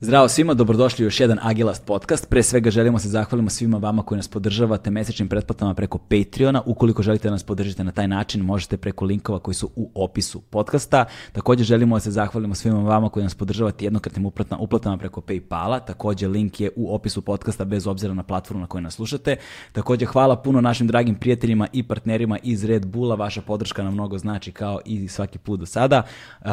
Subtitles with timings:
[0.00, 2.28] Zdravo svima, dobrodošli u još jedan Agilast podcast.
[2.30, 6.62] Pre svega želimo se zahvalimo svima vama koji nas podržavate mesečnim pretplatama preko Patreona.
[6.66, 10.40] Ukoliko želite da nas podržite na taj način, možete preko linkova koji su u opisu
[10.40, 11.04] podcasta.
[11.32, 14.26] Takođe želimo da se zahvalimo svima vama koji nas podržavate jednokratnim
[14.58, 15.84] uplatama preko Paypala.
[15.86, 19.36] Takođe link je u opisu podcasta bez obzira na platformu na kojoj nas slušate.
[19.72, 23.14] Takođe hvala puno našim dragim prijateljima i partnerima iz Red Bulla.
[23.14, 26.02] Vaša podrška nam mnogo znači kao i svaki put do sada.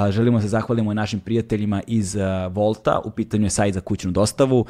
[0.09, 2.17] Želimo da se zahvalimo i našim prijateljima iz
[2.51, 3.01] Volta.
[3.05, 4.65] U pitanju je sajt za kućnu dostavu.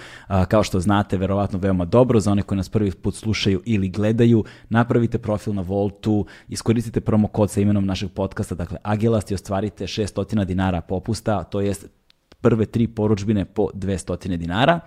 [0.48, 4.44] kao što znate, verovatno veoma dobro za one koji nas prvi put slušaju ili gledaju.
[4.70, 9.88] Napravite profil na Voltu, iskoristite promo kod sa imenom našeg podcasta, dakle Agilast i ostvarite
[9.88, 11.88] 600 dinara popusta, to jest
[12.42, 14.80] prve tri poručbine po 200 dinara.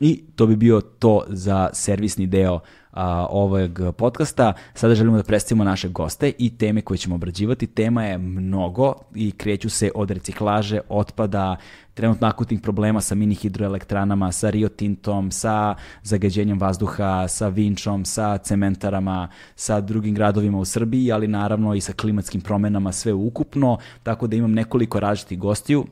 [0.00, 2.60] I to bi bio to za servisni deo
[2.92, 4.52] a, ovog podcasta.
[4.74, 7.66] Sada želimo da predstavimo naše goste i teme koje ćemo obrađivati.
[7.66, 11.56] Tema je mnogo i kreću se od reciklaže, otpada,
[11.94, 18.38] trenutno akutnih problema sa mini hidroelektranama, sa Rio Tintom, sa zagađenjem vazduha, sa Vinčom, sa
[18.38, 24.26] cementarama, sa drugim gradovima u Srbiji, ali naravno i sa klimatskim promenama sve ukupno, tako
[24.26, 25.86] da imam nekoliko različitih gostiju.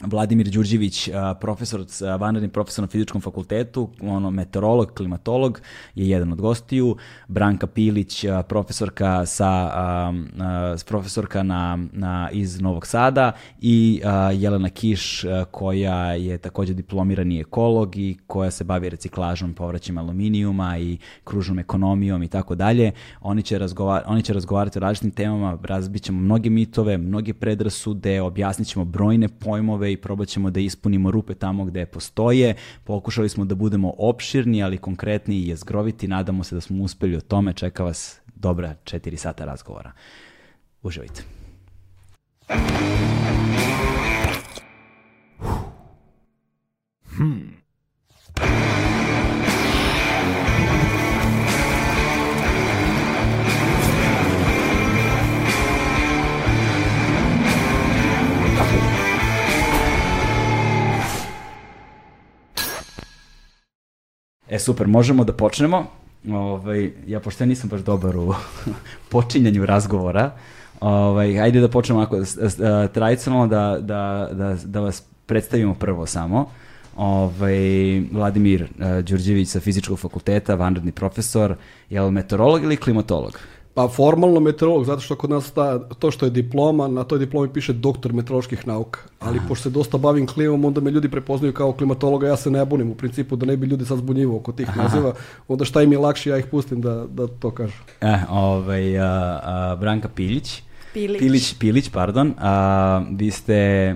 [0.00, 1.84] Vladimir Đurđević, profesor,
[2.18, 5.60] vanredni profesor na fizičkom fakultetu, ono, meteorolog, klimatolog,
[5.94, 6.96] je jedan od gostiju.
[7.28, 9.72] Branka Pilić, profesorka sa
[10.86, 14.00] profesorka na, na, iz Novog Sada i
[14.34, 20.98] Jelena Kiš, koja je takođe diplomirani ekolog i koja se bavi reciklažom, povraćima aluminijuma i
[21.24, 22.92] kružnom ekonomijom i tako dalje.
[23.20, 28.20] Oni će, razgovar, oni će razgovarati o različitim temama, razbit ćemo mnoge mitove, mnoge predrasude,
[28.20, 32.54] objasnit ćemo brojne pojmove i probat ćemo da ispunimo rupe tamo gde postoje.
[32.84, 36.08] Pokušali smo da budemo opširni, ali konkretni i jezgroviti.
[36.08, 37.52] Nadamo se da smo uspeli o tome.
[37.52, 39.92] Čeka vas dobra četiri sata razgovora.
[40.82, 41.22] Uživajte.
[47.16, 47.56] Hmm.
[64.48, 65.86] E super, možemo da počnemo.
[66.30, 68.34] Ovaj, ja pošto ja nisam baš dobar u
[69.10, 70.30] počinjanju razgovora,
[70.80, 72.16] ovaj, ajde da počnemo ako,
[72.92, 76.50] tradicionalno da, da, da, da vas predstavimo prvo samo.
[76.96, 78.68] Ovaj, Vladimir
[79.02, 81.56] Đurđević sa fizičkog fakulteta, vanredni profesor,
[81.90, 83.38] je li meteorolog ili klimatolog?
[83.76, 87.52] Pa formalno meteorolog, zato što kod nas ta, to što je diploma, na toj diplomi
[87.52, 89.00] piše doktor meteoroloških nauka.
[89.20, 89.48] Ali Aha.
[89.48, 92.90] pošto se dosta bavim klimom, onda me ljudi prepoznaju kao klimatologa, ja se ne bunim
[92.90, 94.82] u principu da ne bi ljudi sad zbunjivo oko tih Aha.
[94.82, 95.12] naziva.
[95.48, 97.74] Onda šta im je lakše, ja ih pustim da, da to kažu.
[98.00, 100.62] E, ovaj, a, a, Branka Piljić.
[100.92, 101.18] Pilić.
[101.18, 102.34] Pilić, Pilić, pardon.
[102.38, 103.94] A, vi ste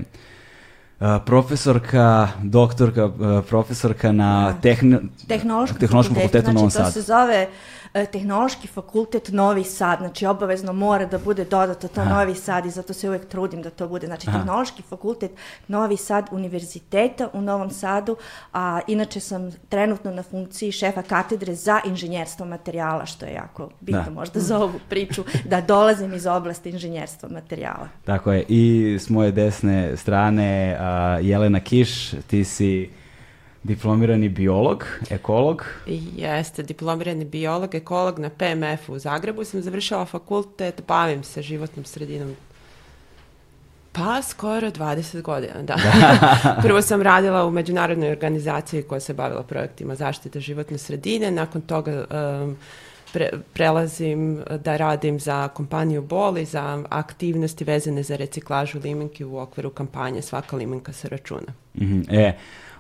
[1.27, 3.11] profesorka, doktorka,
[3.49, 4.61] profesorka na da.
[4.61, 4.97] tehn...
[5.29, 6.83] tehnološkom, tehnološkom fakultetu u Novom Sadu.
[6.83, 7.47] Znači, to se zove
[7.80, 12.15] E, tehnološki fakultet Novi Sad, znači obavezno mora da bude dodato to Aha.
[12.15, 14.07] Novi Sad i zato se uvek trudim da to bude.
[14.07, 14.39] Znači Aha.
[14.39, 15.31] tehnološki fakultet
[15.69, 18.17] Novi Sad univerziteta u Novom Sadu,
[18.53, 24.05] a inače sam trenutno na funkciji šefa katedre za inženjerstvo materijala, što je jako bitno
[24.05, 24.11] da.
[24.11, 27.89] možda za ovu priču, da dolazim iz oblasti inženjerstva materijala.
[28.05, 32.91] Tako je, i s moje desne strane uh, Jelena Kiš, ti si
[33.63, 35.65] diplomirani biolog, ekolog.
[36.17, 39.45] Jeste, diplomirani biolog, ekolog na PMF u Zagrebu.
[39.45, 42.37] Sam završila fakultet, bavim se životnom sredinom
[43.93, 45.77] Pa, skoro 20 godina, da.
[46.63, 52.05] Prvo sam radila u međunarodnoj organizaciji koja se bavila projektima zaštite životne sredine, nakon toga
[52.11, 52.57] um,
[53.13, 59.71] pre, prelazim da radim za kompaniju Boli, za aktivnosti vezane za reciklažu limenki u okviru
[59.71, 61.53] kampanje Svaka limenka se računa.
[61.75, 62.21] Mm -hmm.
[62.21, 62.33] E,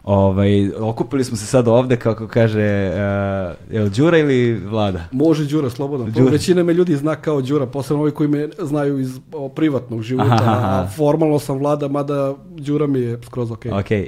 [0.04, 5.04] Ovaj, okupili smo se sad ovde, kako kaže, uh, je li Đura ili Vlada?
[5.12, 6.06] Može Đura, slobodno.
[6.06, 6.30] Đura.
[6.30, 10.34] Većina me ljudi zna kao Đura, posebno ovi koji me znaju iz o, privatnog života,
[10.34, 10.68] aha, aha.
[10.68, 13.72] a formalno sam Vlada, mada Đura mi je skroz okej.
[13.72, 13.80] Okay.
[13.90, 14.06] Okay.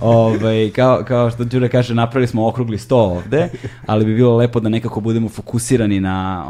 [0.00, 3.48] ovaj, kao, kao što Đura kaže, napravili smo okrugli sto ovde,
[3.86, 6.44] ali bi bilo lepo da nekako budemo fokusirani na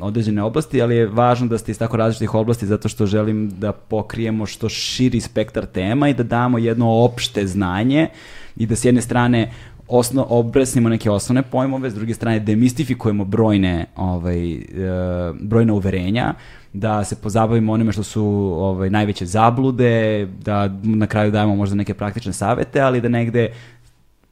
[0.00, 3.50] uh, određene oblasti, ali je važno da ste iz tako različitih oblasti zato što želim
[3.50, 8.08] da pokrijemo što širi spektar tema i da damo jedno opšte znanje
[8.56, 9.50] i da s jedne strane
[9.88, 14.62] osno, obresnimo neke osnovne pojmove, s druge strane demistifikujemo brojne, ovaj, e,
[15.40, 16.34] brojne uverenja,
[16.72, 18.24] da se pozabavimo onime što su
[18.56, 23.52] ovaj, najveće zablude, da na kraju dajemo možda neke praktične savete, ali da negde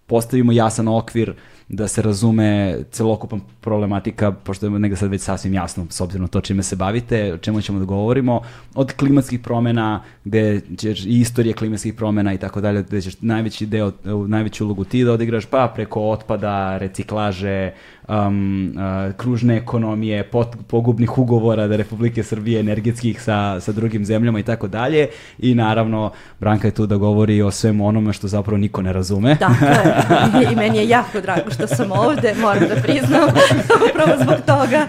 [0.06, 1.34] postavimo jasan okvir
[1.72, 6.28] da se razume celokupan problematika, pošto je negde sad već sasvim jasno s obzirom na
[6.28, 8.40] to čime se bavite, o čemu ćemo da govorimo,
[8.74, 13.66] od klimatskih promena, gde ćeš i istorije klimatskih promena i tako dalje, gde ćeš najveći
[13.66, 13.92] deo,
[14.28, 17.72] najveću ulogu ti da odigraš, pa preko otpada, reciklaže,
[18.08, 24.38] um, uh, kružne ekonomije, pot, pogubnih ugovora da Republike Srbije energetskih sa, sa drugim zemljama
[24.38, 25.08] i tako dalje.
[25.38, 29.36] I naravno, Branka je tu da govori o svemu onome što zapravo niko ne razume.
[29.40, 33.28] Dakle, i meni je jako drago što sam ovde, moram da priznam,
[33.90, 34.86] upravo zbog toga.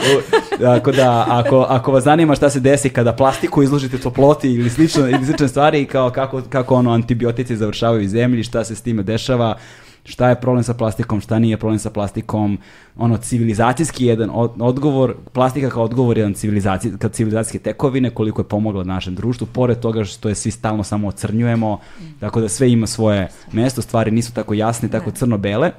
[0.59, 5.07] Tako da, ako, ako vas zanima šta se desi kada plastiku izložite toploti ili slično,
[5.07, 9.03] ili slične stvari, kao kako, kako ono antibiotici završavaju u zemlji, šta se s time
[9.03, 9.57] dešava,
[10.05, 12.57] šta je problem sa plastikom, šta nije problem sa plastikom,
[12.97, 14.29] ono civilizacijski jedan
[14.59, 19.79] odgovor, plastika kao odgovor jedan civilizacija, kao civilizacijske tekovine, koliko je pomogla našem društvu, pored
[19.79, 21.79] toga što je svi stalno samo ocrnjujemo,
[22.19, 25.71] tako da sve ima svoje mesto, stvari nisu tako jasne, tako crno-bele.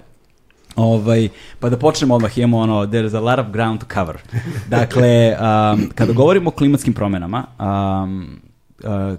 [0.76, 1.28] Ovaj,
[1.60, 4.16] pa da počnemo odmah, imamo ono, there's a lot of ground to cover.
[4.76, 8.40] Dakle, um, kada govorimo o klimatskim promenama, um,
[8.84, 9.18] uh,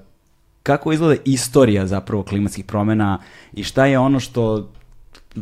[0.64, 3.20] kako izgleda istorija zapravo klimatskih promena
[3.54, 4.70] i šta je ono što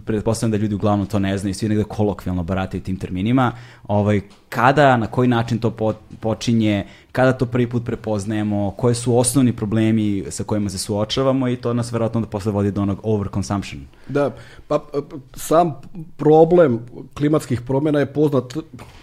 [0.05, 3.51] pretpostavljam da ljudi uglavnom to ne znaju, svi negde kolokvijalno barataju tim terminima,
[3.87, 9.17] ovaj, kada, na koji način to po, počinje, kada to prvi put prepoznajemo, koje su
[9.17, 12.99] osnovni problemi sa kojima se suočavamo i to nas verovatno da posle vodi do onog
[13.03, 13.81] overconsumption.
[14.07, 14.31] Da,
[14.67, 14.85] pa
[15.33, 15.73] sam
[16.17, 16.79] problem
[17.13, 18.53] klimatskih promjena je poznat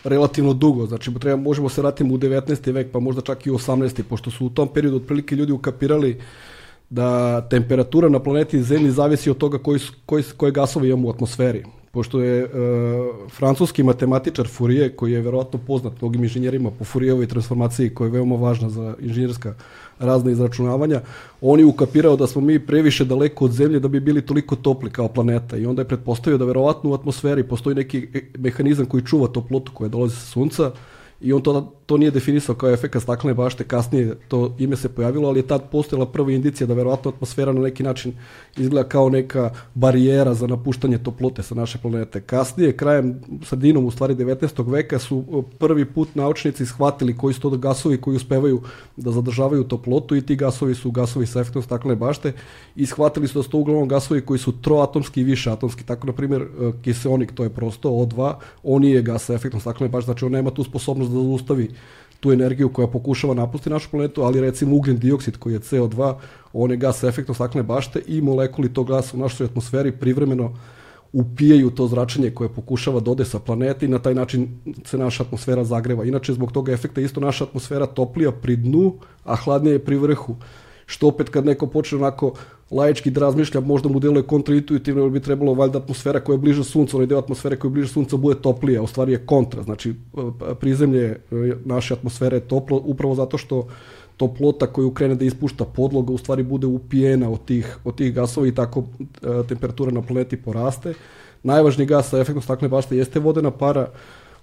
[0.04, 2.72] relativno dugo, znači treba, možemo se vratiti u 19.
[2.72, 4.02] vek, pa možda čak i u 18.
[4.02, 6.20] pošto su u tom periodu otprilike ljudi ukapirali
[6.90, 11.64] da temperatura na planeti Zemlji zavisi od toga koji, koji, koje gasove imamo u atmosferi.
[11.92, 12.48] Pošto je e,
[13.30, 18.36] francuski matematičar Fourier, koji je verovatno poznat mnogim inženjerima po Fourierovoj transformaciji, koja je veoma
[18.36, 19.54] važna za inženjerska
[19.98, 21.00] razna izračunavanja,
[21.40, 24.90] on je ukapirao da smo mi previše daleko od Zemlje da bi bili toliko topli
[24.90, 28.08] kao planeta i onda je pretpostavio da verovatno u atmosferi postoji neki
[28.38, 30.72] mehanizam koji čuva toplotu koja dolazi sa sunca,
[31.20, 35.28] i on to, to nije definisao kao efekt staklene bašte, kasnije to ime se pojavilo,
[35.28, 38.12] ali je tad postojala prva indicija da verovatno atmosfera na neki način
[38.56, 42.20] izgleda kao neka barijera za napuštanje toplote sa naše planete.
[42.20, 44.70] Kasnije, krajem, sredinom u stvari 19.
[44.70, 48.62] veka su prvi put naučnici shvatili koji su to gasovi koji uspevaju
[48.96, 52.32] da zadržavaju toplotu i ti gasovi su gasovi sa efektom staklene bašte
[52.76, 55.84] i shvatili su da su to uglavnom gasovi koji su troatomski i više atomski.
[55.84, 59.90] Tako, na primjer, e, kiseonik, to je prosto O2, on je gas sa efektom staklene
[59.90, 61.68] bašte, znači on nema tu sposobnost da zaustavi
[62.20, 66.14] tu energiju koja pokušava napustiti našu planetu, ali recimo ugljen dioksid koji je CO2,
[66.52, 70.54] on je gas efektom staklene bašte i molekuli tog gasa u našoj atmosferi privremeno
[71.12, 74.48] upijaju to zračenje koje pokušava dode sa planete i na taj način
[74.84, 76.04] se naša atmosfera zagreva.
[76.04, 78.94] Inače, zbog toga efekta isto naša atmosfera toplija pri dnu,
[79.24, 80.36] a hladnija je pri vrhu.
[80.86, 82.34] Što opet kad neko počne onako
[82.70, 86.64] laički da razmišlja, možda mu deluje kontraintuitivno, jer bi trebalo valjda atmosfera koja je bliže
[86.64, 89.94] suncu, onaj deo atmosfere koja je bliže sunca bude toplija, u stvari je kontra, znači
[90.60, 91.18] prizemlje e,
[91.64, 93.66] naše atmosfere je toplo upravo zato što
[94.16, 98.46] toplota koju krene da ispušta podloga u stvari bude upijena od tih, od tih gasova
[98.46, 100.94] i tako e, temperatura na planeti poraste.
[101.42, 103.86] Najvažniji gas sa efektom staklene bašte jeste vodena para,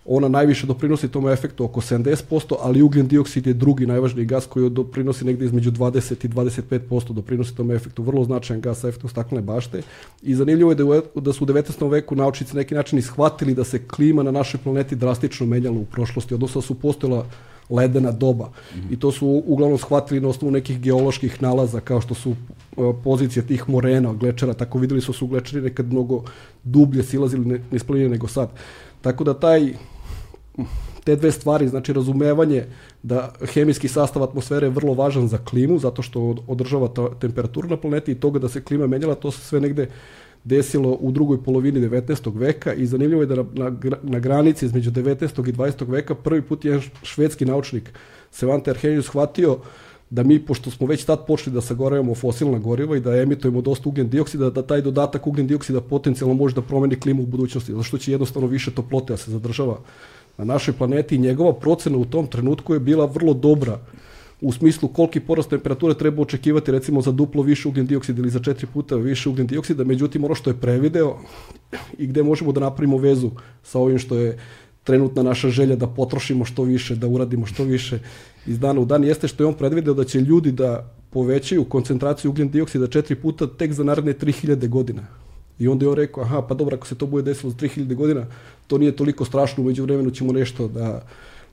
[0.07, 4.69] ona najviše doprinosi tom efektu oko 70%, ali ugljen dioksid je drugi najvažniji gas koji
[4.69, 9.41] doprinosi negde između 20 i 25% doprinosi tom efektu, vrlo značajan gas sa efektom staklene
[9.41, 9.81] bašte.
[10.23, 11.89] I zanimljivo je da, da su u 19.
[11.91, 16.33] veku naučnici neki način ishvatili da se klima na našoj planeti drastično menjala u prošlosti,
[16.33, 17.25] odnosno da su postojala
[17.69, 18.45] ledena doba.
[18.45, 18.93] Mm -hmm.
[18.93, 23.47] I to su uglavnom shvatili na osnovu nekih geoloških nalaza, kao što su uh, pozicije
[23.47, 26.23] tih morena, glečera, tako videli su su glečeri nekad mnogo
[26.63, 28.49] dublje silazili ne nego sad.
[29.01, 29.73] Tako da taj
[31.03, 32.65] te dve stvari, znači razumevanje
[33.03, 37.77] da hemijski sastav atmosfere je vrlo važan za klimu, zato što održava ta temperaturu na
[37.77, 39.87] planeti i toga da se klima menjala, to se sve negde
[40.43, 42.37] desilo u drugoj polovini 19.
[42.37, 45.49] veka i zanimljivo je da na, na, na granici između 19.
[45.49, 45.89] i 20.
[45.89, 47.93] veka prvi put je švedski naučnik
[48.31, 49.57] Svante Arrhenius shvatio
[50.09, 53.89] da mi, pošto smo već tad počeli da sagorevamo fosilna goriva i da emitujemo dosta
[53.89, 57.83] ugljen dioksida, da taj dodatak ugljen dioksida potencijalno može da promeni klimu u budućnosti, zato
[57.83, 59.79] što će jednostavno više toplote da se zadržava
[60.37, 63.79] na našoj planeti i njegova procena u tom trenutku je bila vrlo dobra
[64.41, 68.39] u smislu koliki porast temperature treba očekivati recimo za duplo više ugljen dioksida ili za
[68.39, 71.17] četiri puta više ugljen dioksida, međutim ono što je prevideo
[71.97, 73.31] i gde možemo da napravimo vezu
[73.63, 74.37] sa ovim što je
[74.83, 77.99] trenutna naša želja da potrošimo što više, da uradimo što više
[78.45, 82.31] iz dana u dan, jeste što je on predvideo da će ljudi da povećaju koncentraciju
[82.31, 85.07] ugljen dioksida četiri puta tek za naredne 3000 godina.
[85.59, 87.95] I onda je on rekao, aha, pa dobro, ako se to bude desilo za 3000
[87.95, 88.25] godina,
[88.67, 91.05] to nije toliko strašno, umeđu vremenu ćemo nešto da,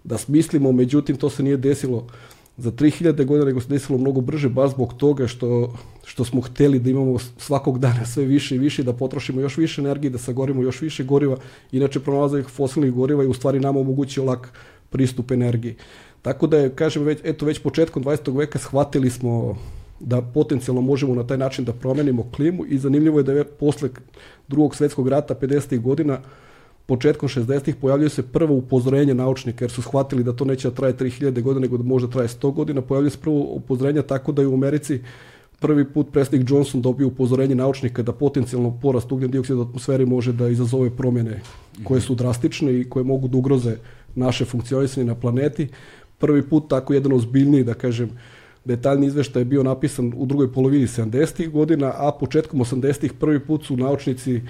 [0.04, 2.06] da smislimo, međutim, to se nije desilo
[2.56, 6.78] za 3000 godina, nego se desilo mnogo brže, baš zbog toga što, što smo hteli
[6.78, 10.62] da imamo svakog dana sve više i više, da potrošimo još više energije, da sagorimo
[10.62, 11.36] još više goriva,
[11.72, 14.52] inače pronalazak fosilnih goriva je u stvari nama omogućio lak
[14.90, 15.74] pristup energiji.
[16.22, 18.36] Tako da je, kažem, već, eto, već početkom 20.
[18.38, 19.56] veka shvatili smo
[20.00, 23.88] da potencijalno možemo na taj način da promenimo klimu i zanimljivo je da je posle
[24.48, 25.80] drugog svetskog rata 50.
[25.80, 26.18] godina
[26.86, 30.96] početkom 60-ih pojavljuje se prvo upozorenje naučnika jer su shvatili da to neće da traje
[30.96, 32.82] 3000 godina nego da možda traje 100 godina.
[32.82, 35.00] Pojavljuje se prvo upozorenje tako da je u Americi
[35.60, 40.32] prvi put predsjednik Johnson dobio upozorenje naučnika da potencijalno porast ugljen dioksida u atmosferi može
[40.32, 41.40] da izazove promjene
[41.84, 43.76] koje su drastične i koje mogu da ugroze
[44.14, 45.68] naše funkcionisanje na planeti.
[46.18, 48.10] Prvi put tako jedan ozbiljniji, da kažem,
[48.64, 51.50] detaljni izveštaj je bio napisan u drugoj polovini 70.
[51.50, 53.12] godina, a početkom 80.
[53.20, 54.40] prvi put su naučnici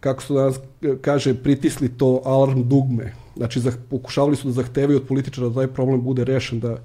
[0.00, 0.60] kako su danas
[1.00, 3.12] kaže, pritisli to alarm dugme.
[3.36, 6.78] Znači, pokušavali su da zahtevaju od političara da taj problem bude rešen, da,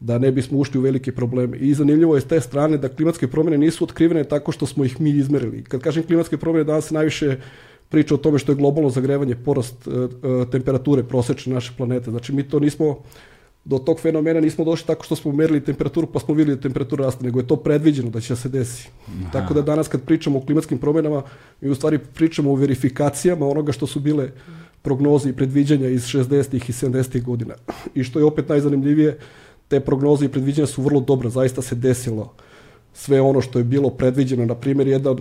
[0.00, 1.56] da ne bismo ušli u velike probleme.
[1.56, 5.00] I zanimljivo je s te strane da klimatske promjene nisu otkrivene tako što smo ih
[5.00, 5.64] mi izmerili.
[5.64, 7.36] Kad kažem klimatske promjene, danas se najviše
[7.88, 9.94] priča o tome što je globalno zagrevanje, porast uh,
[10.50, 12.10] temperature prosečne naše planete.
[12.10, 12.98] Znači, mi to nismo
[13.68, 17.04] do tog fenomena nismo došli tako što smo merili temperaturu pa smo vidjeli da temperatura
[17.04, 18.88] raste, nego je to predviđeno da će se desi.
[19.06, 19.30] Aha.
[19.32, 21.22] Tako da danas kad pričamo o klimatskim promjenama,
[21.60, 24.30] mi u stvari pričamo o verifikacijama onoga što su bile
[24.82, 26.54] prognoze i predviđanja iz 60.
[26.54, 27.22] i 70.
[27.22, 27.54] godina.
[27.94, 29.18] I što je opet najzanimljivije,
[29.68, 32.32] te prognoze i predviđanja su vrlo dobre, zaista se desilo
[32.94, 34.46] sve ono što je bilo predviđeno.
[34.46, 35.16] Na primjer, jedna,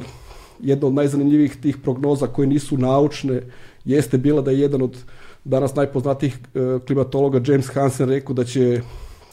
[0.59, 3.41] jedna od najzanimljivijih tih prognoza koje nisu naučne
[3.85, 4.97] jeste bila da je jedan od
[5.47, 8.81] danas najpoznatijih e, klimatologa James Hansen rekao da će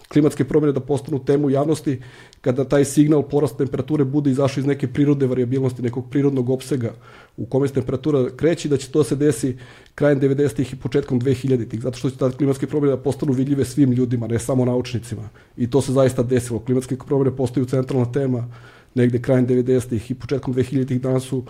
[0.09, 2.01] klimatske promjene da postanu temu javnosti
[2.41, 6.93] kada taj signal porast temperature bude izašao iz neke prirode variabilnosti, nekog prirodnog opsega
[7.37, 9.57] u kome se temperatura kreći, da će to se desi
[9.95, 13.93] krajem 90-ih i početkom 2000-ih, zato što će ta klimatske promjene da postanu vidljive svim
[13.93, 15.29] ljudima, ne samo naučnicima.
[15.57, 16.61] I to se zaista desilo.
[16.61, 18.49] Klimatske promjene postaju centralna tema
[18.95, 21.45] negde krajem 90-ih i početkom 2000-ih danas su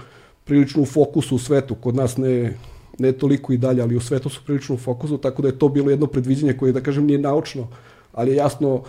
[0.45, 1.75] prilično u fokusu u svetu.
[1.75, 2.55] Kod nas ne
[2.99, 5.69] ne toliko i dalje, ali u svetu su prilično u fokusu, tako da je to
[5.69, 7.69] bilo jedno predviđenje koje, da kažem, nije naučno,
[8.13, 8.83] ali je jasno,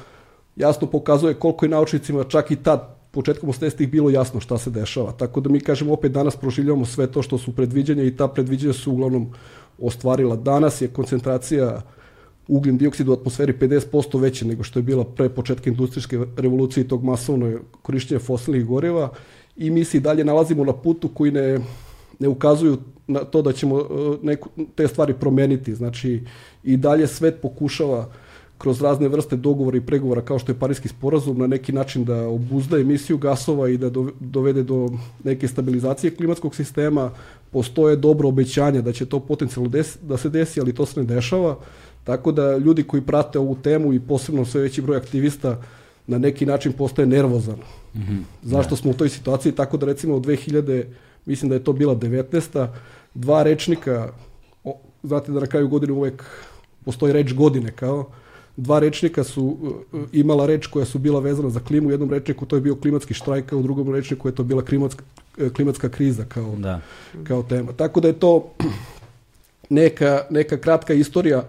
[0.56, 5.12] jasno pokazuje koliko je naučnicima čak i tad početkom 80-ih bilo jasno šta se dešava.
[5.12, 8.74] Tako da mi kažemo opet danas proživljavamo sve to što su predviđanja i ta predviđanja
[8.74, 9.30] su uglavnom
[9.80, 10.36] ostvarila.
[10.36, 11.82] Danas je koncentracija
[12.48, 16.88] ugljen dioksida u atmosferi 50% veća nego što je bila pre početka industrijske revolucije i
[16.88, 19.10] tog masovno korišćenja fosilnih goriva
[19.56, 21.60] i mi se i dalje nalazimo na putu koji ne,
[22.20, 23.84] ne ukazuju na to da ćemo e,
[24.22, 25.76] neku, te stvari promeniti.
[25.76, 26.22] Znači,
[26.64, 28.10] i dalje svet pokušava
[28.58, 32.28] kroz razne vrste dogovora i pregovora kao što je Parijski sporazum na neki način da
[32.28, 34.90] obuzda emisiju gasova i da dovede do
[35.24, 37.12] neke stabilizacije klimatskog sistema.
[37.52, 41.06] Postoje dobro obećanja da će to potencijalno des, da se desi, ali to se ne
[41.06, 41.58] dešava.
[42.04, 45.62] Tako da ljudi koji prate ovu temu i posebno sve veći broj aktivista
[46.08, 47.60] na neki način postaje nervozan.
[47.96, 48.22] Mm -hmm.
[48.44, 49.52] Zašto smo u toj situaciji?
[49.52, 50.84] Tako da recimo od 2000
[51.25, 52.67] mislim da je to bila 19.
[53.13, 54.10] Dva rečnika,
[54.63, 56.24] o, znate da na kraju godine uvek
[56.86, 58.05] postoji reč godine kao,
[58.58, 62.46] dva rečnika su uh, imala reč koja su bila vezana za klimu, u jednom rečniku
[62.46, 65.03] to je bio klimatski štrajk, a u drugom rečniku je to bila klimatska,
[65.38, 66.82] uh, klimatska kriza kao, da.
[67.24, 67.74] kao tema.
[67.74, 68.50] Tako da je to
[69.70, 71.44] neka, neka kratka istorija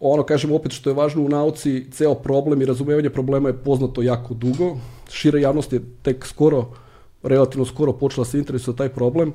[0.00, 4.02] ono, kažem opet što je važno u nauci, ceo problem i razumevanje problema je poznato
[4.02, 4.76] jako dugo.
[5.10, 6.66] Šira javnost je tek skoro
[7.22, 9.32] relativno skoro počela se interesuje taj problem,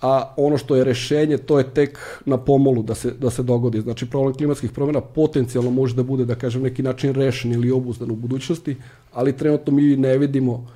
[0.00, 3.80] a ono što je rešenje, to je tek na pomolu da se, da se dogodi.
[3.80, 8.10] Znači, problem klimatskih promjena potencijalno može da bude, da kažem, neki način rešen ili obuzdan
[8.10, 8.76] u budućnosti,
[9.12, 10.66] ali trenutno mi ne vidimo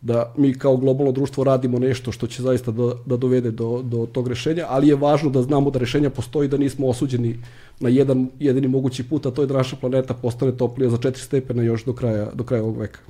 [0.00, 4.06] da mi kao globalno društvo radimo nešto što će zaista da, da dovede do, do
[4.12, 7.38] tog rešenja, ali je važno da znamo da rešenja postoji, da nismo osuđeni
[7.80, 11.16] na jedan jedini mogući put, a to je da naša planeta postane toplija za 4
[11.16, 13.00] stepena još do kraja, do kraja ovog veka.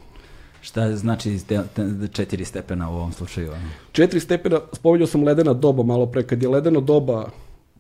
[0.62, 3.50] Šta znači te, te, četiri stepena u ovom slučaju?
[3.92, 7.28] Četiri stepena, spomenuo sam ledena doba malo pre, kad je ledeno doba,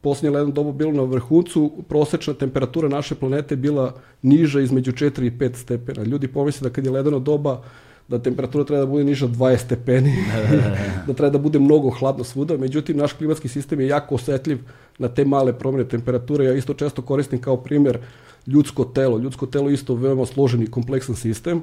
[0.00, 5.30] posljednje ledeno doba bilo na vrhuncu, prosečna temperatura naše planete bila niža između 4 i
[5.30, 6.02] 5 stepena.
[6.02, 7.62] Ljudi pomisle da kad je ledeno doba,
[8.08, 10.16] da temperatura treba da bude niža 20 stepeni,
[11.06, 14.58] da treba da bude mnogo hladno svuda, međutim naš klimatski sistem je jako osetljiv
[14.98, 16.44] na te male promjene temperature.
[16.44, 17.98] Ja isto često koristim kao primjer
[18.46, 19.18] ljudsko telo.
[19.18, 21.62] Ljudsko telo je isto veoma složen i kompleksan sistem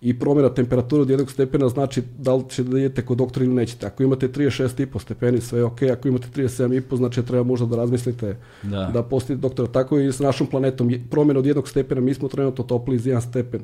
[0.00, 3.54] i promjena temperature od jednog stepena znači da li će da idete kod doktora ili
[3.54, 3.86] nećete.
[3.86, 8.36] Ako imate 36,5 stepeni, sve je ok, ako imate 37,5, znači treba možda da razmislite
[8.62, 9.68] da, da postite doktora.
[9.68, 10.92] Tako i sa našom planetom.
[11.10, 13.60] Promjena od jednog stepena, mi smo trenutno topli iz jedan stepen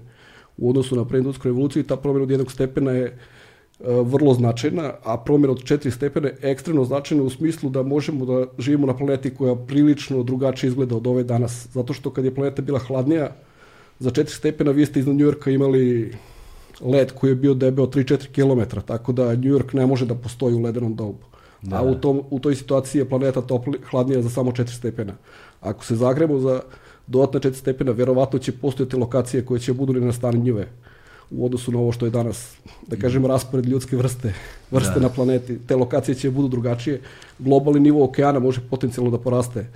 [0.56, 3.33] u odnosu na preindustrijalnu revoluciju i ta promjena od jednog stepena je uh,
[3.81, 8.47] vrlo značajna, a promjena od četiri stepena je ekstremno značajna u smislu da možemo da
[8.59, 11.69] živimo na planeti koja prilično drugačije izgleda od ove danas.
[11.73, 13.31] Zato što kad je planeta bila hladnija,
[13.99, 16.12] za 4 stepena vi ste iznad Njujorka imali
[16.81, 20.54] led koji je bio debeo 3-4 km, tako da New York ne može da postoji
[20.54, 21.25] u ledenom dobu.
[21.62, 21.76] Da.
[21.76, 25.12] A u, tom, u toj situaciji je planeta topli, hladnija za samo 4 stepena.
[25.61, 26.61] Ako se zagremo za
[27.07, 30.69] dodatne 4 stepena, verovatno će postojati lokacije koje će budu nastanjive
[31.31, 34.35] u odnosu na ovo što je danas, da kažem, raspored ljudske vrste,
[34.71, 35.00] vrste da.
[35.00, 35.59] na planeti.
[35.66, 37.00] Te lokacije će budu drugačije.
[37.38, 39.66] Globalni nivo okeana može potencijalno da poraste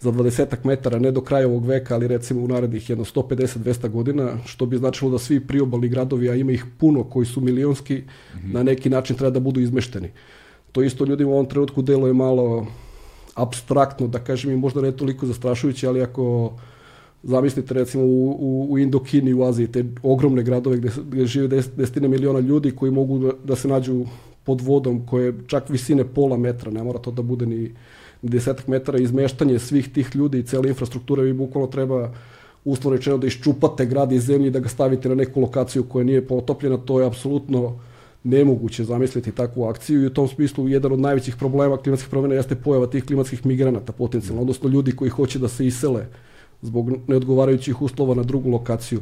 [0.00, 4.38] za 20 metara, ne do kraja ovog veka, ali recimo u narednih jedno 150-200 godina,
[4.44, 8.38] što bi značilo da svi priobalni gradovi, a ima ih puno koji su milionski, mm
[8.38, 8.52] -hmm.
[8.52, 10.10] na neki način treba da budu izmešteni.
[10.72, 12.66] To isto ljudima u ovom trenutku delo je malo
[13.34, 16.52] abstraktno, da kažem i možda ne toliko zastrašujuće, ali ako
[17.22, 21.68] zamislite recimo u, u, u Indokini u Aziji, te ogromne gradove gde, gde žive des,
[21.76, 24.04] desetine miliona ljudi koji mogu da, da se nađu
[24.44, 27.72] pod vodom koje čak visine pola metra, ne mora to da bude ni
[28.22, 32.12] desetak metara izmeštanje svih tih ljudi i cele infrastrukture vi bukvalno treba
[32.64, 36.04] uslovno rečeno da iščupate grad iz zemlje i da ga stavite na neku lokaciju koja
[36.04, 37.78] nije potopljena, to je apsolutno
[38.24, 42.54] nemoguće zamisliti takvu akciju i u tom smislu jedan od najvećih problema klimatskih promjena jeste
[42.54, 46.06] pojava tih klimatskih migranata potencijalno, odnosno ljudi koji hoće da se isele
[46.66, 49.00] zbog neodgovarajućih uslova na drugu lokaciju.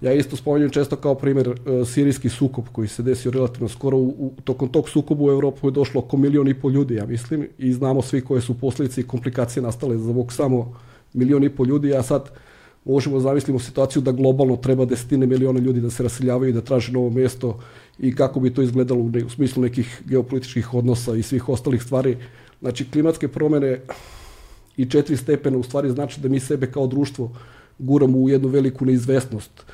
[0.00, 3.96] Ja isto spominjem često kao primjer uh, sirijski sukob koji se desio relativno skoro.
[3.96, 7.06] U, u, tokom tog sukobu u Evropu je došlo oko milion i pol ljudi, ja
[7.06, 10.76] mislim, i znamo svi koje su posljedice i komplikacije nastale za zbog samo
[11.12, 12.30] milion i pol ljudi, a sad
[12.84, 16.60] možemo da zamislimo situaciju da globalno treba desetine miliona ljudi da se raseljavaju i da
[16.60, 17.58] traže novo mjesto
[17.98, 21.82] i kako bi to izgledalo u, ne, u smislu nekih geopolitičkih odnosa i svih ostalih
[21.82, 22.16] stvari.
[22.60, 23.80] Znači, klimatske promene
[24.76, 27.30] i četiri stepena u stvari znači da mi sebe kao društvo
[27.78, 29.64] guramo u jednu veliku neizvesnost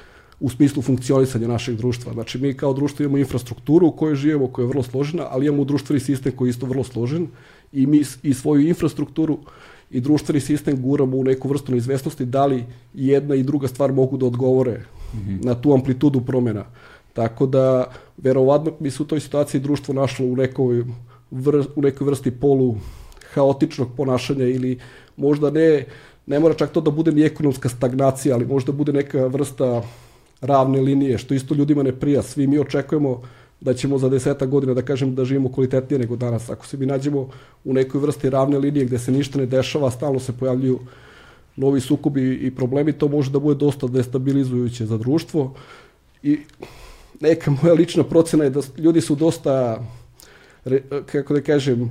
[0.41, 2.13] u smislu funkcionisanja našeg društva.
[2.13, 5.65] Znači, mi kao društvo imamo infrastrukturu u kojoj živimo, koja je vrlo složena, ali imamo
[5.65, 7.27] društveni sistem koji je isto vrlo složen
[7.73, 9.39] i mi i svoju infrastrukturu
[9.91, 12.65] i društveni sistem guramo u neku vrstu neizvesnosti da li
[12.95, 14.81] jedna i druga stvar mogu da odgovore
[15.15, 15.45] mm -hmm.
[15.45, 16.65] na tu amplitudu promjena.
[17.13, 20.85] Tako da, verovatno bi se u toj situaciji društvo našlo u nekoj,
[21.31, 22.77] vr, u nekoj vrsti polu
[23.35, 24.79] haotičnog ponašanja ili
[25.17, 25.85] možda ne,
[26.27, 29.83] ne mora čak to da bude ni ekonomska stagnacija, ali možda bude neka vrsta
[30.41, 32.23] ravne linije, što isto ljudima ne prija.
[32.23, 33.23] Svi mi očekujemo
[33.61, 36.51] da ćemo za deseta godina, da kažem, da živimo kvalitetnije nego danas.
[36.51, 37.29] Ako se mi nađemo
[37.65, 40.79] u nekoj vrsti ravne linije gde se ništa ne dešava, stalno se pojavljuju
[41.57, 45.55] novi sukobi i problemi, to može da bude dosta destabilizujuće za društvo.
[46.23, 46.39] I
[47.21, 49.85] neka moja lična procena je da ljudi su dosta,
[51.07, 51.91] kako da kažem,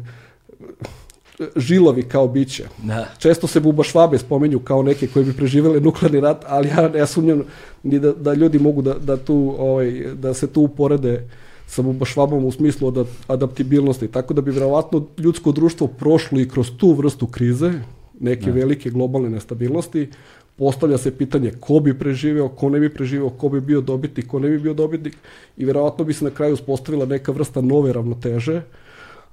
[1.56, 2.63] žilovi kao biće.
[2.84, 3.08] Da.
[3.17, 7.08] Često se buba švabe spomenju kao neke koji bi preživele nuklearni rat, ali ja ne
[7.08, 7.43] sumnjam
[7.84, 11.28] ni da, da ljudi mogu da, da, tu, ovaj, da se tu uporede
[11.67, 14.08] sa buba švabom u smislu od adaptibilnosti.
[14.08, 17.73] Tako da bi vjerovatno ljudsko društvo prošlo i kroz tu vrstu krize,
[18.19, 18.52] neke da.
[18.52, 20.10] velike globalne nestabilnosti,
[20.58, 24.39] postavlja se pitanje ko bi preživeo, ko ne bi preživeo, ko bi bio dobitnik, ko
[24.39, 25.17] ne bi bio dobitnik
[25.58, 28.62] i vjerovatno bi se na kraju uspostavila neka vrsta nove ravnoteže,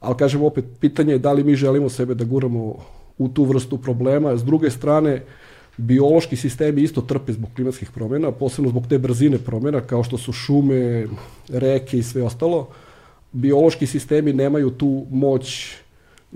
[0.01, 2.77] ali kažem opet, pitanje je da li mi želimo sebe da guramo
[3.19, 4.37] u tu vrstu problema.
[4.37, 5.23] S druge strane,
[5.77, 10.33] biološki sistemi isto trpe zbog klimatskih promjena, posebno zbog te brzine promjena, kao što su
[10.33, 11.07] šume,
[11.49, 12.69] reke i sve ostalo.
[13.33, 15.77] Biološki sistemi nemaju tu moć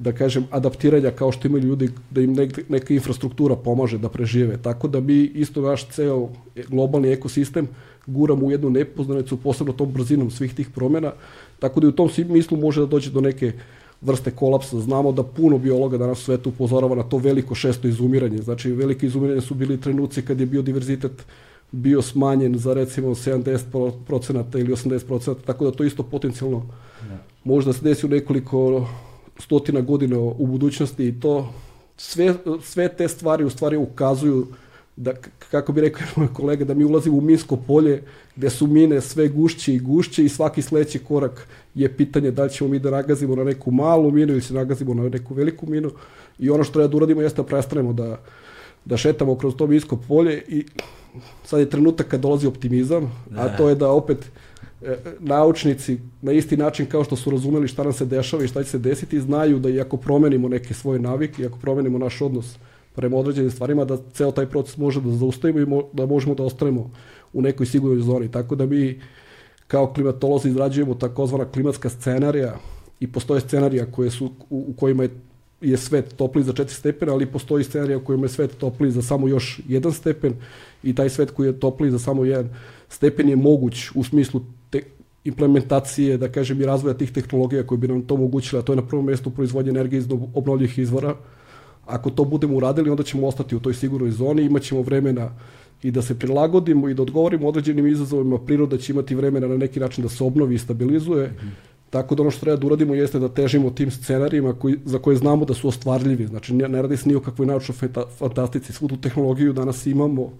[0.01, 4.57] da kažem, adaptiranja kao što imaju ljudi, da im neka, neka infrastruktura pomaže da prežive.
[4.63, 6.29] Tako da mi isto naš ceo
[6.69, 7.69] globalni ekosistem
[8.07, 11.13] guramo u jednu nepoznanicu, posebno tom brzinom svih tih promjena,
[11.59, 13.53] tako da u tom smislu može da dođe do neke
[14.01, 14.81] vrste kolapsa.
[14.81, 18.39] Znamo da puno biologa danas u svetu upozorava na to veliko šesto izumiranje.
[18.39, 21.13] Znači, velike izumiranje su bili trenuci kad je biodiverzitet
[21.73, 26.67] bio smanjen za recimo 70% ili 80%, tako da to isto potencijalno
[27.45, 28.87] da se desi u nekoliko
[29.41, 31.53] stotina godina u budućnosti i to
[31.97, 34.47] sve, sve te stvari u stvari ukazuju
[34.97, 35.13] da,
[35.51, 38.03] kako bi rekao moj kolega, da mi ulazimo u minsko polje
[38.37, 42.51] gde su mine sve gušće i gušće i svaki sledeći korak je pitanje da li
[42.51, 45.91] ćemo mi da nagazimo na neku malu minu ili se nagazimo na neku veliku minu.
[46.39, 48.21] I ono što treba da uradimo jeste da prestanemo da,
[48.85, 50.65] da šetamo kroz to minsko polje i
[51.45, 54.19] sad je trenutak kad dolazi optimizam, a to je da opet
[55.19, 58.71] naučnici na isti način kao što su razumeli šta nam se dešava i šta će
[58.71, 62.57] se desiti, znaju da i ako promenimo neke svoje navike i ako promenimo naš odnos
[62.95, 66.43] prema određenim stvarima, da ceo taj proces može da zaustavimo i mo, da možemo da
[66.43, 66.91] ostanemo
[67.33, 68.31] u nekoj sigurnoj zoni.
[68.31, 69.01] Tako da mi
[69.67, 72.57] kao klimatolozi izrađujemo takozvana klimatska scenarija
[73.01, 75.11] i postoje scenarija koje su, u, u kojima je
[75.61, 79.03] je svet topli za 4 stepena, ali postoji scenarija u kojem je svet topli za
[79.03, 80.35] samo još jedan stepen
[80.83, 82.49] i taj svet koji je topli za samo jedan
[82.89, 84.41] stepen je moguć u smislu
[85.25, 88.77] implementacije, da kažem, i razvoja tih tehnologija koje bi nam to omogućile, a to je
[88.77, 91.15] na prvom mjestu proizvodnje energije iz obnovljivih izvora,
[91.91, 95.31] Ako to budemo uradili, onda ćemo ostati u toj sigurnoj zoni, imat ćemo vremena
[95.83, 99.81] i da se prilagodimo i da odgovorimo određenim izazovima, priroda će imati vremena na neki
[99.81, 101.27] način da se obnovi i stabilizuje.
[101.27, 101.71] Mm -hmm.
[101.91, 105.17] Tako da ono što treba da uradimo jeste da težimo tim scenarijima koji, za koje
[105.17, 106.27] znamo da su ostvarljivi.
[106.27, 107.79] Znači ne, ne radi se ni o kakvoj naučnoj
[108.19, 108.73] fantastici.
[108.73, 110.33] Svu tu tehnologiju danas imamo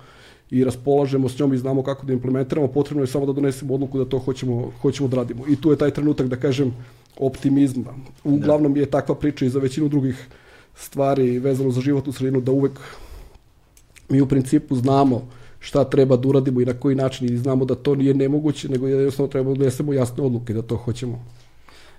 [0.51, 2.69] i raspolažemo s njom i znamo kako da implementiramo.
[2.69, 5.45] Potrebno je samo da donesemo odluku da to hoćemo, hoćemo da radimo.
[5.49, 6.75] I tu je taj trenutak, da kažem,
[7.19, 7.95] optimizma.
[8.25, 10.27] Uglavnom je takva priča i za većinu drugih
[10.75, 12.81] stvari vezano za životnu sredinu da uvek
[14.09, 15.29] mi u principu znamo
[15.61, 18.89] šta treba da uradimo i na koji način i znamo da to nije nemoguće, nego
[18.89, 21.25] jednostavno treba da donesemo jasne odluke da to hoćemo.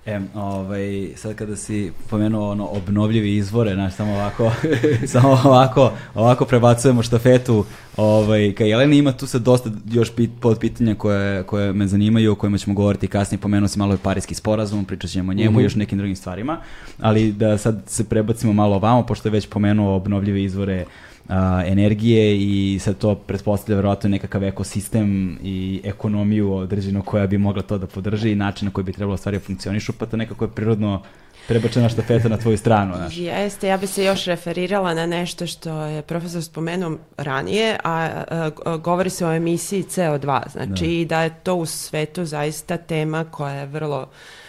[0.05, 4.51] E, ovaj, sad kada si pomenuo ono, obnovljivi izvore, znaš, samo ovako,
[5.13, 7.65] samo ovako, ovako prebacujemo štafetu
[7.97, 12.31] ovaj, ka Jeleni, ima tu sad dosta još pit, pod pitanja koje, koje me zanimaju,
[12.31, 15.51] o kojima ćemo govoriti kasnije, pomenuo si malo i parijski sporazum, pričat ćemo o njemu
[15.51, 15.61] mm -hmm.
[15.61, 16.57] i još nekim drugim stvarima,
[16.99, 20.85] ali da sad se prebacimo malo ovamo, pošto je već pomenuo obnovljive izvore
[21.29, 27.61] a, energije i sad to pretpostavlja verovatno nekakav ekosistem i ekonomiju određenu koja bi mogla
[27.61, 30.45] to da podrži i način na koji bi trebalo stvari da funkcionišu, pa to nekako
[30.45, 31.01] je prirodno
[31.47, 32.95] prebačena štafeta na tvoju stranu.
[32.95, 33.17] Znaš.
[33.17, 38.49] Jeste, ja bi se još referirala na nešto što je profesor spomenuo ranije, a, a,
[38.65, 41.15] a govori se o emisiji CO2, znači da.
[41.15, 44.40] da je to u svetu zaista tema koja je vrlo uh,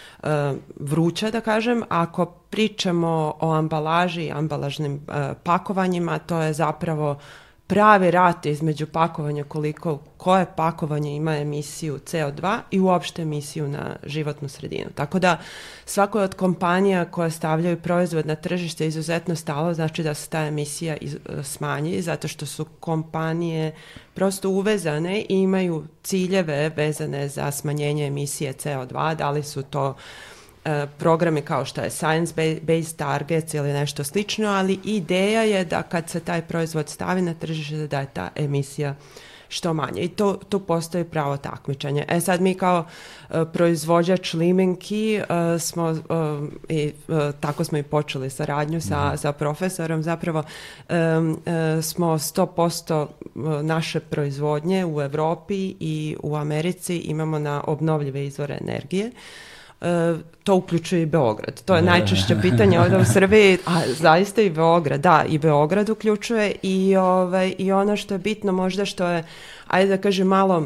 [0.79, 1.83] vruća, da kažem.
[1.89, 7.17] Ako pričamo o ambalaži, ambalažnim uh, pakovanjima, to je zapravo
[7.73, 14.49] pravi rat između pakovanja koliko, koje pakovanje ima emisiju CO2 i uopšte emisiju na životnu
[14.49, 14.89] sredinu.
[14.95, 15.39] Tako da
[15.85, 20.97] svakoj od kompanija koja stavljaju proizvod na tržište izuzetno stalo znači da se ta emisija
[20.97, 23.75] iz, smanji zato što su kompanije
[24.13, 29.95] prosto uvezane i imaju ciljeve vezane za smanjenje emisije CO2, da li su to uh,
[29.97, 30.32] E,
[30.97, 36.09] programe kao što je Science Based Targets ili nešto slično, ali ideja je da kad
[36.09, 38.95] se taj proizvod stavi na tržište da je ta emisija
[39.53, 40.01] što manje.
[40.01, 42.05] I to, tu postoji pravo takmičenje.
[42.07, 42.85] E sad mi kao
[43.29, 45.99] uh, proizvođač limenki uh, smo uh,
[46.69, 46.91] i
[47.39, 49.17] tako smo i počeli saradnju sa, mm.
[49.17, 50.03] sa profesorom.
[50.03, 50.43] Zapravo
[50.89, 51.39] um,
[51.81, 53.07] smo 100%
[53.61, 59.11] naše proizvodnje u Evropi i u Americi imamo na obnovljive izvore energije.
[59.83, 61.61] E, to uključuje i Beograd.
[61.61, 61.91] To je da.
[61.91, 67.53] najčešće pitanje ovde u Srbiji, a zaista i Beograd, da, i Beograd uključuje i, ovaj,
[67.57, 69.23] i ono što je bitno možda što je,
[69.67, 70.57] ajde da kažem malo,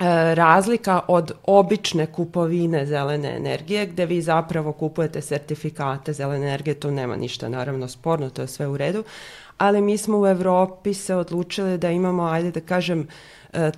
[0.00, 6.90] e, razlika od obične kupovine zelene energije gde vi zapravo kupujete sertifikate zelene energije, tu
[6.90, 9.04] nema ništa naravno sporno, to je sve u redu,
[9.58, 13.08] ali mi smo u Evropi se odlučili da imamo, ajde da kažem,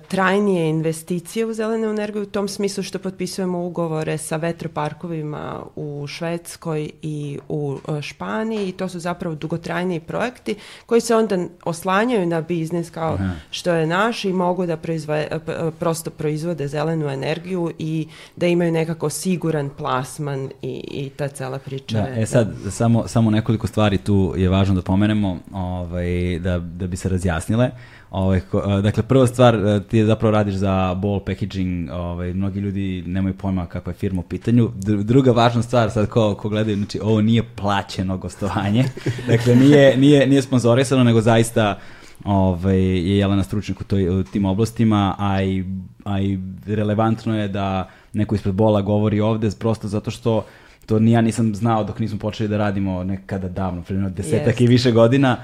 [0.07, 6.89] trajnije investicije u zelenu energiju u tom smislu što potpisujemo ugovore sa vetroparkovima u Švedskoj
[7.01, 10.55] i u e, Španiji i to su zapravo dugotrajniji projekti
[10.85, 13.29] koji se onda oslanjaju na biznis kao Aha.
[13.51, 15.39] što je naš i mogu da proizve, e,
[15.79, 22.01] prosto proizvode zelenu energiju i da imaju nekako siguran plasman i, i ta cela priča.
[22.01, 22.71] Da, je, e sad, da.
[22.71, 27.71] samo, samo nekoliko stvari tu je važno da pomenemo ovaj, da, da bi se razjasnile.
[28.11, 28.41] Ovaj,
[28.83, 33.65] dakle, prva stvar, ti je zapravo radiš za ball packaging, ovaj, mnogi ljudi nemaju pojma
[33.65, 34.71] kakva je firma u pitanju.
[35.03, 38.85] Druga važna stvar, sad ko, ko gledaju, znači, ovo nije plaćeno gostovanje,
[39.29, 41.79] dakle, nije, nije, nije sponsorisano, nego zaista
[42.25, 45.65] ovaj, je Jelena stručnjak u, toj, u tim oblastima, a i,
[46.03, 50.45] a i relevantno je da neko ispred bola govori ovde, prosto zato što
[50.85, 54.63] to ni ja nisam znao dok nismo počeli da radimo nekada davno, primjer desetak yes.
[54.63, 55.37] i više godina,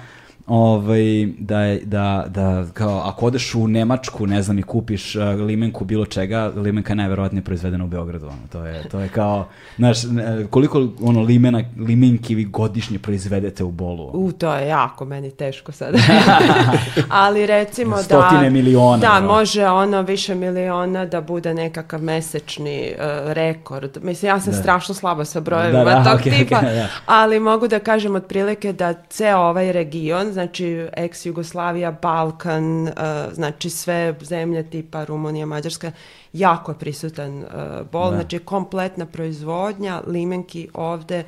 [0.47, 5.85] ovaj, da, da, da kao, ako odeš u Nemačku, ne znam, i kupiš uh, limenku
[5.85, 8.25] bilo čega, limenka je najverovatnije proizvedena u Beogradu.
[8.25, 8.47] Ono.
[8.51, 9.97] To, je, to je kao, znaš,
[10.49, 14.09] koliko ono limena, limenki vi godišnje proizvedete u bolu?
[14.13, 15.95] U, to je jako meni teško sad.
[17.09, 18.27] Ali recimo Stotine da...
[18.27, 18.97] Stotine miliona.
[18.97, 19.27] Da, no.
[19.27, 23.97] može ono više miliona da bude nekakav mesečni uh, rekord.
[24.01, 24.59] Mislim, ja sam da.
[24.59, 26.87] strašno slaba sa brojevima da, da, tog okay, tipa, okay, da.
[27.05, 32.93] ali mogu da kažem otprilike da ceo ovaj region znači ex-Jugoslavija, Balkan, uh,
[33.33, 35.91] znači sve zemlje tipa Rumunija, Mađarska,
[36.33, 37.47] jako je prisutan uh,
[37.91, 38.15] bol, da.
[38.15, 41.23] znači kompletna proizvodnja limenki ovde,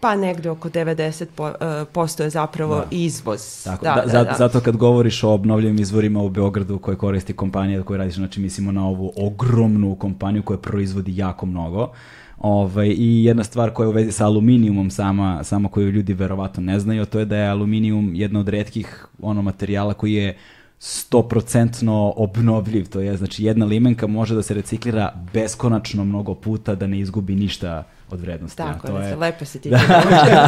[0.00, 1.52] pa negde oko 90% po, uh,
[1.92, 2.84] posto je zapravo da.
[2.90, 3.64] izvoz.
[3.64, 7.32] Tako, da, da, da, da, Zato kad govoriš o obnovljivim izvorima u Beogradu koje koristi
[7.32, 11.92] kompanija koja radiš, znači mislimo na ovu ogromnu kompaniju koja proizvodi jako mnogo,
[12.40, 16.62] Ovaj, I jedna stvar koja je u vezi sa aluminijumom sama, sama koju ljudi verovatno
[16.62, 20.36] ne znaju, to je da je aluminijum jedna od redkih ono materijala koji je
[20.80, 26.86] 100% obnovljiv, to je znači jedna limenka može da se reciklira beskonačno mnogo puta da
[26.86, 28.56] ne izgubi ništa od vrednosti.
[28.56, 29.16] Tako, to je...
[29.16, 29.70] lepo se ti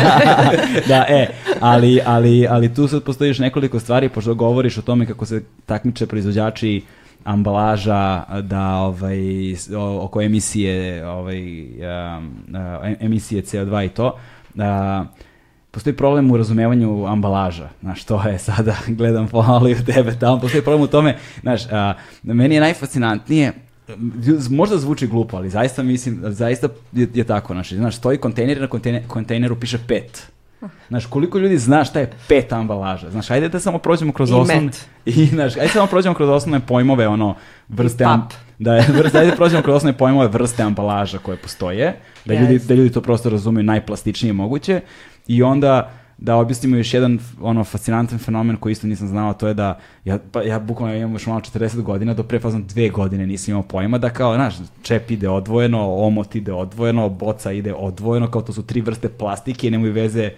[0.88, 1.26] da, e,
[1.60, 6.06] ali, ali, ali tu sad postojiš nekoliko stvari, pošto govoriš o tome kako se takmiče
[6.06, 6.82] proizvođači
[7.24, 9.54] ambalaža da ovaj
[10.00, 11.40] oko emisije ovaj
[12.16, 12.44] um,
[13.00, 14.18] emisije CO2 i to
[14.54, 15.04] da
[15.70, 20.62] postoji problem u razumevanju ambalaža, znaš, to je sada, gledam ali u tebe tamo, postoji
[20.62, 23.52] problem u tome, znaš, a, meni je najfascinantnije,
[24.50, 29.00] možda zvuči glupo, ali zaista mislim, zaista je, je tako, znaš, znaš, stoji kontejner na
[29.08, 30.32] kontejneru piše pet,
[30.88, 33.10] Znaš, koliko ljudi zna šta je pet ambalaža?
[33.10, 34.70] Znaš, ajde da samo prođemo kroz osnovne...
[35.04, 37.34] I, znaš, ajde samo prođemo kroz osnovne pojmove, ono,
[37.68, 38.04] vrste...
[38.04, 42.40] Am, da je, vrste, ajde prođemo kroz osnovne pojmove vrste ambalaža koje postoje, da, yes.
[42.40, 44.80] ljudi, da ljudi to prosto razumeju najplastičnije moguće
[45.26, 49.54] i onda da objasnimo još jedan ono fascinantan fenomen koji isto nisam znao, to je
[49.54, 53.52] da ja, pa, ja bukvalno imam još malo 40 godina, do pre dve godine nisam
[53.52, 58.42] imao pojma da kao, znaš, čep ide odvojeno, omot ide odvojeno, boca ide odvojeno, kao
[58.42, 60.30] to su tri vrste plastike i nemaju veze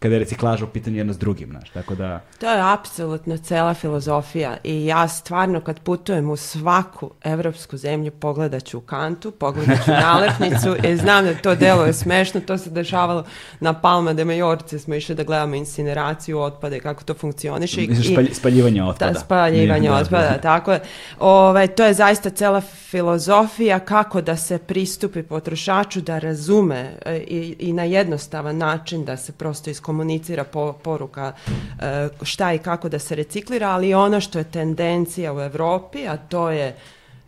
[0.00, 2.20] kada je reciklaža u pitanju jedno s drugim, znaš, tako da...
[2.38, 8.64] To je apsolutno cela filozofija i ja stvarno kad putujem u svaku evropsku zemlju pogledat
[8.64, 12.70] ću u kantu, pogledat ću nalepnicu i znam da to delo je smešno, to se
[12.70, 13.24] dešavalo
[13.60, 17.82] na Palma de Majorce, smo išli da gledamo incineraciju otpada i kako to funkcioniše.
[17.82, 19.12] I, spaljivanje otpada.
[19.12, 20.80] Da, spaljivanje otpada, tako je.
[21.18, 27.16] Ove, ovaj, to je zaista cela filozofija kako da se pristupi potrošaču da razume e,
[27.16, 32.58] i, i na jednostavan način da se prosto iskomunicira komunicira po, poruka e, šta i
[32.58, 36.76] kako da se reciklira, ali ono što je tendencija u Europi, a to je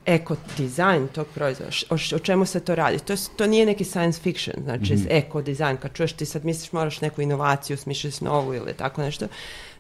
[0.07, 2.98] eko dizajn tog proizvoda, o, o, čemu se to radi?
[2.98, 5.07] To, to nije neki science fiction, znači mm -hmm.
[5.11, 9.27] eko dizajn, kad čuješ ti sad misliš moraš neku inovaciju, smišliš novu ili tako nešto,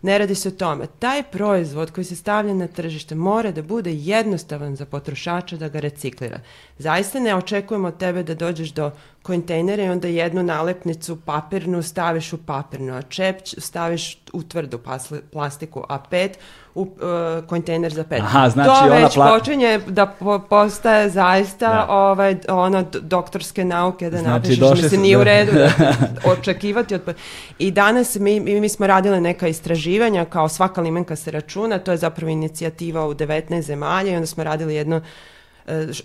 [0.02, 0.86] ne radi se o tome.
[0.98, 5.80] Taj proizvod koji se stavlja na tržište mora da bude jednostavan za potrošača da ga
[5.80, 6.40] reciklira.
[6.78, 8.90] Zaista ne očekujemo od tebe da dođeš do
[9.22, 14.78] kontejnera i onda jednu nalepnicu papirnu staviš u papirnu, a čep staviš u tvrdu
[15.32, 16.38] plastiku, a pet
[16.74, 16.88] u uh,
[17.46, 18.20] kontejner za pet.
[18.20, 19.26] Aha, znači to ona već pla...
[19.26, 21.86] počinje da po, postaje zaista da.
[21.88, 25.20] ovaj, ono doktorske nauke da znači, napišeš, mislim, se, nije da.
[25.20, 25.70] u redu da,
[26.32, 26.94] očekivati.
[26.94, 27.14] Od...
[27.58, 31.90] I danas mi, mi, mi smo radile neka istraživanja, kao svaka limenka se računa, to
[31.90, 35.02] je zapravo inicijativa u 19 zemalja i onda smo radili jedno E,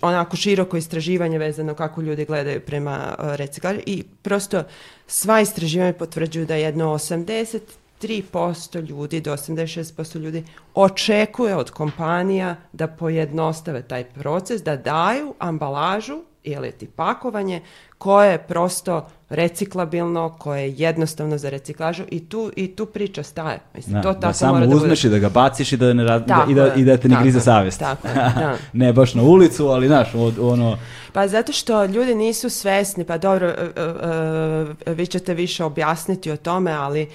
[0.02, 4.62] onako široko istraživanje vezano kako ljudi gledaju prema e, reciklaži i prosto
[5.06, 10.44] sva istraživanja potvrđuju da jedno 83% ljudi do 86% ljudi
[10.74, 17.62] očekuje od kompanija da pojednostave taj proces, da daju ambalažu ili ti pakovanje
[17.98, 23.58] koje je prosto reciklabilno, koje je jednostavno za reciklažu i tu, i tu priča staje.
[23.74, 25.92] Mislim, da, to da tako samo mora uzmeš da i da ga baciš i da,
[25.92, 27.78] ne rad, da, i, da, i da te ne grize savjest.
[27.78, 28.08] Tako,
[28.40, 28.56] da.
[28.72, 30.08] ne baš na ulicu, ali znaš,
[30.40, 30.78] ono...
[31.12, 36.36] Pa zato što ljudi nisu svesni, pa dobro, uh, uh, vi ćete više objasniti o
[36.36, 37.08] tome, ali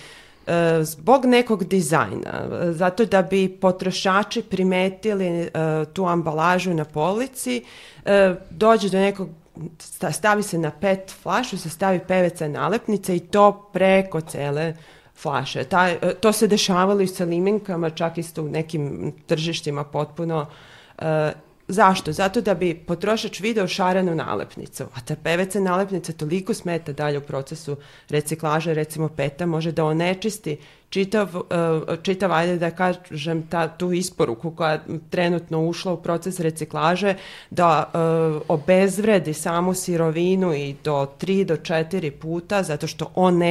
[0.81, 5.49] zbog nekog dizajna, zato da bi potrošači primetili
[5.93, 7.63] tu ambalažu na polici,
[8.49, 9.29] dođe do nekog
[10.11, 14.73] stavi se na pet flašu, se stavi peveca nalepnica i to preko cele
[15.15, 15.63] flaše.
[15.63, 20.45] Ta, e, to se dešavalo i sa limenkama, čak isto u nekim tržištima potpuno
[20.97, 21.05] uh,
[21.67, 22.11] Zašto?
[22.11, 27.21] Zato da bi potrošač video šarenu nalepnicu, a ta PVC nalepnica toliko smeta dalje u
[27.21, 27.75] procesu
[28.09, 30.57] reciklaže, recimo peta može da onečisti
[30.89, 36.39] čitav, uh, čitav ajde da kažem, ta, tu isporuku koja je trenutno ušla u proces
[36.39, 37.15] reciklaže,
[37.49, 43.41] da uh, obezvredi samu sirovinu i do 3 do 4 puta, zato što on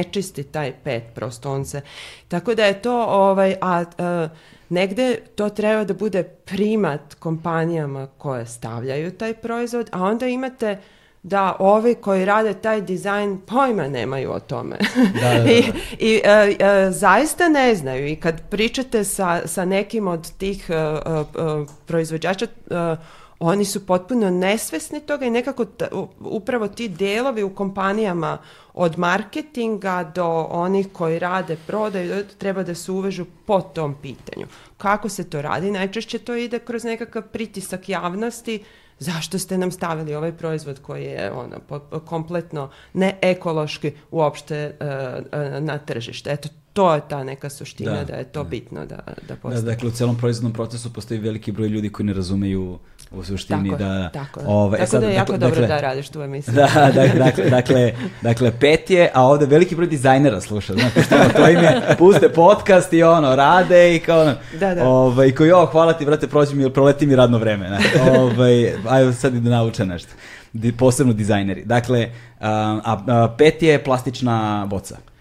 [0.51, 1.81] taj pet, prosto on se...
[2.27, 3.83] Tako da je to, ovaj, a...
[3.97, 10.77] Uh, negde to treba da bude primat kompanijama koje stavljaju taj proizvod, a onda imate
[11.23, 14.77] da ovi koji rade taj dizajn pojma nemaju o tome.
[14.95, 15.51] Da, da, da.
[15.51, 15.63] I,
[15.99, 20.73] i e, e, zaista ne znaju i kad pričate sa, sa nekim od tih e,
[20.73, 20.95] e, e
[21.85, 22.75] proizvođača e,
[23.39, 25.87] oni su potpuno nesvesni toga i nekako ta,
[26.19, 28.37] upravo ti delovi u kompanijama
[28.73, 34.47] od marketinga do onih koji rade prodaju treba da se uvežu po tom pitanju.
[34.77, 35.71] Kako se to radi?
[35.71, 38.63] Najčešće to ide kroz nekakav pritisak javnosti
[38.99, 41.55] zašto ste nam stavili ovaj proizvod koji je ono,
[42.05, 46.31] kompletno neekološki uopšte uh, na tržište.
[46.31, 49.63] Eto, to je ta neka suština da, je to bitno da, da postoji.
[49.63, 52.79] Da, dakle, u celom proizvodnom procesu postoji veliki broj ljudi koji ne razumeju
[53.13, 54.09] u suštini tako da...
[54.09, 56.53] Tako, ovaj, tako sad, da je jako dakle, dobro da radiš tu emisiju.
[56.53, 61.15] Da, da, dakle, dakle, dakle, pet je, a ovde veliki broj dizajnera sluša, znaš, pošto
[61.15, 64.87] ono, to im je, puste podcast i ono, rade i kao ono, da, da.
[64.87, 67.79] ovaj, koji, jo, hvala ti, brate, prođi mi, proleti mi radno vreme, ne,
[68.11, 70.09] ovaj, ajde sad i da nauče nešto,
[70.53, 71.65] Di, posebno dizajneri.
[71.65, 75.12] Dakle, a, a pet je plastična boca.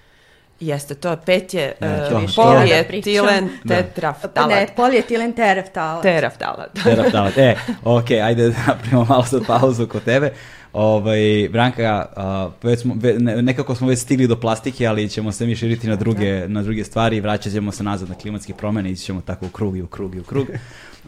[0.62, 4.50] Jeste, to pet je uh, polijetilen tetraftalat.
[4.50, 6.02] Ne, polijetilen teraftalat.
[6.02, 6.78] Teraftalat.
[6.84, 7.38] teraftalat.
[7.38, 10.32] E, ok, ajde da napravimo malo sad pauzu kod tebe.
[10.72, 15.46] Ovaj, Branka, uh, već smo, ve, nekako smo već stigli do plastike, ali ćemo se
[15.46, 18.90] mi širiti na druge, na druge stvari i vraćat ćemo se nazad na klimatske promene
[18.90, 20.46] i ćemo tako u krug i u krug i u krug.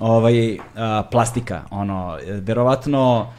[0.00, 0.60] ovaj, uh,
[1.10, 3.32] plastika, ono, verovatno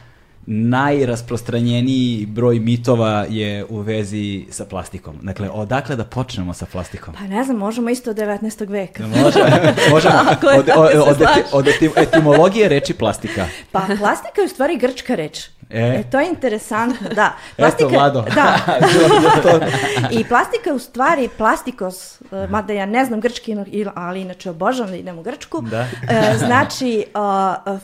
[0.46, 5.18] najrasprostranjeniji broj mitova je u vezi sa plastikom.
[5.22, 7.14] Dakle, odakle da počnemo sa plastikom?
[7.14, 8.68] Pa ne znam, možemo isto od 19.
[8.68, 9.06] veka.
[9.06, 9.38] Može,
[9.90, 10.14] možemo.
[10.58, 11.18] od, od,
[11.52, 13.46] od, od etimologije reči plastika.
[13.72, 15.48] Pa plastika je u stvari grčka reč.
[15.70, 15.80] E.
[15.80, 17.32] e, to je interesantno, da.
[17.56, 18.24] Plastika, Eto, Vlado.
[18.34, 18.56] Da.
[20.20, 23.56] I plastika je u stvari plastikos, e, mada ja ne znam grčki,
[23.94, 25.80] ali inače obožavam da idem u Grčku, da.
[25.80, 27.04] E, znači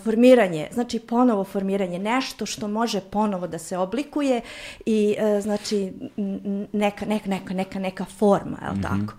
[0.04, 4.40] formiranje, znači ponovo formiranje, nešto što može ponovo da se oblikuje
[4.86, 5.92] i uh, znači
[6.72, 9.06] neka, neka, neka, neka, neka forma, je li mm -hmm.
[9.06, 9.14] tako?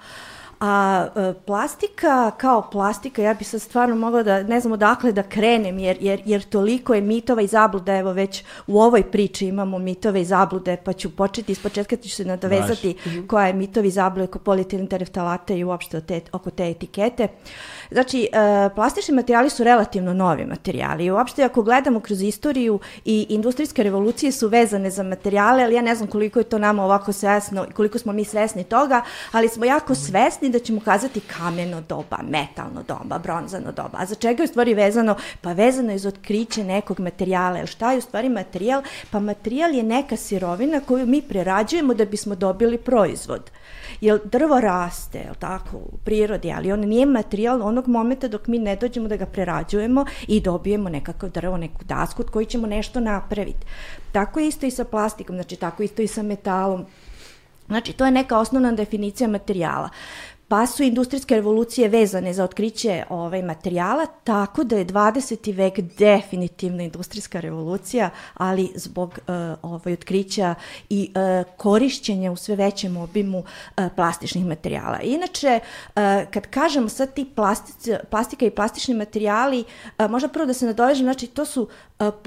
[0.65, 5.23] A e, plastika kao plastika, ja bi sad stvarno mogla da, ne znam odakle da
[5.23, 9.80] krenem, jer, jer, jer toliko je mitova i zabluda, evo već u ovoj priči imamo
[9.80, 13.13] mitove i zablude, pa ću početi iz početka ću se nadovezati Baš.
[13.28, 17.28] koja je mitovi zablude oko polietilin tereftalata i uopšte te, oko te etikete.
[17.91, 23.26] Znači, e, plastični materijali su relativno novi materijali i uopšte ako gledamo kroz istoriju i
[23.30, 27.13] industrijske revolucije su vezane za materijale, ali ja ne znam koliko je to nama ovako
[27.13, 31.82] svesno i koliko smo mi svesni toga, ali smo jako svesni da ćemo kazati kameno
[31.82, 33.98] doba, metalno doba, bronzano doba.
[33.98, 35.15] A za čega je u stvari vezano?
[35.41, 37.65] Pa vezano je za otkriće nekog materijala.
[37.65, 38.84] Šta je u stvari materijal?
[39.12, 43.52] Pa materijal je neka sirovina koju mi prerađujemo da bismo dobili proizvod.
[44.04, 48.60] Jer drvo raste, je tako, u prirodi, ali on nije materijal onog momenta dok mi
[48.60, 53.00] ne dođemo da ga prerađujemo i dobijemo nekakav drvo, neku dasku od koji ćemo nešto
[53.00, 53.66] napraviti.
[54.12, 56.86] Tako je isto i sa plastikom, znači tako isto i sa metalom.
[57.68, 59.89] Znači, to je neka osnovna definicija materijala
[60.47, 65.56] pa su industrijske revolucije vezane za otkriće ovaj materijala, tako da je 20.
[65.56, 70.56] vek definitivno industrijska revolucija, ali zbog uh, ovaj otkrića
[70.89, 74.99] i uh, korišćenja u sve većem obimu uh, plastičnih materijala.
[75.01, 75.93] Inače, uh,
[76.32, 79.63] kad kažemo sad ti plastici, plastika i plastični materijali,
[79.99, 81.67] uh, možda prvo da se nadovežem, znači to su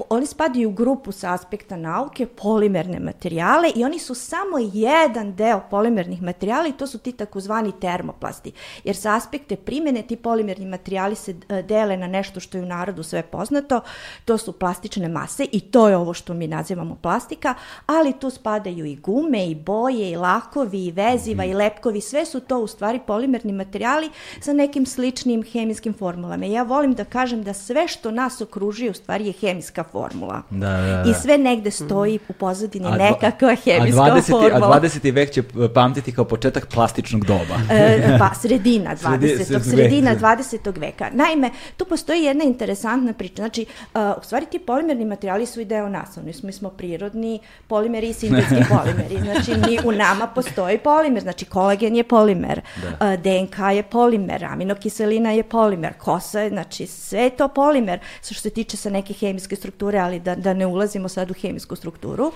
[0.09, 5.61] oni spadaju u grupu sa aspekta nauke, polimerne materijale i oni su samo jedan deo
[5.69, 7.71] polimernih materijala i to su ti takozvani
[8.07, 8.51] termoplasti.
[8.83, 12.65] Jer sa aspekte primene ti polimerni materijali se e, dele na nešto što je u
[12.65, 13.81] narodu sve poznato,
[14.25, 17.53] to su plastične mase i to je ovo što mi nazivamo plastika,
[17.85, 22.39] ali tu spadaju i gume, i boje, i lakovi, i veziva, i lepkovi, sve su
[22.39, 26.45] to u stvari polimerni materijali sa nekim sličnim hemijskim formulama.
[26.45, 30.41] Ja volim da kažem da sve što nas okružuje u stvari je hemijska formula.
[30.49, 31.09] Da, da, da.
[31.09, 34.77] I sve negde stoji u pozadini nekakva hemijska a 20, formula.
[34.77, 35.13] A 20.
[35.13, 35.43] vek će
[35.73, 37.57] pamtiti kao početak plastičnog doba.
[37.71, 39.71] e, pa, sredina 20.
[39.71, 40.79] sredina 20.
[40.79, 41.09] veka.
[41.13, 43.35] Naime, tu postoji jedna interesantna priča.
[43.35, 46.17] Znači, uh, u stvari ti polimerni materijali su i deo nas.
[46.17, 49.17] Oni smo, mi smo prirodni polimeri i sintetski polimeri.
[49.21, 51.21] Znači, mi, u nama postoji polimer.
[51.21, 52.61] Znači, kolagen je polimer,
[52.99, 53.13] da.
[53.13, 58.33] uh, DNK je polimer, aminokiselina je polimer, kosa je, znači, sve je to polimer, što
[58.33, 61.75] se tiče sa neke hemijske hemijske strukture, ali da, da ne ulazimo sad u hemijsku
[61.75, 62.31] strukturu.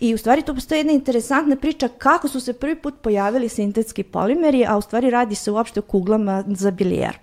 [0.00, 4.02] I u stvari tu postoji jedna interesantna priča kako su se prvi put pojavili sintetski
[4.02, 7.18] polimeri, a u stvari radi se uopšte o kuglama za bilijar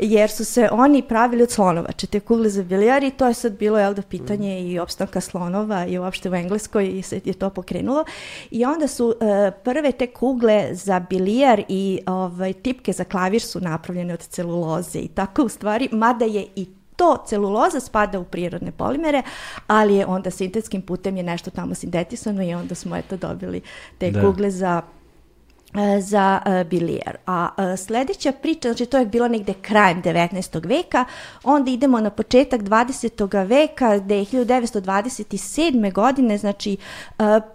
[0.00, 3.52] jer su se oni pravili od slonovače, te kugle za bilijar i to je sad
[3.52, 7.50] bilo jel da pitanje i opstanka slonova i uopšte u Engleskoj i se je to
[7.50, 8.04] pokrenulo.
[8.50, 9.14] I onda su uh,
[9.64, 15.08] prve te kugle za bilijar i ovaj, tipke za klavir su napravljene od celuloze i
[15.08, 16.66] tako u stvari, mada je i
[16.96, 19.22] to celuloza spada u prirodne polimere,
[19.66, 23.60] ali je onda sintetskim putem je nešto tamo sintetisano i onda smo eto dobili
[23.98, 24.20] te da.
[24.20, 24.82] kugle za
[26.00, 27.16] za uh, bilijar.
[27.26, 30.68] A uh, sledeća priča, znači to je bilo negde krajem 19.
[30.68, 31.04] veka,
[31.44, 33.46] onda idemo na početak 20.
[33.46, 35.92] veka, gde je 1927.
[35.92, 36.76] godine, znači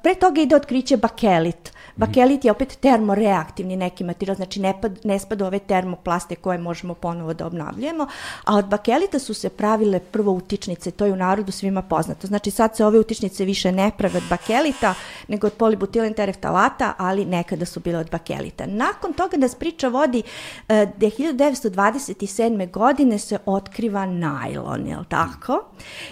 [0.04, 4.74] pre toga ide otkriće bakelit Bakelit je opet termoreaktivni neki materijal, znači ne,
[5.04, 8.08] ne spada ove termoplaste koje možemo ponovo da obnavljujemo,
[8.46, 12.28] a od bakelita su se pravile prvo utičnice, to je u narodu svima poznato.
[12.28, 14.94] Znači sad se ove utičnice više ne prave od bakelita,
[15.28, 18.66] nego od polibutilen tereftalata, ali nekada su bile od bakelita.
[18.66, 20.24] Nakon toga nas priča vodi
[20.70, 22.72] e, da 1927.
[22.72, 25.64] godine se otkriva najlon, je li tako?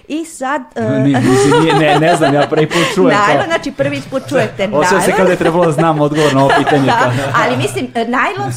[0.08, 0.62] I sad...
[0.62, 3.52] Uh, ne, ne, ne znam, ja prvi put čujem najlon, to.
[3.52, 4.86] znači prvi put čujete najlon.
[4.86, 6.86] Osjećam se kada je trebalo da znam odgovor na ovo pitanje.
[6.86, 7.12] da,
[7.44, 8.52] ali mislim, e, najlon,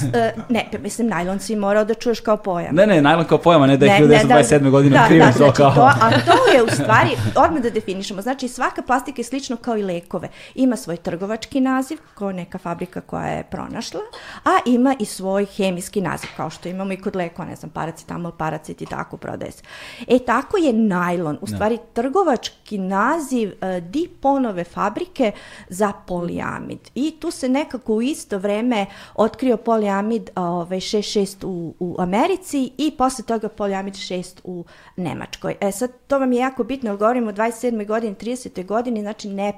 [0.48, 2.74] ne, mislim, najlon si morao da čuješ kao pojam.
[2.74, 4.58] Ne, ne, najlon kao pojam, a ne da je 1927.
[4.58, 5.74] Da, godine da, otkriven da, znači, to kao...
[5.74, 7.10] To, a to je u stvari,
[7.44, 10.28] odmah da definišemo, znači svaka plastika je slično kao i lekove.
[10.54, 14.00] Ima svoj trgovački naziv, kao neka fabrika koja je pronašla,
[14.44, 18.32] a ima i svoj hemijski naziv, kao što imamo i kod lekova, ne znam, paracetamol,
[18.32, 19.62] paracet i tako prodaje se.
[20.08, 22.02] E, tako je najlon, u stvari da.
[22.02, 25.32] trgovački naziv uh, Diponove fabrike
[25.68, 26.78] za poliamid.
[26.94, 32.90] I tu se nekako u isto vreme otkrio poliamid ovaj, 6.6 u, u Americi i
[32.98, 34.64] posle toga poliamid 6 u
[34.96, 35.57] Nemačkoj.
[35.61, 37.86] E sad, to vam je jako bitno, govorimo o 27.
[37.86, 38.66] godini, 30.
[38.66, 39.53] godini, znači ne,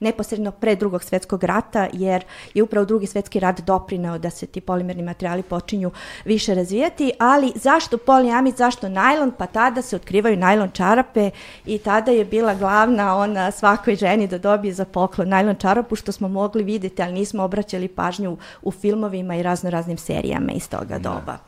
[0.00, 4.60] neposredno pre drugog svetskog rata, jer je upravo drugi svetski rat doprinao da se ti
[4.60, 5.90] polimerni materijali počinju
[6.24, 9.32] više razvijati, ali zašto poliamid, zašto najlon?
[9.38, 11.30] Pa tada se otkrivaju najlon čarape
[11.66, 16.12] i tada je bila glavna ona svakoj ženi da dobije za poklon najlon čarapu, što
[16.12, 20.98] smo mogli videti, ali nismo obraćali pažnju u filmovima i razno raznim serijama iz toga
[20.98, 20.98] da.
[20.98, 21.38] doba.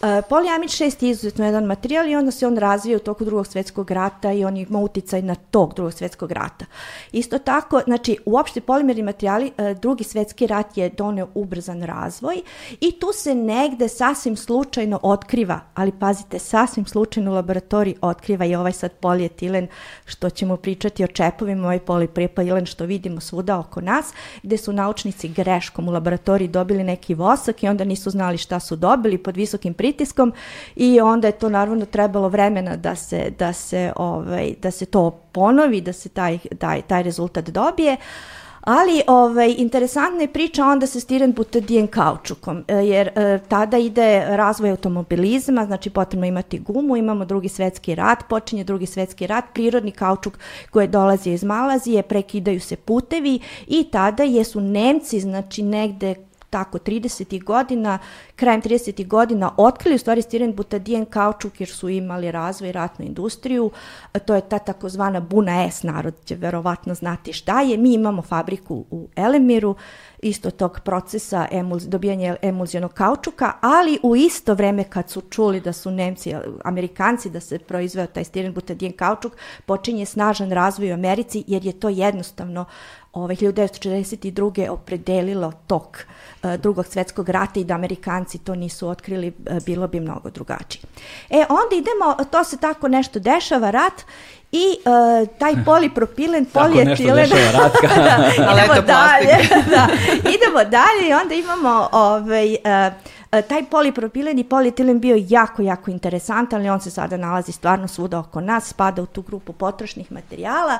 [0.00, 3.46] Uh, poliamid 6 je izuzetno jedan materijal i onda se on razvija u toku drugog
[3.46, 6.64] svetskog rata i on ima uticaj na tog drugog svetskog rata.
[7.16, 12.42] Isto tako, znači, uopšte polimerni materijali, uh, drugi svetski rat je doneo ubrzan razvoj
[12.80, 18.54] i tu se negde sasvim slučajno otkriva, ali pazite, sasvim slučajno u laboratoriji otkriva i
[18.54, 19.66] ovaj sad polijetilen,
[20.04, 24.12] što ćemo pričati o čepovima, ovaj poliprepailen što vidimo svuda oko nas,
[24.42, 28.76] gde su naučnici greškom u laboratoriji dobili neki vosak i onda nisu znali šta su
[28.76, 30.32] dobili pod visokim pritiskom
[30.76, 35.10] i onda je to naravno trebalo vremena da se, da se, ovaj, da se to
[35.32, 37.96] ponovi, da se taj, taj, taj rezultat dobije.
[38.66, 44.24] Ali ovaj, interesantna je priča onda sa stiren butadijen kaučukom, e, jer e, tada ide
[44.28, 49.90] razvoj automobilizma, znači potrebno imati gumu, imamo drugi svetski rat, počinje drugi svetski rat, prirodni
[49.90, 50.38] kaučuk
[50.70, 56.14] koji dolazi iz Malazije, prekidaju se putevi i tada jesu Nemci, znači negde
[56.50, 57.44] tako 30.
[57.44, 57.98] godina,
[58.36, 59.06] krajem 30.
[59.06, 63.70] godina otkrili u stvari stiren butadijen kaučuk jer su imali razvoj ratnu industriju.
[64.24, 67.76] To je ta takozvana Buna S, narod će verovatno znati šta je.
[67.76, 69.74] Mi imamo fabriku u Elemiru,
[70.22, 75.72] isto tog procesa emul, dobijanja emulzijonog kaučuka, ali u isto vreme kad su čuli da
[75.72, 76.34] su Nemci,
[76.64, 79.32] Amerikanci da se proizveo taj stiren butadijen kaučuk,
[79.66, 82.64] počinje snažan razvoj u Americi jer je to jednostavno
[83.12, 84.68] ovaj, 1942.
[84.68, 86.15] opredelilo tok uh,
[86.56, 90.82] drugog svetskog rata i da Amerikanci to nisu otkrili, uh, bilo bi mnogo drugačije.
[91.30, 94.04] E, onda idemo, to se tako nešto dešava, rat,
[94.52, 97.30] i uh, taj polipropilen, polijetilen...
[97.30, 97.88] Tako nešto ratka.
[98.06, 99.48] da, idemo dalje.
[99.74, 99.88] da,
[100.18, 106.60] idemo dalje i onda imamo ovaj, uh, taj polipropilen i polietilen bio jako, jako interesantan,
[106.60, 110.78] ali on se sada nalazi stvarno svuda oko nas, spada u tu grupu potrošnih materijala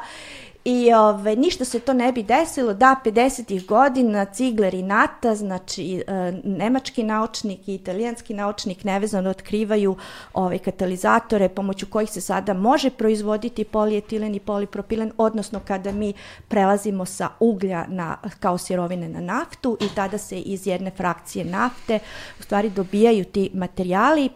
[0.68, 3.66] I ove, ništa se to ne bi desilo da 50.
[3.66, 9.96] godina Cigler i Nata, znači e, nemački naučnik i italijanski naučnik nevezano otkrivaju
[10.34, 16.12] ove katalizatore pomoću kojih se sada može proizvoditi polietilen i polipropilen, odnosno kada mi
[16.48, 21.98] prelazimo sa uglja na, kao sirovine na naftu i tada se iz jedne frakcije nafte
[22.40, 24.30] u stvari dobijaju ti materijali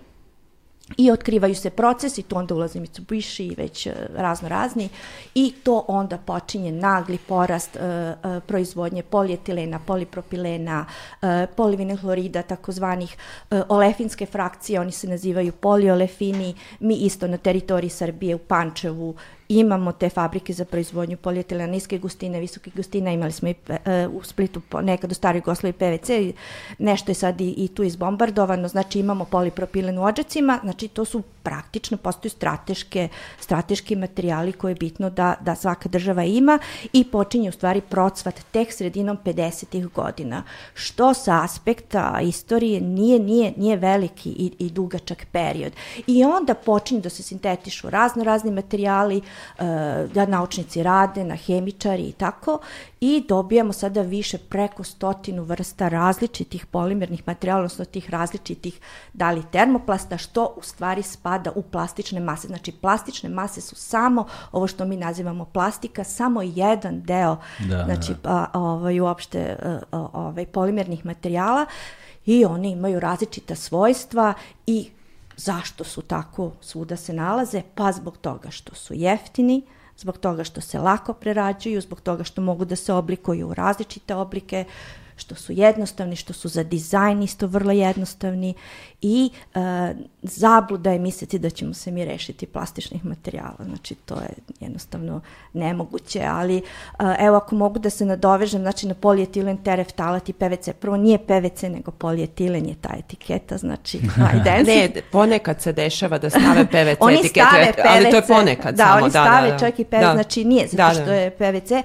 [0.96, 4.88] i otkrivaju se procesi, tu onda ulazi Mitsubishi i već uh, razno razni
[5.34, 10.86] i to onda počinje nagli porast uh, uh, proizvodnje polietilena, polipropilena,
[11.22, 13.16] uh, polivinil hlorida, takozvanih
[13.50, 19.14] uh, olefinske frakcije, oni se nazivaju poliolefini, mi isto na teritoriji Srbije u Pančevu
[19.50, 24.22] imamo te fabrike za proizvodnju polietilena niske gustine, visoke gustine, imali smo i e, u
[24.22, 26.34] Splitu nekad u staroj Jugoslaviji PVC,
[26.78, 31.22] nešto je sad i, i tu izbombardovano, znači imamo polipropilen u ođacima, znači to su
[31.42, 33.08] praktično postoju strateške,
[33.40, 36.58] strateški materijali koje je bitno da, da svaka država ima
[36.92, 39.88] i počinje u stvari procvat tek sredinom 50.
[39.90, 40.42] godina,
[40.74, 45.72] što sa aspekta istorije nije, nije, nije veliki i, i dugačak period.
[46.06, 49.20] I onda počinju da se sintetišu razno razni materijali,
[50.14, 52.58] da naučnici rade, na hemičari i tako
[53.00, 58.80] i dobijamo sada više preko stotinu vrsta različitih polimernih materijala, odnosno tih različitih
[59.12, 62.48] da li termoplasta, što u stvari spada u plastične mase.
[62.48, 68.12] Znači plastične mase su samo ovo što mi nazivamo plastika, samo jedan deo da, znači,
[68.22, 68.50] da.
[68.52, 69.56] ovaj, uopšte
[69.92, 71.66] ovaj, polimernih materijala
[72.26, 74.34] i oni imaju različita svojstva
[74.66, 74.90] i
[75.40, 77.62] zašto su tako svuda se nalaze?
[77.74, 79.62] Pa zbog toga što su jeftini,
[79.96, 84.14] zbog toga što se lako prerađuju, zbog toga što mogu da se oblikuju u različite
[84.14, 84.64] oblike,
[85.20, 88.54] što su jednostavni, što su za dizajn isto vrlo jednostavni
[89.02, 89.60] i uh,
[90.22, 93.56] zabluda je misliti da ćemo se mi rešiti plastičnih materijala.
[93.64, 94.28] Znači, to je
[94.60, 95.20] jednostavno
[95.52, 100.68] nemoguće, ali uh, evo ako mogu da se nadovežem, znači na polijetilen, tereftalat i PVC.
[100.80, 104.00] Prvo nije PVC, nego polijetilen je ta etiketa, znači
[104.66, 108.74] ne, ponekad se dešava da stave PVC oni etikete, stave PVC, ali to je ponekad
[108.74, 108.96] da, samo.
[108.96, 109.58] Oni da, stave da, da.
[109.58, 110.12] čak i PVC, da.
[110.14, 111.70] znači nije zato da, što je PVC.
[111.70, 111.82] Uh,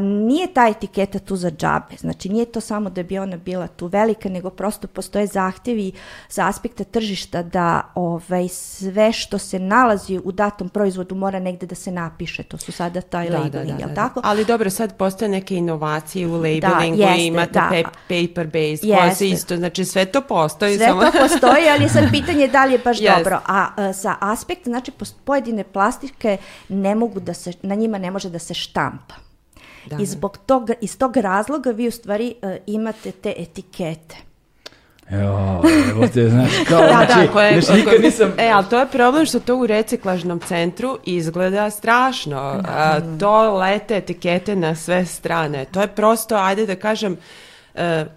[0.00, 3.86] nije ta etiketa tu za džabe, znači nije to samo da bi ona bila tu
[3.86, 5.92] velika, nego prosto postoje zahtjevi
[6.28, 11.74] sa aspekta tržišta da ovaj, sve što se nalazi u datom proizvodu mora negde da
[11.74, 12.42] se napiše.
[12.42, 14.20] To su sada taj da, labeling, da, da, da, tako?
[14.24, 17.82] Ali dobro, sad postoje neke inovacije u labelingu da, jeste, imate da.
[18.08, 20.76] paper based, koje se isto, znači sve to postoji.
[20.76, 21.00] Sve samo...
[21.00, 23.16] to postoji, ali sad pitanje da li je baš yes.
[23.16, 23.40] dobro.
[23.46, 24.92] A, a sa aspekta, znači
[25.24, 26.36] pojedine plastike
[26.68, 29.14] ne mogu da se, na njima ne može da se štampa.
[29.86, 34.16] Da, I zbog toga, iz tog razloga vi u stvari uh, imate te etikete.
[35.10, 38.32] Jo, evo te, znaš, kao, da, znači, da, koje, znači, nikad nisam...
[38.38, 42.60] E, ali to je problem što to u reciklažnom centru izgleda strašno.
[42.62, 45.64] Da, A, to lete etikete na sve strane.
[45.64, 47.18] To je prosto, ajde da kažem, Uh,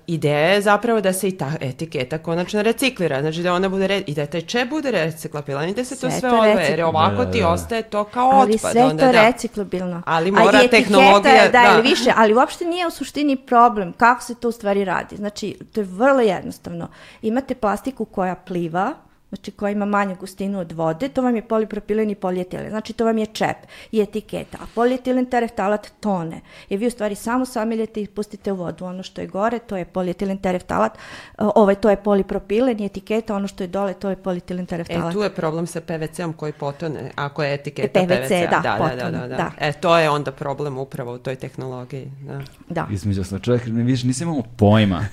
[0.07, 4.03] ideja je zapravo da se i ta etiketa konačno reciklira, znači da ona bude re...
[4.07, 7.25] i da taj čep bude reciklabilan i da se sve to sve odve, jer ovako
[7.25, 7.49] ti da.
[7.49, 8.65] ostaje to kao ali otpad.
[8.65, 9.27] Ali sve onda, to da.
[9.27, 10.01] reciklabilno.
[10.05, 11.45] Ali mora A tehnologija...
[11.45, 14.85] Da, da, ili više, ali uopšte nije u suštini problem kako se to u stvari
[14.85, 15.15] radi.
[15.15, 16.87] Znači, to je vrlo jednostavno.
[17.21, 18.93] Imate plastiku koja pliva,
[19.29, 23.05] znači koja ima manju gustinu od vode, to vam je polipropilen i polijetilen, znači to
[23.05, 23.57] vam je čep
[23.91, 26.41] i etiketa, a polijetilen tereftalat tone.
[26.69, 28.85] I vi u stvari samo samiljete i pustite u vodu.
[28.85, 30.97] Ono što je gore, to je polijetilen tereftalat,
[31.37, 35.11] ovaj, to je polipropilen i etiketa, ono što je dole, to je polijetilen tereftalat.
[35.11, 38.07] E, tu je problem sa PVC-om koji potone, ako je etiketa PVC.
[38.07, 39.51] PVC da, da, potone, da, da, da, da.
[39.59, 42.11] E, to je onda problem upravo u toj tehnologiji.
[42.19, 42.41] Da.
[42.69, 42.87] da.
[42.91, 45.05] Između osnovno, čovjek, ne, vidiš, nisam imao pojma.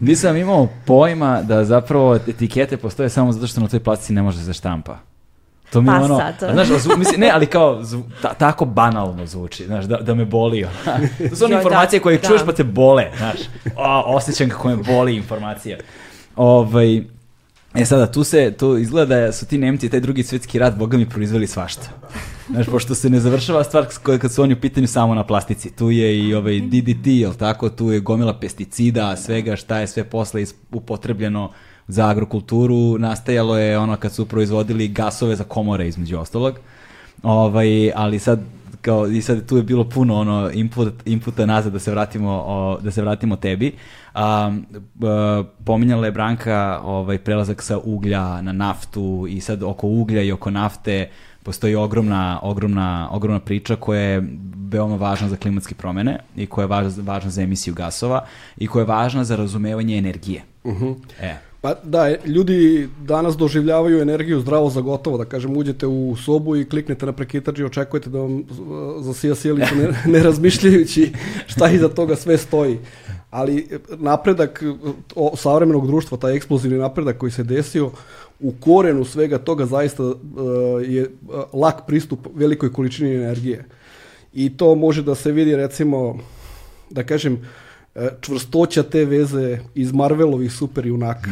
[0.00, 4.22] nisam imao pojma da zapravo etikete postoje je samo zato što na toj plastici ne
[4.22, 4.98] može da se štampa.
[5.72, 6.50] To mi pa ono, sad.
[6.52, 10.24] znaš, zvu, misli, ne, ali kao, zvu, ta, tako banalno zvuči, znaš, da, da me
[10.24, 10.66] boli.
[11.30, 12.28] to su one informacije koje da.
[12.28, 13.38] čuješ pa te bole, znaš.
[13.76, 15.78] O, osjećam kako me boli informacija.
[16.36, 16.96] Ovaj,
[17.74, 20.96] e sada, tu se, tu izgleda da su ti Nemci taj drugi svjetski rat, boga
[20.96, 21.88] mi, proizveli svašta.
[22.50, 23.86] Znaš, pošto se ne završava stvar
[24.20, 25.76] kad su oni u pitanju samo na plastici.
[25.76, 27.68] Tu je i ovaj DDT, jel tako?
[27.68, 31.52] Tu je gomila pesticida, svega šta je sve posle upotrebljeno
[31.88, 36.58] za agrokulturu nastajalo je ono kad su proizvodili gasove za komore između ostalog.
[37.22, 38.40] Ovaj, ali sad
[38.80, 42.78] kao i sad tu je bilo puno ono input, inputa nazad da se vratimo o,
[42.80, 43.74] da se vratimo tebi.
[44.14, 44.52] A,
[45.64, 50.50] pominjala je Branka ovaj prelazak sa uglja na naftu i sad oko uglja i oko
[50.50, 51.08] nafte
[51.42, 54.28] postoji ogromna, ogromna, ogromna priča koja je
[54.70, 58.24] veoma važna za klimatske promene i koja je važna, važna za emisiju gasova
[58.56, 60.42] i koja je važna za razumevanje energije.
[60.64, 60.84] Uh mhm.
[60.84, 60.96] -huh.
[61.20, 61.47] E.
[61.68, 66.64] Pa da, ljudi danas doživljavaju energiju zdravo za gotovo, da kažem, uđete u sobu i
[66.64, 68.44] kliknete na prekitač i očekujete da vam
[69.00, 71.12] zasija sjelicu ne, ne razmišljajući
[71.46, 72.78] šta iza toga sve stoji.
[73.30, 74.62] Ali napredak
[75.14, 77.90] o, savremenog društva, taj eksplozivni napredak koji se desio,
[78.40, 80.14] u korenu svega toga zaista uh,
[80.86, 81.10] je
[81.52, 83.64] lak pristup velikoj količini energije.
[84.34, 86.18] I to može da se vidi recimo,
[86.90, 87.67] da kažem, E,
[88.20, 91.30] čvrstoća te veze iz Marvelovih super junaka.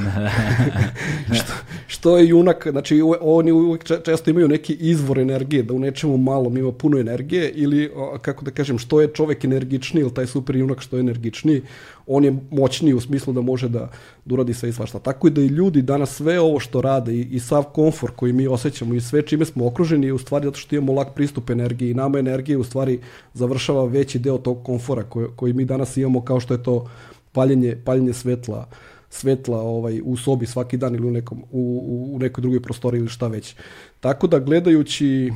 [1.38, 1.52] što,
[1.86, 6.56] što je junak, znači oni uvijek često imaju neki izvor energije, da u nečemu malom
[6.56, 7.90] ima puno energije ili,
[8.22, 11.62] kako da kažem, što je čovek energičniji ili taj super junak što je energičniji,
[12.06, 13.90] on je moćniji u smislu da može da,
[14.24, 14.98] da uradi sve i svašta.
[14.98, 18.32] Tako i da i ljudi danas sve ovo što rade i, i sav komfor koji
[18.32, 21.50] mi osjećamo i sve čime smo okruženi je u stvari zato što imamo lak pristup
[21.50, 23.00] energiji i nama energije u stvari
[23.34, 26.90] završava veći deo tog komfora koji, koji mi danas imamo kao što je to
[27.32, 28.68] paljenje, paljenje svetla,
[29.10, 33.08] svetla ovaj, u sobi svaki dan ili u, nekom, u, u nekoj drugoj prostoriji ili
[33.08, 33.54] šta već.
[34.00, 35.32] Tako da gledajući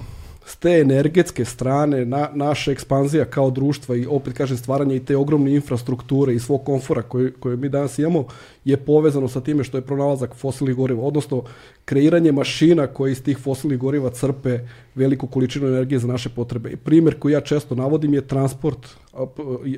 [0.50, 5.16] s te energetske strane na, naša ekspanzija kao društva i opet kažem stvaranje i te
[5.16, 8.24] ogromne infrastrukture i svog komfora koje, koje mi danas imamo
[8.64, 11.42] je povezano sa time što je pronalazak fosilnih goriva, odnosno
[11.84, 14.58] kreiranje mašina koje iz tih fosilnih goriva crpe
[14.94, 16.70] veliku količinu energije za naše potrebe.
[16.70, 18.86] I primjer koji ja često navodim je transport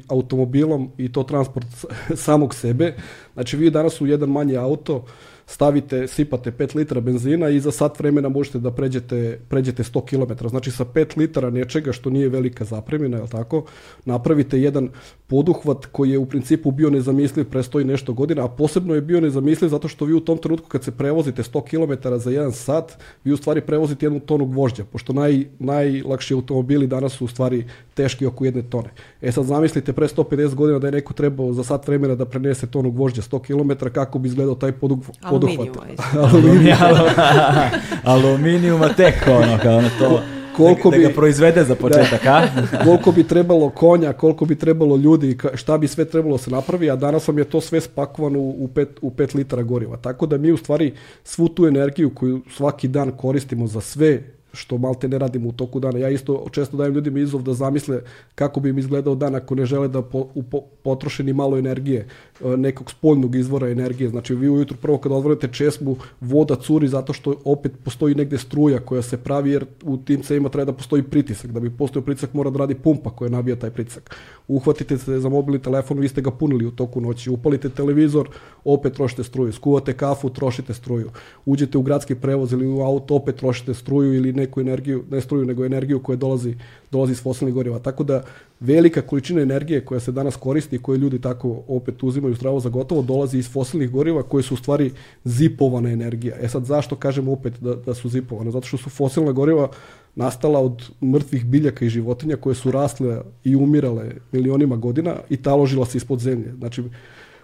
[0.08, 1.66] automobilom i to transport
[2.26, 2.94] samog sebe.
[3.34, 5.04] Znači vi danas u jedan manji auto
[5.52, 10.48] stavite, sipate 5 litra benzina i za sat vremena možete da pređete, pređete 100 km.
[10.48, 13.64] Znači sa 5 litara nečega što nije velika zapremina, je tako,
[14.04, 14.88] napravite jedan
[15.26, 19.20] poduhvat koji je u principu bio nezamisliv pre stoji nešto godina, a posebno je bio
[19.20, 22.96] nezamisliv zato što vi u tom trenutku kad se prevozite 100 km za jedan sat,
[23.24, 27.64] vi u stvari prevozite jednu tonu gvožđa, pošto naj, najlakši automobili danas su u stvari
[27.94, 28.88] teški oko jedne tone.
[29.22, 32.66] E sad zamislite pre 150 godina da je neko trebao za sat vremena da prenese
[32.66, 35.16] tonu gvožđa 100 km, kako bi izgledao taj poduhvat.
[36.32, 37.00] Aluminijuma.
[38.14, 40.22] Aluminijuma tek ono, kao ono to
[40.56, 42.42] koliko da, bi, da ga proizvede za početak, a?
[42.84, 46.96] koliko bi trebalo konja, koliko bi trebalo ljudi, šta bi sve trebalo se napravi, a
[46.96, 49.96] danas vam je to sve spakovano u 5 u pet litara goriva.
[49.96, 50.92] Tako da mi u stvari
[51.24, 54.22] svu tu energiju koju svaki dan koristimo za sve
[54.52, 55.98] što malte ne radimo u toku dana.
[55.98, 58.00] Ja isto često dajem ljudima izov da zamisle
[58.34, 62.06] kako bi im izgledao dan ako ne žele da po, po, potroše ni malo energije,
[62.44, 64.10] e, nekog spoljnog izvora energije.
[64.10, 68.80] Znači vi ujutru prvo kad odvorite česmu, voda curi zato što opet postoji negde struja
[68.80, 71.50] koja se pravi jer u tim cevima treba da postoji pritisak.
[71.50, 74.16] Da bi postojao pritisak mora da radi pumpa koja nabija taj pritisak.
[74.48, 77.30] Uhvatite se za mobilni telefon, vi ste ga punili u toku noći.
[77.30, 78.28] Upalite televizor,
[78.64, 79.52] opet trošite struju.
[79.52, 81.10] Skuvate kafu, trošite struju.
[81.46, 85.44] Uđete u gradski prevoz ili u auto, opet trošite struju ili neku energiju, ne struju,
[85.44, 86.54] nego energiju koja dolazi,
[86.90, 87.78] dolazi iz fosilnih goriva.
[87.78, 88.22] Tako da
[88.60, 92.68] velika količina energije koja se danas koristi i koje ljudi tako opet uzimaju zdravo za
[92.68, 94.90] gotovo dolazi iz fosilnih goriva koje su u stvari
[95.24, 96.36] zipovana energija.
[96.40, 98.50] E sad zašto kažemo opet da, da su zipovane?
[98.50, 99.68] Zato što su fosilna goriva
[100.14, 105.86] nastala od mrtvih biljaka i životinja koje su rasle i umirale milionima godina i taložila
[105.86, 106.52] se ispod zemlje.
[106.58, 106.82] Znači,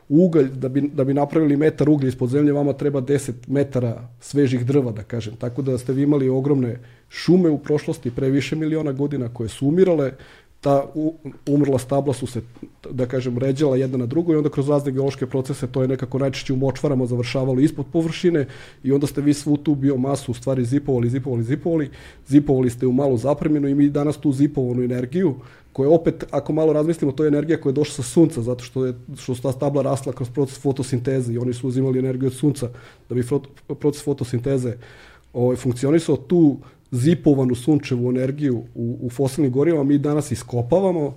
[0.08, 4.66] ugalj, da bi, da bi napravili metar uglja ispod zemlje, vama treba 10 metara svežih
[4.66, 5.36] drva, da kažem.
[5.36, 6.78] Tako da ste vi imali ogromne
[7.08, 10.12] šume u prošlosti pre više miliona godina koje su umirale,
[10.60, 10.84] ta
[11.46, 12.42] umrla stabla su se,
[12.90, 16.18] da kažem, ređala jedna na drugo i onda kroz razne geološke procese to je nekako
[16.18, 18.46] najčešće u močvarama završavalo ispod površine
[18.82, 21.90] i onda ste vi svu tu biomasu u stvari zipovali, zipovali, zipovali,
[22.26, 25.34] zipovali ste u malu zapreminu i mi danas tu zipovanu energiju
[25.72, 28.86] koja opet, ako malo razmislimo, to je energija koja je došla sa sunca, zato što,
[28.86, 32.68] je, što ta stabla rasla kroz proces fotosinteze i oni su uzimali energiju od sunca
[33.08, 33.24] da bi
[33.80, 34.76] proces fotosinteze
[35.32, 36.16] ovaj, funkcionisao.
[36.16, 36.56] Tu
[36.90, 41.14] zipovanu sunčevu energiju u, u fosilnim gorivama mi danas iskopavamo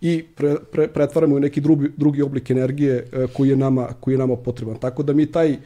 [0.00, 4.14] i pre, pre, pretvaramo u neki drugi, drugi oblik energije e, koji, je nama, koji
[4.14, 4.76] je nama potreban.
[4.76, 5.56] Tako da mi taj,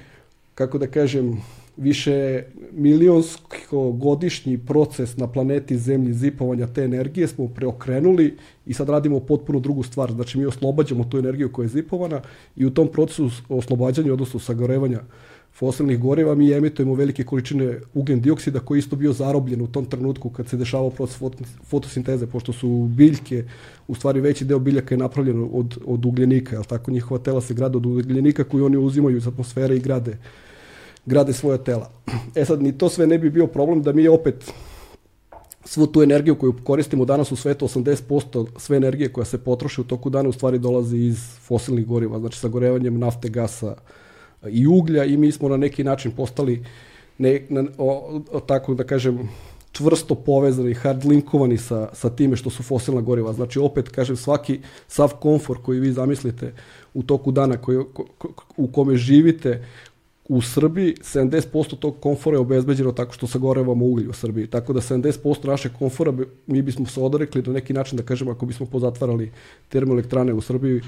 [0.54, 1.42] kako da kažem,
[1.76, 9.20] više milionsko godišnji proces na planeti Zemlji zipovanja te energije smo preokrenuli i sad radimo
[9.20, 10.12] potpuno drugu stvar.
[10.12, 12.20] Znači mi oslobađamo tu energiju koja je zipovana
[12.56, 15.00] i u tom procesu oslobađanja, odnosno sagorevanja
[15.54, 20.30] fosilnih goriva, mi emitujemo velike količine ugljen dioksida koji isto bio zarobljen u tom trenutku
[20.30, 21.18] kad se dešavao proces
[21.64, 23.44] fotosinteze, pošto su biljke,
[23.88, 27.54] u stvari veći deo biljaka je napravljen od, od ugljenika, jel tako njihova tela se
[27.54, 30.18] grade od ugljenika koji oni uzimaju iz atmosfere i grade,
[31.06, 31.90] grade svoje tela.
[32.34, 34.52] E sad, ni to sve ne bi bio problem da mi opet
[35.64, 39.84] svu tu energiju koju koristimo danas u svetu, 80% sve energije koja se potroši u
[39.84, 43.74] toku dana u stvari dolazi iz fosilnih goriva, znači sagorevanjem nafte, gasa,
[44.50, 46.64] i uglja i mi smo na neki način postali
[47.18, 49.28] ne, na, o, o, tako da kažem
[49.72, 53.32] čvrsto povezani, hard linkovani sa, sa time što su fosilna goriva.
[53.32, 56.52] Znači opet kažem svaki sav komfor koji vi zamislite
[56.94, 59.62] u toku dana koji, ko, ko, u kome živite
[60.28, 64.46] u Srbiji 70% tog komfora je obezbeđeno tako što sagorevamo uglj u Srbiji.
[64.46, 66.12] Tako da 70% naše komfora
[66.46, 69.32] mi bismo se odrekli na neki način da kažemo ako bismo pozatvarali
[69.68, 70.80] termoelektrane u Srbiji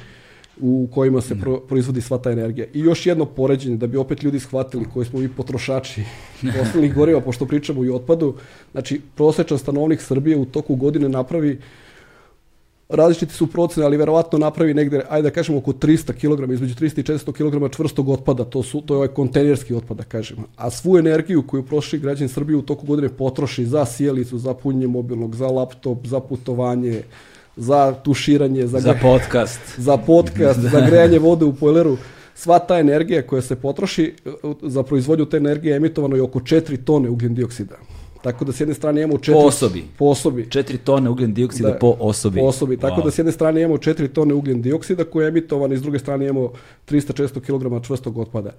[0.61, 2.67] u kojima se pro, proizvodi sva ta energija.
[2.75, 6.03] I još jedno poređenje, da bi opet ljudi shvatili koji smo mi potrošači
[6.63, 8.35] osnovnih goriva, pošto pričamo i o otpadu.
[8.73, 11.59] Znači, prosečan stanovnik Srbije u toku godine napravi
[12.89, 17.01] različiti su procene, ali verovatno napravi negde, ajde da kažemo oko 300 kg, između 300
[17.01, 20.43] i 400 kg čvrstog otpada, to, su, to je ovaj kontejnerski otpad, da kažemo.
[20.57, 24.87] A svu energiju koju prošli građani Srbije u toku godine potroši za sjelicu, za punjenje
[24.87, 27.03] mobilnog, za laptop, za putovanje,
[27.57, 31.97] za tuširanje, za, za podcast, za, podcast za grejanje vode u pojleru.
[32.35, 34.15] Sva ta energija koja se potroši
[34.63, 37.77] za proizvodnju te energije emitovano je oko 4 tone ugljen dioksida.
[38.23, 39.85] Tako da s jedne strane imamo 4 po osobi.
[39.99, 40.45] Po osobi.
[40.45, 42.41] 4 tone ugljen dioksida da, po osobi.
[42.41, 42.77] Po osobi.
[42.77, 43.05] Tako wow.
[43.05, 45.99] da s jedne strane imamo 4 tone ugljen dioksida koji je emitovan i s druge
[45.99, 46.53] strane imamo
[46.89, 48.53] 300-400 kg čvrstog otpada.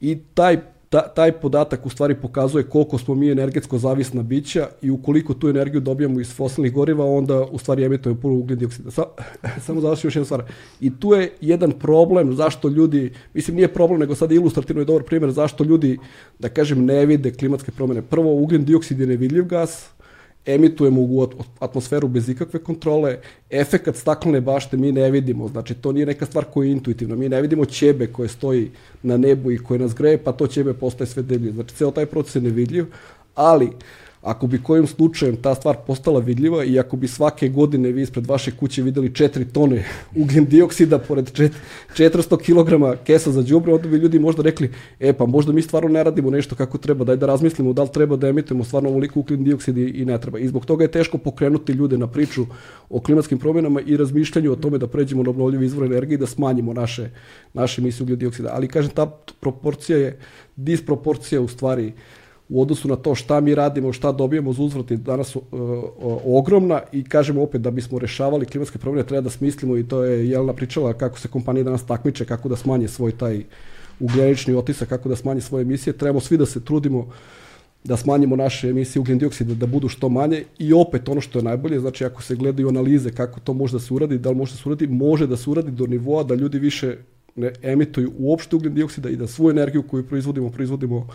[0.00, 0.58] I taj
[0.90, 5.48] ta, taj podatak u stvari pokazuje koliko smo mi energetsko zavisna bića i ukoliko tu
[5.48, 8.90] energiju dobijamo iz fosilnih goriva, onda u stvari emitujemo puno ugljen dioksida.
[8.90, 9.02] Sa,
[9.66, 10.42] samo završim još jedna stvar.
[10.80, 15.02] I tu je jedan problem zašto ljudi, mislim nije problem, nego sad ilustrativno je dobar
[15.02, 15.98] primjer zašto ljudi,
[16.38, 18.02] da kažem, ne vide klimatske promjene.
[18.02, 19.90] Prvo, ugljen dioksid je nevidljiv gas,
[20.46, 21.28] emitujemo u
[21.58, 23.18] atmosferu bez ikakve kontrole,
[23.50, 27.28] efekat staklene bašte mi ne vidimo, znači to nije neka stvar koja je intuitivna, mi
[27.28, 28.70] ne vidimo ćebe koje stoji
[29.02, 32.06] na nebu i koje nas greje, pa to ćebe postaje sve deblje, znači ceo taj
[32.06, 32.86] proces je nevidljiv,
[33.34, 33.70] ali
[34.22, 38.26] ako bi kojim slučajem ta stvar postala vidljiva i ako bi svake godine vi ispred
[38.26, 39.84] vaše kuće videli 4 tone
[40.16, 41.30] ugljen dioksida pored
[41.96, 45.88] 400 kg kesa za đubre, onda bi ljudi možda rekli, e pa možda mi stvarno
[45.88, 49.20] ne radimo nešto kako treba, daj da razmislimo da li treba da emitujemo stvarno ovoliko
[49.20, 50.38] ugljen dioksid i ne treba.
[50.38, 52.46] I zbog toga je teško pokrenuti ljude na priču
[52.90, 56.26] o klimatskim promjenama i razmišljanju o tome da pređemo na obnovljive izvore energije i da
[56.26, 57.10] smanjimo naše,
[57.54, 58.50] naše emisije ugljen dioksida.
[58.52, 59.06] Ali kažem, ta
[59.40, 60.18] proporcija je
[60.56, 61.92] disproporcija u stvari
[62.50, 65.42] u odnosu na to šta mi radimo, šta dobijemo uzvrat je danas uh,
[66.24, 70.28] ogromna i kažemo opet da bismo rešavali klimatske promjene treba da smislimo i to je
[70.28, 73.44] Jelena pričala kako se kompanije danas takmiče, kako da smanje svoj taj
[74.00, 75.92] ugljenični otisak, kako da smanje svoje emisije.
[75.92, 77.08] Trebamo svi da se trudimo
[77.84, 81.42] da smanjimo naše emisije ugljen dioksida da budu što manje i opet ono što je
[81.42, 84.52] najbolje, znači ako se gledaju analize kako to može da se uradi, da li može
[84.52, 86.96] da se uradi, može da se uradi do nivoa da ljudi više
[87.36, 91.08] ne emituju uopšte ugljen dioksida i da svu energiju koju proizvodimo, proizvodimo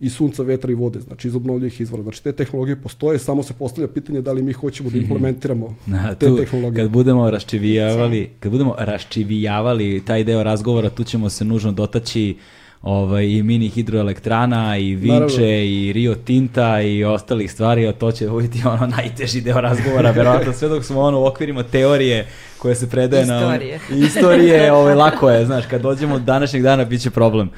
[0.00, 2.02] i sunca, vetra i vode, znači iz obnovljivih izvora.
[2.02, 5.02] Znači te tehnologije postoje, samo se postavlja pitanje da li mi hoćemo da mhm.
[5.04, 6.84] implementiramo Na, te tu, tehnologije.
[6.84, 12.36] Kad budemo raščivijavali, kad budemo raščivijavali taj deo razgovora, tu ćemo se nužno dotaći
[12.82, 18.28] ovaj, i mini hidroelektrana, i Vinče, i Rio Tinta, i ostalih stvari, a to će
[18.28, 22.26] biti ono najteži deo razgovora, verovatno sve dok smo ono u okvirima teorije
[22.58, 23.80] koje se predaje istorije.
[23.90, 24.06] na...
[24.06, 24.72] Istorije.
[24.72, 27.50] ovaj, lako je, znaš, kad dođemo od današnjeg dana, bit će problem.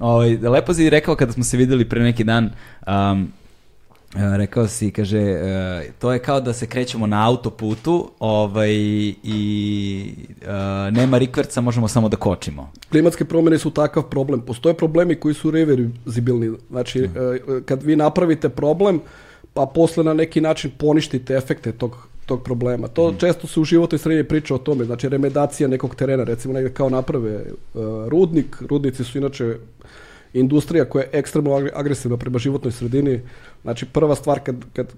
[0.00, 2.50] Ovaj, lepo si rekao kada smo se videli pre neki dan,
[2.86, 3.32] um,
[4.36, 8.72] rekao si, kaže, uh, to je kao da se krećemo na autoputu ovaj,
[9.22, 12.72] i uh, nema rikverca, možemo samo da kočimo.
[12.90, 14.40] Klimatske promjene su takav problem.
[14.40, 16.56] Postoje problemi koji su reverzibilni.
[16.70, 17.08] Znači, uh,
[17.64, 19.00] kad vi napravite problem,
[19.54, 22.88] pa posle na neki način poništite efekte tog tog problema.
[22.88, 23.16] To mm.
[23.18, 26.88] često se u životnoj sredini priča o tome, znači remedacija nekog terena, recimo negde kao
[26.90, 29.56] naprave uh, rudnik, rudnici su inače
[30.32, 33.20] industrija koja je ekstremno agresivna prema životnoj sredini.
[33.62, 34.92] Znači prva stvar kad, kad,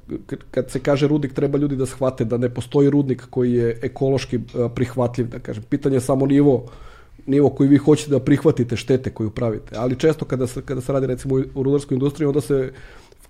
[0.50, 4.36] kad se kaže rudnik treba ljudi da shvate da ne postoji rudnik koji je ekološki
[4.36, 5.62] uh, prihvatljiv, da kažem.
[5.62, 6.66] Pitanje je samo nivo
[7.26, 9.76] nivo koji vi hoćete da prihvatite štete koju pravite.
[9.76, 12.72] Ali često kada se, kada se radi recimo u rudarskoj industriji, onda se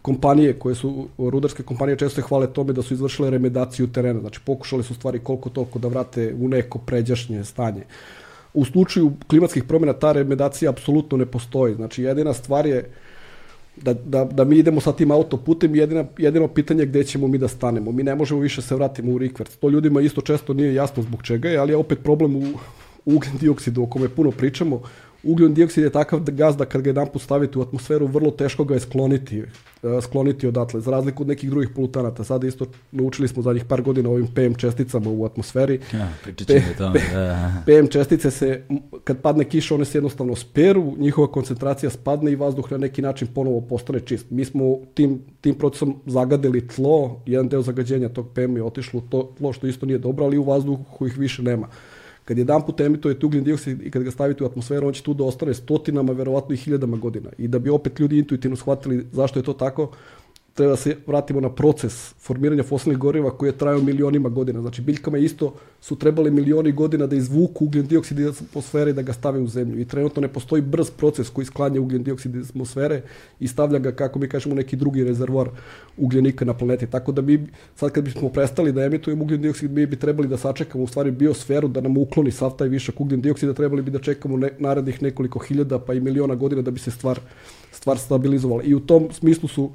[0.03, 4.83] kompanije koje su, rudarske kompanije često hvale tome da su izvršile remedaciju terena, znači pokušali
[4.83, 7.83] su stvari koliko toliko da vrate u neko pređašnje stanje.
[8.55, 12.91] U slučaju klimatskih promjena ta remedacija apsolutno ne postoji, znači jedina stvar je
[13.83, 17.49] da, da, da mi idemo sa tim autoputem jedina, jedino pitanje gde ćemo mi da
[17.49, 17.93] stanemo.
[17.93, 19.57] Mi ne možemo više se vratimo u rikverc.
[19.57, 22.43] To ljudima isto često nije jasno zbog čega je, ali je opet problem u
[23.05, 24.83] ugljen dioksidu o kome puno pričamo
[25.23, 28.64] ugljen dioksid je takav gaz da kad ga jedan put stavite u atmosferu, vrlo teško
[28.64, 32.25] ga je skloniti, e, skloniti odatle, za razliku od nekih drugih polutanata.
[32.25, 35.81] Sada isto naučili smo zadnjih par godina ovim PM česticama u atmosferi.
[35.93, 37.53] Ja, P, tome, da.
[37.66, 38.62] PM čestice se,
[39.05, 43.29] kad padne kiša, one se jednostavno speru, njihova koncentracija spadne i vazduh na neki način
[43.35, 44.31] ponovo postane čist.
[44.31, 49.35] Mi smo tim, tim procesom zagadili tlo, jedan deo zagađenja tog PM je otišlo to
[49.39, 51.69] tlo što isto nije dobro, ali u vazduhu ih više nema.
[52.29, 55.14] Kad jedan put emitujete ugljen dioksid i kad ga stavite u atmosferu, on će tu
[55.14, 57.31] da ostane stotinama, verovatno i hiljadama godina.
[57.39, 59.91] I da bi opet ljudi intuitivno shvatili zašto je to tako,
[60.59, 64.61] treba se vratimo na proces formiranja fosilnih goriva koji je trajao milionima godina.
[64.61, 69.03] Znači biljkama isto su trebali milioni godina da izvuku ugljen dioksid iz atmosfere i da
[69.03, 69.81] ga stave u zemlju.
[69.81, 73.03] I trenutno ne postoji brz proces koji sklanja ugljen dioksid iz atmosfere
[73.41, 75.49] i stavlja ga, kako mi kažemo, neki drugi rezervoar
[75.97, 76.87] ugljenika na planeti.
[76.87, 77.47] Tako da mi,
[77.77, 81.11] sad kad bismo prestali da emitujemo ugljen dioksid, mi bi trebali da sačekamo u stvari
[81.11, 85.03] biosferu da nam ukloni sav taj višak ugljen dioksida, trebali bi da čekamo ne, narednih
[85.03, 87.21] nekoliko hiljada pa i miliona godina da bi se stvar,
[87.73, 88.63] stvar stabilizovala.
[88.63, 89.71] I u tom smislu su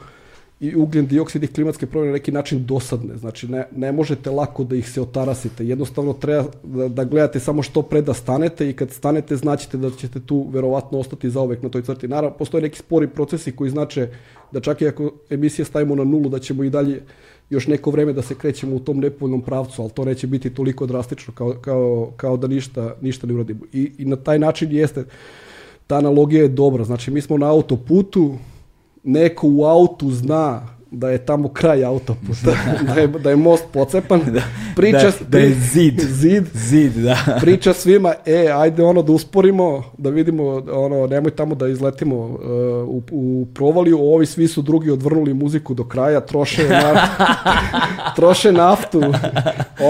[0.64, 3.18] i ugljen dioksid i klimatske promjene na neki način dosadne.
[3.18, 5.68] Znači, ne, ne možete lako da ih se otarasite.
[5.68, 9.92] Jednostavno treba da, da gledate samo što pre da stanete i kad stanete znaćete da
[9.92, 12.08] ćete tu verovatno ostati zaovek na toj crti.
[12.08, 14.08] Naravno, postoje neki spori procesi koji znače
[14.52, 17.02] da čak i ako emisije stavimo na nulu, da ćemo i dalje
[17.50, 20.86] još neko vreme da se krećemo u tom nepovoljnom pravcu, ali to neće biti toliko
[20.86, 23.60] drastično kao, kao, kao da ništa, ništa ne uradimo.
[23.74, 25.06] I, I na taj način jeste,
[25.88, 26.84] ta analogija je dobra.
[26.84, 28.36] Znači, mi smo na autoputu,
[29.04, 32.52] neko u autu zna da je tamo kraj autoputa,
[32.96, 34.42] da, je, da je most pocepan, da,
[34.76, 36.02] priča, da, da je zid.
[36.22, 37.18] zid, zid da.
[37.42, 42.38] priča svima, e, ajde ono da usporimo, da vidimo, ono, nemoj tamo da izletimo uh,
[42.88, 47.08] u, u provaliju, ovi svi su drugi odvrnuli muziku do kraja, troše, na,
[48.16, 49.02] troše naftu,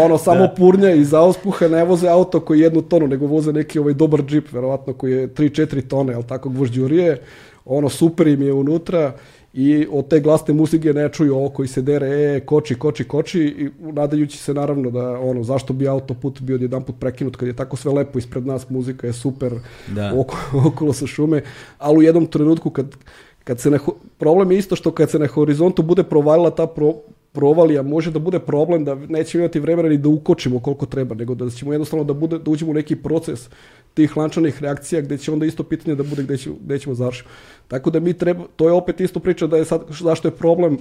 [0.03, 0.53] ono, samo da.
[0.57, 4.53] purnja i zauspuha, ne voze auto koji jednu tonu, nego voze neki ovaj dobar džip,
[4.53, 7.21] verovatno, koji je 3-4 tone, ali tako gvožđurije,
[7.65, 9.13] ono, super im je unutra,
[9.53, 13.39] i od te glasne muzike ne čuju ovo koji se dere, e, koči, koči, koči,
[13.39, 17.55] i nadajući se naravno da, ono, zašto bi autoput bio jedan put prekinut kad je
[17.55, 19.53] tako sve lepo ispred nas, muzika je super,
[19.87, 20.13] da.
[20.19, 20.37] oko,
[20.67, 21.41] okolo sa šume,
[21.77, 22.95] ali u jednom trenutku kad,
[23.43, 23.79] kad se ne,
[24.17, 26.93] problem je isto što kad se na horizontu bude provalila ta pro,
[27.33, 31.35] provalija, može da bude problem da nećemo imati vremena ni da ukočimo koliko treba, nego
[31.35, 33.49] da ćemo jednostavno da, bude, da uđemo u neki proces
[33.93, 37.29] tih lančanih reakcija gde će onda isto pitanje da bude gde, će, gde ćemo završiti.
[37.67, 40.77] Tako da mi treba, to je opet isto priča da je sad, zašto je problem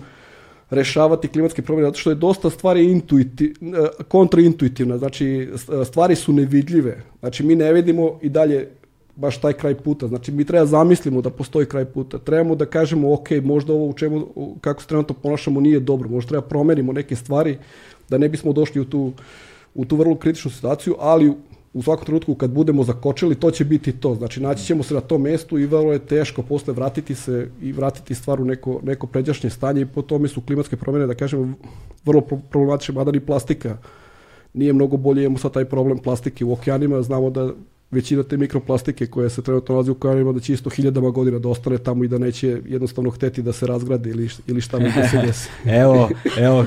[0.70, 5.48] rešavati klimatske promjene, zato što je dosta stvari intuiti, e, kontraintuitivna, znači
[5.84, 8.68] stvari su nevidljive, znači mi ne vidimo i dalje
[9.16, 10.08] baš taj kraj puta.
[10.08, 12.18] Znači mi treba zamislimo da postoji kraj puta.
[12.18, 14.26] Trebamo da kažemo ok, možda ovo u čemu,
[14.60, 16.08] kako se trenutno ponašamo nije dobro.
[16.08, 17.58] Možda treba promenimo neke stvari
[18.08, 19.12] da ne bismo došli u tu,
[19.74, 21.32] u tu vrlo kritičnu situaciju, ali
[21.74, 24.14] u svakom trenutku kad budemo zakočili, to će biti to.
[24.14, 27.72] Znači, naći ćemo se na tom mestu i vrlo je teško posle vratiti se i
[27.72, 31.56] vratiti stvar u neko, neko pređašnje stanje i po tome su klimatske promjene, da kažem,
[32.04, 33.78] vrlo problematične, mada ni plastika
[34.54, 37.52] nije mnogo bolje, imamo sad taj problem plastike u okeanima, znamo da
[37.92, 41.48] većina te mikroplastike koja se trenutno nalazi u okeanima da će isto hiljadama godina da
[41.48, 45.08] ostane tamo i da neće jednostavno hteti da se razgrade ili, ili šta mi da
[45.08, 45.48] se desi.
[45.82, 46.64] evo, evo,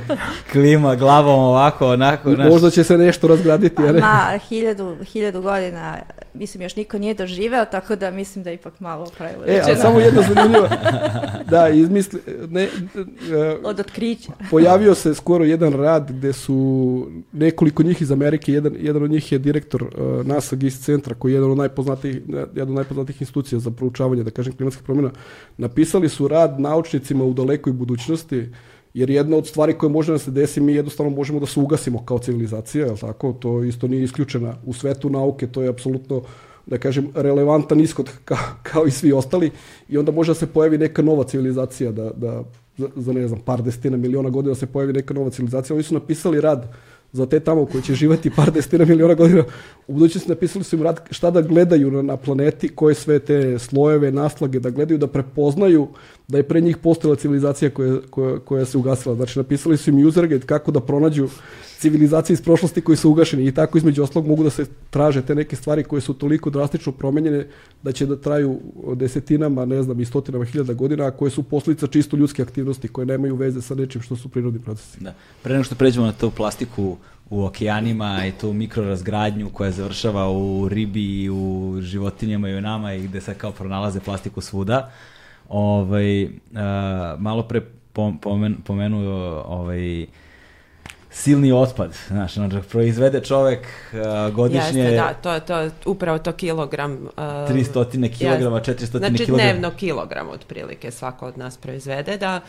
[0.51, 2.29] klima glavom ovako, onako.
[2.29, 2.49] Naš...
[2.49, 4.01] Možda će se nešto razgraditi, ali...
[4.01, 5.97] Ma, hiljadu, hiljadu godina,
[6.33, 9.67] mislim, još niko nije doživeo, tako da mislim da ipak malo preuveličeno.
[9.67, 10.69] E, ali samo jedna zanimljiva,
[11.49, 12.19] da, izmisli,
[12.49, 14.31] ne, uh, Od otkrića.
[14.51, 19.31] pojavio se skoro jedan rad gde su nekoliko njih iz Amerike, jedan, jedan od njih
[19.31, 23.59] je direktor uh, NASA GIS centra koji je jedan od najpoznatijih, jedan od najpoznatijih institucija
[23.59, 25.11] za proučavanje, da kažem, klimatskih promjena,
[25.57, 28.49] napisali su rad naučnicima u dalekoj budućnosti,
[28.93, 32.05] jer jedna od stvari koje može da se desi, mi jednostavno možemo da se ugasimo
[32.05, 33.33] kao civilizacija, je tako?
[33.33, 36.21] To isto nije isključena u svetu nauke, to je apsolutno
[36.65, 39.51] da kažem, relevantan ishod kao, kao i svi ostali
[39.89, 42.43] i onda može da se pojavi neka nova civilizacija da, da
[42.77, 45.75] za, za ne znam, par desetina miliona godina da se pojavi neka nova civilizacija.
[45.75, 46.73] Oni su napisali rad
[47.15, 49.43] za te tamo koji će živati par desetina miliona godina,
[49.87, 53.59] u budućnosti napisali su im rad šta da gledaju na, na planeti, koje sve te
[53.59, 55.87] slojeve, naslage da gledaju, da prepoznaju
[56.27, 59.15] da je pre njih postojala civilizacija koja, koja, koja se ugasila.
[59.15, 61.29] Znači, napisali su im user guide kako da pronađu
[61.79, 65.35] civilizacije iz prošlosti koji su ugašeni i tako između oslog mogu da se traže te
[65.35, 67.47] neke stvari koje su toliko drastično promenjene
[67.83, 68.59] da će da traju
[68.95, 73.05] desetinama, ne znam, i stotinama hiljada godina, a koje su posljedica čisto ljudske aktivnosti koje
[73.05, 75.03] nemaju veze sa nečim što su prirodni procesi.
[75.03, 75.13] Da.
[75.43, 76.97] Pre nego što pređemo na tu plastiku
[77.29, 82.93] u okeanima i tu mikrorazgradnju koja završava u ribi i u životinjama i u nama
[82.93, 84.91] i gde se kao pronalaze plastiku svuda.
[85.49, 86.29] Ovaj, uh,
[87.17, 87.61] malo pre
[88.21, 90.05] pomen, pomenuo ovaj,
[91.15, 94.81] silni otpad, znaš, znači, proizvede čovek uh, godišnje...
[94.81, 96.93] Jeste, da, to je to, upravo to kilogram...
[96.93, 99.15] Uh, 300 kilograma, 400 znači, kilograma.
[99.17, 102.41] Znači, dnevno kilogram otprilike svako od nas proizvede, da.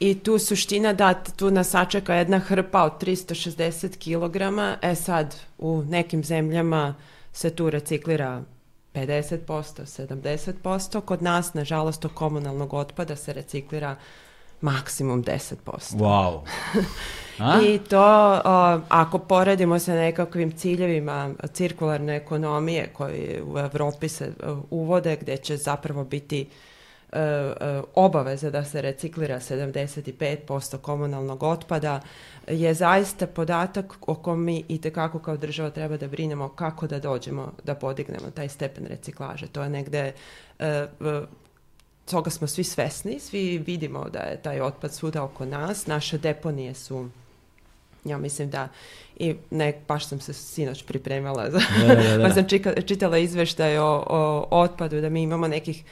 [0.00, 4.36] I tu suština da tu nas sačeka jedna hrpa od 360 kg,
[4.82, 6.94] e sad u nekim zemljama
[7.32, 8.42] se tu reciklira
[8.94, 13.96] 50%, 70%, kod nas, nažalost, od komunalnog otpada se reciklira
[14.60, 15.54] maksimum 10%.
[15.96, 16.40] Wow.
[17.38, 17.60] A?
[17.62, 24.32] I to, o, ako poredimo sa nekakvim ciljevima cirkularne ekonomije koje u Evropi se
[24.70, 26.48] uvode, gde će zapravo biti
[27.12, 32.00] e, e, obaveza da se reciklira 75% komunalnog otpada,
[32.48, 36.98] je zaista podatak o kom mi i tekako kao država treba da brinemo kako da
[36.98, 39.46] dođemo da podignemo taj stepen reciklaže.
[39.46, 40.12] To je negde
[40.58, 40.86] e,
[42.10, 46.74] toga smo svi svesni, svi vidimo da je taj otpad svuda oko nas, naše deponije
[46.74, 47.08] su
[48.04, 48.68] ja mislim da
[49.16, 52.22] i ne, baš sam se sinoć pripremala za, da, da, da.
[52.28, 55.84] pa sam čika, čitala izveštaj o, o otpadu da mi imamo nekih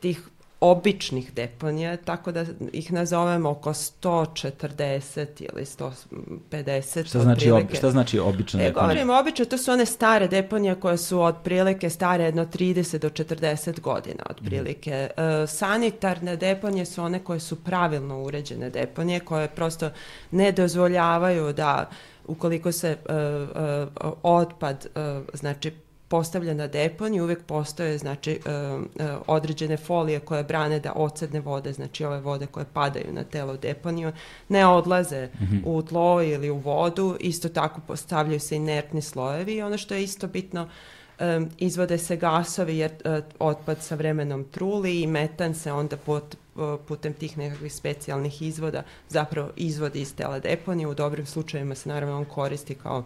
[0.00, 0.20] tih
[0.64, 7.06] običnih deponija, tako da ih nazovemo oko 140 ili 150.
[7.06, 8.82] Šta znači, ob, šta znači obična e, deponija?
[8.82, 13.80] Govorimo obično, to su one stare deponije koje su otprilike stare jedno 30 do 40
[13.80, 15.08] godina otprilike.
[15.16, 15.20] Mm.
[15.20, 19.90] E, sanitarne deponije su one koje su pravilno uređene deponije, koje prosto
[20.30, 21.90] ne dozvoljavaju da
[22.26, 23.14] ukoliko se uh,
[24.04, 25.72] uh, otpad, uh, znači
[26.14, 28.40] postavlja na deponiju, uvijek postoje znači,
[29.26, 34.12] određene folije koje brane da ocedne vode, znači ove vode koje padaju na telo deponiju,
[34.48, 35.56] ne odlaze mhm.
[35.64, 40.02] u tlo ili u vodu, isto tako postavljaju se inertni slojevi i ono što je
[40.02, 40.68] isto bitno,
[41.58, 42.92] izvode se gasovi jer
[43.38, 46.36] otpad sa vremenom truli i metan se onda pot,
[46.88, 50.86] putem tih nekakvih specijalnih izvoda zapravo izvodi iz tela deponije.
[50.86, 53.04] U dobrim slučajevima se naravno on koristi kao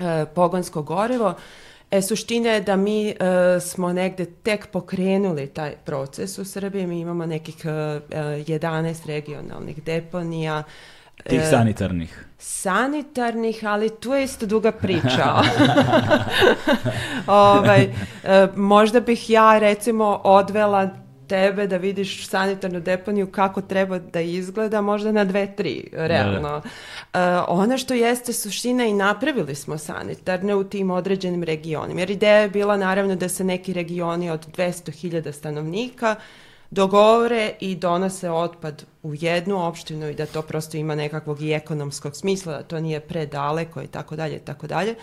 [0.00, 1.34] e, pogonsko gorivo.
[1.94, 3.14] E, suština je da mi e,
[3.60, 6.86] smo negde tek pokrenuli taj proces u Srbiji.
[6.86, 10.62] Mi imamo nekih e, 11 regionalnih deponija.
[11.28, 12.24] Tih sanitarnih.
[12.38, 15.34] Sanitarnih, ali tu je isto duga priča.
[17.26, 17.88] ovaj,
[18.56, 20.90] možda bih ja recimo odvela
[21.34, 26.56] tebe da vidiš sanitarnu deponiju kako treba da izgleda, možda na dve, tri, realno.
[26.56, 32.36] Uh, ono što jeste suština i napravili smo sanitarne u tim određenim regionima, jer ideja
[32.36, 36.14] je bila naravno da se neki regioni od 200.000 stanovnika
[36.70, 42.16] dogovore i donose otpad u jednu opštinu i da to prosto ima nekakvog i ekonomskog
[42.16, 44.94] smisla, da to nije predaleko i tako dalje i tako dalje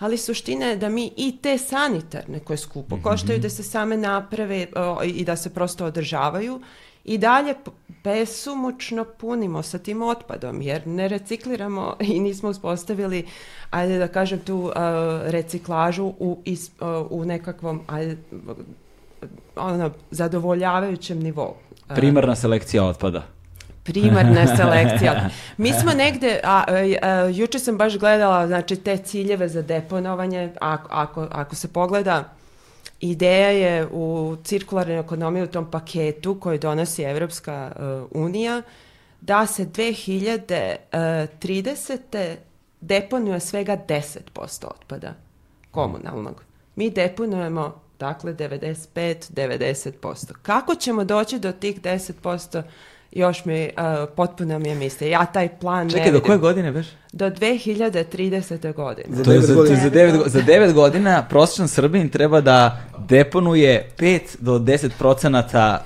[0.00, 3.96] ali suština je da mi i te sanitarne koje skupo mm koštaju da se same
[3.96, 4.66] naprave
[5.04, 6.60] i da se prosto održavaju
[7.04, 7.54] i dalje
[8.04, 13.26] besumučno punimo sa tim otpadom jer ne recikliramo i nismo uspostavili
[13.70, 14.72] ajde da kažem tu uh,
[15.24, 16.70] reciklažu u, is,
[17.10, 18.16] u nekakvom ajde,
[19.56, 21.54] ono, zadovoljavajućem nivou.
[21.88, 23.39] Primarna selekcija otpada
[23.84, 25.28] primarna selekcija.
[25.56, 26.64] Mi smo negde, a,
[27.34, 32.24] juče sam baš gledala znači, te ciljeve za deponovanje, ako, ako, ako se pogleda,
[33.00, 37.82] ideja je u cirkularnoj ekonomiji u tom paketu koji donosi Evropska uh,
[38.22, 38.62] unija,
[39.20, 42.36] da se 2030.
[42.80, 45.14] deponuje svega 10% otpada
[45.70, 46.44] komunalnog.
[46.76, 50.32] Mi deponujemo dakle 95-90%.
[50.42, 52.62] Kako ćemo doći do tih 10%?
[53.12, 55.10] Još mi, uh, potpuno mi je misle.
[55.10, 56.86] Ja taj plan Čekaj, ne do koje godine već?
[57.12, 58.74] Do 2030.
[58.74, 59.08] godine.
[59.08, 59.76] Za, to je za, godina.
[59.82, 65.84] za, devet, za devet godina prosječan Srbin treba da deponuje 5 do 10 procenata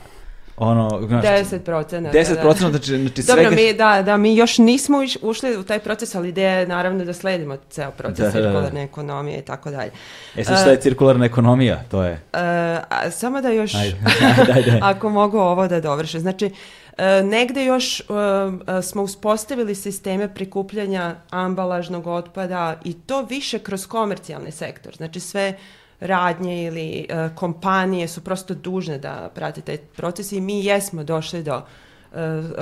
[0.56, 2.18] ono, znaš, 10 procenata.
[2.18, 6.14] 10 procenata, znači, znači Dobro, mi, da, da, mi još nismo ušli u taj proces,
[6.14, 8.80] ali ideja je naravno da sledimo ceo proces da, cirkularne da, da.
[8.80, 9.90] ekonomije i tako dalje.
[10.36, 11.82] E sad šta je cirkularna ekonomija?
[11.90, 12.12] To je...
[12.12, 12.40] Uh,
[12.88, 13.96] a, samo da još, ajde,
[14.54, 14.78] ajde.
[14.92, 16.20] ako mogu ovo da dovrše.
[16.20, 16.50] Znači,
[16.98, 23.86] E, negde još e, e, smo uspostavili sisteme prikupljanja ambalažnog otpada i to više kroz
[23.86, 24.96] komercijalni sektor.
[24.96, 25.58] Znači sve
[26.00, 31.62] radnje ili kompanije su prosto dužne da prate taj proces i mi jesmo došli do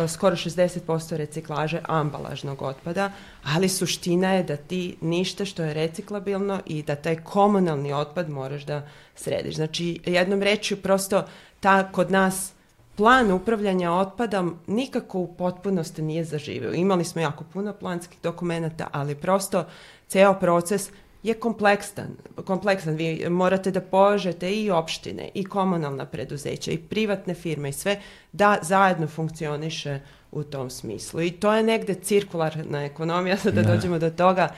[0.09, 3.13] skoro 60% reciklaže ambalažnog otpada,
[3.45, 8.63] ali suština je da ti ništa što je reciklabilno i da taj komunalni otpad moraš
[8.63, 9.55] da središ.
[9.55, 11.25] Znači, jednom rečju, prosto
[11.61, 12.52] ta kod nas
[12.97, 16.73] plan upravljanja otpadom nikako u potpunosti nije zaživio.
[16.73, 19.65] Imali smo jako puno planskih dokumenta, ali prosto
[20.09, 20.91] ceo proces
[21.23, 22.17] je kompleksan.
[22.45, 22.95] kompleksan.
[22.95, 28.01] Vi morate da požete i opštine, i komunalna preduzeća, i privatne firme, i sve
[28.33, 30.01] da zajedno funkcioniše
[30.33, 31.21] u tom smislu.
[31.21, 34.49] I to je negde cirkularna ekonomija, da, da dođemo do toga.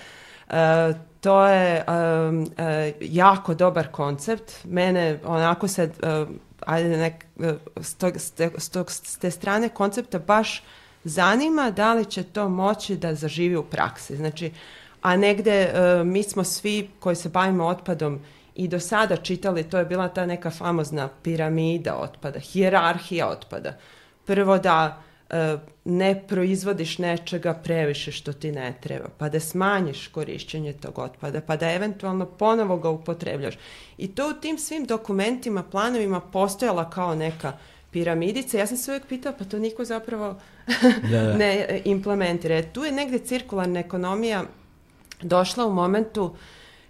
[0.49, 0.55] Uh,
[1.21, 2.49] to je um, uh,
[3.01, 4.53] jako dobar koncept.
[4.65, 6.29] Mene onako se uh,
[6.67, 8.13] ajde nek, e, s, tog,
[8.59, 10.63] s, tog, s te strane koncepta baš
[11.05, 14.17] zanima da li će to moći da zaživi u praksi.
[14.17, 14.53] Znači,
[15.03, 18.21] a negde uh, mi smo svi koji se bavimo otpadom
[18.55, 23.77] i do sada čitali, to je bila ta neka famozna piramida otpada, hijerarhija otpada.
[24.25, 25.03] Prvo da
[25.85, 31.57] ne proizvodiš nečega previše što ti ne treba, pa da smanjiš korišćenje tog otpada, pa
[31.57, 33.55] da eventualno ponovo ga upotrebljaš.
[33.99, 37.53] I to u tim svim dokumentima, planovima postojala kao neka
[37.91, 38.59] piramidica.
[38.59, 40.41] Ja sam se uvijek pitala, pa to niko zapravo
[41.11, 41.35] da, da.
[41.41, 42.63] ne implementira.
[42.63, 44.45] Tu je negde cirkularna ekonomija
[45.23, 46.35] došla u momentu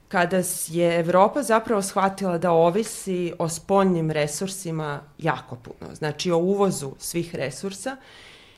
[0.08, 6.92] kada je Evropa zapravo shvatila da ovisi o spoljnim resursima jako puno, znači o uvozu
[6.98, 7.96] svih resursa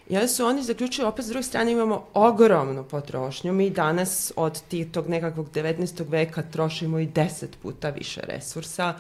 [0.09, 3.53] I onda su oni zaključili, opet s druge strane imamo ogromnu potrošnju.
[3.53, 6.11] Mi danas od tog nekakvog 19.
[6.11, 8.95] veka trošimo i 10 puta više resursa.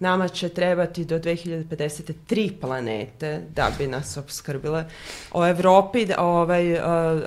[0.00, 2.12] Nama će trebati do 2050.
[2.26, 4.84] tri planete da bi nas obskrbile.
[5.32, 6.78] O Evropi ovaj,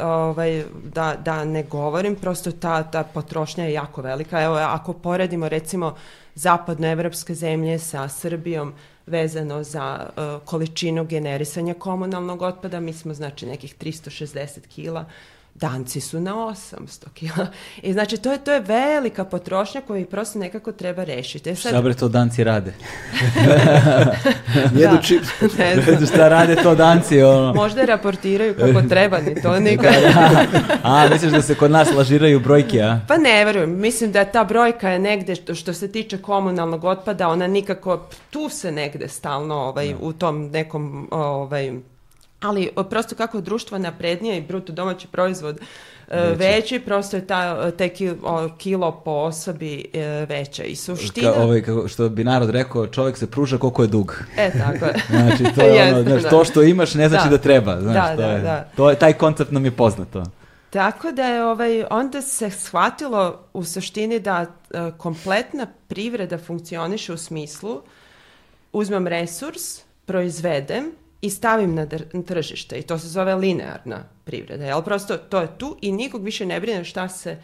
[0.02, 4.42] ovaj, da, da ne govorim, prosto ta, ta potrošnja je jako velika.
[4.42, 5.96] Evo, ako poredimo recimo
[6.36, 8.74] zapadnoevropske zemlje sa Srbijom,
[9.08, 12.80] vezano za uh, količinu generisanja komunalnog otpada.
[12.80, 15.06] Mi smo znači nekih 360 kila
[15.56, 17.48] danci su na 800 kila.
[17.82, 21.50] I znači to je, to je velika potrošnja koju prosto nekako treba rešiti.
[21.50, 21.72] E sad...
[21.72, 22.74] Šta bre to danci rade?
[24.80, 25.28] Jedu čips.
[25.58, 26.06] Ne znam.
[26.08, 27.22] Šta rade to danci?
[27.22, 27.54] Ono?
[27.54, 29.94] Možda raportiraju kako treba, ni to nikad.
[30.84, 33.00] a, misliš da se kod nas lažiraju brojke, a?
[33.08, 33.80] Pa ne verujem.
[33.80, 38.50] Mislim da ta brojka je negde, što, što se tiče komunalnog otpada, ona nikako, tu
[38.50, 41.72] se negde stalno ovaj, u tom nekom ovaj,
[42.44, 45.60] ali prosto kako društvo naprednije i bruto domaći proizvod
[46.10, 47.90] e, veći, veći prosto je ta, te
[48.58, 51.32] kilo po osobi e, veća i suština...
[51.32, 54.24] Ka, ovaj, kako, što bi narod rekao, čovjek se pruža koliko je dug.
[54.38, 54.94] E, tako je.
[55.10, 58.16] znači, to je ono, znaš, to što imaš ne znači da, da treba, znaš, da,
[58.16, 58.70] to, da, je, da.
[58.76, 60.24] to je, taj koncept nam je poznato.
[60.70, 64.46] Tako da je ovaj, onda se shvatilo u suštini da
[64.98, 67.82] kompletna privreda funkcioniše u smislu
[68.74, 70.92] uzmem resurs, proizvedem,
[71.24, 71.88] i stavim na,
[72.28, 74.66] tržište i to se zove linearna privreda.
[74.66, 74.82] Jel?
[74.82, 77.38] Prosto to je tu i nikog više ne brine šta se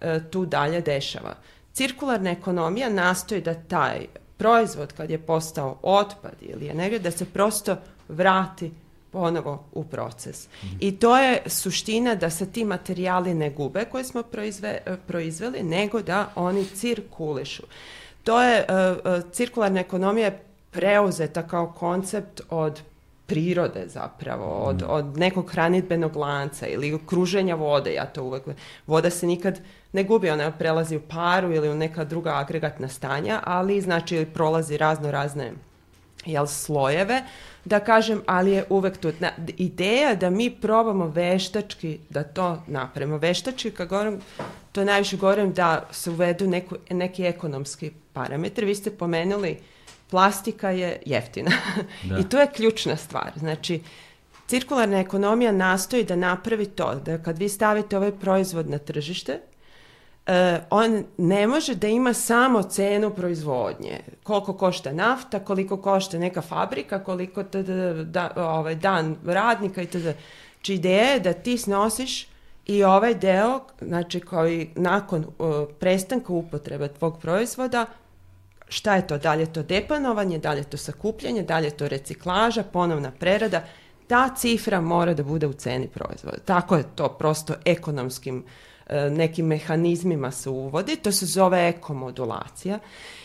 [0.00, 1.34] e, tu dalje dešava.
[1.72, 4.06] Cirkularna ekonomija nastoji da taj
[4.36, 7.76] proizvod kad je postao otpad ili je negdje, da se prosto
[8.08, 8.70] vrati
[9.10, 10.48] ponovo u proces.
[10.62, 10.66] Mm.
[10.80, 15.62] I to je suština da se ti materijali ne gube koje smo proizve, e, proizveli,
[15.62, 17.62] nego da oni cirkulišu.
[18.24, 22.82] To je, uh, cirkularna ekonomija je preuzeta kao koncept od
[23.26, 24.86] prirode zapravo, od, mm.
[24.88, 28.42] od nekog hranitbenog lanca ili kruženja vode, ja to uvek...
[28.86, 29.60] Voda se nikad
[29.92, 34.76] ne gubi, ona prelazi u paru ili u neka druga agregatna stanja, ali znači prolazi
[34.76, 35.52] razno razne
[36.26, 37.22] jel, slojeve,
[37.64, 39.12] da kažem, ali je uvek tu.
[39.20, 43.18] Na, ideja da mi probamo veštački da to napravimo.
[43.18, 44.20] Veštački, kad govorim,
[44.72, 48.66] to najviše govorim da se uvedu neku, neki ekonomski parametri.
[48.66, 49.58] Vi ste pomenuli
[50.10, 51.50] plastika je jeftina.
[52.08, 52.18] Da.
[52.18, 53.32] I to je ključna stvar.
[53.36, 53.82] Znači,
[54.46, 59.40] cirkularna ekonomija nastoji da napravi to, da kad vi stavite ovaj proizvod na tržište,
[60.26, 60.32] Uh,
[60.70, 64.00] on ne može da ima samo cenu proizvodnje.
[64.22, 70.12] Koliko košta nafta, koliko košta neka fabrika, koliko tada, da, ovaj, dan radnika i tada.
[70.62, 72.28] Či ideja je da ti snosiš
[72.66, 75.46] i ovaj deo, znači koji nakon uh,
[75.80, 77.86] prestanka upotrebe tvog proizvoda
[78.68, 81.66] šta je to, da li je to deponovanje, da li je to sakupljanje, da li
[81.66, 83.64] je to reciklaža, ponovna prerada,
[84.06, 86.38] ta cifra mora da bude u ceni proizvoda.
[86.44, 88.44] Tako je to prosto ekonomskim
[88.86, 92.78] e, nekim mehanizmima se uvodi, to se zove ekomodulacija.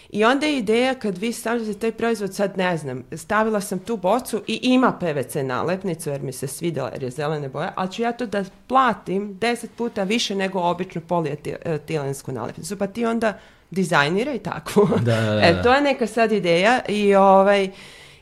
[0.09, 3.97] I onda je ideja kad vi stavljate taj proizvod, sad ne znam, stavila sam tu
[3.97, 8.01] bocu i ima PVC nalepnicu jer mi se svidjela jer je zelene boje, ali ću
[8.01, 12.77] ja to da platim deset puta više nego običnu polijetilensku nalepnicu.
[12.77, 13.39] Pa ti onda
[13.71, 14.87] dizajnira i tako.
[15.01, 15.41] Da, da, da.
[15.47, 17.69] E, to je neka sad ideja i ovaj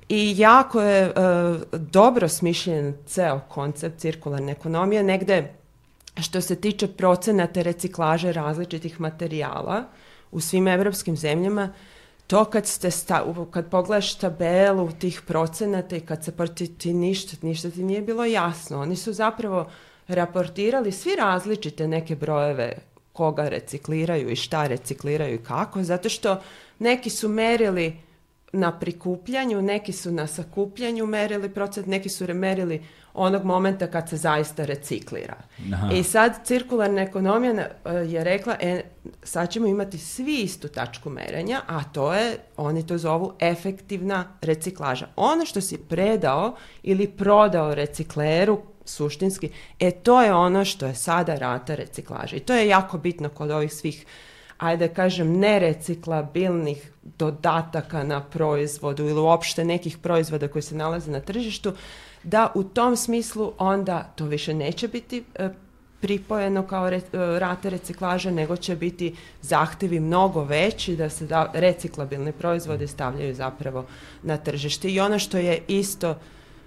[0.10, 5.54] i jako je uh, dobro smišljen ceo koncept cirkularne ekonomije, negde
[6.22, 9.84] što se tiče procenata reciklaže različitih materijala
[10.32, 11.74] u svim evropskim zemljama,
[12.28, 17.38] to kad, ste sta, kad pogledaš tabelu tih procenata i kad se proti ti ništa,
[17.42, 18.82] ništa ti nije bilo jasno.
[18.82, 19.70] Oni su zapravo
[20.08, 22.78] raportirali svi različite neke brojeve
[23.20, 26.42] koga recikliraju i šta recikliraju i kako, zato što
[26.80, 27.96] neki su merili
[28.54, 34.18] na prikupljanju, neki su na sakupljanju merili procent, neki su merili onog momenta kad se
[34.18, 35.36] zaista reciklira.
[35.74, 35.90] Aha.
[35.94, 38.82] I sad cirkularna ekonomija e, je rekla, e,
[39.24, 45.08] sad ćemo imati svi istu tačku merenja, a to je, oni to zovu efektivna reciklaža.
[45.16, 49.50] Ono što si predao ili prodao recikleru suštinski.
[49.80, 52.38] E to je ono što je sada rata reciklaže.
[52.38, 54.06] I to je jako bitno kod ovih svih
[54.60, 61.20] ajde da kažem, nereciklabilnih dodataka na proizvodu ili uopšte nekih proizvoda koji se nalaze na
[61.20, 61.74] tržištu,
[62.24, 65.50] da u tom smislu onda to više neće biti e,
[66.02, 67.02] pripojeno kao re, e,
[67.40, 73.86] rata reciklaže, nego će biti zahtevi mnogo veći da se da, reciklabilne proizvode stavljaju zapravo
[74.24, 74.90] na tržište.
[74.90, 76.16] I ono što je isto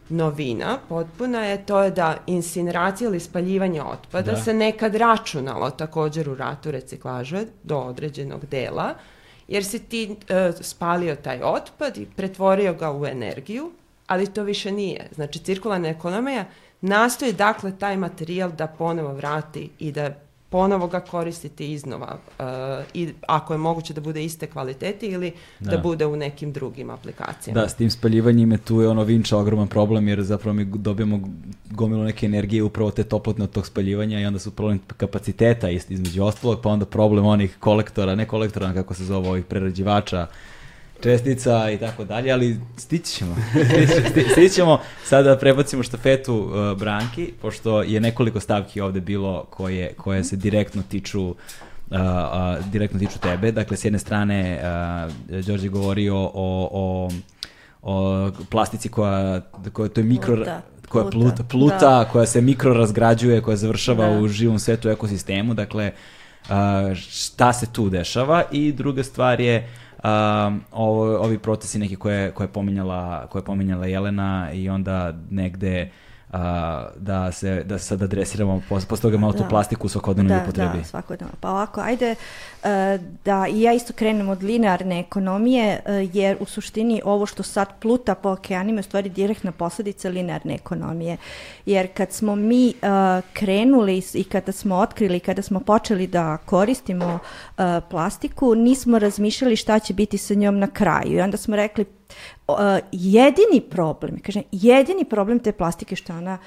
[0.08, 4.36] novina potpuna je to je da incineracija ili spaljivanje otpada da.
[4.42, 8.94] se nekad računalo također u ratu reciklaže do određenog dela,
[9.48, 13.72] jer si ti e, spalio taj otpad i pretvorio ga u energiju,
[14.06, 15.08] ali to više nije.
[15.14, 16.44] Znači, cirkularna ekonomija
[16.80, 20.14] nastoji dakle taj materijal da ponovo vrati i da
[20.52, 22.44] ponovo ga koristiti iznova uh,
[22.94, 25.70] i ako je moguće da bude iste kvalitete ili da.
[25.70, 25.78] da.
[25.78, 27.60] bude u nekim drugim aplikacijama.
[27.60, 31.20] Da, s tim spaljivanjima tu je ono vinča ogroman problem jer zapravo mi dobijemo
[31.70, 36.24] gomilu neke energije upravo te toplotne od tog spaljivanja i onda su problem kapaciteta između
[36.24, 40.26] ostalog, pa onda problem onih kolektora, ne kolektora, kako se zove, ovih prerađivača
[41.02, 43.36] čestica i tako dalje, ali stići ćemo.
[44.32, 44.80] stići ćemo.
[45.04, 50.82] Sada prebacimo štafetu uh, Branki, pošto je nekoliko stavki ovde bilo koje, koje se direktno
[50.88, 51.36] tiču uh,
[51.90, 53.52] uh, direktno tiču tebe.
[53.52, 54.60] Dakle, s jedne strane,
[55.28, 56.30] uh, Đorđe govorio o,
[56.72, 57.10] o,
[57.82, 59.40] o plastici koja,
[59.72, 60.36] koja to je mikro...
[60.36, 60.62] Pluta.
[60.88, 62.08] Koja pluta, pluta da.
[62.12, 64.18] koja se mikro razgrađuje, koja završava da.
[64.18, 65.54] u živom svetu ekosistemu.
[65.54, 65.92] Dakle,
[66.48, 66.54] uh,
[66.96, 68.42] šta se tu dešava?
[68.50, 69.68] I druga stvar je
[70.04, 75.90] um, ovo, ovi procesi neki koje, koje, pominjala, koje pominjala Jelena i onda negde
[76.32, 79.38] a, da se da sad adresiramo posle toga malo da.
[79.38, 80.78] tu plastiku u svakodnevnoj da, upotrebi.
[80.78, 81.34] Da, svakodnevno.
[81.40, 82.68] Pa ovako, ajde uh,
[83.24, 87.68] da i ja isto krenem od linearne ekonomije, uh, jer u suštini ovo što sad
[87.80, 91.16] pluta po okeanima je stvari direktna posledica linearne ekonomije.
[91.66, 97.18] Jer kad smo mi uh, krenuli i kada smo otkrili, kada smo počeli da koristimo
[97.90, 101.12] plastiku, nismo razmišljali šta će biti sa njom na kraju.
[101.12, 101.84] I onda smo rekli
[102.48, 102.56] uh,
[102.92, 106.38] jedini problem, kažem, jedini problem te plastike što ona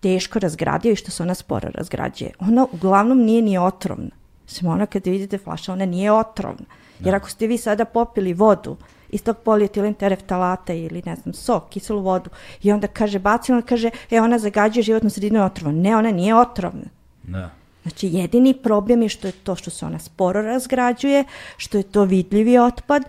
[0.00, 2.30] teško razgradio i što se ona sporo razgrađuje.
[2.38, 4.10] Ona uglavnom nije ni otrovna.
[4.46, 6.66] Sem ona kada vidite flaša, ona nije otrovna.
[6.98, 7.16] Jer da.
[7.16, 8.76] ako ste vi sada popili vodu
[9.10, 12.30] iz tog polietilen tereftalata ili ne znam, sok, kiselu vodu
[12.62, 15.82] i onda kaže bacila, ona kaže, e ona zagađuje životnu sredinu otrovna.
[15.82, 16.84] Ne, ona nije otrovna.
[17.22, 17.50] Da.
[17.82, 21.24] Znači, jedini problem je što je to što se ona sporo razgrađuje,
[21.56, 23.02] što je to vidljivi otpad,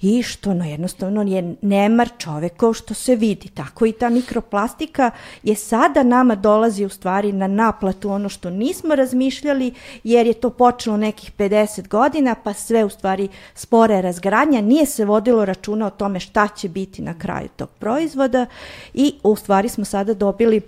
[0.00, 3.48] i što no jednostavno je nemar čovekov što se vidi.
[3.48, 5.10] Tako i ta mikroplastika
[5.42, 10.50] je sada nama dolazi u stvari na naplatu ono što nismo razmišljali jer je to
[10.50, 15.90] počelo nekih 50 godina pa sve u stvari spore razgradnja, nije se vodilo računa o
[15.90, 18.46] tome šta će biti na kraju tog proizvoda
[18.94, 20.60] i u stvari smo sada dobili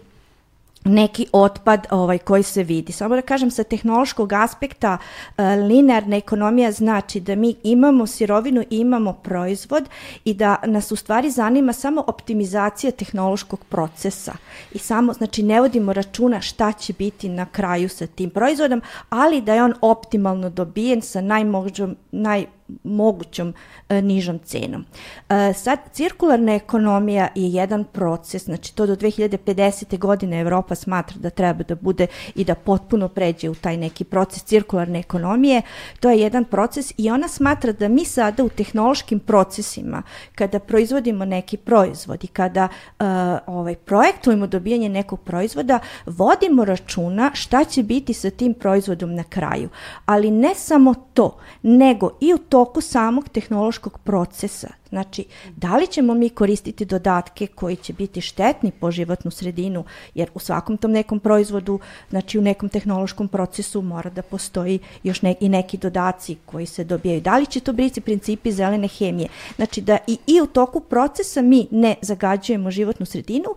[0.85, 2.93] neki otpad ovaj koji se vidi.
[2.93, 8.79] Samo da kažem sa tehnološkog aspekta uh, linearna ekonomija znači da mi imamo sirovinu i
[8.79, 9.89] imamo proizvod
[10.25, 14.33] i da nas u stvari zanima samo optimizacija tehnološkog procesa
[14.73, 19.41] i samo znači ne vodimo računa šta će biti na kraju sa tim proizvodom, ali
[19.41, 22.47] da je on optimalno dobijen sa najmogućom naj
[22.85, 23.55] mogućom
[23.89, 24.85] e, nižom cenom.
[25.29, 29.99] E, sad, cirkularna ekonomija je jedan proces, znači to do 2050.
[29.99, 34.45] godine Evropa smatra da treba da bude i da potpuno pređe u taj neki proces
[34.45, 35.63] cirkularne ekonomije.
[36.01, 40.03] To je jedan proces i ona smatra da mi sada u tehnološkim procesima,
[40.35, 43.07] kada proizvodimo neki proizvod i kada uh,
[43.47, 49.69] ovaj, projektujemo dobijanje nekog proizvoda, vodimo računa šta će biti sa tim proizvodom na kraju.
[50.07, 55.25] Ali ne samo to, nego i u to toku samog tehnološkog procesa Znači,
[55.57, 59.85] da li ćemo mi koristiti dodatke koji će biti štetni po životnu sredinu,
[60.15, 61.79] jer u svakom tom nekom proizvodu,
[62.11, 66.85] znači u nekom tehnološkom procesu mora da postoji još ne, i neki dodaci koji se
[66.85, 67.21] dobijaju.
[67.21, 69.29] Da li će to biti principi zelene hemije?
[69.57, 73.49] Znači, da i, i u toku procesa mi ne zagađujemo životnu sredinu,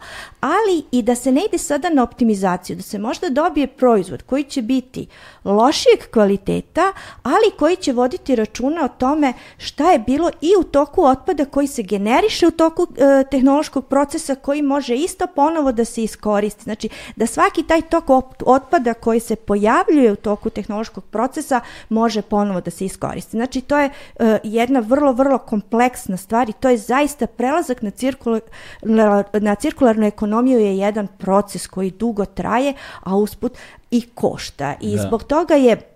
[0.41, 4.43] ali i da se ne ide sada na optimizaciju, da se možda dobije proizvod koji
[4.43, 5.07] će biti
[5.43, 6.93] lošijeg kvaliteta,
[7.23, 11.67] ali koji će voditi računa o tome šta je bilo i u toku otpada koji
[11.67, 16.63] se generiše u toku e, tehnološkog procesa koji može isto ponovo da se iskoristi.
[16.63, 18.03] Znači da svaki taj tok
[18.45, 21.59] otpada koji se pojavljuje u toku tehnološkog procesa
[21.89, 23.37] može ponovo da se iskoristi.
[23.37, 23.89] Znači to je
[24.19, 28.41] e, jedna vrlo, vrlo kompleksna stvar i to je zaista prelazak na, cirkular,
[28.81, 32.73] na, na cirkularnu ekonomiju je jedan proces koji dugo traje,
[33.03, 33.57] a usput
[33.91, 34.75] i košta.
[34.81, 35.01] I da.
[35.01, 35.92] zbog toga je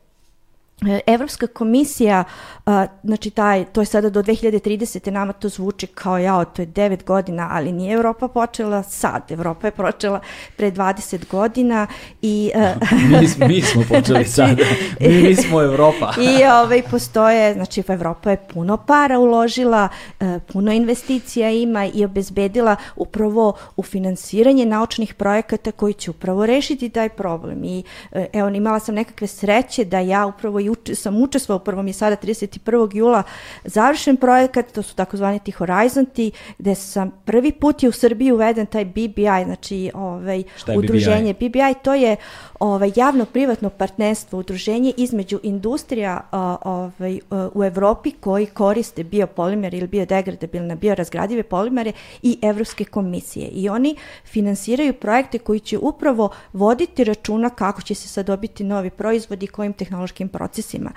[1.07, 2.23] Evropska komisija,
[3.03, 5.11] znači taj, to je sada do 2030.
[5.11, 9.67] nama to zvuči kao ja, to je 9 godina, ali nije Evropa počela sad, Evropa
[9.67, 10.19] je počela
[10.57, 11.87] pre 20 godina
[12.21, 12.51] i...
[12.55, 12.75] E,
[13.09, 14.57] mi, mi smo počeli znači, sad,
[14.99, 16.13] mi, mi smo Evropa.
[16.39, 19.89] I ovaj, postoje, znači Evropa je puno para uložila,
[20.19, 26.89] e, puno investicija ima i obezbedila upravo u finansiranje naučnih projekata koji će upravo rešiti
[26.89, 27.63] taj problem.
[27.63, 27.83] I
[28.33, 32.15] evo, imala sam nekakve sreće da ja upravo uč, sam učestvovao, prvo mi je sada
[32.15, 32.95] 31.
[32.95, 33.23] jula
[33.64, 38.65] završen projekat, to su takozvani ti horizonti, gde sam prvi put je u Srbiji uveden
[38.65, 40.44] taj BBI, znači ovaj,
[40.77, 41.48] udruženje BBI?
[41.49, 42.15] BBI, to je
[42.59, 46.21] ovaj, javno-privatno partnerstvo, udruženje između industrija
[46.63, 47.19] ovaj,
[47.53, 53.47] u Evropi koji koriste biopolimere ili biodegradabilne, biorazgradive polimere i Evropske komisije.
[53.47, 58.89] I oni finansiraju projekte koji će upravo voditi računa kako će se sad dobiti novi
[58.89, 60.91] proizvodi i kojim tehnološkim procesima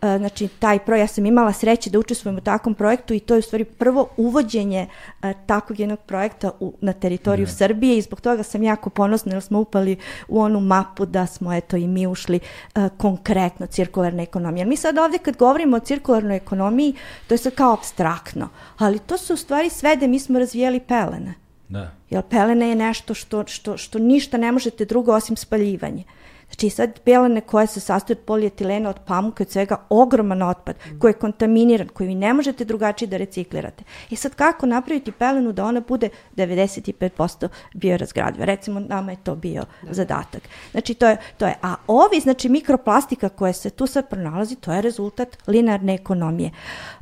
[0.00, 3.38] znači, taj projekt, ja sam imala sreće da učestvujem u takvom projektu i to je
[3.38, 7.52] u stvari prvo uvođenje uh, takvog jednog projekta u, na teritoriju ne.
[7.52, 9.96] Srbije i zbog toga sam jako ponosna jer smo upali
[10.28, 12.40] u onu mapu da smo eto i mi ušli
[12.76, 14.66] uh, konkretno cirkularna ekonomija.
[14.66, 16.94] Mi sad ovdje kad govorimo o cirkularnoj ekonomiji,
[17.26, 18.48] to je sad kao abstraktno,
[18.78, 21.34] ali to su u stvari sve da mi smo razvijeli pelene.
[21.68, 21.90] Da.
[22.10, 26.04] Jer pelene je nešto što, što, što ništa ne možete drugo osim spaljivanje.
[26.50, 30.98] Znači sad pelene koje se sastoje od polietilena, od pamuka, od svega, ogroman otpad mm.
[30.98, 33.84] koji je kontaminiran, koji vi ne možete drugačije da reciklirate.
[34.10, 38.44] I sad kako napraviti pelenu da ona bude 95% biorazgradiva?
[38.44, 39.94] Recimo nama je to bio da.
[39.94, 40.42] zadatak.
[40.70, 44.72] Znači to je, to je, a ovi, znači mikroplastika koja se tu sad pronalazi, to
[44.72, 46.50] je rezultat linearne ekonomije.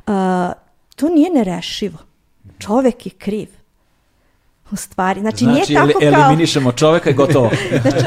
[0.07, 0.13] Uh,
[0.95, 1.97] to nije nerešivo.
[2.59, 3.58] Čovek je kriv
[4.71, 5.19] u stvari.
[5.19, 6.07] Znači, znači nije tako kao...
[6.07, 7.49] eliminišemo čoveka i gotovo.
[7.81, 8.05] znači,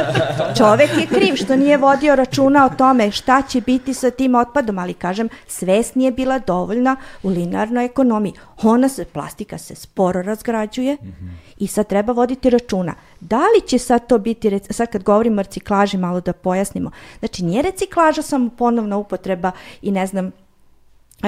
[0.58, 4.78] čovek je kriv što nije vodio računa o tome šta će biti sa tim otpadom,
[4.78, 8.32] ali kažem, svest nije bila dovoljna u linearnoj ekonomiji.
[8.62, 11.30] Ona se, plastika se sporo razgrađuje mm -hmm.
[11.58, 12.94] i sad treba voditi računa.
[13.20, 17.44] Da li će sad to biti, sad kad govorimo o reciklaži, malo da pojasnimo, znači
[17.44, 19.50] nije reciklaža samo ponovna upotreba
[19.82, 20.32] i ne znam,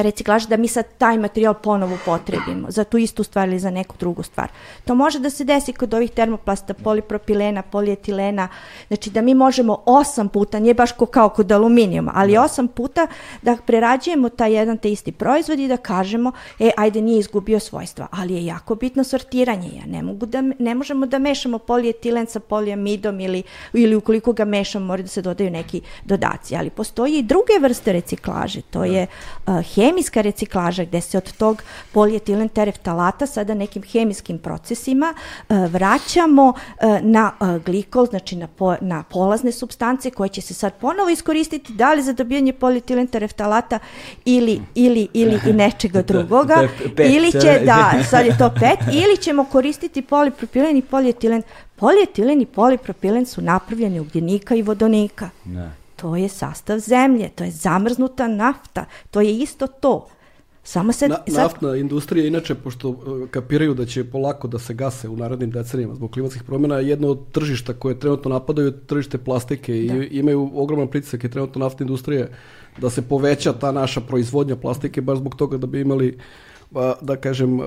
[0.02, 3.96] reciklaža da mi sad taj materijal ponovo potrebimo za tu istu stvar ili za neku
[3.98, 4.48] drugu stvar.
[4.84, 8.48] To može da se desi kod ovih termoplasta, polipropilena, polietilena,
[8.88, 12.42] znači da mi možemo osam puta, nije baš ko kao kod aluminijuma, ali da.
[12.42, 13.06] osam puta
[13.42, 18.06] da prerađujemo taj jedan te isti proizvod i da kažemo, e, ajde nije izgubio svojstva,
[18.10, 19.70] ali je jako bitno sortiranje.
[19.76, 23.42] Ja ne, mogu da, ne možemo da mešamo polietilen sa poliamidom ili,
[23.72, 27.92] ili ukoliko ga mešamo mora da se dodaju neki dodaci, ali postoji i druge vrste
[27.92, 28.84] reciklaže, to da.
[28.84, 29.06] je
[29.46, 31.62] uh, hemijska reciklaža gde se od tog
[31.92, 36.54] polietilen tereftalata sada nekim hemijskim procesima uh, vraćamo uh,
[37.02, 41.72] na uh, glikol, znači na, po, na polazne substance koje će se sad ponovo iskoristiti
[41.72, 43.78] da li za dobijanje polietilen tereftalata
[44.24, 49.44] ili, ili, ili i nečega drugoga ili će, da, sad je to pet, ili ćemo
[49.44, 51.42] koristiti polipropilen i polietilen
[51.76, 55.30] Polietilen i polipropilen su napravljeni ugljenika i vodonika.
[55.44, 60.06] Ne to je sastav zemlje, to je zamrznuta nafta, to je isto to.
[60.66, 61.08] Samo se...
[61.08, 61.42] Na, sad...
[61.42, 65.94] Naftna industrija, inače, pošto uh, kapiraju da će polako da se gase u narednim decenijama
[65.94, 69.78] zbog klimatskih promjena, jedno od tržišta koje trenutno napadaju je tržište plastike da.
[69.78, 72.26] i imaju ogroman pritisak i trenutno naftna industrija
[72.78, 76.22] da se poveća ta naša proizvodnja plastike baš zbog toga da bi imali uh,
[77.00, 77.60] da kažem,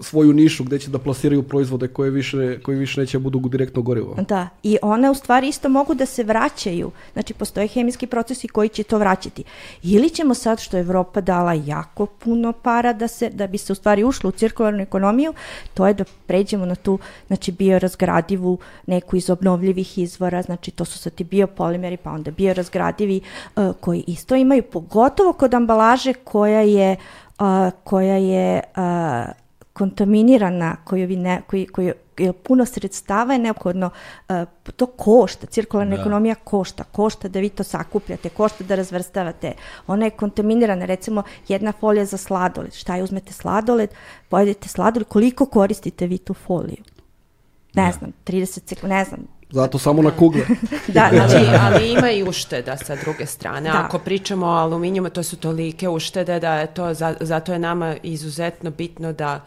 [0.00, 3.82] svoju nišu gde će da plasiraju proizvode koje više, koji više neće da budu direktno
[3.82, 4.16] gorivo.
[4.28, 6.90] Da, i one u stvari isto mogu da se vraćaju.
[7.12, 9.44] Znači, postoje hemijski procesi koji će to vraćati.
[9.82, 13.72] Ili ćemo sad, što je Evropa dala jako puno para da, se, da bi se
[13.72, 15.34] u stvari ušlo u cirkularnu ekonomiju,
[15.74, 20.98] to je da pređemo na tu znači, biorazgradivu neku iz obnovljivih izvora, znači to su
[20.98, 23.20] sad ti biopolimeri, pa onda biorazgradivi,
[23.80, 29.26] koji isto imaju, pogotovo kod ambalaže koja je uh, a, koja je a,
[29.72, 33.90] kontaminirana, koju vi ne, koji, koji je puno sredstava je neophodno,
[34.28, 34.36] uh,
[34.76, 36.00] to košta, cirkularna da.
[36.00, 39.52] ekonomija košta, košta da vi to sakupljate, košta da razvrstavate,
[39.86, 43.90] ona je kontaminirana, recimo jedna folija za sladoled, šta je, uzmete sladoled,
[44.28, 46.82] pojedete sladoled, koliko koristite vi tu foliju?
[47.74, 47.92] Ne da.
[47.98, 50.42] znam, 30 sekund, ne znam, Zato samo na kugle.
[50.94, 53.70] da, znači, ali ima i ušteda sa druge strane.
[53.70, 53.84] Da.
[53.84, 57.96] Ako pričamo o aluminijumu, to su tolike uštede da je to, za, zato je nama
[58.02, 59.40] izuzetno bitno da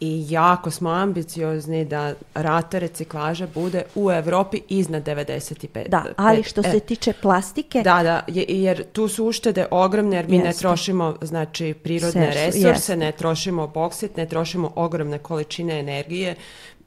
[0.00, 5.88] i jako smo ambiciozni da rata reciklaža bude u Evropi iznad 95.
[5.88, 7.82] Da, ali što se e, tiče plastike...
[7.82, 10.48] Da, da, jer tu su uštede ogromne jer mi jeste.
[10.48, 12.96] ne trošimo znači, prirodne Seš, resurse, jeste.
[12.96, 16.34] ne trošimo boksit, ne trošimo ogromne količine energije.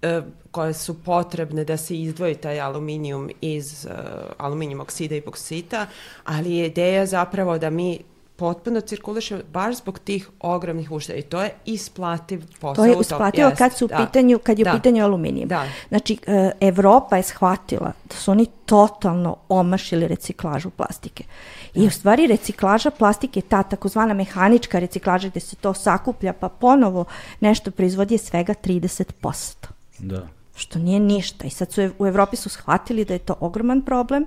[0.02, 0.22] E,
[0.52, 3.92] koje su potrebne da se izdvoji taj aluminijum iz uh,
[4.38, 5.88] aluminijum oksida i boksita,
[6.26, 8.00] ali je ideja zapravo da mi
[8.36, 12.86] potpuno cirkuliše baš zbog tih ogromnih ušteda i to je isplativ posao.
[12.86, 13.98] To je isplativo kad su u da.
[13.98, 14.72] pitanju kad je da.
[14.72, 15.48] u pitanju aluminijum.
[15.48, 15.66] Da.
[15.90, 21.24] Znači e, Evropa je shvatila da su oni totalno omašili reciklažu plastike.
[21.74, 27.06] I u stvari reciklaža plastike, ta takozvana mehanička reciklaža gde se to sakuplja pa ponovo
[27.40, 29.79] nešto proizvodi je svega 30%.
[30.00, 31.48] Da što nije ništa.
[31.48, 34.26] I sad su u Evropi su shvatili da je to ogroman problem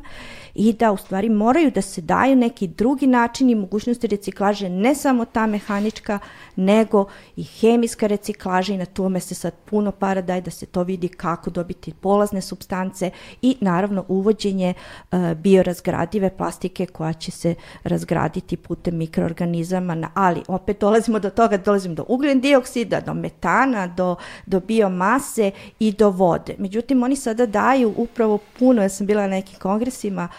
[0.55, 4.95] i da u stvari moraju da se daju neki drugi način i mogućnosti reciklaže, ne
[4.95, 6.19] samo ta mehanička,
[6.57, 7.07] nego
[7.37, 11.09] i hemijska reciklaža i na tome se sad puno para daje da se to vidi
[11.09, 13.11] kako dobiti polazne substance
[13.43, 14.74] i naravno uvođenje
[15.12, 17.55] uh, biorazgradive plastike koja će se
[17.85, 23.87] razgraditi putem mikroorganizama, na, ali opet dolazimo do toga, dolazimo do ugljen dioksida, do metana,
[23.87, 24.16] do,
[24.47, 26.55] do biomase i do vode.
[26.59, 30.29] Međutim, oni sada daju upravo puno, ja sam bila na nekim kongresima,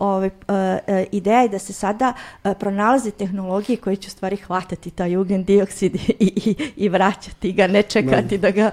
[0.00, 2.12] ove, uh, uh, ideja je da se sada
[2.44, 7.52] uh, pronalaze tehnologije koje će u stvari hvatati taj ugljen dioksid i, i, i vraćati
[7.52, 8.40] ga, ne čekati no.
[8.40, 8.70] da ga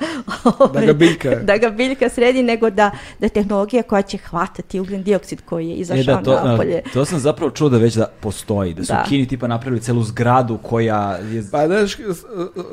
[0.59, 4.79] ove, da ga biljka da ga biljka sredi, nego da, da tehnologija koja će hvatati
[4.79, 6.81] ugljen dioksid koji je izašao e da, to, napolje.
[6.93, 9.03] To sam zapravo čuo da već da postoji, da su da.
[9.09, 11.43] Kini tipa napravili celu zgradu koja je...
[11.51, 11.97] Pa znaš,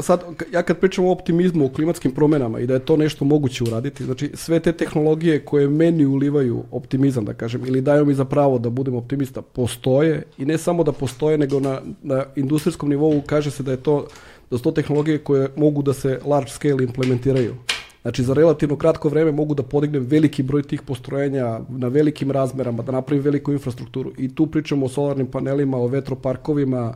[0.00, 0.22] sad,
[0.52, 4.04] ja kad pričam o optimizmu, o klimatskim promenama i da je to nešto moguće uraditi,
[4.04, 8.58] znači sve te tehnologije koje meni ulivaju optimizam, da kažem, ili daju mi za pravo
[8.58, 13.50] da budem optimista, postoje i ne samo da postoje, nego na, na industrijskom nivou kaže
[13.50, 14.06] se da je to
[14.50, 17.54] da su to tehnologije koje mogu da se large scale implementiraju.
[18.02, 22.82] Znači, za relativno kratko vreme mogu da podignem veliki broj tih postrojenja na velikim razmerama,
[22.82, 24.12] da napravim veliku infrastrukturu.
[24.18, 26.94] I tu pričamo o solarnim panelima, o vetroparkovima,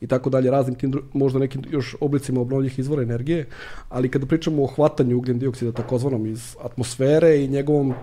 [0.00, 3.46] i tako dalje, raznim tim, možda nekim još oblicima obnovljivih izvora energije,
[3.88, 7.94] ali kada pričamo o hvatanju ugljen dioksida takozvanom iz atmosfere i njegovom,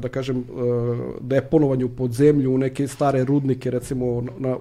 [0.00, 0.44] da kažem,
[1.20, 4.56] deponovanju pod zemlju u neke stare rudnike, recimo, na,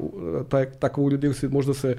[0.49, 1.95] taj, takav ugljen dioksid možda se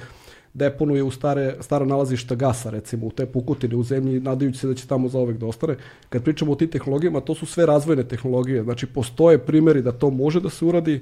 [0.57, 4.75] deponuje u stare, stara nalazišta gasa, recimo, u te pukotine u zemlji, nadajući se da
[4.75, 5.77] će tamo zaovek da ostane.
[6.09, 8.63] Kad pričamo o tim tehnologijama, to su sve razvojne tehnologije.
[8.63, 11.01] Znači, postoje primjeri da to može da se uradi,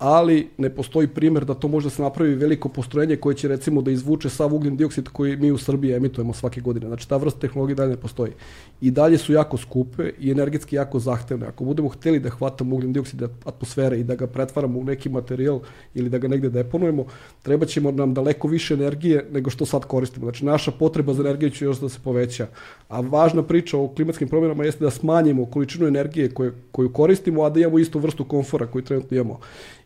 [0.00, 3.82] ali ne postoji primjer da to može da se napravi veliko postrojenje koje će recimo
[3.82, 6.86] da izvuče sav ugljen dioksid koji mi u Srbiji emitujemo svake godine.
[6.86, 8.32] Znači ta vrsta tehnologije dalje ne postoji.
[8.80, 11.46] I dalje su jako skupe i energetski jako zahtevne.
[11.46, 15.60] Ako budemo hteli da hvatamo ugljen dioksid atmosfere i da ga pretvaramo u neki materijal
[15.94, 17.04] ili da ga negde deponujemo,
[17.42, 20.26] treba ćemo nam daleko više energije nego što sad koristimo.
[20.26, 22.46] Znači naša potreba za energiju će još da se poveća.
[22.88, 27.50] A važna priča o klimatskim promjenama jeste da smanjimo količinu energije koju, koju koristimo, a
[27.50, 29.40] da imamo istu vrstu komfora koju trenutno imamo.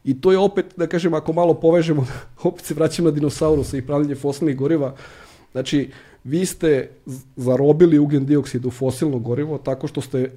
[0.04, 2.06] I to je opet, da kažem, ako malo povežemo,
[2.42, 4.94] opet se vraćamo na dinosaurusa i pravljenje fosilnih goriva.
[5.52, 5.90] Znači,
[6.24, 6.88] vi ste
[7.36, 10.30] zarobili ugljen dioksid u fosilno gorivo tako što ste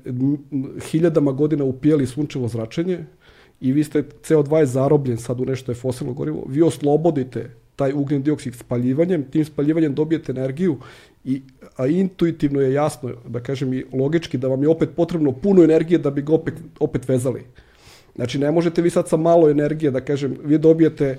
[0.92, 3.06] hiljadama godina upijali sunčevo zračenje
[3.62, 6.44] i vi ste CO2 je zarobljen sad u nešto je fosilno gorivo.
[6.48, 10.78] Vi oslobodite taj ugljen dioksid spaljivanjem, tim spaljivanjem dobijete energiju
[11.24, 11.42] i
[11.76, 16.00] a intuitivno je jasno, da kažem i logički, da vam je opet potrebno puno energije
[16.00, 17.44] da bi ga opet, opet vezali.
[18.18, 21.18] Znači, ne možete vi sad sa malo energije, da kažem, vi dobijete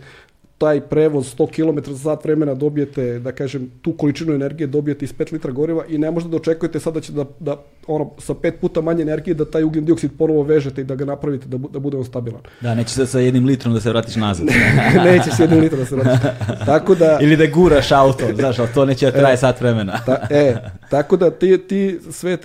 [0.58, 5.14] taj prevoz 100 km za sat vremena dobijete, da kažem, tu količinu energije dobijete iz
[5.14, 8.34] 5 litra goriva i ne možete da očekujete sad da će da, da ono, sa
[8.34, 11.58] pet puta manje energije da taj ugljen dioksid ponovo vežete i da ga napravite da,
[11.58, 12.40] bu, da bude on stabilan.
[12.60, 14.46] Da, neće se sa jednim litrom da se vratiš nazad.
[14.46, 16.28] ne, neće s jednim litrom da se vratiš.
[16.66, 17.18] Tako da...
[17.20, 20.00] Ili da guraš auto, znaš, ali to neće da traje e, sat vremena.
[20.06, 20.56] ta, e,
[20.90, 22.36] tako da ti, ti sve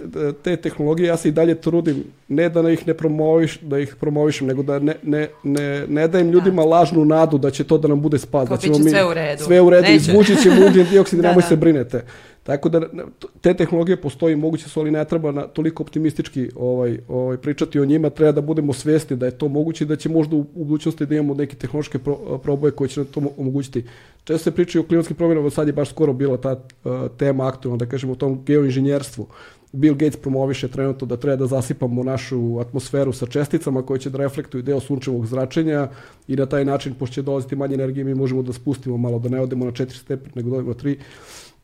[0.44, 4.48] te tehnologije ja se i dalje trudim ne da ih ne promoviš, da ih promovišem,
[4.48, 6.68] nego da ne, ne, ne, ne dajem ljudima da.
[6.68, 8.48] lažnu nadu da će to da nam bude spas.
[8.48, 9.44] Kao da ćemo mi, sve u redu.
[9.44, 11.48] Sve u redu, izvući ćemo ugljen dioksid, da, nemoj da.
[11.48, 12.04] se brinete.
[12.44, 12.82] Tako da
[13.42, 17.86] te tehnologije postoji, moguće su, ali ne treba na toliko optimistički ovaj, ovaj, pričati o
[17.86, 21.06] njima, treba da budemo svesni da je to moguće da će možda u, u budućnosti
[21.06, 23.84] da imamo neke tehnološke pro, proboje koje će nam to omogućiti.
[24.24, 27.78] Često se priča o klimatskim promjenama, sad je baš skoro bila ta uh, tema aktualna,
[27.78, 29.28] da kažemo o tom geoinženjerstvu.
[29.72, 34.18] Bill Gates promoviše trenutno da treba da zasipamo našu atmosferu sa česticama koje će da
[34.18, 35.88] reflektuju deo sunčevog zračenja
[36.28, 39.30] i na taj način, pošto će dolaziti manje energije, mi možemo da spustimo malo, da
[39.30, 40.98] ne odemo na 4 stepen, nego da odemo na 3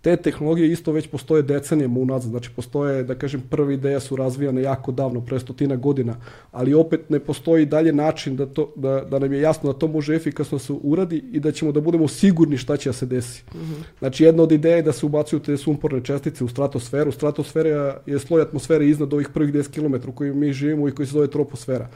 [0.01, 4.61] te tehnologije isto već postoje decenijama unazad, znači postoje, da kažem, prve ideje su razvijane
[4.61, 6.15] jako davno, pre stotina godina,
[6.51, 9.87] ali opet ne postoji dalje način da, to, da, da nam je jasno da to
[9.87, 13.43] može efikasno se uradi i da ćemo da budemo sigurni šta će da se desi.
[13.53, 13.83] Mm -hmm.
[13.99, 17.11] Znači jedna od ideje je da se ubacuju te sumporne čestice u stratosferu.
[17.11, 21.05] Stratosfera je sloj atmosfere iznad ovih prvih 10 km u kojim mi živimo i koji
[21.05, 21.89] se zove troposfera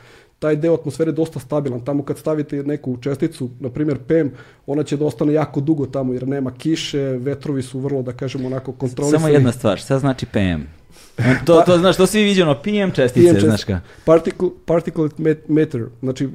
[0.44, 1.82] taj deo atmosfere je dosta stabilan.
[1.86, 4.36] Tamo kad stavite neku česticu, na primjer PM,
[4.68, 8.48] ona će da ostane jako dugo tamo jer nema kiše, vetrovi su vrlo, da kažemo,
[8.48, 9.22] onako kontrolisani.
[9.22, 10.83] Samo jedna stvar, šta znači PM?
[11.46, 13.80] To, to, znaš, to svi viđeno, PM čestice, PM znaš ka.
[14.06, 15.16] Particle, particulate
[15.48, 16.30] matter, znači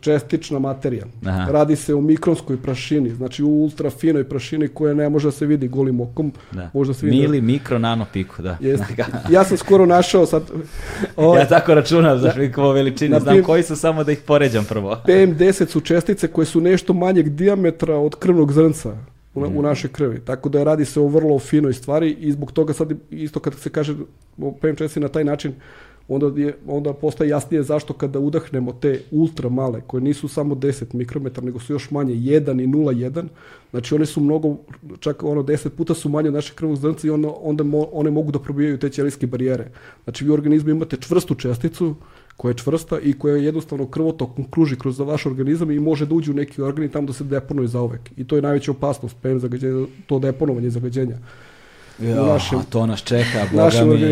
[0.00, 1.04] čestična materija.
[1.26, 1.52] Aha.
[1.52, 5.68] Radi se o mikronskoj prašini, znači u ultrafinoj prašini koja ne može da se vidi
[5.68, 6.32] golim okom.
[6.52, 6.70] Da.
[6.74, 7.18] Može da se vidi.
[7.18, 8.56] Mili, mikro, nano, piku, da.
[8.60, 8.86] Jeste.
[9.30, 10.42] ja sam skoro našao sad...
[11.16, 14.64] Ovaj, ja tako računam, znaš, da, veličine, znam PM, koji su samo da ih poređam
[14.64, 15.00] prvo.
[15.06, 18.96] PM10 su čestice koje su nešto manjeg diametra od krvnog zrnca
[19.46, 20.20] u, u našoj krvi.
[20.20, 23.70] Tako da radi se o vrlo finoj stvari i zbog toga sad isto kad se
[23.70, 23.94] kaže
[24.38, 25.52] o PM4 na taj način
[26.10, 30.94] onda, je, onda postaje jasnije zašto kada udahnemo te ultra male, koje nisu samo 10
[30.94, 33.24] mikrometra, nego su još manje 1 i 0,1,
[33.70, 34.56] znači one su mnogo,
[35.00, 38.10] čak ono 10 puta su manje od našeg krvnog zrnca i onda, onda mo, one
[38.10, 39.70] mogu da probijaju te ćelijske barijere.
[40.04, 41.94] Znači vi u organizmu imate čvrstu česticu,
[42.40, 46.14] koja je čvrsta i koja je jednostavno krvotokom kruži kroz vaš organizam i može da
[46.14, 48.00] uđe u neki organ i tamo da se deponuje zaovek.
[48.16, 51.18] I to je najveća opasnost PM zagađenja, to deponovanje zagađenja.
[52.00, 54.02] Jo, našem, a to nas čeka, boga mi.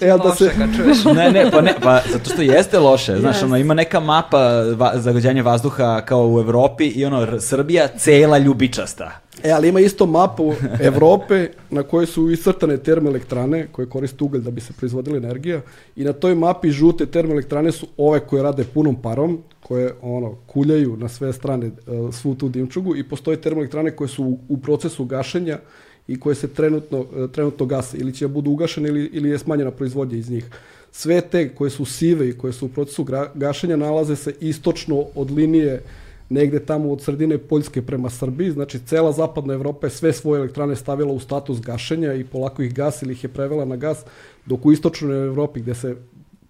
[0.00, 0.50] E, da se...
[1.16, 3.16] ne, ne, pa ne, pa zato što jeste loše.
[3.16, 3.44] Znaš, yes.
[3.44, 4.38] ono, ima neka mapa
[4.76, 9.10] va, zagađanja vazduha kao u Evropi i ono, Srbija cela ljubičasta.
[9.42, 14.50] E, ali ima isto mapu Evrope na kojoj su iscrtane termoelektrane koje koriste ugalj da
[14.50, 15.60] bi se proizvodila energija
[15.96, 20.96] i na toj mapi žute termoelektrane su ove koje rade punom parom, koje ono kuljaju
[20.96, 25.04] na sve strane uh, svu tu dimčugu i postoje termoelektrane koje su u, u procesu
[25.04, 25.58] gašenja
[26.10, 29.38] i koje se trenutno, uh, trenutno gase ili će da budu ugašene ili, ili je
[29.38, 30.44] smanjena proizvodnja iz njih.
[30.92, 35.30] Sve te koje su sive i koje su u procesu gašenja nalaze se istočno od
[35.30, 35.82] linije
[36.30, 40.76] negde tamo od sredine Poljske prema Srbiji, znači cela zapadna Evropa je sve svoje elektrane
[40.76, 44.04] stavila u status gašenja i polako ih gas ili ih je prevela na gas,
[44.46, 45.96] dok u istočnoj Evropi gde se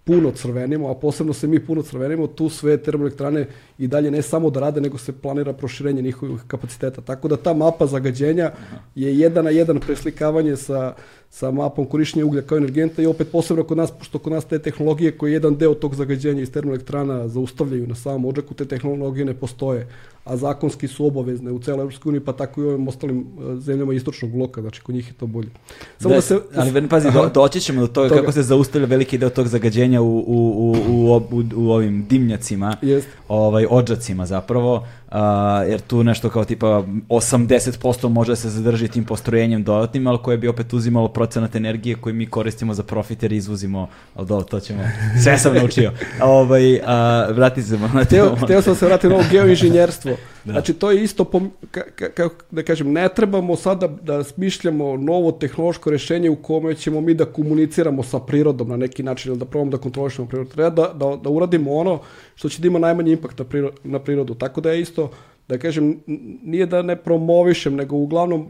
[0.03, 3.47] puno crvenimo, a posebno se mi puno crvenimo, tu sve termoelektrane
[3.77, 7.01] i dalje ne samo da rade, nego se planira proširenje njihovih kapaciteta.
[7.01, 8.51] Tako da ta mapa zagađenja
[8.95, 10.95] je jedan na jedan preslikavanje sa
[11.31, 14.59] sa mapom korišćenja uglja kao energenta i opet posebno kod nas, pošto kod nas te
[14.59, 19.33] tehnologije koje jedan deo tog zagađenja iz termoelektrana zaustavljaju na samom odžaku, te tehnologije ne
[19.33, 19.87] postoje,
[20.25, 23.55] a zakonski su obavezne u celoj Evropskoj uniji, pa tako i u ovim ostalim e,
[23.55, 25.49] zemljama istočnog bloka, znači kod njih je to bolje.
[25.99, 28.87] Samo da, da se, ali pazi, do, doći ćemo do toga, toga, kako se zaustavlja
[28.87, 33.07] veliki deo tog zagađenja u, u, u, u, u, u ovim dimnjacima, Jest.
[33.27, 35.17] ovaj, odžacima zapravo, Uh,
[35.69, 40.37] jer tu nešto kao tipa 80% može da se zadrži tim postrojenjem dodatnim, ali koje
[40.37, 44.59] bi opet uzimalo procenat energije koji mi koristimo za profit jer izvozimo, ali do, to
[44.59, 44.83] ćemo,
[45.23, 45.91] sve sam naučio.
[46.21, 46.81] ovaj, uh,
[47.35, 50.11] vrati se na teo, hteo sam se vratiti na ovo geoinženjerstvo.
[50.43, 50.51] Da.
[50.51, 51.25] Znači, to je isto,
[51.95, 57.13] kako da kažem, ne trebamo sada da smišljamo novo tehnološko rešenje u kome ćemo mi
[57.13, 60.49] da komuniciramo sa prirodom na neki način ili da probamo da kontrolišemo prirodu.
[60.49, 61.99] Treba da, da, da uradimo ono
[62.35, 64.35] što će da ima najmanji impakt na, prirodu, na prirodu.
[64.35, 65.11] Tako da je isto,
[65.47, 65.99] da kažem,
[66.43, 68.47] nije da ne promovišem, nego uglavnom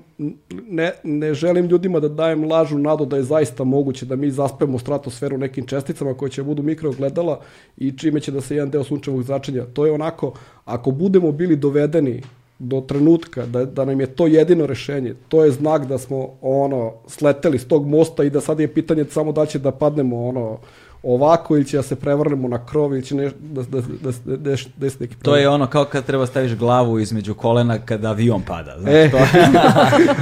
[0.70, 4.80] ne, ne želim ljudima da dajem lažu nadu da je zaista moguće da mi zaspemo
[4.80, 7.40] stratosferu nekim česticama koje će budu mikrogledala
[7.78, 9.66] i čime će da se jedan deo sunčevog zračenja.
[9.74, 10.34] To je onako,
[10.66, 12.22] ako budemo bili dovedeni
[12.60, 16.94] do trenutka da, da nam je to jedino rešenje, to je znak da smo ono
[17.08, 20.58] sleteli s tog mosta i da sad je pitanje samo da će da padnemo ono
[21.04, 24.36] ovako ili će da se prevrnemo na krov ili će ne, da, da, da, da,
[24.38, 25.22] da, da neki problem.
[25.22, 28.76] To je ono kao kad treba staviš glavu između kolena kada avion pada.
[28.80, 29.12] Znaš, e.
[29.12, 29.18] to,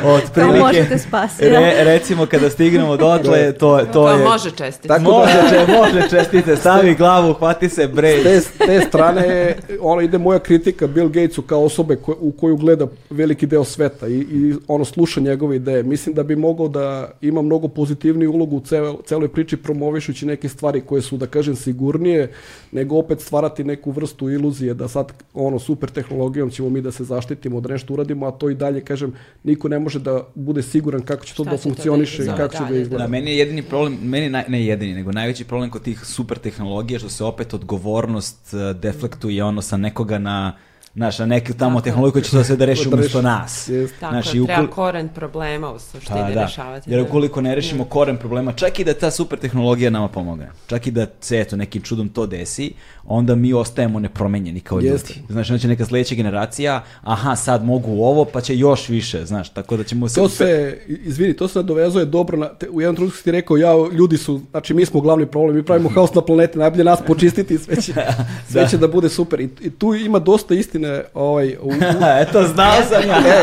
[0.06, 1.50] od prilike, to možete spasiti.
[1.50, 4.26] Re, recimo kada stignemo dotle, to, to, to je...
[4.26, 4.88] može čestiti.
[4.88, 8.24] Tako može, da, može čestite, stavi glavu, hvati se brej.
[8.24, 12.88] Te, te strane, ono ide moja kritika Bill Gatesu kao osobe ko, u koju gleda
[13.10, 15.84] veliki deo sveta i, i ono sluša njegove ideje.
[15.84, 20.50] Mislim da bi mogao da ima mnogo pozitivniju ulogu u cel, celoj priči promovišući neke
[20.50, 22.32] stvari stvari koje su, da kažem, sigurnije,
[22.72, 27.04] nego opet stvarati neku vrstu iluzije da sad, ono, super tehnologijom ćemo mi da se
[27.04, 29.14] zaštitimo, da nešto uradimo, a to i dalje, kažem,
[29.44, 32.64] niko ne može da bude siguran kako će to Šta da funkcioniše i kako će
[32.70, 33.04] da izgleda.
[33.04, 36.38] Da, meni je jedini problem, meni naj, ne jedini, nego najveći problem kod tih super
[36.38, 40.54] tehnologija što se opet odgovornost uh, deflektuje ono sa nekoga na
[41.00, 43.70] Znaš, na neku tamo tehnologiju koja će to sve da reši umesto nas.
[44.00, 44.46] Tako, znaš, ukol...
[44.46, 46.92] treba koren problema u suštini pa, da, rešavati.
[46.92, 50.88] Jer ukoliko ne rešimo koren problema, čak i da ta super tehnologija nama pomogne, čak
[50.88, 52.74] i da se eto nekim čudom to desi,
[53.06, 55.24] onda mi ostajemo nepromenjeni kao ljudi.
[55.30, 59.78] Znaš, znači neka sledeća generacija, aha, sad mogu ovo, pa će još više, znaš, tako
[59.78, 60.16] da ćemo se...
[60.16, 63.58] To se, izvini, to se dovezuje dobro, na, te, u jednom trenutku si ti rekao,
[63.58, 67.00] ja, ljudi su, znači mi smo glavni problem, mi pravimo haos na planeti, najbolje nas
[67.08, 67.94] počistiti, sve će,
[68.52, 68.68] sve da.
[68.68, 69.40] će da bude super.
[69.40, 71.72] I, I tu ima dosta istine, ovaj, u.
[72.24, 73.18] Eto, znao sam ja.
[73.18, 73.42] E,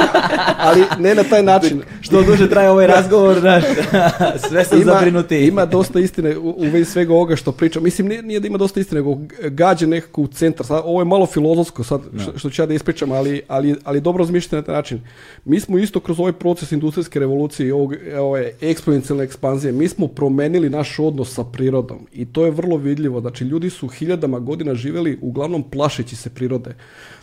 [0.59, 1.83] ali ne na taj način.
[2.01, 3.65] Što duže traje ovaj razgovor, znaš,
[4.49, 5.37] sve sam ima, zabrinuti.
[5.37, 7.83] Ima dosta istine u, u vezi svega ovoga što pričam.
[7.83, 10.67] Mislim, nije, nije da ima dosta istine, nego gađe nekako u centar.
[10.67, 12.23] Sad, ovo je malo filozofsko sad, no.
[12.23, 15.01] što, što ću ja da ispričam, ali, ali, ali dobro razmišljate na taj način.
[15.45, 20.09] Mi smo isto kroz ovaj proces industrijske revolucije i ovog, ove eksponencijalne ekspanzije, mi smo
[20.09, 23.21] promenili naš odnos sa prirodom i to je vrlo vidljivo.
[23.21, 26.75] Znači, ljudi su hiljadama godina živeli uglavnom plašeći se prirode.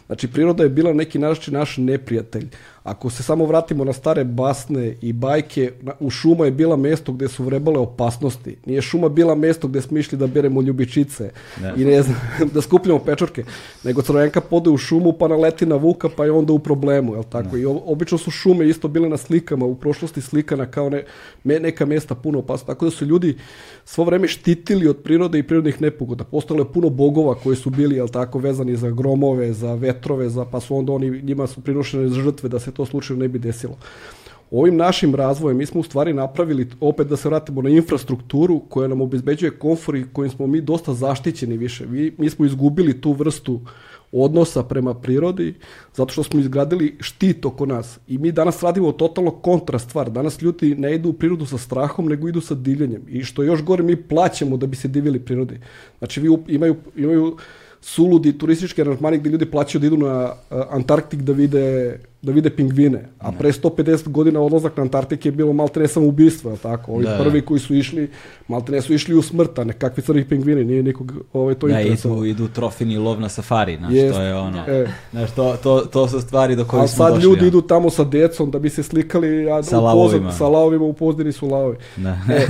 [0.06, 2.48] Znači, priroda je bila neki naš, naš neprijatelj.
[2.84, 7.28] Ako se samo vratimo na stare basne i bajke, u šuma je bila mesto gde
[7.28, 8.58] su vrebale opasnosti.
[8.66, 11.32] Nije šuma bila mesto gde smo išli da beremo ljubičice
[11.62, 11.74] ne.
[11.78, 12.18] i ne znam,
[12.54, 13.44] da skupljamo pečorke,
[13.84, 17.24] nego crvenka pode u šumu pa naleti na vuka pa je onda u problemu, jel
[17.24, 17.56] tako?
[17.56, 17.62] Ne.
[17.62, 21.04] I obično su šume isto bile na slikama, u prošlosti slikana kao ne,
[21.44, 22.68] neka mesta puno opasno.
[22.68, 23.38] Tako da su ljudi
[23.86, 26.24] svo vreme štitili od prirode i prirodnih nepogoda.
[26.24, 30.46] Postalo je puno bogova koji su bili, jel tako, vezani za gromove, za vetrove, za,
[30.46, 33.78] pa su onda oni, njima su prinošene žrtve da se to slučajno ne bi desilo.
[34.52, 38.88] Ovim našim razvojem mi smo u stvari napravili, opet da se vratimo na infrastrukturu koja
[38.88, 41.88] nam obezbeđuje komfor i kojim smo mi dosta zaštićeni više.
[41.88, 43.62] Mi, mi smo izgubili tu vrstu
[44.12, 45.56] odnosa prema prirodi,
[45.96, 48.00] zato što smo izgradili štit oko nas.
[48.08, 50.12] I mi danas radimo totalno kontra stvar.
[50.12, 53.02] Danas ljudi ne idu u prirodu sa strahom, nego idu sa divljenjem.
[53.08, 55.60] I što još gore, mi plaćamo da bi se divili prirodi.
[55.98, 57.38] Znači, vi imaju, imaju
[57.82, 60.34] suludi turistički aranžmani gdje ljudi plaćaju da idu na
[60.70, 63.10] Antarktik da vide da vide pingvine.
[63.20, 66.92] A pre 150 godina odlazak na Antarktik je bilo malte ne samo ubistvo, je tako?
[66.92, 68.10] Ovi da, prvi koji su išli,
[68.48, 72.26] malte ne su išli u smrta, nekakvi crni pingvini, nije nikog ovaj, to da, idu,
[72.26, 74.88] idu trofini lov na safari, znaš, to je ono, e.
[75.12, 77.14] znaš, to, to, to su stvari do kojih smo došli.
[77.14, 77.48] A sad ljudi ja.
[77.48, 80.32] idu tamo sa decom da bi se slikali, a sa lavovima.
[80.32, 81.78] sa lavovima u pozdini su lavovi.
[81.96, 82.18] Da.
[82.30, 82.48] E.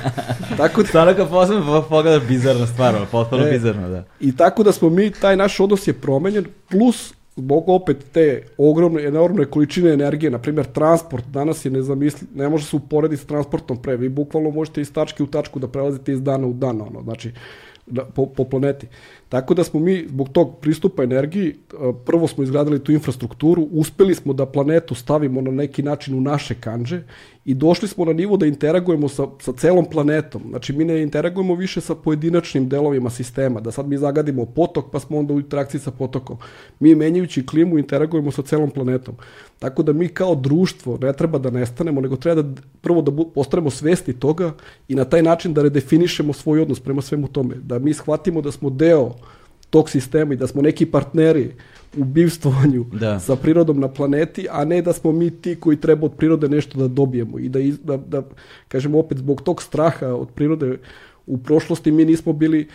[0.58, 0.88] tako da...
[0.88, 3.50] Stvarno kad posebno pogledaš bizarna stvar, potpuno e.
[3.50, 4.04] bizarno, da.
[4.20, 9.02] I tako da smo mi, taj naš odnos je promenjen, plus zbog opet te ogromne,
[9.06, 13.82] enormne količine energije, na primjer transport, danas je nezamisli, ne može se uporediti s transportom
[13.82, 17.02] pre, vi bukvalno možete iz tačke u tačku da prelazite iz dana u dan, ono,
[17.02, 17.32] znači,
[17.86, 18.86] da, po, po planeti.
[19.32, 21.74] Tako da smo mi zbog tog pristupa energiji, e,
[22.06, 26.54] prvo smo izgradili tu infrastrukturu, uspeli smo da planetu stavimo na neki način u naše
[26.54, 27.00] kanđe
[27.44, 30.42] i došli smo na nivo da interagujemo sa, sa celom planetom.
[30.48, 35.00] Znači mi ne interagujemo više sa pojedinačnim delovima sistema, da sad mi zagadimo potok pa
[35.00, 36.36] smo onda u interakciji sa potokom.
[36.80, 39.14] Mi menjajući klimu interagujemo sa celom planetom.
[39.58, 43.70] Tako da mi kao društvo ne treba da nestanemo, nego treba da prvo da postanemo
[43.70, 44.52] svesti toga
[44.88, 47.54] i na taj način da redefinišemo svoj odnos prema svemu tome.
[47.54, 49.14] Da mi shvatimo da smo deo
[49.72, 51.50] tog sistema i da smo neki partneri
[51.96, 53.20] u bivstvovanju da.
[53.20, 56.78] sa prirodom na planeti, a ne da smo mi ti koji treba od prirode nešto
[56.78, 58.22] da dobijemo i da, iz, da, da
[58.68, 60.78] kažemo opet zbog tog straha od prirode
[61.26, 62.68] u prošlosti mi nismo bili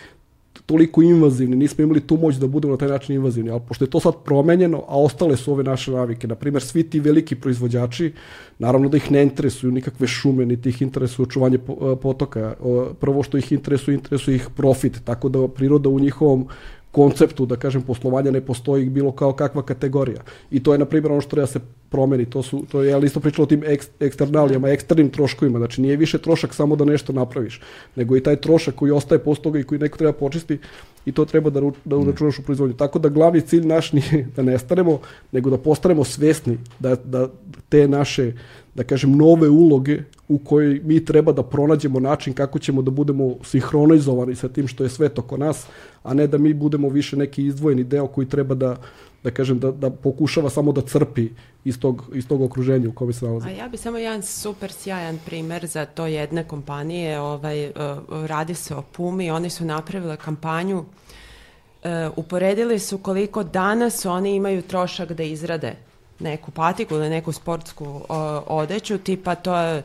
[0.66, 3.90] toliko invazivni, nismo imali tu moć da budemo na taj način invazivni, ali pošto je
[3.90, 8.12] to sad promenjeno, a ostale su ove naše navike, na primjer svi ti veliki proizvođači,
[8.58, 11.58] naravno da ih ne interesuju nikakve šume, niti ih interesuje očuvanje
[12.02, 12.54] potoka,
[13.00, 16.46] prvo što ih interesuje, interesuje ih profit, tako da priroda u njihovom
[16.98, 20.24] konceptu, da kažem, poslovanja ne postoji bilo kao kakva kategorija.
[20.50, 21.60] I to je, na primjer, ono što treba se
[21.90, 22.24] promeni.
[22.26, 25.58] To, su, to je, ja isto pričao o tim ek, eksternalijama, eksternim troškovima.
[25.58, 27.60] Znači, nije više trošak samo da nešto napraviš,
[27.96, 30.64] nego i taj trošak koji ostaje posle toga i koji neko treba počistiti
[31.06, 32.76] i to treba da, da uračunaš u proizvodnju.
[32.76, 34.98] Tako da glavni cilj naš nije da nestanemo,
[35.32, 37.28] nego da postanemo svesni da, da
[37.68, 38.32] te naše,
[38.74, 43.36] da kažem, nove uloge u kojoj mi treba da pronađemo način kako ćemo da budemo
[43.44, 45.66] sinhronizovani sa tim što je svet oko nas,
[46.02, 48.76] a ne da mi budemo više neki izdvojeni deo koji treba da
[49.22, 51.28] da kažem, da, da pokušava samo da crpi
[51.64, 53.48] iz tog, iz tog okruženja u kome se nalazi.
[53.48, 57.72] A ja bi samo jedan super sjajan primer za to jedne kompanije, ovaj, uh,
[58.26, 60.84] radi se o Pumi, oni su napravile kampanju, uh,
[62.16, 65.74] uporedili su koliko danas oni imaju trošak da izrade
[66.18, 68.00] neku patiku ili neku sportsku
[68.46, 69.82] odeću, tipa to je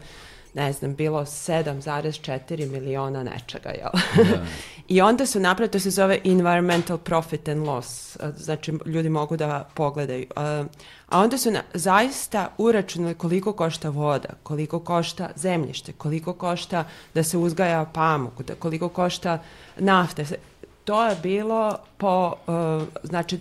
[0.54, 3.90] ne znam, bilo 7,4 miliona nečega, jel?
[4.26, 4.46] Da.
[4.88, 9.70] I onda su napravili, to se zove environmental profit and loss, znači ljudi mogu da
[9.74, 10.26] pogledaju.
[11.10, 17.24] A onda su na, zaista uračunali koliko košta voda, koliko košta zemljište, koliko košta da
[17.24, 19.40] se uzgaja pamuk, da koliko košta
[19.78, 20.26] nafte.
[20.84, 23.40] To je bilo po, uh, znači,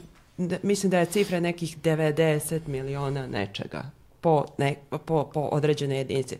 [0.62, 3.82] mislim da je cifra nekih 90 miliona nečega
[4.22, 6.36] po, ne, po, po određene jedinice.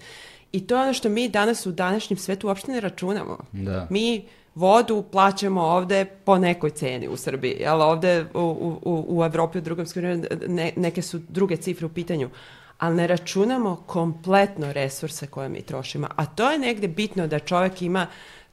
[0.53, 3.39] I to je ono što mi danas u današnjem svetu uopšte ne računamo.
[3.53, 3.87] Da.
[3.91, 4.25] Mi
[4.55, 8.41] vodu plaćamo ovde po nekoj ceni u Srbiji, jel ovde u,
[8.83, 10.17] u, u Evropi u drugom skoro
[10.49, 12.31] ne, neke su druge cifre u pitanju,
[12.79, 16.09] ali ne računamo kompletno resurse koje mi trošimo.
[16.17, 18.07] A to je negde bitno da čovek ima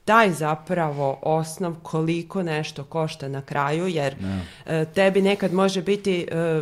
[0.04, 4.40] taj zapravo osnov koliko nešto košta na kraju, jer no.
[4.66, 4.84] Da.
[4.84, 6.60] tebi nekad može biti e, e,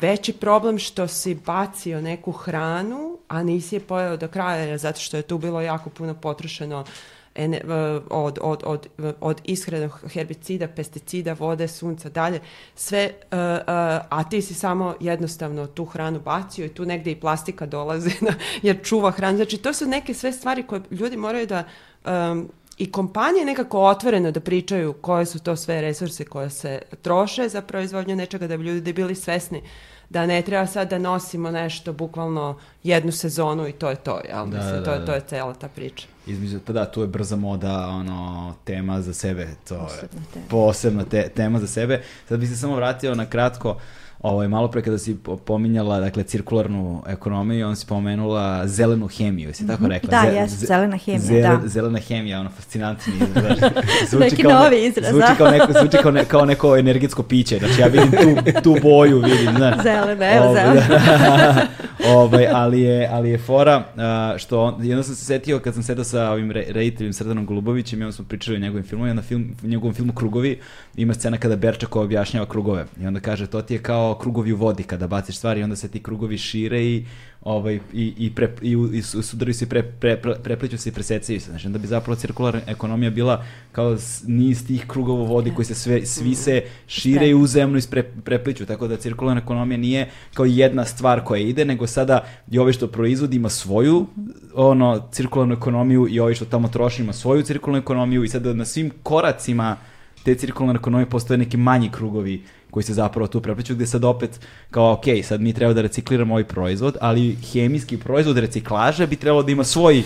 [0.00, 5.16] veći problem što si bacio neku hranu, a nisi je pojeo do kraja, zato što
[5.16, 6.84] je tu bilo jako puno potrošeno
[7.34, 7.60] ene,
[8.10, 8.86] od, od, od,
[9.20, 12.40] od ishranog herbicida, pesticida, vode, sunca, dalje,
[12.74, 13.64] sve, uh, uh,
[14.10, 18.10] a ti si samo jednostavno tu hranu bacio i tu negde i plastika dolazi
[18.62, 19.36] jer čuva hranu.
[19.36, 21.64] Znači, to su neke sve stvari koje ljudi moraju da
[22.04, 22.48] um,
[22.80, 27.62] i kompanije nekako otvoreno da pričaju koje su to sve resurse koje se troše za
[27.62, 29.62] proizvodnju nečega da bi ljudi bili svesni
[30.08, 34.46] da ne treba sad da nosimo nešto bukvalno jednu sezonu i to je to, jel?
[34.46, 35.06] Da, Mislim, da, to, je, da.
[35.06, 36.06] to je cela ta priča.
[36.30, 40.46] Između, pa da, tu je brza moda, ono, tema za sebe, to posebna je tema.
[40.48, 42.02] posebna te, tema za sebe.
[42.28, 43.76] Sad bih se samo vratio na kratko,
[44.22, 49.66] Ovaj, malo pre kada si pominjala dakle, cirkularnu ekonomiju, on si pomenula zelenu hemiju, jesi
[49.66, 49.92] tako mhm.
[49.92, 50.10] rekla?
[50.10, 51.68] Da, jes, zelena hemija, zel, da.
[51.68, 53.58] Zelena hemija, ono, fascinantni izraz.
[54.10, 55.34] Zvuči Neki kao novi izraz, zvuči da.
[55.34, 59.20] Kao neko, zvuči kao, ne, kao neko energetsko piće, znači ja vidim tu, tu boju,
[59.20, 59.82] vidim, znaš.
[59.82, 61.66] Zelena, evo zelena.
[62.16, 66.04] ovaj, ali, je, ali je fora uh, što jedno sam se setio kad sam sedao
[66.04, 69.22] sa ovim re, rediteljim Srdanom Golubovićem i onda smo pričali o njegovim filmu i na
[69.22, 70.58] film, njegovom filmu Krugovi
[70.96, 74.56] ima scena kada Berčako objašnjava krugove i onda kaže to ti je kao krugovi u
[74.56, 77.04] vodi kada baciš stvari i onda se ti krugovi šire i
[77.42, 81.40] ovaj, i, i, pre, i, i sudaraju se, pre, pre, pre, prepliću se i presecaju
[81.40, 81.50] se.
[81.50, 83.96] Znači, da bi zapravo cirkularna ekonomija bila kao
[84.26, 88.66] niz tih krugova vodi koji se sve, svi se šire i uzemno i pre, prepliću.
[88.66, 92.86] Tako da cirkularna ekonomija nije kao jedna stvar koja ide, nego sada i ovaj što
[92.86, 94.06] proizvodi ima svoju
[94.54, 98.64] ono, cirkularnu ekonomiju i ovaj što tamo troši ima svoju cirkularnu ekonomiju i sada na
[98.64, 99.76] svim koracima
[100.24, 104.40] te cirkularne ekonomije postoje neki manji krugovi koji se zapravo tu prepliču, gde sad opet
[104.70, 109.42] kao, ok, sad mi treba da recikliramo ovaj proizvod, ali hemijski proizvod reciklaže bi trebalo
[109.42, 110.02] da ima svoj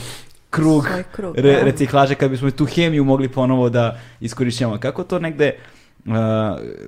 [0.51, 1.65] krug, svoj krug re, da.
[1.65, 4.81] reciklaže kad bismo tu hemiju mogli ponovo da iskorišćavamo.
[4.81, 5.53] Kako to negde
[6.07, 6.13] uh,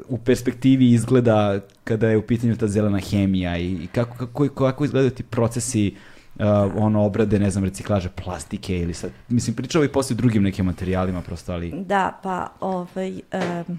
[0.08, 5.10] u perspektivi izgleda kada je u pitanju ta zelena hemija i kako, kako, kako izgledaju
[5.10, 5.94] ti procesi
[6.38, 6.44] uh,
[6.76, 11.22] ono obrade, ne znam, reciklaže plastike ili sad, mislim, pričao i posle drugim nekim materijalima
[11.22, 11.72] prosto, ali...
[11.86, 13.78] Da, pa, ovaj, um,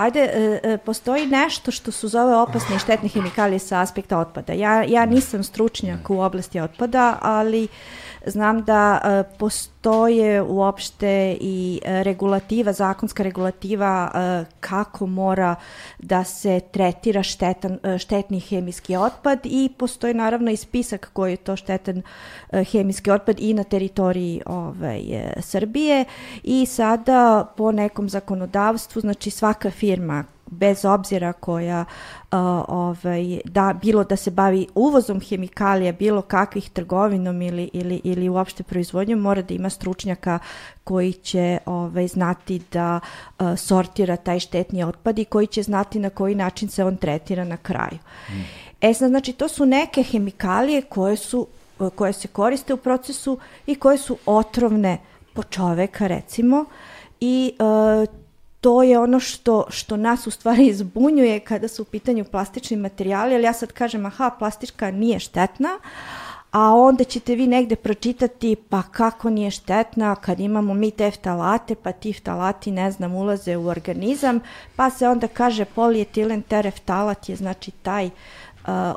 [0.00, 4.52] ajde, e, e, postoji nešto što su zove opasne i štetne hemikalije sa aspekta otpada.
[4.52, 7.68] Ja, ja nisam stručnjak u oblasti otpada, ali
[8.26, 14.10] znam da e, postoje uopšte i regulativa, zakonska regulativa
[14.60, 15.54] kako mora
[15.98, 21.56] da se tretira štetan, štetni hemijski otpad i postoji naravno i spisak koji je to
[21.56, 22.02] štetan
[22.72, 25.02] hemijski otpad i na teritoriji ovaj,
[25.40, 26.04] Srbije.
[26.42, 34.04] I sada po nekom zakonodavstvu, znači svaka firma bez obzira koja uh, ovaj, da, bilo
[34.04, 39.54] da se bavi uvozom hemikalija, bilo kakvih trgovinom ili, ili, ili uopšte proizvodnjom, mora da
[39.54, 40.38] ima stručnjaka
[40.84, 46.10] koji će ovaj, znati da uh, sortira taj štetni otpad i koji će znati na
[46.10, 47.98] koji način se on tretira na kraju.
[48.28, 48.32] Mm.
[48.80, 51.46] E sad, znači, to su neke hemikalije koje su
[51.88, 54.98] koje se koriste u procesu i koje su otrovne
[55.32, 56.64] po čoveka recimo
[57.20, 58.20] i uh,
[58.60, 63.34] to je ono što, što nas u stvari zbunjuje kada su u pitanju plastični materijali,
[63.34, 65.68] ali ja sad kažem, aha, plastička nije štetna,
[66.52, 71.74] a onda ćete vi negde pročitati pa kako nije štetna kad imamo mi te ftalate,
[71.74, 74.40] pa ti ftalati ne znam ulaze u organizam,
[74.76, 78.12] pa se onda kaže polietilen tereftalat je znači taj uh,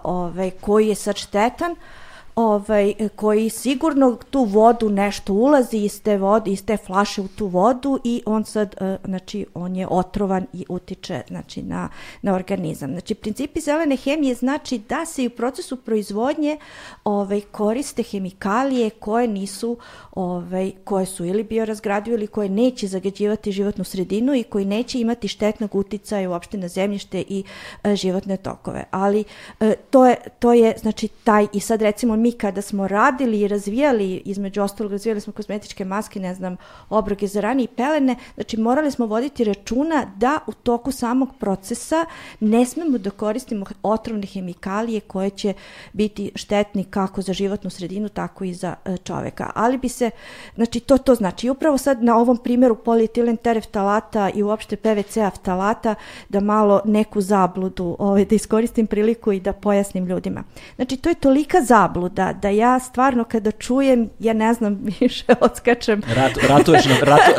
[0.03, 2.02] ovaj, koji je sad štetan, uh,
[2.35, 7.47] ovaj, koji sigurno tu vodu nešto ulazi iz te vode, iz te flaše u tu
[7.47, 11.89] vodu i on sad, uh, znači, on je otrovan i utiče, znači, na,
[12.21, 12.91] na organizam.
[12.91, 16.57] Znači, principi zelene hemije znači da se i u procesu proizvodnje
[17.03, 19.77] ovaj, koriste hemikalije koje nisu,
[20.11, 25.27] ovaj, koje su ili biorazgradive ili koje neće zagađivati životnu sredinu i koji neće imati
[25.27, 27.43] štetnog uticaja uopšte na zemljište i
[27.83, 28.83] uh, životne tokove.
[28.91, 29.23] Ali
[29.59, 33.47] uh, to, je, to je, znači, taj, i sad recimo mi kada smo radili i
[33.47, 36.57] razvijali, između ostalog razvijali smo kozmetičke maske, ne znam,
[36.89, 42.05] obroge za rani i pelene, znači morali smo voditi računa da u toku samog procesa
[42.39, 45.53] ne smemo da koristimo otrovne hemikalije koje će
[45.93, 49.51] biti štetni kako za životnu sredinu, tako i za e, čoveka.
[49.55, 50.09] Ali bi se,
[50.55, 51.49] znači to to znači.
[51.49, 55.95] upravo sad na ovom primjeru polietilen tereftalata i uopšte PVC aftalata
[56.29, 60.43] da malo neku zabludu, ovaj, da iskoristim priliku i da pojasnim ljudima.
[60.75, 65.25] Znači to je tolika zabluda da, da ja stvarno kada čujem, ja ne znam više,
[65.41, 66.01] odskačem.
[66.15, 66.95] Rat, ratuješ na...
[67.01, 67.31] Ratu,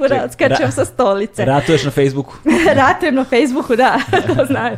[0.14, 1.44] uh, odskačem ra, sa stolice.
[1.44, 2.34] Ratuješ na Facebooku.
[2.82, 3.98] Ratujem na Facebooku, da,
[4.36, 4.76] to znaju.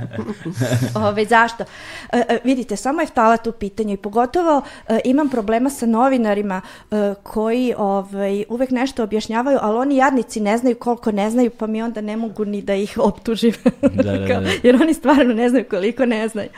[0.95, 1.65] Ove, zašto?
[2.13, 6.61] Uh, uh, vidite, samo je ftalat u pitanju i pogotovo uh, imam problema sa novinarima
[6.91, 11.67] uh, koji ovaj, uvek nešto objašnjavaju, ali oni jadnici ne znaju koliko ne znaju, pa
[11.67, 13.53] mi onda ne mogu ni da ih optužim.
[13.81, 14.51] da, da, da.
[14.63, 16.49] Jer oni stvarno ne znaju koliko ne znaju.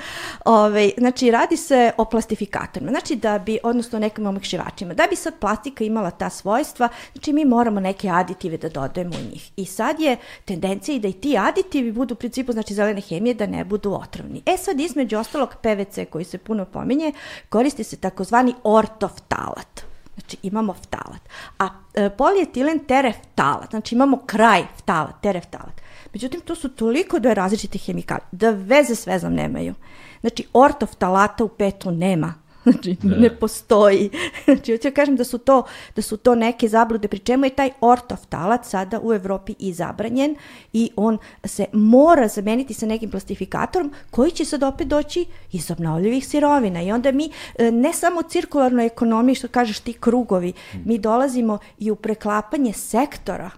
[0.45, 5.17] Ove, znači, radi se o plastifikaciji plastičnim Znači da bi, odnosno nekim omekšivačima, da bi
[5.17, 9.51] sad plastika imala ta svojstva, znači mi moramo neke aditive da dodajemo u njih.
[9.57, 13.47] I sad je tendencija da i ti aditivi budu u principu, znači zelene hemije, da
[13.47, 14.43] ne budu otrovni.
[14.47, 17.13] E sad između ostalog PVC koji se puno pominje,
[17.49, 19.85] koristi se takozvani ortoftalat.
[20.15, 21.21] Znači imamo ftalat.
[21.59, 25.81] A e, polietilen tereftalat, znači imamo kraj ftalat, tereftalat.
[26.13, 29.75] Međutim, to su toliko dve različite hemikalije, da veze s vezom nemaju.
[30.21, 32.35] Znači, ortoftalata u petlu nema,
[32.73, 33.17] Znači, da.
[33.17, 34.11] ne postoji.
[34.45, 35.65] Znači, hoću da kažem da su, to,
[35.97, 40.37] da su to neke zablude, pri čemu je taj ortoftalac sada u Evropi i zabranjen
[40.73, 46.29] i on se mora zameniti sa nekim plastifikatorom koji će sad opet doći iz obnovljivih
[46.29, 46.83] sirovina.
[46.83, 50.79] I onda mi e, ne samo cirkularnoj ekonomiji, što kažeš ti krugovi, mm.
[50.85, 53.51] mi dolazimo i u preklapanje sektora,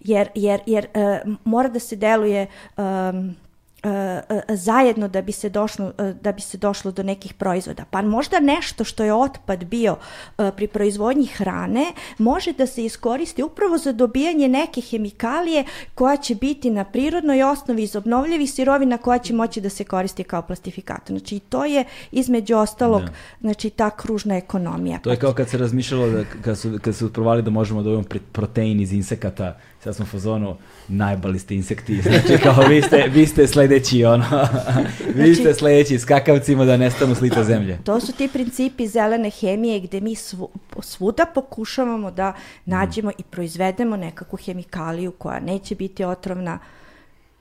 [0.00, 2.46] jer, jer, jer uh, mora da se deluje
[2.76, 3.36] um,
[4.48, 5.92] zajedno da bi se došlo
[6.22, 7.84] da bi se došlo do nekih proizvoda.
[7.90, 9.96] Pa možda nešto što je otpad bio
[10.36, 11.84] pri proizvodnji hrane
[12.18, 17.82] može da se iskoristi upravo za dobijanje neke hemikalije koja će biti na prirodnoj osnovi
[17.82, 21.18] iz obnovljivih sirovina koja će moći da se koristi kao plastifikator.
[21.18, 23.02] Znači to je između ostalog
[23.40, 24.98] znači ta kružna ekonomija.
[24.98, 27.84] To je kao kad se razmišljalo da kad su, kad su provali da možemo da
[27.84, 30.56] dobijemo protein iz insekata, sad smo u fazonu
[30.88, 34.24] najbali ste insekti, znači kao vi ste, vi ste sledeći ono,
[35.14, 37.78] vi ste znači- sledeći skakavcima da nestanu s lica zemlje.
[37.84, 40.48] To su ti principi zelene hemije gde mi svu,
[40.80, 42.32] svuda pokušavamo da
[42.64, 43.14] nađemo mm.
[43.18, 46.58] i proizvedemo nekakvu hemikaliju koja neće biti otrovna,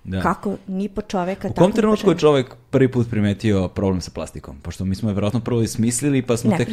[0.05, 0.21] da.
[0.21, 4.55] Kako ni po čoveka, U kom trenutku je čovek prvi put primetio problem sa plastikom?
[4.61, 6.67] Pošto mi smo je vjerojatno prvo smislili, pa smo ne, tek...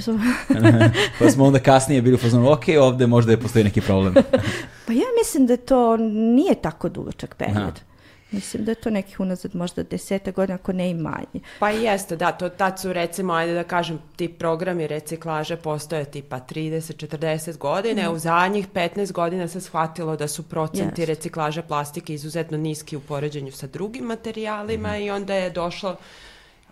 [1.18, 4.14] pa smo onda kasnije bili fazonu, ok, ovde možda je postoji neki problem.
[4.86, 5.96] pa ja mislim da to
[6.36, 7.56] nije tako dugačak period.
[7.56, 7.89] Aha.
[8.32, 11.40] Mislim da je to nekih unazad možda deseta godina, ako ne i manje.
[11.58, 16.04] Pa i jeste, da, to tad su recimo, ajde da kažem, ti programi reciklaže postoje
[16.04, 18.12] tipa 30-40 godine, mm.
[18.12, 21.06] u zadnjih 15 godina se shvatilo da su procenti yes.
[21.06, 25.02] reciklaže plastike izuzetno niski u poređenju sa drugim materijalima mm.
[25.02, 25.96] i onda je došlo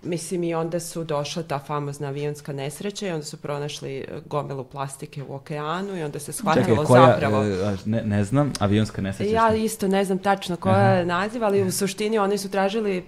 [0.03, 4.65] Mislim i onda su došla ta famozna avionska nesreća i onda su pronašli e, gomilu
[4.65, 7.45] plastike u okeanu i onda se shvatilo Čekaj, koja, zapravo...
[7.45, 9.31] E, ne, ne znam, avionska nesreća?
[9.31, 13.05] Ja isto ne znam tačno koja je naziv, ali u suštini oni su tražili uh,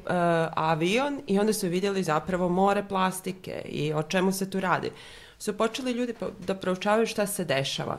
[0.54, 4.90] avion i onda su vidjeli zapravo more plastike i o čemu se tu radi.
[5.38, 6.14] Su počeli ljudi
[6.46, 7.98] da proučavaju šta se dešava.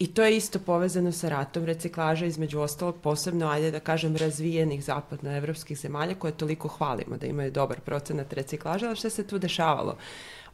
[0.00, 4.84] I to je isto povezano sa ratom reciklaža, između ostalog posebno, ajde da kažem, razvijenih
[4.84, 9.96] zapadnoevropskih zemalja koje toliko hvalimo da imaju dobar procenat reciklaža, ali što se tu dešavalo?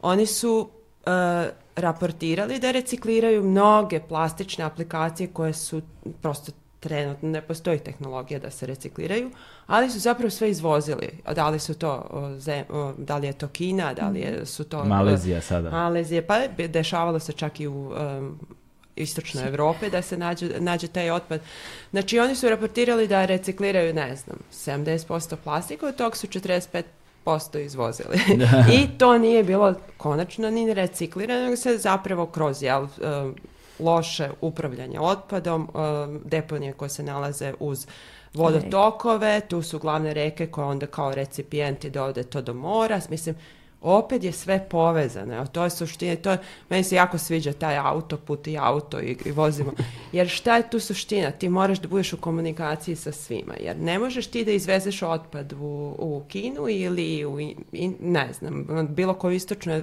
[0.01, 1.11] Oni su uh,
[1.75, 5.81] raportirali da recikliraju mnoge plastične aplikacije koje su
[6.21, 9.31] prosto trenutno ne postoji tehnologija da se recikliraju,
[9.67, 11.09] ali su zapravo sve izvozili.
[11.35, 12.09] Da li su to,
[12.97, 14.83] da li je to Kina, da li je, su to...
[14.83, 15.69] Malezija sada.
[15.69, 17.91] Malezija, pa dešavalo se čak i u
[18.97, 21.41] istočnoj Europe da se nađe, nađe taj otpad.
[21.91, 26.83] Znači oni su raportirali da recikliraju, ne znam, 70% plastika, od tog su 45
[27.23, 28.17] posto izvozili.
[28.73, 33.35] I to nije bilo konačno ni reciklirano, nego se zapravo kroz jel, um,
[33.79, 37.87] loše upravljanje otpadom, um, deponije koje se nalaze uz
[38.33, 43.01] vodotokove, tu su glavne reke koje onda kao recipijenti dovode to do mora.
[43.09, 43.35] Mislim,
[43.89, 45.45] opet je sve povezano.
[45.45, 46.15] To je suština.
[46.15, 46.37] To je,
[46.69, 49.71] meni se jako sviđa taj autoput i auto i, i vozimo.
[50.11, 51.31] Jer šta je tu suština?
[51.31, 53.53] Ti moraš da budeš u komunikaciji sa svima.
[53.59, 58.67] Jer ne možeš ti da izvezeš otpad u, u Kinu ili u, i, ne znam,
[58.89, 59.81] bilo koju istočnu.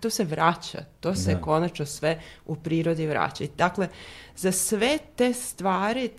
[0.00, 0.78] To se vraća.
[1.00, 1.40] To se da.
[1.40, 3.44] konačno sve u prirodi vraća.
[3.44, 3.88] I dakle,
[4.36, 6.10] za sve te stvari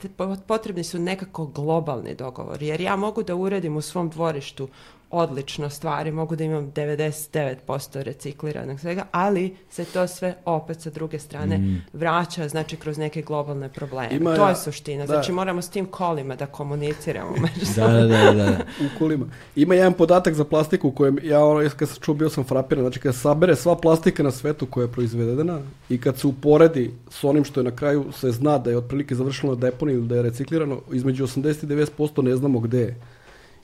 [0.47, 2.67] potrebni su nekako globalni dogovori.
[2.67, 4.67] Jer ja mogu da uredim u svom dvorištu
[5.11, 11.19] odlično stvari, mogu da imam 99% recikliranog svega, ali se to sve opet sa druge
[11.19, 11.81] strane mm.
[11.93, 14.15] vraća, znači kroz neke globalne probleme.
[14.15, 15.05] Ima, to je suština.
[15.05, 15.13] Da.
[15.13, 17.35] Znači moramo s tim kolima da komuniciramo
[17.75, 18.57] da, da, da, da.
[18.79, 19.25] U kolima.
[19.55, 22.99] Ima jedan podatak za plastiku kojem ja ono, kad sam čuo bio sam frapiran, znači
[22.99, 25.59] kad sabere sva plastika na svetu koja je proizvedena
[25.89, 29.15] i kad se uporedi s onim što je na kraju se zna da je otprilike
[29.15, 32.95] završeno na deponiji ili da je reciklirano, između 80 i 90% ne znamo gde je.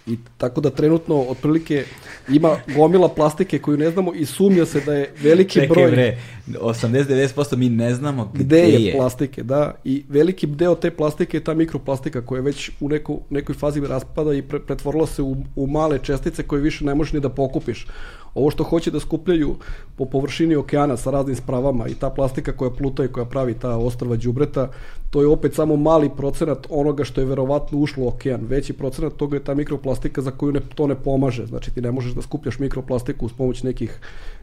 [0.08, 1.86] I tako da trenutno otprilike
[2.30, 5.92] ima gomila plastike koju ne znamo i sumnja se da je veliki Čekaj, broj...
[5.92, 6.18] bre,
[6.48, 9.76] 80-90% mi ne znamo gde, gde je, je plastike, da.
[9.84, 13.80] I veliki deo te plastike je ta mikroplastika koja je već u neku, nekoj fazi
[13.80, 17.30] raspada i pre, pretvorila se u, u male čestice koje više ne možeš ni da
[17.30, 17.88] pokupiš.
[18.36, 19.56] Ovo što hoće da skupljaju
[19.96, 23.78] po površini okeana sa raznim spravama i ta plastika koja pluta i koja pravi ta
[23.78, 24.70] ostrva đubreta,
[25.10, 28.42] to je opet samo mali procenat onoga što je verovatno ušlo u okean.
[28.50, 31.46] Veći procenat toga je ta mikroplastika za koju ne, to ne pomaže.
[31.46, 34.00] Znači ti ne možeš da skupljaš mikroplastiku uz pomoć nekih,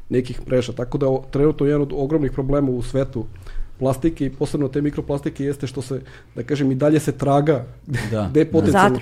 [0.09, 0.73] nekih mreža.
[0.73, 3.25] Tako da trenutno jedan od ogromnih problema u svetu
[3.79, 6.01] plastike i posebno te mikroplastike jeste što se,
[6.35, 7.65] da kažem, i dalje se traga
[8.11, 8.27] da.
[8.31, 8.99] gde je potencijalno,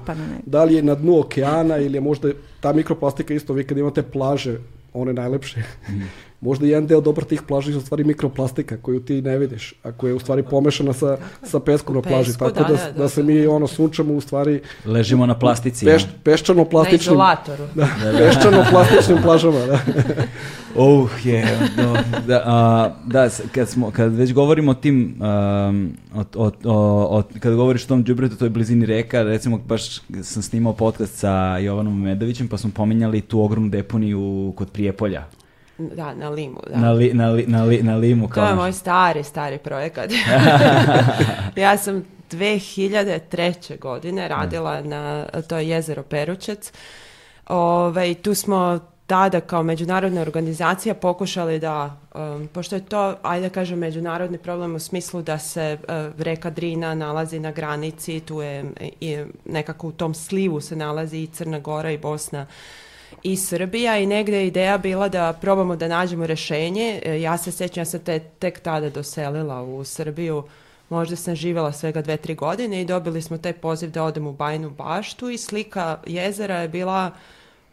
[0.46, 4.02] da li je na dnu okeana ili je možda ta mikroplastika isto, vi kad imate
[4.02, 4.58] plaže,
[5.00, 5.62] one najlepše.
[5.88, 6.08] Mm.
[6.40, 9.92] Možda jedan deo dobar tih plaža je u stvari mikroplastika koju ti ne vidiš, a
[9.92, 12.30] koja je u stvari pomešana sa, sa peskom na plaži.
[12.30, 14.60] Pesku, tako da, da, da, da, se mi ono sunčamo u stvari...
[14.84, 15.84] Ležimo na plastici.
[15.86, 17.18] Peš, peščano plastičnim...
[17.18, 17.64] Na izolatoru.
[17.74, 17.88] Da,
[18.18, 19.78] peščano plastičnim plažama, da.
[20.76, 21.96] Oh, je, do,
[22.26, 27.54] da, a, da, kad, smo, kad već govorimo o tim, um, o, o, o, kad
[27.54, 32.48] govoriš o tom džubretu, toj blizini reka, recimo baš sam snimao podcast sa Jovanom Medovićem,
[32.48, 35.24] pa smo pominjali tu ogromnu deponiju kod Prijepolja.
[35.78, 36.78] Da, na Limu, da.
[36.78, 38.28] Na, li, na, li, na, li, na Limu.
[38.28, 40.10] Kao to je moj stari, stari projekat.
[41.56, 43.78] ja sam 2003.
[43.78, 46.72] godine radila na to je jezero Peručec.
[47.46, 48.78] Ove, ovaj, tu smo
[49.08, 54.74] tada kao međunarodna organizacija pokušali da, um, pošto je to, ajde da kažem, međunarodni problem
[54.74, 58.64] u smislu da se uh, reka Drina nalazi na granici, tu je
[59.00, 62.46] i nekako u tom slivu se nalazi i Crna Gora i Bosna
[63.22, 67.00] i Srbija i negde je ideja bila da probamo da nađemo rešenje.
[67.04, 70.42] E, ja se sećam, ja sam te, tek tada doselila u Srbiju,
[70.88, 74.32] možda sam živjela svega dve, tri godine i dobili smo taj poziv da odem u
[74.32, 77.10] Bajnu baštu i slika jezera je bila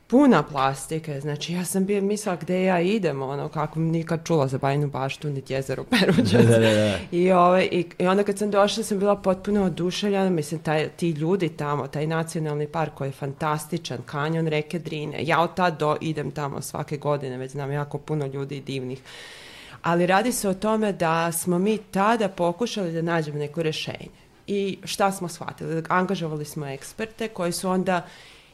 [0.07, 4.57] puna plastike, znači ja sam bio mislila gde ja idem, ono, kako nikad čula za
[4.57, 6.45] Bajnu baštu, niti jezero Peruđac.
[6.45, 6.98] Da, da, da.
[7.11, 10.90] I, ove, ovaj, i, I onda kad sam došla sam bila potpuno oduševljena, mislim, taj,
[10.90, 15.80] ti ljudi tamo, taj nacionalni park koji je fantastičan, kanjon reke Drine, ja od tad
[15.80, 19.02] do, idem tamo svake godine, već znam jako puno ljudi divnih.
[19.82, 24.26] Ali radi se o tome da smo mi tada pokušali da nađemo neko rešenje.
[24.48, 25.84] I šta smo shvatili?
[25.90, 28.06] Angažovali smo eksperte koji su onda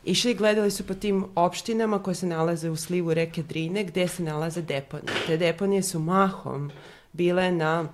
[0.06, 4.24] išli gledali su po tim opštinama koje se nalaze u slivu reke Drine gde se
[4.24, 5.14] nalaze deponije.
[5.28, 6.72] Te deponije su mahom
[7.14, 7.88] bile na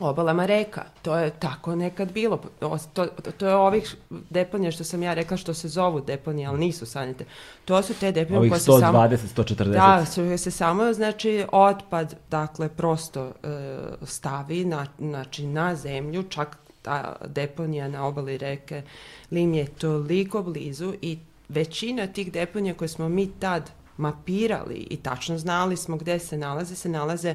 [0.00, 0.84] obalama reka.
[1.02, 2.40] To je tako nekad bilo.
[2.60, 3.06] To, to,
[3.38, 3.96] to je ovih
[4.30, 7.24] deponija što sam ja rekla što se zovu deponije, ali nisu sanite.
[7.64, 8.98] To su te deponije koje se samo...
[8.98, 9.70] 120, 140.
[9.70, 13.32] Da, su se samo, znači, otpad, dakle, prosto e,
[14.02, 18.82] stavi na, znači, na zemlju, čak ta deponija na obali reke
[19.30, 21.18] Lim je toliko blizu i
[21.50, 26.74] većina tih deponija koje smo mi tad mapirali i tačno znali smo gde se nalaze,
[26.74, 27.34] se nalaze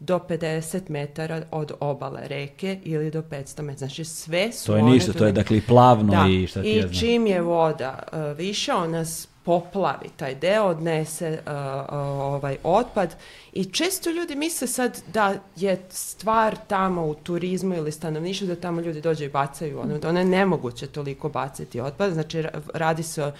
[0.00, 3.78] do 50 metara od obale reke ili do 500 metara.
[3.78, 6.26] Znači sve su To je ništa, to je dakle i plavno da.
[6.28, 6.94] i šta ti I ja znam.
[6.94, 9.04] čim je voda uh, više, ona
[9.44, 13.16] poplavi taj deo, odnese uh, uh, ovaj otpad
[13.52, 18.80] i često ljudi misle sad da je stvar tamo u turizmu ili stanovništvu da tamo
[18.80, 22.44] ljudi dođe i bacaju ono, da ono je nemoguće toliko baciti otpad, znači
[22.74, 23.32] radi se o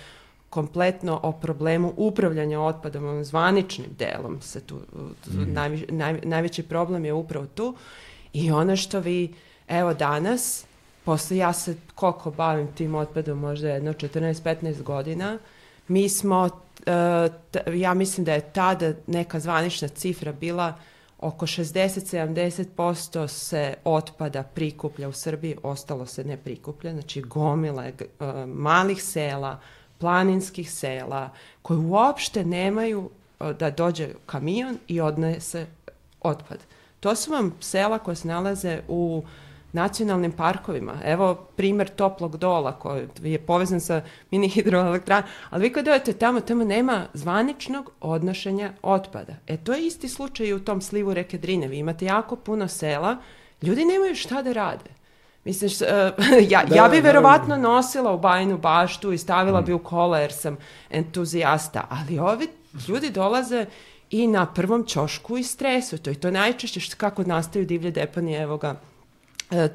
[0.51, 5.53] kompletno o problemu upravljanja otpadom, onom zvaničnim delom se tu, mm.
[5.53, 7.75] najvi, naj, najveći problem je upravo tu
[8.33, 9.35] i ono što vi,
[9.69, 10.65] evo danas,
[11.05, 15.39] posle ja se koliko bavim tim otpadom, možda jedno 14-15 godina,
[15.89, 16.51] mi smo, uh,
[17.75, 20.75] ja mislim da je tada neka zvanična cifra bila
[21.19, 29.03] oko 60-70% se otpada prikuplja u Srbiji, ostalo se ne prikuplja, znači gomile uh, malih
[29.03, 29.61] sela,
[29.99, 31.31] planinskih sela,
[31.63, 35.67] koji uopšte nemaju uh, da dođe kamion i odnese
[36.21, 36.59] otpad.
[37.01, 39.31] To su vam sela koje se nalaze u uh,
[39.75, 40.93] nacionalnim parkovima.
[41.05, 46.41] Evo primer Toplog dola koji je povezan sa mini hidroelektranom, ali vi kad dojete tamo,
[46.41, 49.35] tamo nema zvaničnog odnošenja otpada.
[49.47, 51.69] E to je isti slučaj i u tom slivu reke Drine.
[51.69, 53.17] Vi imate jako puno sela,
[53.63, 54.91] ljudi nemaju šta da rade.
[55.45, 57.63] Mislim, uh, ja, da, ja bi da, verovatno da.
[57.63, 59.65] nosila u bajnu baštu i stavila mm.
[59.65, 60.57] bi u kola jer sam
[60.91, 62.49] entuzijasta, ali ovi
[62.89, 63.67] ljudi dolaze
[64.11, 65.99] i na prvom čošku i stresu.
[65.99, 68.75] To je to najčešće kako nastaju divlje deponije, evo ga, e,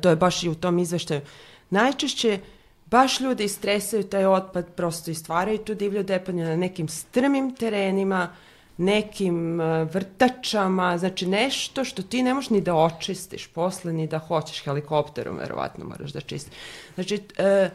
[0.02, 1.22] to je baš i u tom izveštaju,
[1.70, 2.40] najčešće
[2.86, 8.30] baš ljudi istresaju taj otpad, prosto i stvaraju tu divlju deponiju na nekim strmim terenima,
[8.78, 14.20] nekim uh, vrtačama, znači nešto što ti ne možeš ni da očistiš posle, ni da
[14.20, 16.54] hoćeš helikopterom, verovatno moraš da čistiš.
[16.96, 17.72] Znači, uh,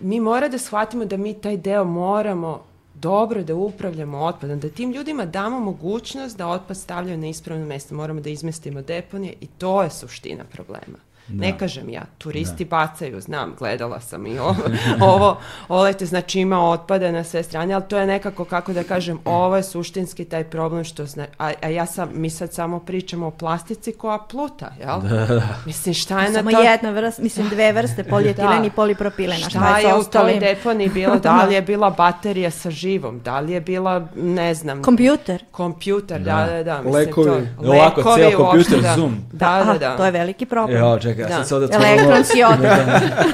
[0.00, 4.92] mi mora da shvatimo da mi taj deo moramo dobro da upravljamo otpadom, da tim
[4.92, 7.94] ljudima damo mogućnost da otpad stavljaju na ispravno mesto.
[7.94, 10.98] Moramo da izmestimo deponije i to je suština problema.
[11.28, 11.46] Da.
[11.46, 12.68] Ne kažem ja, turisti da.
[12.68, 14.56] bacaju, znam, gledala sam i ovo,
[15.12, 15.38] ovo
[15.68, 19.56] olete, znači ima otpada na sve strane, ali to je nekako, kako da kažem, ovo
[19.56, 23.30] je suštinski taj problem što zna, a, a ja sam, mi sad samo pričamo o
[23.30, 25.00] plastici koja pluta, jel?
[25.00, 25.48] Da, da.
[25.66, 26.56] Mislim, šta je samo na to?
[26.56, 28.66] Samo jedna vrsta, mislim dve vrste, polietilen da.
[28.66, 29.48] i polipropilena.
[29.48, 31.18] Šta, šta je u toj deponi bilo?
[31.18, 33.20] Da li je bila baterija sa živom?
[33.20, 34.82] Da li je bila, ne znam...
[34.82, 35.44] Kompjuter.
[35.50, 36.82] Kompjuter, da, da, da.
[36.82, 37.48] Mislim, Lekovi.
[37.60, 38.94] To, Ovako, ceo kompjuter, da.
[38.96, 39.16] Zoom.
[39.32, 39.96] Da, da, da.
[39.96, 40.78] To je veliki problem.
[40.78, 41.34] Jo, čekaj, ja da.
[41.34, 41.92] sad se ovdje otvorilo...
[41.92, 42.78] Elektronski otak.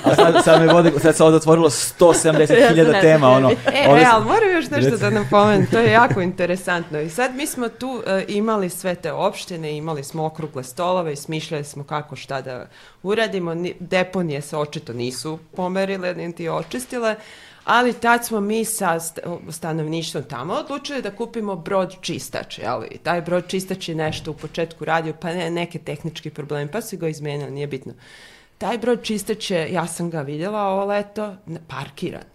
[0.04, 3.50] A sad, sad, me vodi, sad se ovdje otvorilo 170.000 tema, ono.
[3.50, 4.02] E, ovdje...
[4.02, 7.00] e, ali moram još nešto da napomenem, to je jako interesantno.
[7.00, 11.16] I sad mi smo tu uh, imali sve te opštine, imali smo okrugle stolove i
[11.16, 12.66] smišljali smo kako šta da
[13.02, 13.54] uradimo.
[13.80, 17.16] Deponije se očito nisu pomerile, niti očistile,
[17.64, 19.00] ali tad smo mi sa
[19.50, 22.84] stanovništvom tamo odlučili da kupimo brod čistač, jel?
[22.90, 26.80] I taj brod čistač je nešto u početku radio, pa ne, neke tehnički problemi, pa
[26.80, 27.92] su ga izmenili, nije bitno.
[28.58, 31.36] Taj brod čistač je, ja sam ga vidjela ovo leto,
[31.68, 32.33] parkiran.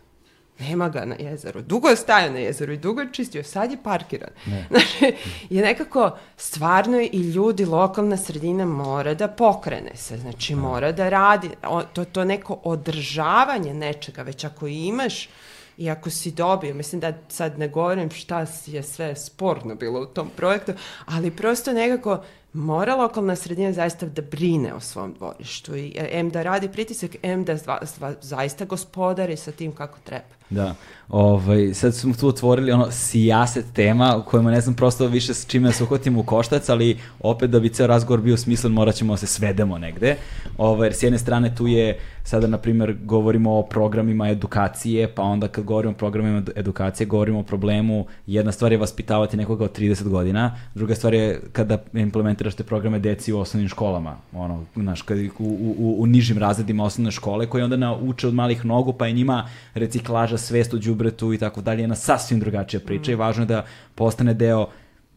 [0.60, 1.61] Nema ga na jezeru.
[1.61, 4.30] Dugo je stajao na jezeru i dugo je čistio, sad je parkiran.
[4.45, 4.65] Ne.
[4.69, 5.15] Znači,
[5.49, 11.49] je nekako stvarno i ljudi, lokalna sredina mora da pokrene se, znači mora da radi,
[11.64, 15.30] o, to, to neko održavanje nečega, već ako imaš
[15.77, 20.06] i ako si dobio, mislim da sad ne govorim šta je sve sporno bilo u
[20.06, 20.73] tom projektu,
[21.06, 22.23] ali prosto nekako
[22.53, 27.44] mora lokalna sredina zaista da brine o svom dvorištu i M da radi pritisak, M
[27.44, 30.39] da zva, zva, zaista gospodari sa tim kako treba.
[30.50, 30.76] Da,
[31.10, 35.46] ovaj, sad smo tu otvorili ono sijaset tema u kojima ne znam prosto više s
[35.46, 38.96] čime da se uhvatimo u koštac, ali opet da bi ceo razgovor bio smislen morat
[38.96, 40.16] ćemo da se svedemo negde.
[40.58, 45.22] Ovaj, jer s jedne strane tu je, sada na primjer govorimo o programima edukacije, pa
[45.22, 49.78] onda kad govorimo o programima edukacije govorimo o problemu, jedna stvar je vaspitavati nekoga od
[49.78, 55.02] 30 godina, druga stvar je kada implementiraš te programe deci u osnovnim školama, ono, znaš,
[55.02, 59.08] kad, u, u, u nižim razredima osnovne škole, koje onda nauče od malih nogu, pa
[59.08, 63.14] je njima reciklaža svest o đubretu i tako dalje, jedna sasvim drugačija priča mm.
[63.14, 64.68] i važno je da postane deo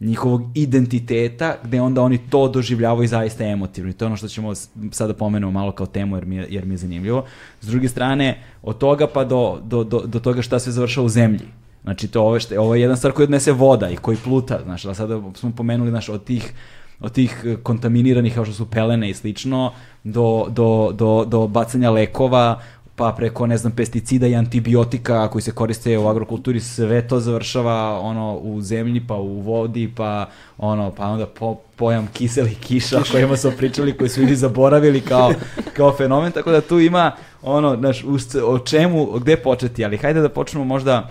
[0.00, 3.90] njihovog identiteta, gde onda oni to doživljavaju zaista emotivno.
[3.90, 4.54] I to je ono što ćemo
[4.90, 7.24] sada pomenemo malo kao temu, jer mi je, jer mi je zanimljivo.
[7.60, 11.08] S druge strane, od toga pa do, do, do, do toga šta se završava u
[11.08, 11.46] zemlji.
[11.82, 14.60] Znači, to ovo, što, ovo je jedan stvar koji odnese voda i koji pluta.
[14.64, 16.52] Znači, da sada smo pomenuli, znaš, od tih
[17.00, 19.72] od tih kontaminiranih kao što su pelene i slično
[20.04, 22.60] do, do, do, do bacanja lekova
[22.96, 28.00] pa preko, ne znam, pesticida i antibiotika koji se koriste u agrokulturi, sve to završava
[28.00, 30.28] ono u zemlji, pa u vodi, pa
[30.58, 35.00] ono, pa onda po, pojam kiseli kiša o kojima smo pričali, koji su ljudi zaboravili
[35.00, 35.32] kao,
[35.76, 37.12] kao fenomen, tako da tu ima
[37.42, 38.04] ono, znaš,
[38.46, 41.10] o čemu, gde početi, ali hajde da počnemo možda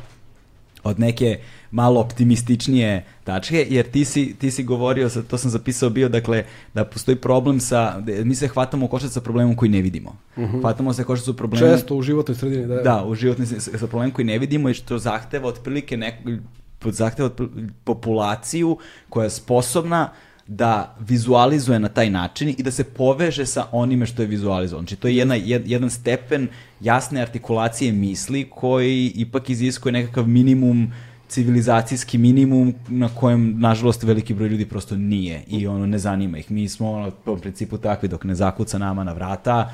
[0.83, 1.39] od neke
[1.71, 6.85] malo optimističnije tačke, jer ti si, ti si govorio, to sam zapisao bio, dakle, da
[6.85, 10.15] postoji problem sa, mi se hvatamo u košac sa problemom koji ne vidimo.
[10.35, 10.55] Uh mhm.
[10.55, 10.61] -huh.
[10.61, 11.71] Hvatamo se košac sa problemom...
[11.71, 12.75] Često u životnoj sredini, da.
[12.75, 16.29] Da, u životnoj sredini, sa problemom koji ne vidimo i što zahteva otprilike neko,
[16.85, 17.29] zahteva
[17.83, 18.77] populaciju
[19.09, 20.09] koja je sposobna
[20.53, 24.87] da vizualizuje na taj način i da se poveže sa onime što je vizualizovano.
[24.87, 26.47] Znači, to je jedna, jed, jedan stepen
[26.81, 30.91] jasne artikulacije misli koji ipak iziskuje nekakav minimum
[31.27, 36.51] civilizacijski minimum na kojem, nažalost, veliki broj ljudi prosto nije i ono, ne zanima ih.
[36.51, 39.71] Mi smo, ono, po principu takvi, dok ne zakuca nama na vrata,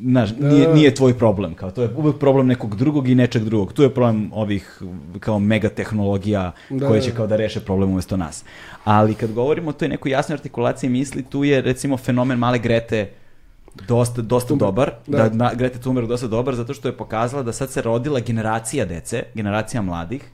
[0.00, 3.72] Znaš, nije, nije tvoj problem, kao to je uvek problem nekog drugog i nečeg drugog.
[3.72, 4.82] Tu je problem ovih
[5.20, 8.44] kao mega tehnologija da, koje će kao da reše problem umesto nas.
[8.84, 13.10] Ali kad govorimo o toj nekoj jasnoj artikulaciji misli, tu je recimo fenomen male Grete
[13.88, 14.66] dosta, dosta Tumber.
[14.66, 18.20] dobar, da, da Grete Thunberg dosta dobar, zato što je pokazala da sad se rodila
[18.20, 20.30] generacija dece, generacija mladih,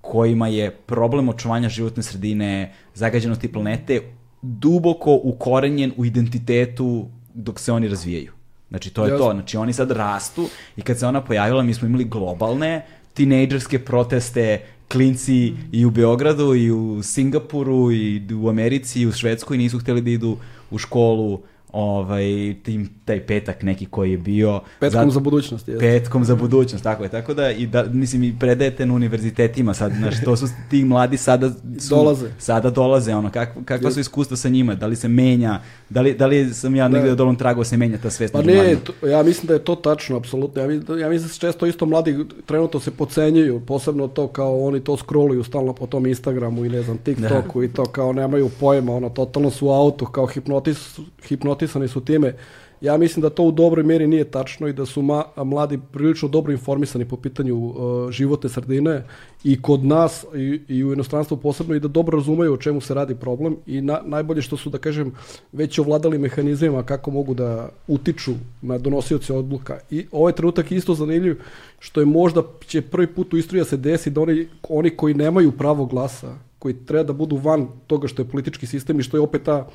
[0.00, 4.00] kojima je problem očuvanja životne sredine, zagađenosti planete
[4.42, 8.35] duboko ukorenjen u identitetu dok se oni razvijaju.
[8.68, 9.26] Znači, to je Jasne.
[9.26, 9.32] to.
[9.32, 14.60] Znači, oni sad rastu i kad se ona pojavila, mi smo imali globalne tinejdžerske proteste,
[14.88, 15.68] klinci mm.
[15.72, 20.10] i u Beogradu, i u Singapuru, i u Americi, i u Švedskoj nisu hteli da
[20.10, 20.36] idu
[20.70, 21.40] u školu
[21.76, 24.60] ovaj, tim, taj petak neki koji je bio.
[24.80, 25.68] Petkom za, za budućnost.
[25.68, 25.80] Jest.
[25.80, 27.08] Petkom za budućnost, tako je.
[27.08, 31.16] Tako da, i da, mislim, i predajete na univerzitetima sad, znaš, to su ti mladi
[31.16, 32.28] sada su, dolaze.
[32.38, 36.14] Sada dolaze, ono, kak, kakva su iskustva sa njima, da li se menja, da li,
[36.14, 37.14] da li sam ja negde da.
[37.14, 40.16] dolom trago se menja ta svest Pa ne, to, ja mislim da je to tačno,
[40.16, 40.62] apsolutno.
[40.62, 44.80] Ja, ja mislim da se često isto mladi trenutno se pocenjuju, posebno to kao oni
[44.80, 47.64] to scrolluju stalno po tom Instagramu i ne znam, TikToku da.
[47.66, 50.98] i to kao nemaju pojma, ono, totalno su u autu, kao hipnotis,
[51.28, 52.34] hipnotis motivisani su time.
[52.80, 56.28] Ja mislim da to u dobroj meri nije tačno i da su ma, mladi prilično
[56.28, 59.04] dobro informisani po pitanju uh, životne sredine
[59.44, 62.94] i kod nas i, i u inostranstvu posebno i da dobro razumeju o čemu se
[62.94, 65.12] radi problem i na, najbolje što su, da kažem,
[65.52, 69.78] već ovladali mehanizmima kako mogu da utiču na donosioce odluka.
[69.90, 71.40] I ovaj trenutak isto zanimljiv
[71.78, 75.14] što je možda će prvi put u istoriji da se desi da oni, oni koji
[75.14, 79.16] nemaju pravo glasa, koji treba da budu van toga što je politički sistem i što
[79.16, 79.66] je opet ta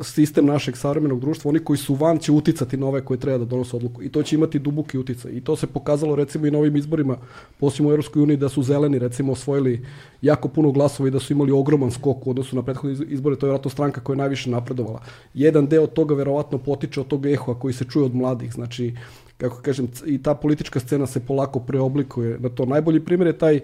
[0.00, 3.44] sistem našeg savremenog društva, oni koji su van će uticati na ove koje treba da
[3.44, 5.32] donose odluku i to će imati duboki uticaj.
[5.32, 7.16] I to se pokazalo recimo i na ovim izborima,
[7.60, 9.86] posljedno u Europskoj uniji da su zeleni recimo osvojili
[10.22, 13.46] jako puno glasova i da su imali ogroman skok u odnosu na prethodne izbore, to
[13.46, 15.00] je vjerojatno stranka koja je najviše napredovala.
[15.34, 18.94] Jedan deo toga verovatno potiče od tog ehoa koji se čuje od mladih, znači
[19.36, 22.64] kako kažem, i ta politička scena se polako preoblikuje na to.
[22.64, 23.60] Najbolji primjer je taj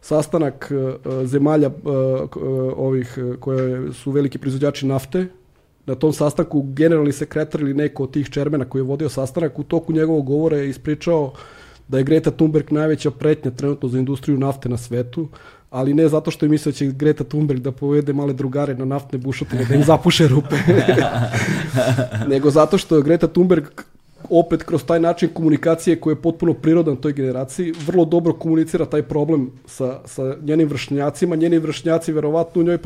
[0.00, 1.74] sastanak uh, zemalja uh,
[2.76, 5.26] ovih koje su veliki proizvođači nafte,
[5.86, 9.62] na tom sastanku generalni sekretar ili neko od tih čermena koji je vodio sastanak u
[9.62, 11.32] toku njegovog govora je ispričao
[11.88, 15.28] da je Greta Thunberg najveća pretnja trenutno za industriju nafte na svetu,
[15.70, 18.84] ali ne zato što je mislio da će Greta Thunberg da povede male drugare na
[18.84, 20.56] naftne bušotine, da im zapuše rupe,
[22.32, 23.64] nego zato što je Greta Thunberg
[24.32, 29.02] opet kroz taj način komunikacije koji je potpuno prirodan toj generaciji, vrlo dobro komunicira taj
[29.02, 31.36] problem sa, sa njenim vršnjacima.
[31.36, 32.78] Njeni vršnjaci verovatno u njoj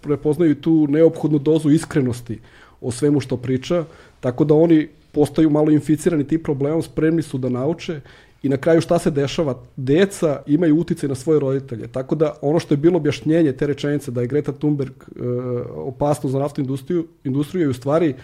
[0.00, 2.40] prepoznaju tu neophodnu dozu iskrenosti
[2.80, 3.84] o svemu što priča,
[4.20, 8.00] tako da oni postaju malo inficirani tim problemom, spremni su da nauče
[8.42, 9.54] i na kraju šta se dešava?
[9.76, 11.88] Deca imaju uticaj na svoje roditelje.
[11.88, 15.22] Tako da ono što je bilo objašnjenje te rečenice da je Greta Thunberg e,
[15.74, 18.14] opasno za naftnu industriju, industriju je u stvari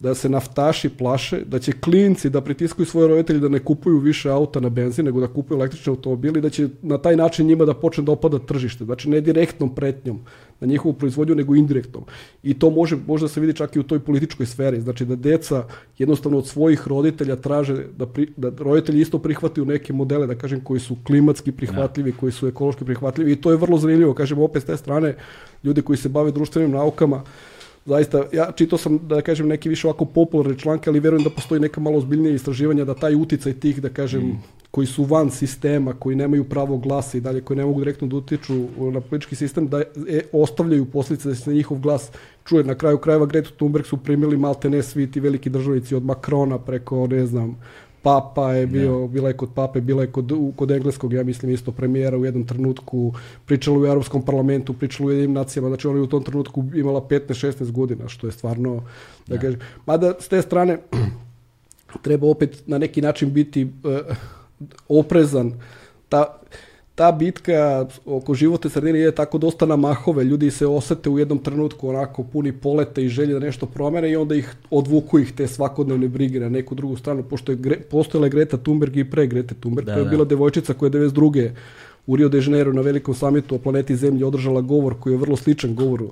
[0.00, 4.30] da se naftaši plaše, da će klinci da pritiskaju svoje roditelje da ne kupuju više
[4.30, 7.74] auta na benzin, nego da kupuju električne automobili, da će na taj način njima da
[7.74, 8.84] počne da opada tržište.
[8.84, 10.20] Znači ne direktnom pretnjom
[10.60, 12.04] na njihovu proizvodnju, nego indirektnom.
[12.42, 14.80] I to može, može da se vidi čak i u toj političkoj sferi.
[14.80, 15.64] Znači da deca
[15.98, 20.60] jednostavno od svojih roditelja traže da, pri, da roditelji isto prihvataju neke modele, da kažem,
[20.60, 23.32] koji su klimatski prihvatljivi, koji su ekološki prihvatljivi.
[23.32, 24.14] I to je vrlo zanimljivo.
[24.14, 25.14] Kažem, opet s te strane,
[25.64, 27.22] ljudi koji se bave društvenim naukama,
[27.86, 31.60] zaista, ja čitao sam, da kažem, neki više ovako popularne članke, ali verujem da postoji
[31.60, 34.42] neka malo ozbiljnije istraživanja da taj uticaj tih, da kažem, mm.
[34.70, 38.16] koji su van sistema, koji nemaju pravo glasa i dalje, koji ne mogu direktno da
[38.16, 38.54] utiču
[38.92, 42.10] na politički sistem, da e, ostavljaju posljedice da se njihov glas
[42.44, 42.64] čuje.
[42.64, 46.58] Na kraju krajeva Greta Thunberg su primili malte ne svi ti veliki državnici od Makrona
[46.58, 47.56] preko, ne znam,
[48.02, 51.72] Papa je bio, bila je kod Pape, bila je kod, kod engleskog, ja mislim isto
[51.72, 53.12] premijera u jednom trenutku,
[53.46, 57.00] pričala u Europskom parlamentu, pričala u jednim nacijama, znači ona je u tom trenutku imala
[57.00, 58.82] 15-16 godina, što je stvarno,
[59.26, 59.40] da ja.
[59.40, 60.78] kažem, mada s te strane
[62.04, 64.16] treba opet na neki način biti uh,
[64.88, 65.52] oprezan,
[66.08, 66.40] ta,
[67.00, 71.38] ta bitka oko životne sredine je tako dosta na mahove, ljudi se osete u jednom
[71.38, 75.46] trenutku onako puni poleta i želje da nešto promene i onda ih odvuku ih te
[75.46, 79.54] svakodnevne brige na neku drugu stranu, pošto je gre, postojala Greta Thunberg i pre Grete
[79.60, 80.10] Thunberg, da, koja je da.
[80.10, 81.50] bila devojčica koja je 92.
[82.06, 85.36] u Rio de Janeiro na velikom samitu o planeti Zemlji održala govor koji je vrlo
[85.36, 86.10] sličan govoru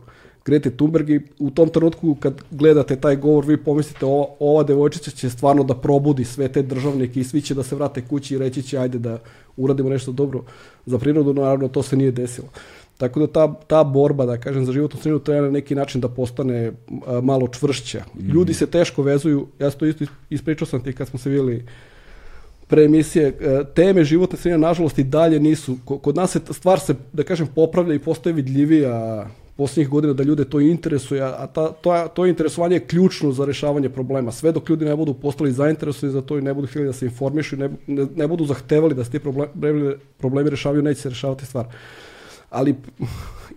[0.49, 5.11] Grete Thunberg i u tom trenutku kad gledate taj govor vi pomislite ova, ova devojčica
[5.11, 8.39] će stvarno da probudi sve te državnike i svi će da se vrate kući i
[8.39, 9.19] reći će ajde da
[9.57, 10.43] uradimo nešto dobro
[10.87, 12.49] za prirodu, naravno to se nije desilo.
[12.97, 16.09] Tako da ta, ta borba, da kažem, za životnu sredinu treba na neki način da
[16.09, 16.73] postane
[17.07, 18.05] a, malo čvršća.
[18.15, 18.31] Mm.
[18.31, 21.65] Ljudi se teško vezuju, ja to isto ispričao sam ti kad smo se vidjeli
[22.69, 26.95] pre emisije, e, teme životne sredine nažalost i dalje nisu, kod nas se stvar se,
[27.13, 29.27] da kažem, popravlja i postaje vidljivija
[29.59, 33.89] posljednjih godina da ljude to interesuje, a ta, to, to interesovanje je ključno za rešavanje
[33.89, 34.33] problema.
[34.33, 37.07] Sve dok ljudi ne budu postali zainteresovani za to i ne budu htjeli da se
[37.07, 41.47] informišu ne, ne, ne budu zahtevali da se ti problemi, problemi rešavaju, neće se rešavati
[41.47, 41.67] stvar.
[42.51, 42.75] Ali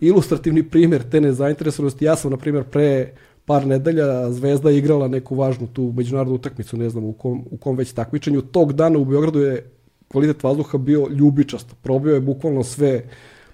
[0.01, 3.13] ilustrativni primjer te nezainteresovanosti, ja sam, na primjer, pre
[3.45, 7.77] par nedelja Zvezda igrala neku važnu tu međunarodnu utakmicu, ne znam u kom, u kom
[7.77, 8.41] već takmičenju.
[8.41, 9.69] Tog dana u Beogradu je
[10.07, 11.75] kvalitet vazduha bio ljubičast.
[11.81, 13.03] Probio je bukvalno sve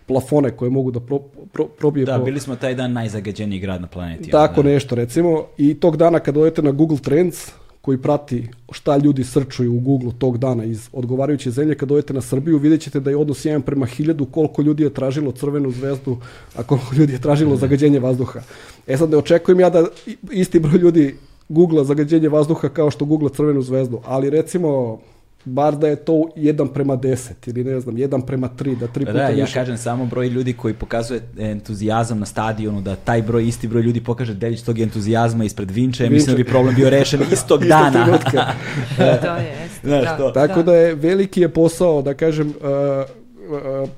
[0.07, 1.19] plafone koje mogu da pro,
[1.53, 2.05] pro, probije.
[2.05, 2.25] Da, po...
[2.25, 4.29] bili smo taj dan najzagađeniji grad na planeti.
[4.31, 4.69] Tako da.
[4.69, 7.51] nešto recimo i tog dana kad odete na Google Trends
[7.81, 12.21] koji prati šta ljudi srčuju u Google tog dana iz odgovarajuće zemlje, kad odete na
[12.21, 16.17] Srbiju, vidjet ćete da je odnos 1 prema 1000 koliko ljudi je tražilo crvenu zvezdu,
[16.55, 17.59] a koliko ljudi je tražilo mhm.
[17.59, 18.41] zagađenje vazduha.
[18.87, 19.85] E sad ne očekujem ja da
[20.31, 21.15] isti broj ljudi
[21.49, 24.99] googla zagađenje vazduha kao što googla crvenu zvezdu, ali recimo
[25.47, 29.05] bar da je to jedan prema deset ili ne znam, jedan prema tri, da tri
[29.05, 29.41] da, puta da, više.
[29.41, 33.81] ja kažem samo broj ljudi koji pokazuje entuzijazam na stadionu, da taj broj, isti broj
[33.81, 36.13] ljudi pokaže delić tog entuzijazma ispred Vinče, Vinče.
[36.13, 38.05] mislim da bi problem bio rešen istog dana.
[38.97, 40.31] to je, Znaš, da, to.
[40.31, 40.71] Tako da.
[40.71, 42.53] da je veliki je posao, da kažem, uh,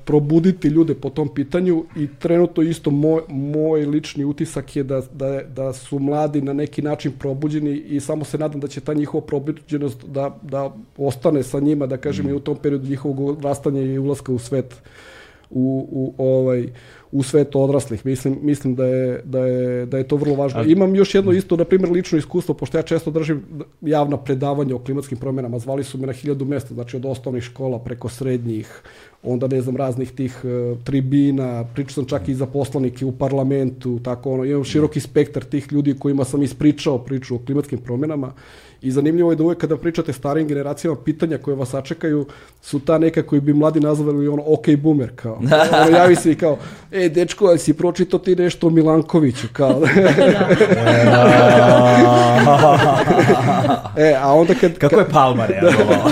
[0.04, 5.42] probuditi ljude po tom pitanju i trenutno isto moj, moj lični utisak je da, da,
[5.42, 9.26] da su mladi na neki način probuđeni i samo se nadam da će ta njihova
[9.26, 12.28] probuđenost da, da ostane sa njima, da kažem, mm.
[12.28, 14.74] i u tom periodu njihovog rastanja i ulaska u svet
[15.50, 16.68] u, u ovaj
[17.12, 18.06] u svet odraslih.
[18.06, 20.58] Mislim, mislim da, je, da, je, da je to vrlo važno.
[20.58, 20.72] Ali...
[20.72, 23.42] Imam još jedno isto, na primjer, lično iskustvo, pošto ja često držim
[23.80, 25.58] javna predavanja o klimatskim promjenama.
[25.58, 28.82] Zvali su me na hiljadu mesta, znači od osnovnih škola preko srednjih,
[29.22, 33.98] onda ne znam raznih tih uh, tribina, pričao sam čak i za poslanike u parlamentu,
[34.02, 38.32] tako ono, imam široki spektar tih ljudi kojima sam ispričao priču o klimatskim promjenama
[38.82, 42.26] I zanimljivo je da uvek kada pričate starijim generacijama, pitanja koje vas sačekaju
[42.62, 45.40] su ta neka koji bi mladi nazvali ono ok boomer, kao.
[45.84, 46.58] ono, javi se i kao,
[46.92, 49.82] e, dečko, ali si pročito ti nešto o Milankoviću, kao.
[53.96, 54.78] e, a onda kad...
[54.78, 56.10] Kako je Palma reagovao?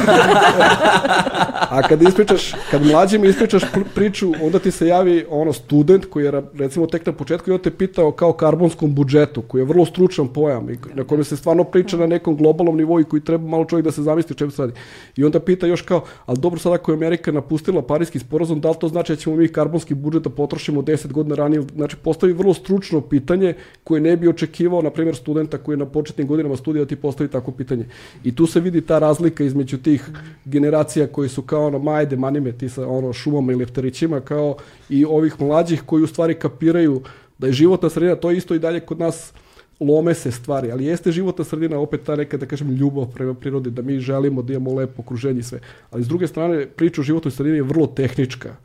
[1.71, 3.63] a kad ispričaš, kad mlađim ispričaš
[3.95, 7.61] priču, onda ti se javi ono student koji je recimo tek na početku i on
[7.61, 11.65] te pitao kao karbonskom budžetu, koji je vrlo stručan pojam i na kojem se stvarno
[11.65, 14.51] priča na nekom globalnom globalnom nivou i koji treba malo čovjek da se zamisli čemu
[14.51, 14.73] se radi.
[15.17, 18.71] I onda pita još kao, ali dobro sad ako je Amerika napustila Parijski sporazum, da
[18.71, 21.97] li to znači da ćemo mi karbonski budžet da potrošimo potrošimo 10 godina ranije, znači
[21.97, 23.55] postavi vrlo stručno pitanje
[23.85, 26.97] koje ne bi očekivao, na primjer, studenta koji je na početnim godinama studija da ti
[26.97, 27.87] postavi tako pitanje.
[28.25, 30.05] I tu se vidi ta razlika između tih
[30.45, 34.57] generacija koji su kao ono majde, manime, ti sa ono šumama ili lefterićima, kao
[34.89, 37.03] i ovih mlađih koji u stvari kapiraju
[37.39, 39.33] da je životna sredina, to je isto i dalje kod nas
[39.81, 43.71] lome se stvari, ali jeste životna sredina opet ta neka, da kažem, ljubav prema prirodi,
[43.71, 45.61] da mi želimo da imamo lepo okruženje i sve.
[45.91, 48.57] Ali s druge strane, priča o životnoj sredini je vrlo tehnička.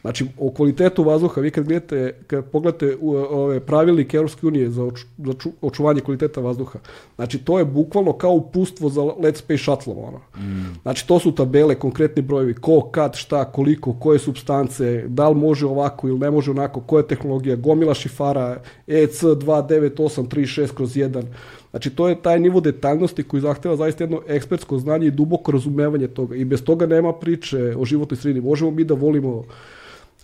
[0.00, 4.84] Znači, o kvalitetu vazduha, vi kad gledate, kad pogledate u, ove pravilnike Europske unije za,
[4.84, 6.78] oč, za ču, očuvanje kvaliteta vazduha,
[7.16, 10.18] znači to je bukvalno kao upustvo za let space shuttle, ono.
[10.18, 10.74] Mm.
[10.82, 15.66] Znači, to su tabele, konkretni brojevi, ko, kad, šta, koliko, koje substance, da li može
[15.66, 21.22] ovako ili ne može onako, koja je tehnologija, gomila šifara, EC 29836 kroz 1,
[21.70, 26.08] Znači, to je taj nivo detaljnosti koji zahteva zaista jedno ekspertsko znanje i duboko razumevanje
[26.08, 26.36] toga.
[26.36, 28.46] I bez toga nema priče o životnoj sredini.
[28.46, 29.44] Možemo mi da volimo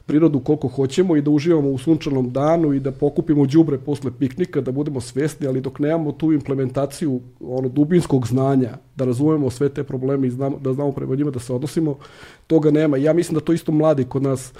[0.06, 4.60] prirodu koliko hoćemo i da uživamo u sunčanom danu i da pokupimo đubre posle piknika,
[4.60, 9.84] da budemo svesni, ali dok nemamo tu implementaciju ono dubinskog znanja, da razumemo sve te
[9.84, 11.98] probleme i znamo, da znamo prema njima da se odnosimo,
[12.46, 12.96] toga nema.
[12.96, 14.52] Ja mislim da to isto mladi kod nas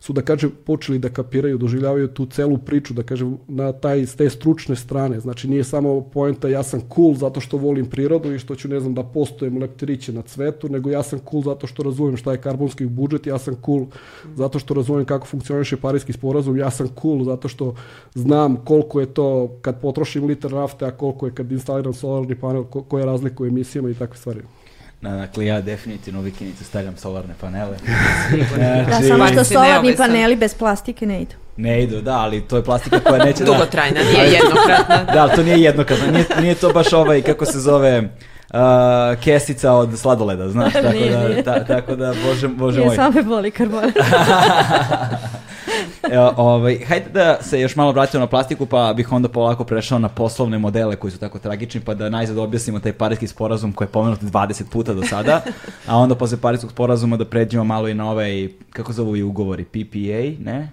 [0.00, 4.16] su da kažem počeli da kapiraju, doživljavaju tu celu priču, da kažem na taj s
[4.16, 5.20] te stručne strane.
[5.20, 8.80] Znači nije samo poenta ja sam cool zato što volim prirodu i što ću ne
[8.80, 12.40] znam da postojem leptiriće na cvetu, nego ja sam cool zato što razumem šta je
[12.40, 13.86] karbonski budžet, ja sam cool
[14.34, 17.74] zato što razumem kako funkcioniše parijski sporazum, ja sam cool zato što
[18.14, 22.64] znam koliko je to kad potrošim litar nafte, a koliko je kad instaliram solarni panel,
[22.64, 24.40] ko, koja razlika u emisijama i takve stvari.
[25.06, 27.76] Da, dakle, ja definitivno u vikinicu stavljam solarne panele.
[28.86, 31.34] znači, da, samo što solarni paneli bez plastike ne idu.
[31.56, 33.52] Ne idu, da, ali to je plastika koja neće da...
[33.52, 35.04] Dugotrajna, nije jednokratna.
[35.14, 38.02] da, ali to nije jednokratna, nije, nije to baš ovaj, kako se zove,
[38.56, 41.42] uh, kesica od sladoleda, znaš, tako nije, da, nije.
[41.42, 42.96] Ta, tako da, bože, bože nije, moj.
[42.96, 43.84] Nije, samo boli karbon.
[46.10, 49.98] Evo, ovaj, hajde da se još malo vratimo na plastiku, pa bih onda polako prešao
[49.98, 53.86] na poslovne modele koji su tako tragični, pa da najzad objasnimo taj parijski sporazum koji
[53.86, 55.42] je pomenut 20 puta do sada,
[55.88, 59.64] a onda posle parijskog sporazuma da pređemo malo i na ovaj, kako zovu i ugovori,
[59.64, 60.70] PPA, ne?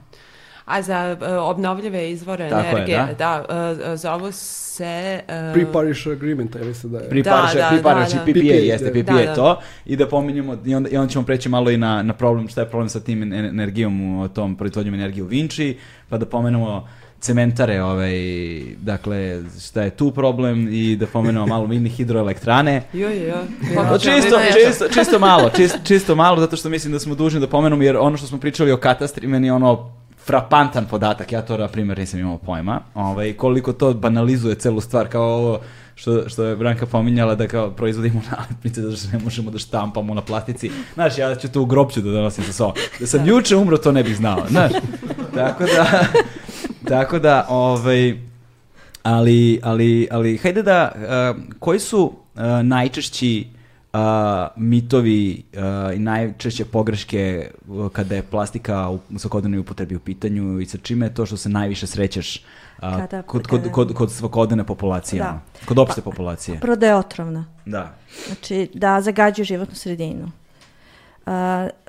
[0.66, 5.22] A za uh, obnovljive izvore Tako energije, je, da, da uh, zovu se...
[5.28, 7.10] Uh, Pre-Parish Agreement, ja mislim da je.
[7.10, 9.36] Pre-Parish, da, pre da, da, PPA, PPA, jeste, PPA da, da.
[9.36, 9.60] to.
[9.86, 12.62] I da pominjemo, i onda, i onda ćemo preći malo i na, na problem, šta
[12.62, 15.78] je problem sa tim energijom, u tom proizvodnjom energije u Vinči,
[16.10, 16.88] pa da pomenemo
[17.24, 18.14] cementare, ovaj,
[18.82, 22.82] dakle, šta je tu problem i da pomenemo malo mini hidroelektrane.
[22.94, 23.36] Jo, jo, jo.
[23.76, 27.48] Pa, čisto, čisto, čisto malo, čisto, čisto malo, zato što mislim da smo dužni da
[27.48, 29.92] pomenemo, jer ono što smo pričali o katastri, meni ono
[30.26, 35.08] frapantan podatak, ja to na primjer nisam imao pojma, ovaj, koliko to banalizuje celu stvar,
[35.08, 35.60] kao ovo
[35.96, 40.14] što, što je Branka pominjala da kao proizvodimo nalepnice zato što ne možemo da štampamo
[40.14, 40.72] na plastici.
[40.94, 42.74] Znaš, ja ću to u grobću da donosim sa sobom.
[43.00, 44.72] Da sam juče umro, to ne bih znao, znaš.
[45.36, 46.06] Tako da,
[46.88, 48.18] tako da, ovaj,
[49.04, 53.63] ali, ali, ali, hajde da, uh, koji su uh, najčešći uh,
[54.56, 60.66] mitovi uh, i najčešće pogreške uh, kada je plastika u svakodnevnoj upotrebi u pitanju i
[60.66, 64.64] sa čime je to što se najviše srećeš uh, kada, kod, kod, kod, kod svakodnevne
[64.64, 65.42] populacije, da.
[65.66, 66.60] kod opšte pa, populacije?
[66.60, 67.46] Prvo da je otrovna.
[67.66, 67.96] Da.
[68.28, 70.32] Znači da zagađuje životnu sredinu.
[71.26, 71.32] Uh,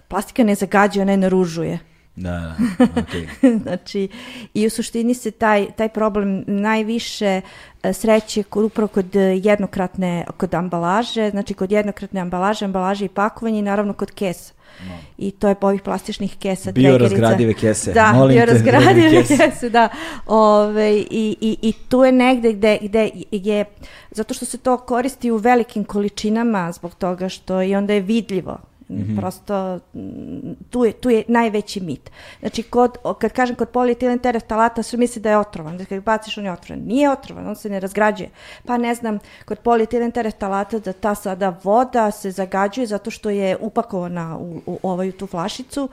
[0.08, 1.78] plastika ne zagađuje, ona je naružuje.
[2.16, 3.26] Da, da, okay.
[3.62, 4.08] znači,
[4.54, 7.40] i u suštini se taj, taj problem najviše
[7.82, 13.62] e, sreće upravo kod jednokratne, kod ambalaže, znači kod jednokratne ambalaže, ambalaže i pakovanje i
[13.62, 14.54] naravno kod kesa.
[14.88, 14.94] No.
[15.18, 16.72] I to je po ovih plastičnih kesa.
[16.72, 17.92] Biorazgradive kese.
[17.92, 19.88] Da, Molim biorazgradive te, kese, da.
[20.26, 23.64] Ove, i, i, I tu je negde gde, gde je,
[24.10, 28.58] zato što se to koristi u velikim količinama zbog toga što i onda je vidljivo
[28.88, 29.20] Mm -hmm.
[29.20, 29.80] Prosto
[30.70, 32.10] tu je, tu je najveći mit.
[32.40, 35.78] Znači, kod, kad kažem kod polietilen tereftalata, sve misli da je otrovan.
[35.78, 36.84] Da kad baciš, on je otrovan.
[36.84, 38.30] Nije otrovan, on se ne razgrađuje.
[38.64, 43.56] Pa ne znam, kod polietilen tereftalata da ta sada voda se zagađuje zato što je
[43.60, 45.84] upakovana u, u, ovaj, u tu flašicu.
[45.84, 45.90] Uh,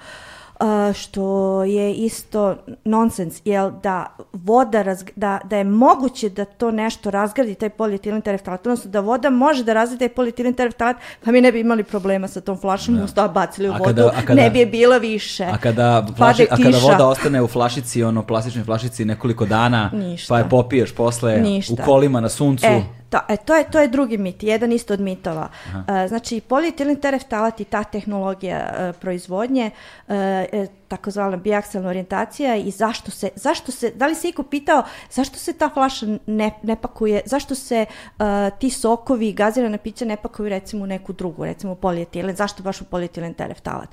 [0.94, 2.56] što je isto
[2.86, 8.22] nonsens, jel da voda, razg, da, da je moguće da to nešto razgradi, taj polietilen
[8.22, 11.84] tereftalat, odnosno da voda može da razgradi taj polietilen tereftalat, pa mi ne bi imali
[11.84, 13.04] problema sa tom flašom, da.
[13.04, 15.44] usta bacili u a vodu, kada, a kada, ne bi je bilo više.
[15.44, 20.34] A kada, flaši, a kada voda ostane u flašici, ono, plastičnoj flašici nekoliko dana, Ništa.
[20.34, 21.74] pa je popiješ posle Ništa.
[21.74, 22.82] u kolima na suncu, e,
[23.12, 25.50] To, e, to, je, to je drugi mit, jedan isto od mitova.
[25.68, 29.72] E, znači, polietilen tereftalat i ta tehnologija e, proizvodnje,
[30.08, 35.40] e, takozvana biakselna orijentacija i zašto se, zašto se, da li se iko pitao zašto
[35.40, 38.26] se ta flaša ne, ne pakuje, zašto se uh,
[38.60, 42.86] ti sokovi gazirana pića ne pakuju recimo u neku drugu, recimo polietilen, zašto baš u
[42.86, 43.90] polietilen tereftalat?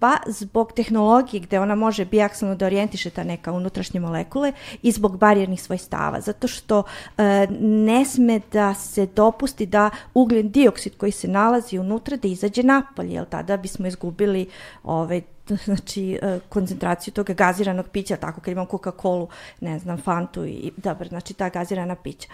[0.00, 4.52] Pa zbog tehnologije gde ona može biakselno da orijentiše ta neka unutrašnje molekule
[4.82, 6.84] i zbog barijernih svojstava, zato što uh,
[7.60, 13.12] ne sme da se dopusti da ugljen dioksid koji se nalazi unutra da izađe napolje,
[13.12, 14.48] jer tada bismo izgubili
[14.84, 15.22] ovaj,
[15.64, 19.26] znači e, koncentraciju toga gaziranog pića, tako kad imam Coca-Cola,
[19.60, 22.28] ne znam, Fantu i dobro, znači ta gazirana pića.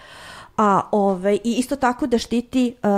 [0.57, 2.89] A ove, i isto tako da štiti uh,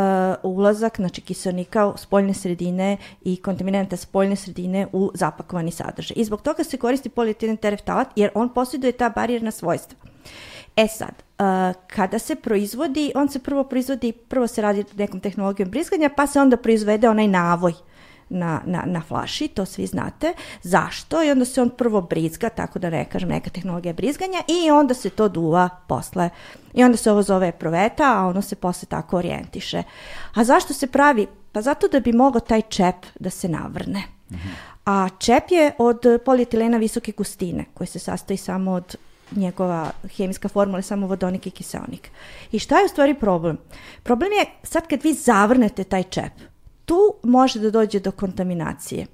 [0.52, 6.16] ulazak znači kiselnika spoljne sredine i kontaminanta spoljne sredine u zapakovani sadržaj.
[6.18, 9.98] I zbog toga se koristi polietilen tereftalat jer on posjeduje ta barijerna svojstva.
[10.76, 15.70] E sad, uh, kada se proizvodi, on se prvo proizvodi, prvo se radi nekom tehnologijom
[15.70, 17.74] brizganja, pa se onda proizvede onaj navoj
[18.30, 20.34] na, na, na flaši, to svi znate.
[20.62, 21.24] Zašto?
[21.24, 24.94] I onda se on prvo brizga, tako da ne kažem, neka tehnologija brizganja i onda
[24.94, 26.30] se to duva posle.
[26.74, 29.84] I onda se ovo zove proveta, a ono se posle tako orijentiše.
[30.34, 31.28] A zašto se pravi?
[31.52, 34.04] Pa zato da bi mogao taj čep da se navrne.
[34.86, 38.96] A čep je od polietilena visoke gustine, koji se sastoji samo od
[39.36, 42.12] njegova hemijska formula je samo vodonik i kiseonik.
[42.52, 43.58] I šta je u stvari problem?
[44.04, 46.34] Problem je sad kad vi zavrnete taj čep,
[46.90, 49.06] tu može da dođe do kontaminacije.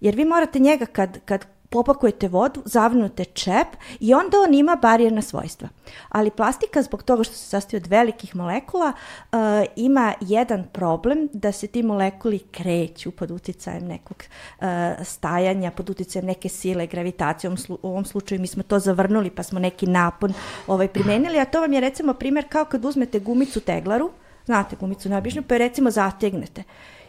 [0.00, 3.66] Jer vi morate njega kad, kad popakujete vodu, zavrnute čep
[4.00, 5.68] i onda on ima barijerna svojstva.
[6.08, 9.38] Ali plastika zbog toga što se sastoji od velikih molekula uh,
[9.76, 14.66] ima jedan problem da se ti molekuli kreću pod uticajem nekog uh,
[15.04, 17.50] stajanja, pod uticajem neke sile, gravitacije.
[17.68, 20.32] U ovom, slučaju mi smo to zavrnuli pa smo neki napon
[20.66, 24.10] ovaj, primenili, a to vam je recimo primjer kao kad uzmete gumicu teglaru,
[24.44, 26.62] znate gumicu nabišnju, pa je recimo zategnete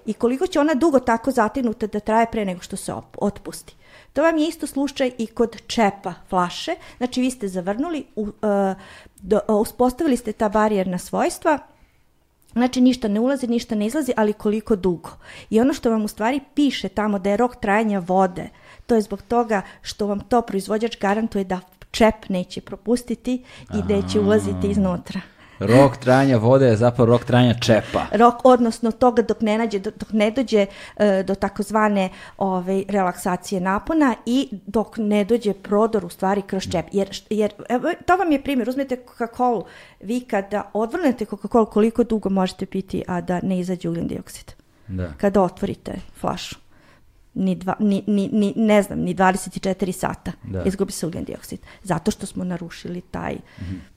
[0.05, 3.75] i koliko će ona dugo tako zategnuta da traje pre nego što se otpusti.
[4.13, 8.31] To vam je isto slučaj i kod čepa flaše, znači vi ste zavrnuli, u, uh,
[9.21, 11.59] do, uh, uspostavili ste ta barijerna svojstva,
[12.53, 15.09] Znači ništa ne ulazi, ništa ne izlazi, ali koliko dugo.
[15.49, 18.49] I ono što vam u stvari piše tamo da je rok trajanja vode,
[18.85, 21.59] to je zbog toga što vam to proizvođač garantuje da
[21.91, 23.43] čep neće propustiti
[23.73, 25.21] i da će ulaziti iznutra.
[25.67, 28.05] Rok trajanja vode je zapravo rok trajanja čepa.
[28.11, 34.15] Rok, odnosno toga dok ne, nađe, dok ne dođe uh, do takozvane ove, relaksacije napona
[34.25, 36.85] i dok ne dođe prodor u stvari kroz čep.
[36.91, 37.51] Jer, jer
[38.05, 39.63] to vam je primjer, uzmete Coca-Cola,
[40.01, 44.51] vi kada odvrnete Coca-Cola koliko dugo možete piti, a da ne izađe ugljen dioksid.
[44.87, 45.13] Da.
[45.17, 46.55] Kada otvorite flašu
[47.33, 50.63] ni, dva, ni, ni, ni, ne znam, ni 24 sata da.
[50.63, 51.59] izgubi se ugljen dioksid.
[51.83, 53.92] Zato što smo narušili taj, mm -hmm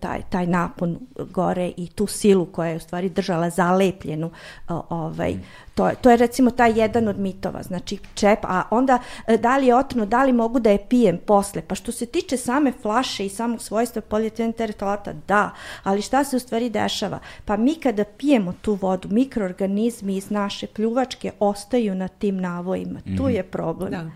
[0.00, 0.98] taj, taj napon
[1.30, 4.30] gore i tu silu koja je u stvari držala zalepljenu
[4.68, 5.44] ovaj, mm.
[5.74, 9.66] to, to je recimo taj jedan od mitova znači čep, a onda e, da li
[9.66, 13.26] je otrovno, da li mogu da je pijem posle, pa što se tiče same flaše
[13.26, 15.50] i samog svojstva polietilen teretolata da,
[15.82, 20.66] ali šta se u stvari dešava pa mi kada pijemo tu vodu mikroorganizmi iz naše
[20.66, 23.16] pljuvačke ostaju na tim navojima, mm -hmm.
[23.16, 23.34] tu mhm.
[23.34, 24.10] je problem da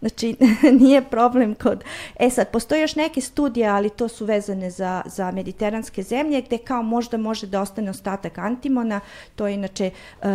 [0.00, 0.36] Znači,
[0.80, 1.84] nije problem kod...
[2.18, 6.58] E sad, postoje još neke studije, ali to su vezane za, za mediteranske zemlje, gde
[6.58, 9.00] kao možda može da ostane ostatak antimona,
[9.36, 10.26] to je inače uh,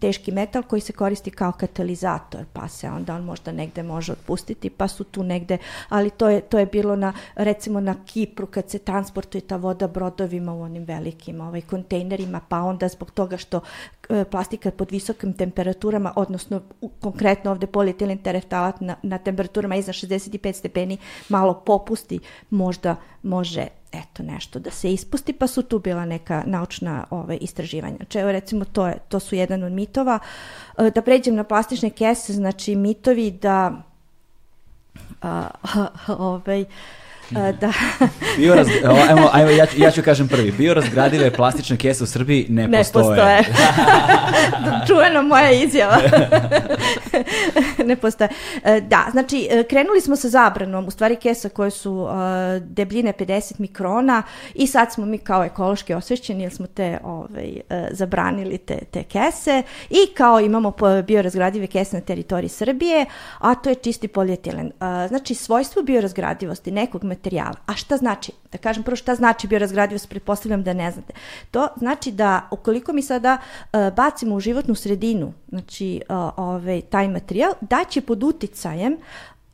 [0.00, 4.70] teški metal koji se koristi kao katalizator, pa se onda on možda negde može otpustiti,
[4.70, 5.58] pa su tu negde,
[5.88, 9.88] ali to je, to je bilo na, recimo na Kipru, kad se transportuje ta voda
[9.88, 13.60] brodovima u onim velikim ovaj, kontejnerima, pa onda zbog toga što
[14.30, 16.62] plastika pod visokim temperaturama, odnosno
[17.00, 22.20] konkretno ovde polietilen tereftalat na na temperaturama iznad 65 stepeni malo popusti,
[22.50, 27.96] možda može eto nešto da se ispusti, pa su tu bila neka naučna ove, istraživanja.
[27.96, 30.18] Znači, evo recimo to, je, to su jedan od mitova.
[30.78, 33.82] E, da pređem na plastične kese, znači mitovi da
[35.22, 35.86] a, a,
[36.18, 36.64] ovaj,
[37.30, 37.72] Uh, da.
[38.36, 38.68] Bioraz,
[39.08, 40.52] ajmo, ajmo, ja, ću, ja ću kažem prvi.
[40.52, 43.06] Biorazgradive plastične kese u Srbiji ne, ne postoje.
[43.06, 43.44] postoje.
[44.86, 45.96] Čuvena moja izjava.
[47.88, 48.28] ne postoje.
[48.64, 52.10] E, da, znači, e, krenuli smo sa zabranom, u stvari kesa koje su uh,
[52.62, 54.22] debljine 50 mikrona
[54.54, 59.62] i sad smo mi kao ekološki osvećeni jer smo te ovaj, zabranili te, te kese
[59.90, 60.72] i kao imamo
[61.06, 63.06] biorazgradive kese na teritoriji Srbije,
[63.38, 64.72] a to je čisti polietilen.
[65.08, 67.19] Znači, svojstvo biorazgradivosti nekog materijala.
[67.66, 68.32] A šta znači?
[68.52, 71.12] Da kažem prvo šta znači biorazgradivost, pretpostavljam da ne znate.
[71.50, 77.08] To znači da ukoliko mi sada uh, bacimo u životnu sredinu, znači uh, ovaj, taj
[77.08, 78.96] materijal, da će pod uticajem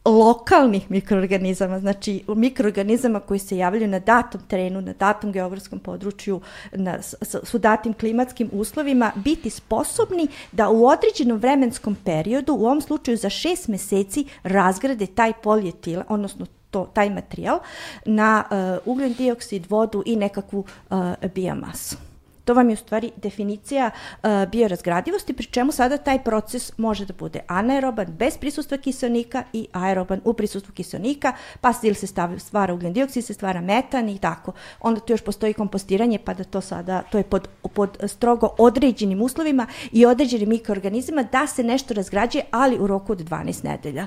[0.07, 6.41] lokalnih mikroorganizama, znači mikroorganizama koji se javljaju na datom terenu, na datom geografskom području,
[6.73, 6.99] na,
[7.43, 13.31] su datim klimatskim uslovima, biti sposobni da u određenom vremenskom periodu, u ovom slučaju za
[13.31, 17.61] šest meseci, razgrade taj polietil, odnosno to, taj materijal
[18.05, 20.99] na uh, ugljen dioksid, vodu i nekakvu uh,
[21.35, 21.97] biomasu.
[22.45, 27.15] To vam je u stvari definicija uh, biorazgradivosti, pri čemu sada taj proces može da
[27.19, 32.75] bude anaeroban bez prisustva kiselnika i aeroban u prisustvu kiselnika, pa ili se stavi, stvara
[32.75, 34.53] ugljen dioksid, se stvara metan i tako.
[34.81, 39.23] Onda tu još postoji kompostiranje, pa da to sada, to je pod, pod strogo određenim
[39.23, 44.07] uslovima i određenim mikroorganizmima da se nešto razgrađuje, ali u roku od 12 nedelja.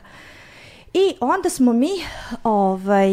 [0.94, 1.90] I onda smo mi
[2.44, 3.12] ovaj,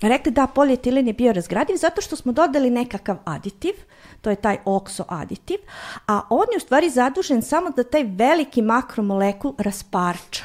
[0.00, 3.74] rekli da polietilen je bio razgradiv zato što smo dodali nekakav aditiv,
[4.20, 5.58] to je taj okso aditiv,
[6.06, 10.44] a on je u stvari zadužen samo da taj veliki makromolekul rasparča.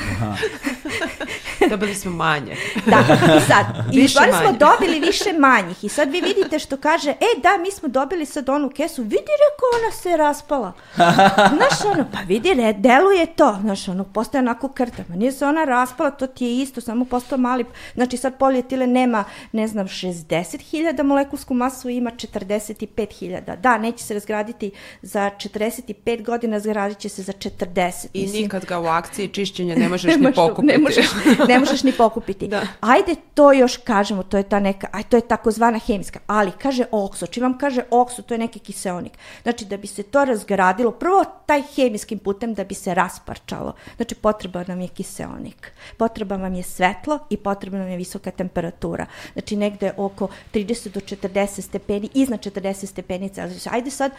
[1.70, 2.56] dobili smo manje.
[2.86, 3.04] da,
[3.36, 7.40] i sad, i stvari smo dobili više manjih i sad vi vidite što kaže, e
[7.42, 10.72] da, mi smo dobili sad onu kesu, vidi reko ona se raspala.
[11.56, 15.46] Znaš ono, pa vidi, re, deluje to, znaš ono, postaje onako krta, ma nije se
[15.46, 17.64] ona raspala, to ti je isto, samo postao mali,
[17.94, 23.56] znači sad polietile nema, ne znam, 60.000 molekulsku masu, ima 45.000.
[23.56, 24.70] Da, neće se razgraditi
[25.02, 28.06] za 45 godina, razgradit će se za 40.
[28.12, 28.42] I mislim.
[28.42, 30.66] nikad ga u akciji čišćenja ne možeš ni pokupiti.
[30.66, 31.06] Ne možeš,
[31.48, 32.48] ne možeš ni pokupiti.
[32.56, 32.62] Da.
[32.80, 36.84] Ajde to još kažemo, to je ta neka, aj to je takozvana hemijska, ali kaže
[36.90, 39.12] okso, čim vam kaže okso, to je neki kiseonik.
[39.42, 43.74] Znači da bi se to razgradilo, prvo taj hemijskim putem da bi se rasparčalo.
[43.96, 45.72] Znači potreba nam je kiseonik.
[45.96, 49.06] Potreba vam je svetlo i potreba nam je visoka temperatura.
[49.32, 53.70] Znači negde oko 30 do 40 stepeni, iznad 40 stepeni Celsijusa.
[53.72, 54.12] Ajde sad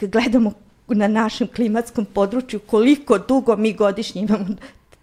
[0.00, 0.52] gledamo
[0.88, 4.46] na našem klimatskom području koliko dugo mi godišnje imamo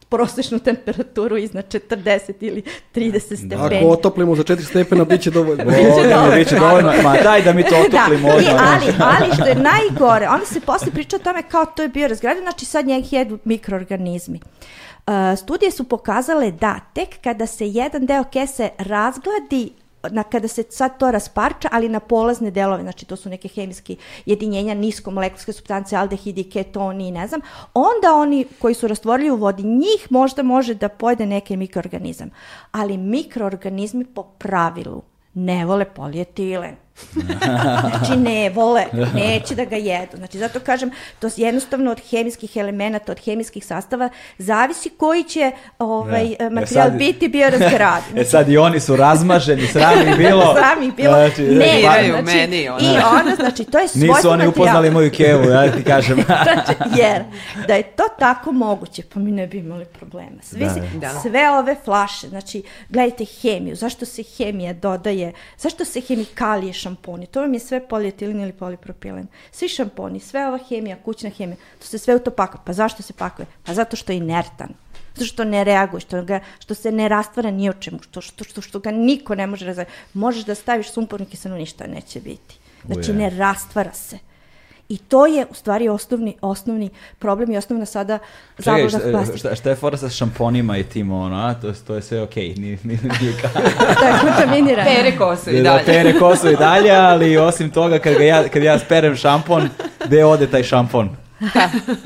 [0.09, 2.63] prosečnu temperaturu iznad 40 ili
[2.95, 3.77] 30 stepeni.
[3.77, 5.65] Ako otoplimo za 4 stepena, bit će dovoljno.
[5.65, 6.35] biće dovoljno.
[6.35, 6.91] biće dovoljno.
[7.03, 8.27] Ma daj da mi to otoplimo.
[8.27, 11.81] Da, I, ali, ali što je najgore, onda se posle priča o tome kao to
[11.81, 14.39] je bio razgrađen, znači sad njeg jedu mikroorganizmi.
[15.07, 19.71] Uh, studije su pokazale da tek kada se jedan deo kese razgladi
[20.11, 23.97] na, kada se sad to rasparča, ali na polazne delove, znači to su neke hemijski
[24.25, 27.41] jedinjenja, niskomolekulske substance, aldehidi, ketoni i ne znam,
[27.73, 32.29] onda oni koji su rastvorili u vodi, njih možda može da pojede neki mikroorganizam.
[32.71, 35.01] Ali mikroorganizmi po pravilu
[35.33, 36.75] ne vole polijetilen.
[37.89, 40.17] Znači ne vole, neće da ga jedu.
[40.17, 46.29] Znači zato kažem, to jednostavno od hemijskih elemenata, od hemijskih sastava zavisi koji će ovaj,
[46.29, 46.35] ja.
[46.39, 48.03] E, materijal e sad, biti bio razgrad.
[48.11, 50.55] Znači, e sad i oni su razmaženi, sram ih bilo.
[50.55, 51.13] sram ih bilo.
[51.13, 52.79] Znači, ne, znači, meni, ona.
[52.81, 56.17] I onda, znači, to je svoj Nisu oni upoznali moju kevu, ja ti kažem.
[56.43, 57.23] znači, jer
[57.67, 60.41] da je to tako moguće, pa mi ne bi imali problema.
[60.41, 60.69] Svi da.
[60.69, 61.09] Si, da.
[61.21, 67.41] Sve ove flaše, znači, gledajte hemiju, zašto se hemija dodaje, zašto se hemikalije šamponi, to
[67.41, 69.27] vam je sve polietilin ili polipropilen.
[69.51, 72.61] Svi šamponi, sve ova hemija, kućna hemija, to se sve u to pakuje.
[72.65, 73.45] Pa zašto se pakuje?
[73.63, 74.73] Pa zato što je inertan.
[75.15, 78.43] Zato što ne reaguje, što, ga, što se ne rastvara ni o čemu, što, što,
[78.43, 79.91] što, što ga niko ne može razvajati.
[80.13, 82.57] Možeš da staviš sumpornu kiselu, ništa neće biti.
[82.85, 84.19] Znači, ne rastvara se.
[84.89, 86.89] I to je u stvari osnovni, osnovni
[87.19, 88.19] problem i osnovna sada
[88.57, 89.37] zabluda plastika.
[89.37, 91.53] Šta, šta je fora sa šamponima i tim ono, a?
[91.53, 92.59] To, to je sve okej, okay.
[92.59, 93.33] nije, nije, nije
[93.99, 94.89] to je kontaminirano.
[94.89, 95.83] Pere kosu i da, da, dalje.
[95.85, 99.69] Da, pere kosu i dalje, ali osim toga kad, ga ja, kad ja sperem šampon,
[100.05, 101.09] gde ode taj šampon?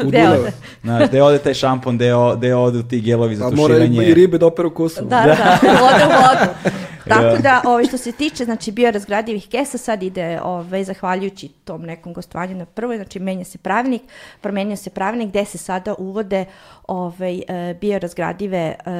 [0.06, 0.52] u Dunave.
[0.82, 3.86] Znaš, gde ode taj šampon, gde, gde odu ti gelovi za tuširanje.
[3.86, 5.06] A mora i ribe da operu kosu.
[5.06, 6.52] Da, da, ode u vodu.
[7.08, 12.14] Tako da, ovaj, što se tiče znači, biorazgradivih kesa, sad ide ovaj, zahvaljujući tom nekom
[12.14, 14.02] gostovanju na prvoj, znači menja se pravilnik,
[14.42, 16.46] promenio se pravilnik gde se sada uvode
[16.88, 18.94] ovaj, e, biorazgradive uh,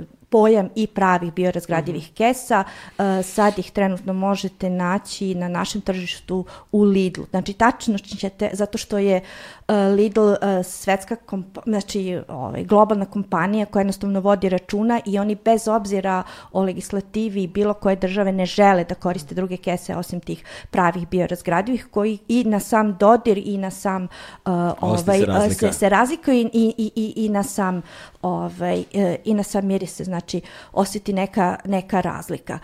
[0.00, 2.16] uh, pojam i pravih biorazgradivih mm -hmm.
[2.16, 2.64] kesa.
[2.64, 7.26] Uh, sad ih trenutno možete naći na našem tržištu u Lidlu.
[7.30, 9.20] Znači, tačno ćete, zato što je
[9.68, 11.16] uh, Lidl uh, svetska,
[11.66, 17.74] znači ovaj, globalna kompanija koja jednostavno vodi računa i oni bez obzira o legislativi bilo
[17.74, 22.60] koje države ne žele da koriste druge kese osim tih pravih biorazgradivih koji i na
[22.60, 24.10] sam dodir i na sam uh,
[24.80, 27.82] ovaj, se, se, se razlikuju i, i, i, i na sam
[28.22, 28.84] ovaj,
[29.24, 30.40] i na sam miris se znači
[30.72, 32.58] osjeti neka, neka razlika.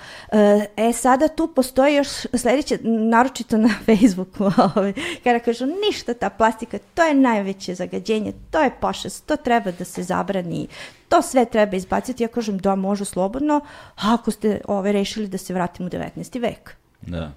[0.76, 4.92] E, sada tu postoji još sledeće, naročito na Facebooku, ovaj,
[5.24, 9.84] kada kažu ništa ta plastika, to je najveće zagađenje, to je pošest, to treba da
[9.84, 10.68] se zabrani,
[11.08, 12.22] to sve treba izbaciti.
[12.22, 13.60] Ja kažem da može slobodno,
[13.96, 16.40] ako ste ovaj, rešili da se vratimo u 19.
[16.40, 16.76] vek.
[17.02, 17.32] Da.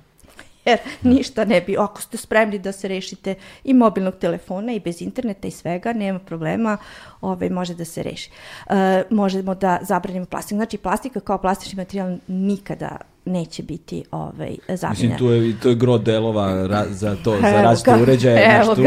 [0.70, 5.02] Jer ništa ne bi, ako ste spremni da se rešite i mobilnog telefona i bez
[5.02, 6.78] interneta i svega, nema problema,
[7.22, 8.30] ovaj, može da se reši.
[8.70, 10.56] E, možemo da zabranimo plastik.
[10.56, 15.14] Znači, plastika kao plastični materijal nikada neće biti ovaj, zabranjena.
[15.14, 18.60] Mislim, tu je, to je gro delova ra, za to, za različite uređaje.
[18.62, 18.84] Evo tu,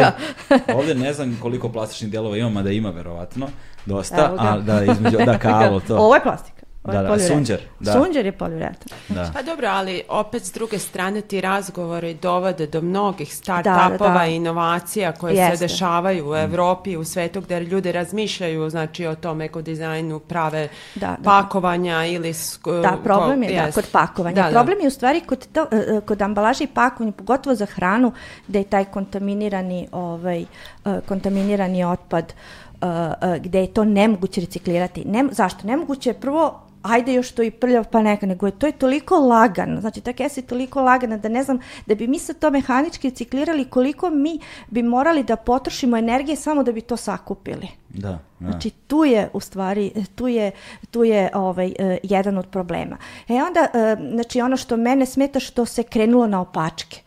[0.74, 3.48] ovde ne znam koliko plastičnih delova ima, mada ima verovatno,
[3.86, 5.96] dosta, a da, između, da, kao to.
[5.96, 6.51] Ovo je plastik.
[6.84, 7.60] Da, da, sunđer.
[7.80, 7.92] Da.
[7.92, 8.98] Sunđer je poliuretan.
[9.08, 9.30] Da.
[9.34, 14.26] Pa dobro, ali opet s druge strane ti razgovori dovode do mnogih start-upova da, da.
[14.26, 15.56] inovacija koje Jeste.
[15.56, 20.68] se dešavaju u Evropi i u svetu gde ljudi razmišljaju znači o tom ekodizajnu prave
[20.94, 22.34] da, da, pakovanja ili...
[22.82, 24.48] Da, problem je da, kod pakovanja.
[24.50, 28.12] Problem je u stvari kod, to, e, e, kod ambalaže i pakovanja, pogotovo za hranu,
[28.48, 30.46] da je taj kontaminirani, ovaj, e,
[31.08, 32.32] kontaminirani otpad
[33.40, 35.04] gde je to nemoguće reciklirati.
[35.04, 35.66] Ne, zašto?
[35.66, 39.16] Nemoguće je prvo ajde još to i prljav pa neka, nego je to je toliko
[39.16, 42.50] lagano, znači ta kesa je toliko lagana da ne znam, da bi mi sad to
[42.50, 44.38] mehanički reciklirali koliko mi
[44.70, 47.68] bi morali da potrošimo energije samo da bi to sakupili.
[47.88, 48.50] Da, da.
[48.50, 50.50] Znači tu je u stvari, tu je,
[50.90, 52.96] tu je ovaj, uh, jedan od problema.
[53.28, 57.00] E onda, uh, znači ono što mene smeta što se krenulo na opačke.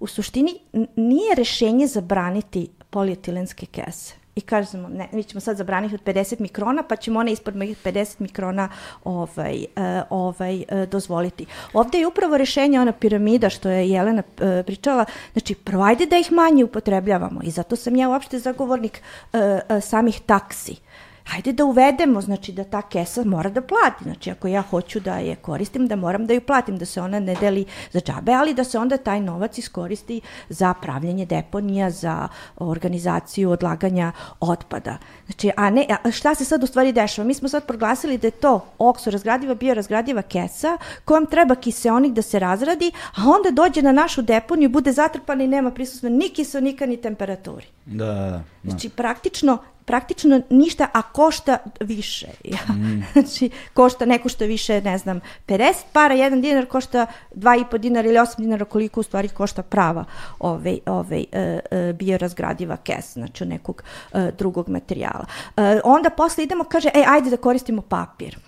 [0.00, 0.58] U suštini
[0.96, 6.82] nije rešenje zabraniti polietilenske kese i kažemo, ne, mi ćemo sad zabraniti od 50 mikrona,
[6.82, 8.68] pa ćemo one ispod 50 mikrona
[9.04, 11.46] ovaj, uh, ovaj, uh, dozvoliti.
[11.72, 16.18] Ovde je upravo rešenje ona piramida što je Jelena uh, pričala, znači prvo ajde da
[16.18, 19.02] ih manje upotrebljavamo i zato sam ja uopšte zagovornik
[19.32, 19.40] uh,
[19.80, 20.72] samih taksi.
[20.72, 20.91] Uh,
[21.24, 25.18] hajde da uvedemo, znači da ta kesa mora da plati, znači ako ja hoću da
[25.18, 28.54] je koristim, da moram da ju platim, da se ona ne deli za džabe, ali
[28.54, 34.98] da se onda taj novac iskoristi za pravljanje deponija, za organizaciju odlaganja otpada.
[35.26, 37.26] Znači, a ne, a šta se sad u stvari dešava?
[37.26, 42.22] Mi smo sad proglasili da je to okso razgradiva, biorazgradiva kesa kojom treba kiseonik da
[42.22, 46.86] se razradi, a onda dođe na našu deponiju, bude zatrpana i nema prisustva ni kiseonika
[46.86, 47.66] ni temperaturi.
[47.86, 48.42] Da, da, da.
[48.64, 49.58] Znači, praktično
[49.92, 52.26] praktično ništa, a košta više.
[52.44, 52.74] Ja.
[52.74, 53.02] Mm.
[53.12, 58.18] Znači, košta, neko što više, ne znam, 50 para, jedan dinar košta 2,5 dinara ili
[58.18, 60.04] 8 dinara koliko u stvari košta prava
[60.38, 63.82] ove, ove, uh, uh, biorazgradiva kes, znači nekog
[64.12, 65.26] uh, drugog materijala.
[65.56, 68.38] Uh, onda posle idemo, kaže, e, ajde da koristimo papir.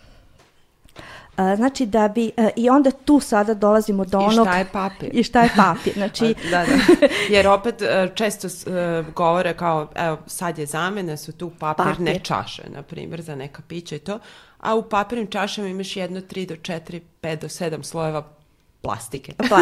[1.56, 4.46] Znači da bi, uh, i onda tu sada dolazimo do onog...
[4.46, 5.10] I šta je papir?
[5.18, 6.34] I šta je papir, znači...
[6.50, 7.06] da, da.
[7.30, 12.22] Jer opet uh, često uh, govore kao, evo, sad je zamena, su tu papirne papir.
[12.22, 14.18] čaše, na primjer, za neka pića i to,
[14.60, 18.24] a u papirnim čašama imaš jedno, tri do četiri, pet do sedam slojeva
[18.82, 19.32] plastike.
[19.50, 19.56] Pa,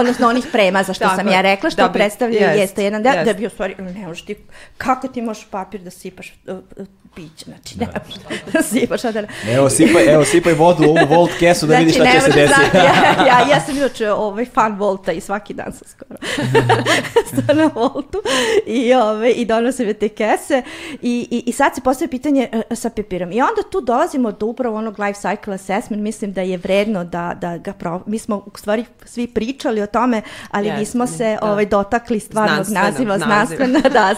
[0.00, 3.02] odnosno onih prema za što Tako, sam ja rekla, što da predstavlja jest, jeste jedan
[3.02, 4.36] deo, da bi u stvari, ne možeš ti,
[4.78, 6.34] kako ti možeš papir da sipaš
[7.16, 7.86] piće, znači ne
[8.52, 8.62] da.
[8.62, 9.22] sipaš da...
[9.50, 12.30] Evo sipaj, evo sipaj vodu u ovu volt kesu da znači, vidiš šta će se
[12.30, 12.76] desiti.
[12.76, 16.18] ja, ja, ja sam inače ovaj fan volta i svaki dan sam skoro
[17.62, 18.18] na voltu
[18.66, 20.62] i, ove, ovaj, i donosim te kese
[21.02, 23.32] i, i, i sad se postavlja pitanje uh, sa papirom.
[23.32, 27.36] I onda tu dolazimo do upravo onog life cycle assessment, mislim da je vredno da,
[27.40, 28.02] da ga pro...
[28.06, 31.50] Mi smo u stvari svi pričali o tome, ali yes, nismo se da.
[31.50, 34.14] ovaj, dotakli stvarnog naziva, znanstvena, da,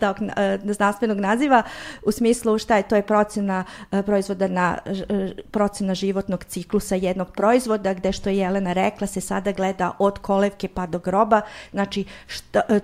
[0.00, 0.16] tog,
[0.64, 1.62] znanstvenog naziva
[2.02, 7.32] u smislu šta je, to je procena e, proizvoda na e, procena životnog ciklusa jednog
[7.36, 11.40] proizvoda, gde što je Jelena rekla, se sada gleda od kolevke pa do groba,
[11.72, 12.80] znači šta, e,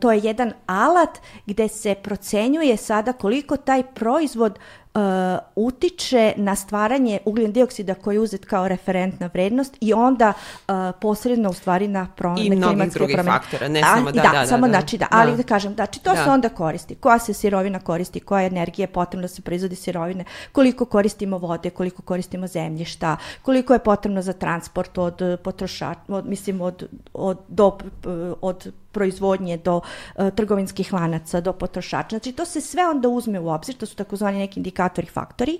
[0.00, 4.58] to je jedan alat gde se procenjuje sada koliko taj proizvod
[4.94, 5.00] uh,
[5.56, 11.50] utiče na stvaranje ugljen dioksida koji je uzet kao referentna vrednost i onda uh, posredno
[11.50, 13.38] u stvari na promene I mnogih drugih promene.
[13.38, 15.74] faktora, ne samo da, da, da, da, samo da, znači da, ali da, da kažem,
[15.74, 16.24] znači to da.
[16.24, 20.24] se onda koristi, koja se sirovina koristi, koja energija je potrebna da se proizvodi sirovine,
[20.52, 26.60] koliko koristimo vode, koliko koristimo zemljišta, koliko je potrebno za transport od potrošača, od, mislim
[26.60, 27.78] od, od, do,
[28.40, 32.08] od proizvodnje do uh, trgovinskih lanaca, do potrošača.
[32.08, 35.58] Znači to se sve onda uzme u obzir, to su takozvani neki indikatori faktori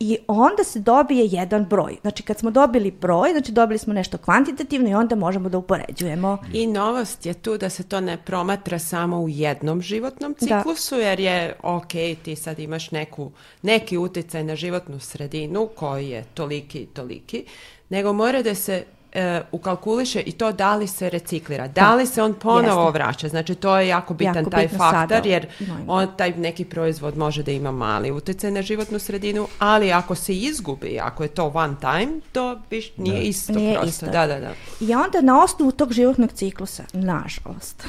[0.00, 1.96] i onda se dobije jedan broj.
[2.00, 6.38] Znači kad smo dobili broj, znači dobili smo nešto kvantitativno i onda možemo da upoređujemo.
[6.52, 10.46] I novost je tu da se to ne promatra samo u jednom životnom da.
[10.46, 11.02] ciklusu, da.
[11.02, 11.92] jer je ok,
[12.22, 13.32] ti sad imaš neku,
[13.62, 17.44] neki uticaj na životnu sredinu koji je toliki i toliki,
[17.88, 22.22] nego mora da se e, ukalkuliše i to da li se reciklira, da li se
[22.22, 22.98] on ponovo Jeste.
[22.98, 23.28] vraća.
[23.28, 25.28] Znači to je jako bitan jako taj faktor sada.
[25.28, 25.46] jer
[25.86, 30.34] on taj neki proizvod može da ima mali utjecaj na životnu sredinu, ali ako se
[30.34, 33.22] izgubi, ako je to one time, to biš, nije da.
[33.22, 33.88] isto nije prosto.
[33.88, 34.06] Isto.
[34.06, 34.50] Da, da, da.
[34.80, 37.86] I onda na osnovu tog životnog ciklusa, nažalost,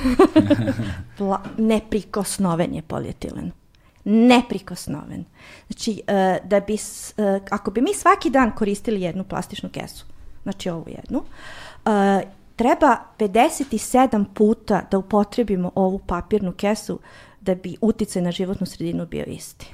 [1.57, 3.51] neprikosnoven je polietilen
[4.09, 5.25] neprikosnoven.
[5.67, 10.05] Znači, uh, da bi, uh, ako bi mi svaki dan koristili jednu plastičnu kesu,
[10.43, 16.99] znači ovu jednu, uh, treba 57 puta da upotrebimo ovu papirnu kesu
[17.41, 19.73] da bi uticaj na životnu sredinu bio isti.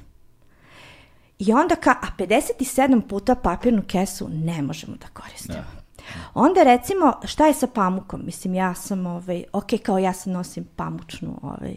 [1.39, 5.57] I onda ka, a 57 puta papirnu kesu ne možemo da koristimo.
[5.57, 5.85] Da.
[6.33, 8.21] Onda recimo, šta je sa pamukom?
[8.25, 11.75] Mislim, ja sam, ovaj, ok, kao ja sam nosim pamučnu ovaj,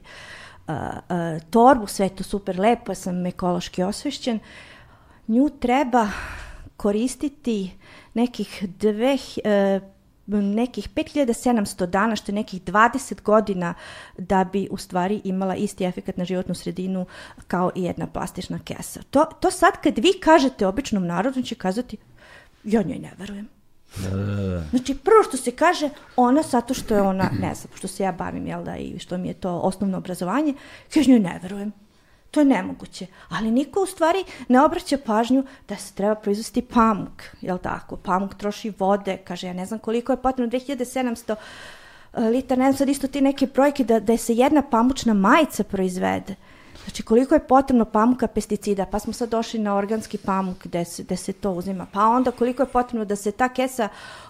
[0.69, 4.39] uh, uh, torbu, sve to super lepo, sam ekološki osvešćen.
[5.29, 6.09] Nju treba
[6.77, 7.78] koristiti
[8.21, 9.83] nekih dve, uh,
[10.43, 13.75] nekih 5700 dana, što je nekih 20 godina
[14.19, 17.07] da bi u stvari imala isti efekt na životnu sredinu
[17.47, 19.01] kao i jedna plastična kesa.
[19.11, 21.97] To, to sad kad vi kažete običnom narodu, će kazati,
[22.65, 23.49] ja njoj ne verujem.
[23.97, 24.65] Da, da, da.
[24.71, 28.13] Znači, prvo što se kaže, ona zato što je ona, ne znam, što se ja
[28.13, 30.55] bavim, jel da, i što mi je to osnovno obrazovanje,
[30.95, 31.73] kaže njoj ne verujem.
[32.31, 33.07] To je nemoguće.
[33.29, 37.97] Ali niko u stvari ne obraća pažnju da se treba proizvesti pamuk, jel tako?
[37.97, 41.35] Pamuk troši vode, kaže, ja ne znam koliko je potrebno, 2700
[42.13, 45.65] e, litar, ne znam sad isto ti neke brojke da, da se jedna pamučna majica
[45.65, 46.35] proizvede.
[46.85, 51.03] Znači koliko je potrebno pamuka pesticida, pa smo sad došli na organski pamuk gde se,
[51.03, 53.89] gde se to uzima, pa onda koliko je potrebno da se ta kesa,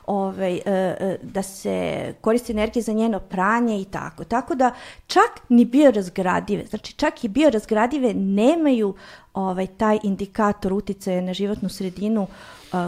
[0.09, 4.25] ovaj, e, e, da se koristi energija za njeno pranje i tako.
[4.25, 4.75] Tako da
[5.07, 8.95] čak ni biorazgradive, znači čak i biorazgradive nemaju
[9.35, 12.27] ovaj, taj indikator uticaja na životnu sredinu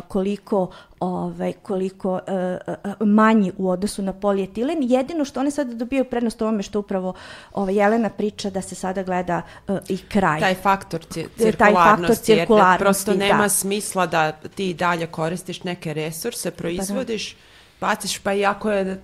[0.08, 2.20] koliko ovaj, koliko
[3.00, 4.78] manji u odnosu na polietilen.
[4.80, 7.14] Jedino što one sada dobijaju prednost ovome što upravo
[7.52, 9.42] ovaj, Jelena priča da se sada gleda
[9.88, 10.40] i kraj.
[10.40, 11.56] Taj faktor cirkularnosti.
[11.58, 13.48] Taj faktor cirkularnosti, jer prosto nema da.
[13.48, 19.02] smisla da ti dalje koristiš neke resurse, proizvodiš da baciš, pa i ako je,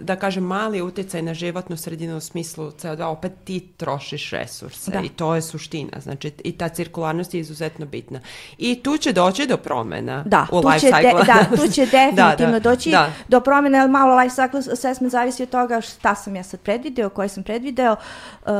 [0.00, 5.00] da kažem, mali utjecaj na životnu sredinu u smislu CO2, opet ti trošiš resurse da.
[5.00, 6.00] i to je suština.
[6.00, 8.20] Znači, i ta cirkularnost je izuzetno bitna.
[8.58, 11.26] I tu će doći do promena da, u life cycle.
[11.26, 13.12] Da, tu će definitivno da, da, doći da.
[13.28, 17.08] do promena, ali malo life cycle assessment zavisi od toga šta sam ja sad predvideo,
[17.08, 18.52] koje sam predvideo, uh,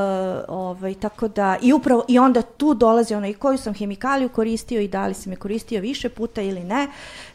[0.49, 4.81] ovaj, tako da, i upravo, i onda tu dolazi ono i koju sam hemikaliju koristio
[4.81, 6.89] i da li sam je koristio više puta ili ne,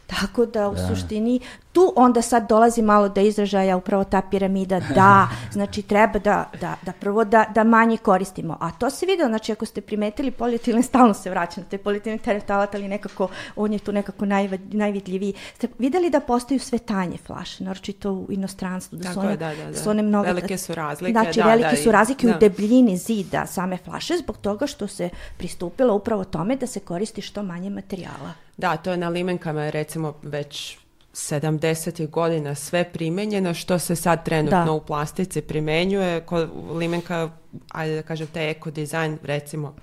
[0.10, 0.88] Tako da u da.
[0.88, 1.40] suštini
[1.72, 6.76] tu onda sad dolazi malo do izražaja upravo ta piramida da, znači treba da, da,
[6.82, 8.58] da prvo da, da manje koristimo.
[8.60, 12.20] A to se vidio, znači ako ste primetili polietilen, stalno se vraća na taj polietilen
[12.20, 15.34] teretalat, ali nekako on je tu nekako naj, najvidljiviji.
[15.56, 18.98] Ste videli da postaju sve tanje flaše, naročito u inostranstvu.
[18.98, 19.78] Da Tako su one, je, da, da, da.
[19.78, 21.12] Su one mnogo, velike su razlike.
[21.12, 22.36] Znači, da, velike da, su razlike da.
[22.36, 27.22] u debljini zida same flaše zbog toga što se pristupilo upravo tome da se koristi
[27.22, 28.49] što manje materijala.
[28.60, 30.78] Da, to je na limenkama recimo već
[31.14, 32.10] 70.
[32.10, 34.72] godina sve primenjeno što se sad trenutno da.
[34.72, 36.26] u plastici primenjuje.
[36.26, 37.30] Kod limenka,
[37.72, 39.76] ajde da kažem, taj eko dizajn recimo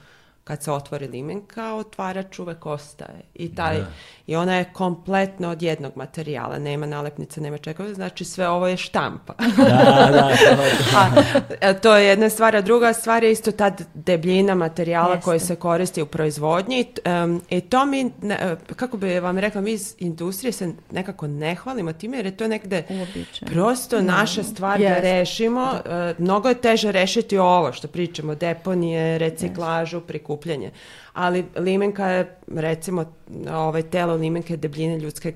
[0.47, 3.21] kad se otvori limenka, otvarač uvek ostaje.
[3.35, 3.87] I, taj, da.
[4.27, 8.77] I ona je kompletno od jednog materijala, nema nalepnice, nema čega, znači sve ovo je
[8.77, 9.35] štampa.
[9.57, 10.63] Da, da, to,
[10.97, 11.23] a,
[11.61, 15.25] e, to je jedna stvar, a druga stvar je isto ta debljina materijala Jeste.
[15.25, 16.87] koji se koristi u proizvodnji.
[17.25, 21.55] Um, I to mi, ne, kako bi vam rekla, mi iz industrije se nekako ne
[21.55, 23.49] hvalimo time, jer je to negde Uobičaj.
[23.49, 24.03] prosto no.
[24.03, 24.95] naša stvar Jeste.
[24.95, 25.73] da rešimo.
[25.85, 26.11] Da.
[26.11, 30.71] Uh, mnogo je teže rešiti ovo što pričamo, deponije, reciklažu, prikupljanje okupljanje.
[31.13, 33.13] Ali limenka je, recimo,
[33.51, 35.33] ovaj, telo limenke debljine ljudske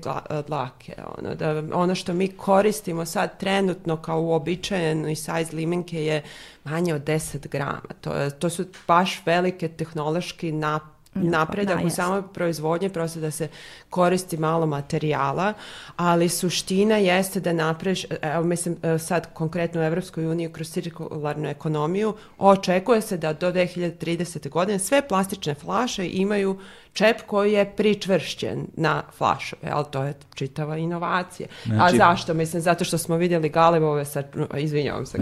[0.47, 0.93] dlake.
[1.17, 6.23] Ono, da, ono što mi koristimo sad trenutno kao uobičajeni sajz limenke je
[6.63, 7.89] manje od 10 grama.
[8.01, 13.47] To, to su baš velike tehnološki napad napredak da, u samoj proizvodnji, prosto da se
[13.89, 15.53] koristi malo materijala,
[15.95, 21.49] ali suština jeste da napraviš, evo mislim e, sad konkretno u Evropskoj uniji kroz cirkularnu
[21.49, 24.49] ekonomiju, očekuje se da do 2030.
[24.49, 26.59] godine sve plastične flaše imaju
[26.93, 31.47] čep koji je pričvršćen na flašove, ali to je čitava inovacija.
[31.65, 31.95] Znači...
[31.95, 32.33] A zašto?
[32.33, 34.23] Mislim, zato što smo vidjeli galebove sa,
[34.57, 35.17] izvinjavam se,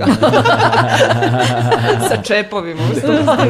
[2.10, 2.94] sa čepovima u
[3.26, 3.46] da, da,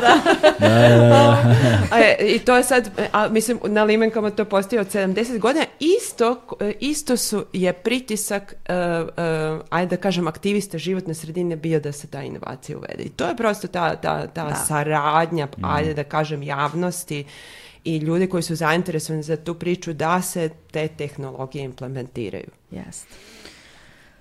[0.00, 0.16] da.
[0.60, 1.38] da.
[1.92, 5.64] a, I to je sad, a, mislim, na limenkama to postoji od 70 godina.
[5.80, 6.40] Isto,
[6.80, 8.74] isto su, je pritisak, uh,
[9.08, 9.14] uh,
[9.70, 13.02] ajde da kažem, aktivista životne sredine bio da se ta inovacija uvede.
[13.02, 14.54] I to je prosto ta, ta, ta da.
[14.54, 15.64] saradnja, mm.
[15.64, 17.24] ajde da kažem, javnosti
[17.86, 22.50] i ljudi koji su zainteresovani za tu priču da se te tehnologije implementiraju.
[22.70, 23.14] Jeste.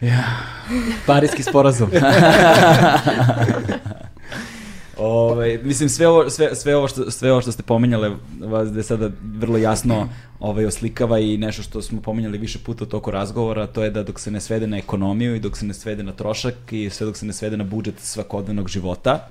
[0.02, 0.24] Ja,
[1.06, 1.90] parijski sporazum.
[4.98, 8.72] Ove, ovaj, mislim, sve ovo, sve, sve, ovo što, sve ovo što ste pominjale vas
[8.72, 12.88] da je sada vrlo jasno ovaj, oslikava i nešto što smo pominjali više puta u
[12.88, 15.74] toku razgovora, to je da dok se ne svede na ekonomiju i dok se ne
[15.74, 19.28] svede na trošak i sve dok se ne svede na budžet svakodnevnog života,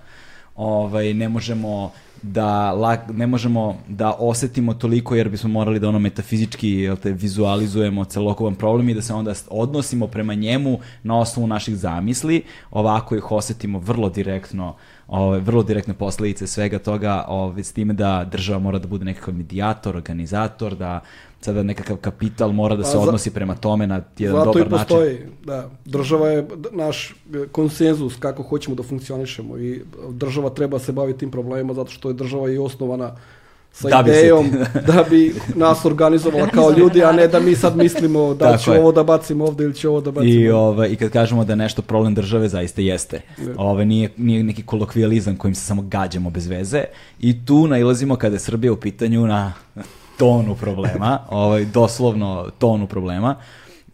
[0.56, 1.92] ovaj, ne možemo
[2.24, 2.74] da
[3.12, 8.54] ne možemo da osetimo toliko jer bismo morali da ono metafizički jel te, vizualizujemo celokupan
[8.54, 13.78] problem i da se onda odnosimo prema njemu na osnovu naših zamisli, ovako ih osetimo
[13.78, 14.74] vrlo direktno
[15.08, 19.34] ove, vrlo direktne posledice svega toga, ove, s time da država mora da bude nekakav
[19.34, 21.00] medijator, organizator, da
[21.40, 24.70] sada nekakav kapital mora da se odnosi prema tome na jedan dobar način.
[24.70, 25.70] Zato i postoji, da.
[25.84, 27.14] Država je naš
[27.52, 32.14] konsenzus kako hoćemo da funkcionišemo i država treba se baviti tim problemima zato što je
[32.14, 33.16] država i osnovana
[33.74, 34.58] sa da idejom bi
[34.92, 38.92] da bi nas organizovala kao ljudi, a ne da mi sad mislimo da ću ovo
[38.92, 41.52] da bacim ovde ili ću ovo da bacim I, ove, ovaj, I kad kažemo da
[41.52, 43.20] je nešto problem države, zaista jeste.
[43.38, 46.84] Ove, ovaj, nije, nije neki kolokvijalizam kojim se samo gađamo bez veze.
[47.20, 49.52] I tu nailazimo kada je Srbija u pitanju na
[50.18, 53.36] tonu problema, ovaj, doslovno tonu problema.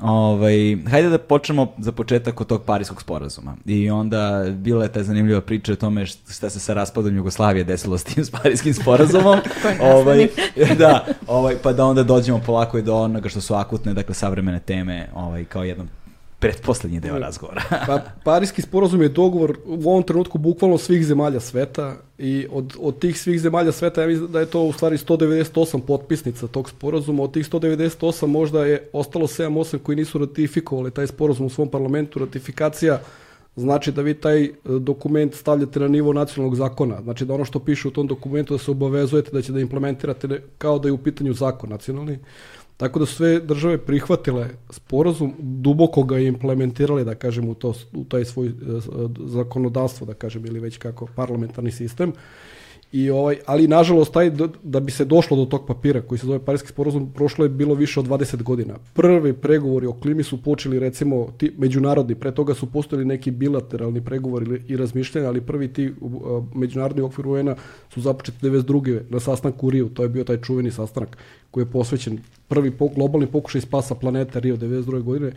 [0.02, 3.56] Ovaj, hajde da počnemo za početak od tog Parijskog sporazuma.
[3.66, 7.98] I onda bila je ta zanimljiva priča o tome šta se sa raspadom Jugoslavije desilo
[7.98, 9.38] s tim s Parijskim sporazumom.
[9.94, 10.28] ovaj,
[10.78, 14.60] da, ovaj, pa da onda dođemo polako i do onoga što su akutne, dakle, savremene
[14.60, 15.88] teme, ovaj, kao jednom
[16.40, 17.62] pretposlednji deo razgovora.
[17.86, 22.98] pa, Parijski sporazum je dogovor u ovom trenutku bukvalno svih zemalja sveta i od, od
[22.98, 27.22] tih svih zemalja sveta ja mislim da je to u stvari 198 potpisnica tog sporazuma.
[27.22, 32.18] Od tih 198 možda je ostalo 7-8 koji nisu ratifikovali taj sporazum u svom parlamentu.
[32.18, 33.00] Ratifikacija
[33.56, 37.02] znači da vi taj e, dokument stavljate na nivo nacionalnog zakona.
[37.02, 40.42] Znači da ono što piše u tom dokumentu da se obavezujete da će da implementirate
[40.58, 42.18] kao da je u pitanju zakon nacionalni.
[42.80, 48.24] Tako da sve države prihvatile sporazum, duboko ga implementirali, da kažem, u, to, u taj
[48.24, 48.52] svoj e,
[49.24, 52.12] zakonodavstvo, da kažem, ili već kako parlamentarni sistem.
[52.92, 54.30] I ovaj, ali nažalost taj
[54.62, 57.74] da bi se došlo do tog papira koji se zove Parijski sporazum prošlo je bilo
[57.74, 58.74] više od 20 godina.
[58.92, 64.04] Prvi pregovori o klimi su počeli recimo ti međunarodni, pre toga su postojali neki bilateralni
[64.04, 67.54] pregovori i razmišljanja, ali prvi ti uh, međunarodni okvir UN-a
[67.94, 69.00] su započeti 92.
[69.10, 71.16] na sastanku u Riju, to je bio taj čuveni sastanak
[71.50, 75.02] koji je posvećen prvi po, globalni pokušaj spasa planete Rio 92.
[75.02, 75.32] godine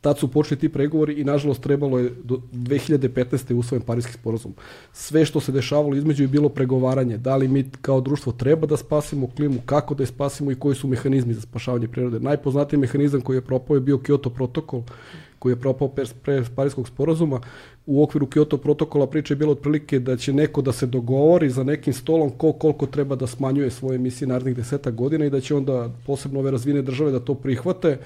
[0.00, 3.54] Tad su počeli ti pregovori i nažalost trebalo je do 2015.
[3.54, 4.54] usvojen Parijski sporazum.
[4.92, 7.18] Sve što se dešavalo između je bilo pregovaranje.
[7.18, 10.74] Da li mi kao društvo treba da spasimo klimu, kako da je spasimo i koji
[10.74, 12.20] su mehanizmi za spašavanje prirode.
[12.20, 14.82] Najpoznatiji mehanizam koji je propao je bio Kyoto protokol
[15.38, 15.88] koji je propao
[16.22, 17.40] pre Parijskog sporazuma.
[17.86, 21.64] U okviru Kyoto protokola priča je bilo otprilike da će neko da se dogovori za
[21.64, 25.54] nekim stolom ko koliko treba da smanjuje svoje emisije narednih deseta godina i da će
[25.54, 27.98] onda posebno ove razvijene države da to prihvate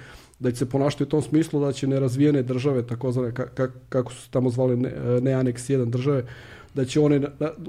[0.42, 4.30] da će se ponašati u tom smislu da će nerazvijene države, takozvane, ka, kako su
[4.30, 6.24] tamo zvali ne, ne aneks 1 države,
[6.74, 7.20] da će one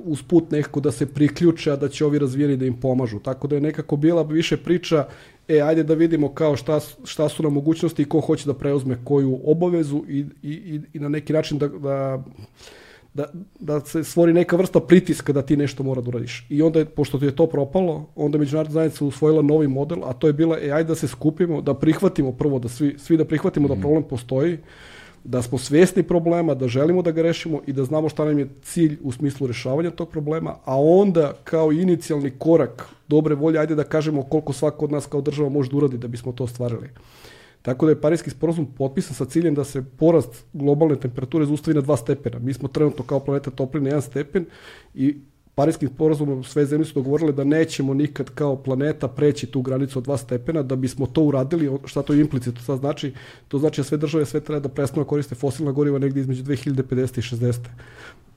[0.05, 3.19] usput nekako da se priključe, a da će ovi razvijeni da im pomažu.
[3.19, 5.07] Tako da je nekako bila više priča,
[5.47, 8.97] e, ajde da vidimo kao šta, šta su nam mogućnosti i ko hoće da preuzme
[9.03, 12.23] koju obavezu i, i, i na neki način da, da
[13.13, 13.25] da,
[13.59, 16.45] da se stvori neka vrsta pritiska da ti nešto mora da uradiš.
[16.49, 20.03] I onda, je, pošto ti je to propalo, onda je međunarodna zajednica usvojila novi model,
[20.03, 23.17] a to je bila, e, ajde da se skupimo, da prihvatimo prvo, da svi, svi
[23.17, 23.69] da prihvatimo mm.
[23.69, 23.81] da mhm.
[23.81, 24.57] problem postoji,
[25.23, 28.49] da smo svjesni problema, da želimo da ga rešimo i da znamo šta nam je
[28.61, 33.83] cilj u smislu rešavanja tog problema, a onda kao inicijalni korak dobre volje, ajde da
[33.83, 36.89] kažemo koliko svako od nas kao država može da uradi da bismo to ostvarili.
[37.63, 41.81] Tako da je Parijski sporazum potpisan sa ciljem da se porast globalne temperature zaustavi na
[41.81, 42.39] 2 stepena.
[42.39, 44.45] Mi smo trenutno kao planeta topli na 1 stepen
[44.93, 45.15] i
[45.55, 50.05] Parijskim sporazumom sve zemlje su dogovorile da nećemo nikad kao planeta preći tu granicu od
[50.05, 53.13] 2 stepena, da bismo to uradili, šta to implicitno sad znači?
[53.47, 56.43] To znači da sve države sve treba da prestanu da koriste fosilna goriva negdje između
[56.43, 57.17] 2050.
[57.17, 57.59] i 60.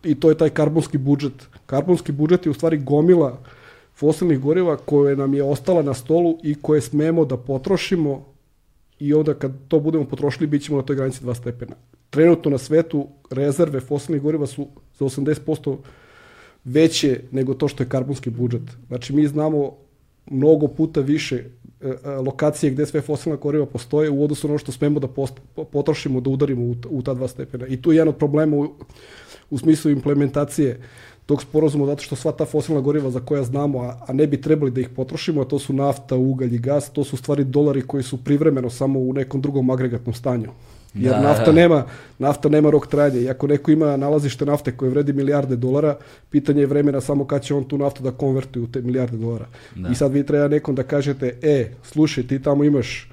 [0.05, 1.49] I to je taj karbonski budžet.
[1.67, 3.39] Karbonski budžet je u stvari gomila
[3.95, 8.36] fosilnih goriva koje nam je ostala na stolu i koje smemo da potrošimo
[8.99, 11.77] i onda kad to budemo potrošili, bit ćemo na toj granici 2 stepena.
[12.11, 14.69] Trenutno na svetu rezerve fosilnih goriva su
[14.99, 15.77] za 80%
[16.65, 18.63] veće nego to što je karbonski budžet.
[18.89, 19.77] Znači mi znamo
[20.31, 24.59] mnogo puta više e, e, lokacije gde sve fosilna goriva postoje u odnosu na ono
[24.59, 25.35] što smemo da post,
[25.73, 27.67] potrošimo, da udarimo u, u ta dva stepena.
[27.67, 28.75] I tu je jedan od problema u,
[29.51, 30.81] u smislu implementacije
[31.27, 34.41] tog sporazuma zato što sva ta fosilna goriva za koja znamo, a, a ne bi
[34.41, 37.83] trebali da ih potrošimo, a to su nafta, ugalj i gas, to su stvari dolari
[37.83, 40.51] koji su privremeno samo u nekom drugom agregatnom stanju.
[40.95, 41.85] Jer da, nafta, nema,
[42.19, 43.21] nafta nema rok trajanja.
[43.21, 45.97] I ako neko ima nalazište nafte koje vredi milijarde dolara,
[46.31, 49.47] pitanje je vremena samo kad će on tu naftu da konvertuje u te milijarde dolara.
[49.75, 49.89] Da.
[49.89, 53.11] I sad vi treba nekom da kažete, e, slušaj, ti tamo imaš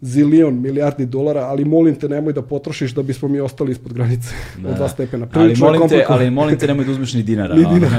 [0.00, 4.28] zilion milijardi dolara, ali molim te nemoj da potrošiš da bismo mi ostali ispod granice
[4.58, 4.68] da.
[4.68, 5.26] od dva stepena.
[5.26, 7.54] Prilično ali molim, te, ali molim te nemoj da uzmeš ni dinara.
[7.54, 7.96] ni dinara.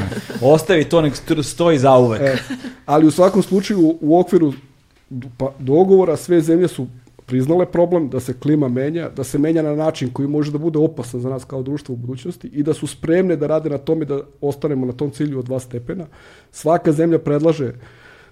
[0.54, 2.20] Ostavi to, nek stoji za uvek.
[2.20, 2.36] E,
[2.86, 4.52] ali u svakom slučaju u okviru
[5.36, 6.86] pa, dogovora sve zemlje su
[7.26, 10.78] priznale problem, da se klima menja, da se menja na način koji može da bude
[10.78, 14.04] opasan za nas kao društvo u budućnosti i da su spremne da rade na tome
[14.04, 16.06] da ostanemo na tom cilju od dva stepena.
[16.52, 17.72] Svaka zemlja predlaže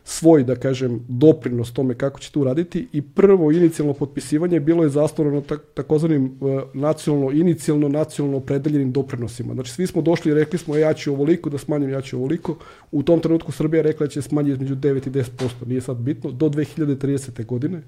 [0.08, 4.88] svoj, da kažem, doprinos tome kako će to uraditi i prvo inicijalno potpisivanje bilo je
[4.88, 9.54] zasnovano tak, takozvanim uh, nacionalno, inicijalno nacionalno opredeljenim doprinosima.
[9.54, 12.16] Znači, svi smo došli i rekli smo, e, ja ću ovoliko, da smanjim, ja ću
[12.16, 12.56] ovoliko.
[12.92, 16.30] U tom trenutku Srbija rekla da će smanjiti između 9 i 10%, nije sad bitno,
[16.30, 17.46] do 2030.
[17.46, 17.82] godine.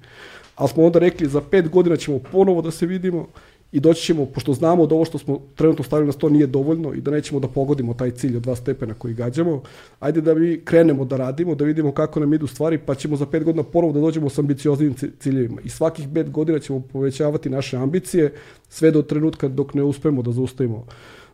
[0.54, 3.28] Ali smo onda rekli, za pet godina ćemo ponovo da se vidimo
[3.72, 6.94] i doći ćemo, pošto znamo da ovo što smo trenutno stavili na sto nije dovoljno
[6.94, 9.62] i da nećemo da pogodimo taj cilj od dva stepena koji gađamo,
[10.00, 13.26] ajde da mi krenemo da radimo, da vidimo kako nam idu stvari, pa ćemo za
[13.26, 15.60] pet godina ponovo da dođemo sa ambicioznim ciljevima.
[15.64, 18.32] I svakih pet godina ćemo povećavati naše ambicije
[18.68, 20.86] sve do trenutka dok ne uspemo da zaustavimo,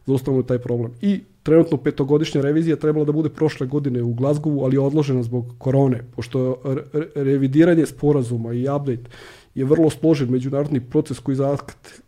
[0.07, 0.93] zaustavimo taj problem.
[1.03, 5.55] I trenutno petogodišnja revizija trebala da bude prošle godine u Glazgovu, ali je odložena zbog
[5.59, 6.63] korone, pošto
[7.15, 9.11] revidiranje sporazuma i update
[9.55, 11.37] je vrlo složen međunarodni proces koji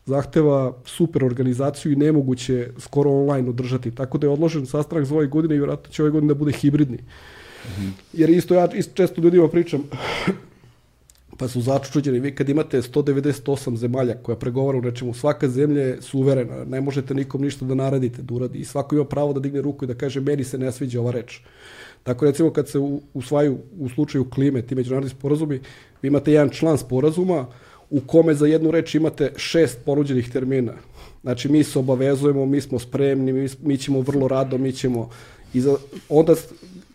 [0.07, 3.91] zahteva super organizaciju i nemoguće skoro online održati.
[3.91, 6.53] Tako da je odložen sastanak za ove godine i vjerojatno će ove godine da bude
[6.53, 6.97] hibridni.
[6.97, 7.91] Mm -hmm.
[8.13, 9.83] Jer isto ja isto često ljudima pričam,
[11.39, 12.21] pa su začuđeni.
[12.21, 17.15] Vi kad imate 198 zemalja koja pregovara u nečemu, svaka zemlja je suverena, ne možete
[17.15, 19.95] nikom ništa da naradite da uradi i svako ima pravo da digne ruku i da
[19.95, 21.41] kaže meni se ne sviđa ova reč.
[22.07, 22.79] Tako recimo kad se
[23.15, 25.61] usvaju u slučaju klime ti međunarodni sporazumi,
[26.03, 27.47] vi imate jedan član sporazuma
[27.91, 30.73] u kome za jednu reč imate šest ponuđenih termina.
[31.23, 35.09] Znači mi se obavezujemo, mi smo spremni, mi, mi ćemo vrlo rado, mi ćemo
[35.55, 35.77] i za,
[36.09, 36.35] onda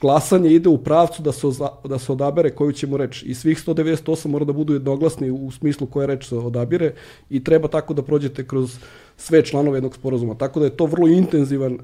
[0.01, 1.47] glasanje ide u pravcu da se,
[1.83, 3.25] da se odabere koju ćemo reći.
[3.25, 6.93] I svih 198 mora da budu jednoglasni u smislu koja reč se odabire
[7.29, 8.77] i treba tako da prođete kroz
[9.17, 10.35] sve članove jednog sporazuma.
[10.35, 11.79] Tako da je to vrlo intenzivan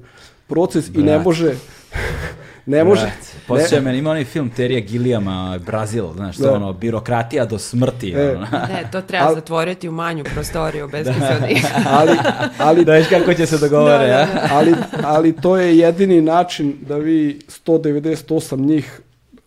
[0.46, 1.04] proces Brat.
[1.04, 1.54] i ne može
[2.68, 3.12] Ne može.
[3.46, 6.52] Posjeća me, ima onaj film Terija Gilijama, Brazil, znaš, to da.
[6.52, 8.12] ono, birokratija do smrti.
[8.16, 8.36] E.
[8.36, 8.46] Ono.
[8.50, 9.34] Ne, to treba Al...
[9.34, 11.12] zatvoriti u manju prostoriju bez da.
[11.98, 12.18] ali,
[12.58, 14.48] ali, da viš kako će se dogovore, da, da, da.
[14.50, 19.00] ali, ali to je jedini način da vi 198 njih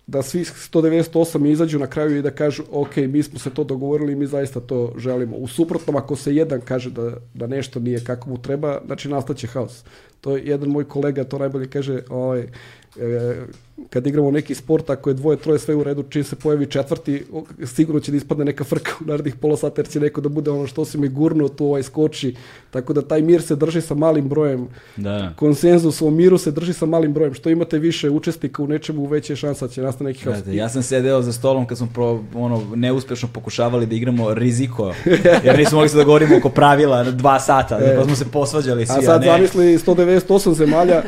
[0.08, 4.14] da svi 198 izađu na kraju i da kažu ok, mi smo se to dogovorili
[4.14, 5.36] i mi zaista to želimo.
[5.38, 9.48] U suprotnom, ako se jedan kaže da, da nešto nije kako mu treba, znači nastaće
[9.48, 9.84] haos.
[10.22, 12.48] To je jedan moj kolega, to najbolje kaže, ovaj,
[12.98, 13.48] e,
[13.90, 17.24] kad igramo neki sport, ako je dvoje, troje sve u redu, čim se pojavi četvrti,
[17.66, 20.52] sigurno će da ispadne neka frka u narednih pola sata, jer će neko da bude
[20.52, 22.36] ono što si mi gurno, tu ovaj skoči.
[22.72, 24.68] Tako da taj mir se drži sa malim brojem.
[24.98, 25.34] Da.
[25.36, 27.34] Konsenzus o miru se drži sa malim brojem.
[27.34, 30.38] Što imate više učesnika u nečemu, veće šansa će nastane neki haos.
[30.52, 34.94] Ja sam sedeo za stolom kad smo pro, ono, neuspešno pokušavali da igramo riziko,
[35.46, 37.96] jer nismo mogli se da govorimo oko pravila dva sata, e.
[37.98, 38.96] pa smo se posvađali svi.
[38.98, 39.26] A sad a ne.
[39.26, 41.04] zamisli 198 zemalja,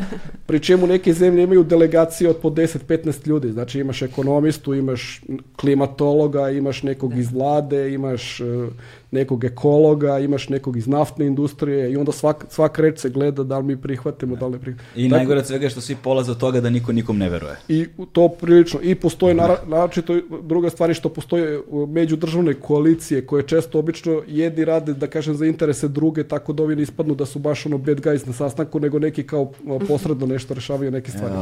[0.46, 3.52] pri čemu neke zemlje imaju delegacije od po 10-15 ljudi.
[3.52, 5.22] Znači imaš ekonomistu, imaš
[5.56, 8.74] klimatologa, imaš nekog iz vlade, imaš uh,
[9.14, 13.58] nekog ekologa, imaš nekog iz naftne industrije i onda svak, svak reč se gleda da
[13.58, 15.06] li mi prihvatimo, da li ne prihvatimo.
[15.06, 17.30] I Tako, najgore od svega je što svi polaze od toga da niko nikom ne
[17.30, 17.56] veruje.
[17.68, 18.80] I to prilično.
[18.84, 19.36] I postoje,
[19.68, 25.08] znači to druga stvar je što postoje međudržavne koalicije koje često obično jedni rade, da
[25.08, 28.28] kažem, za interese druge, tako da ovi ne ispadnu da su baš ono bad guys
[28.28, 29.52] na sastanku, nego neki kao
[29.88, 31.34] posredno nešto rešavaju neke stvari.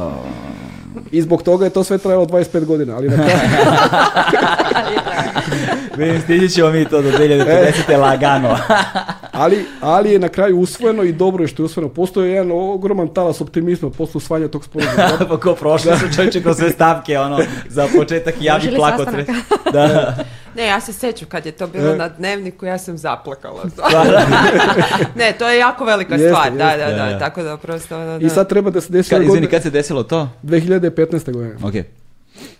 [1.10, 3.38] I zbog toga je to sve trajalo 25 godina, ali na kraju...
[5.96, 7.98] Vidim, stići ćemo mi to do 2050.
[7.98, 8.56] lagano.
[9.32, 11.94] ali, ali je na kraju usvojeno i dobro je što je usvojeno.
[11.94, 15.26] Postoje jedan ogroman talas optimizma posle usvajanja tog sporazuma.
[15.28, 15.98] pa ko prošli da.
[15.98, 17.38] su čovječe kroz sve stavke, ono,
[17.68, 19.24] za početak javi plakotre.
[19.72, 20.14] da.
[20.56, 21.96] Ne, ja se sećam kad je to bilo e.
[21.96, 23.62] na dnevniku, ja sam zaplakala.
[23.76, 24.26] Da, da.
[25.24, 26.58] ne, to je jako velika jeste, stvar, jeste.
[26.58, 27.98] Da, da, da, da, tako da prosto...
[27.98, 29.10] Da, I sad treba da se desi...
[29.10, 30.28] Kad, izvini, kad se desilo to?
[30.42, 31.32] 2015.
[31.32, 31.56] godine.
[31.62, 31.82] Okej.
[31.82, 32.02] Okay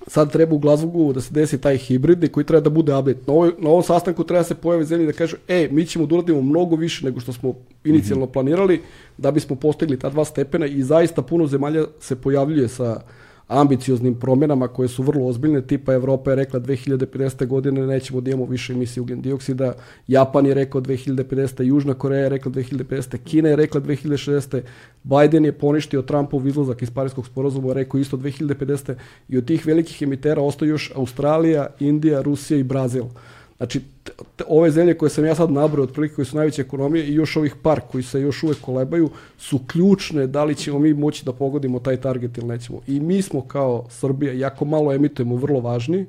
[0.06, 3.20] sad treba u Glazgovu da se desi taj hibridni koji treba da bude update.
[3.26, 6.06] Na, ovoj, na ovom sastanku treba da se pojave zemlje da kažu, e, mi ćemo
[6.06, 7.54] da uradimo mnogo više nego što smo
[7.84, 8.32] inicijalno mm -hmm.
[8.32, 8.82] planirali
[9.18, 13.00] da bismo postigli ta dva stepena i zaista puno zemalja se pojavljuje sa
[13.60, 17.46] ambicioznim promjenama koje su vrlo ozbiljne, tipa Evropa je rekla 2050.
[17.46, 19.72] godine nećemo da imamo više emisije ugljen dioksida,
[20.06, 21.62] Japan je rekao 2050.
[21.62, 23.16] Južna Koreja je rekla 2050.
[23.24, 24.60] Kina je rekla 2060.
[25.02, 28.94] Biden je poništio Trumpov izlazak iz Parijskog sporazuma, rekao isto 2050.
[29.28, 33.04] i od tih velikih emitera ostaju još Australija, Indija, Rusija i Brazil.
[33.62, 33.80] Znači,
[34.46, 37.54] ove zemlje koje sam ja sad nabrao, otprilike koje su najveće ekonomije i još ovih
[37.62, 41.78] par koji se još uvek kolebaju, su ključne da li ćemo mi moći da pogodimo
[41.78, 42.80] taj target ili nećemo.
[42.86, 46.06] I mi smo kao Srbija, jako malo emitujemo, vrlo važni,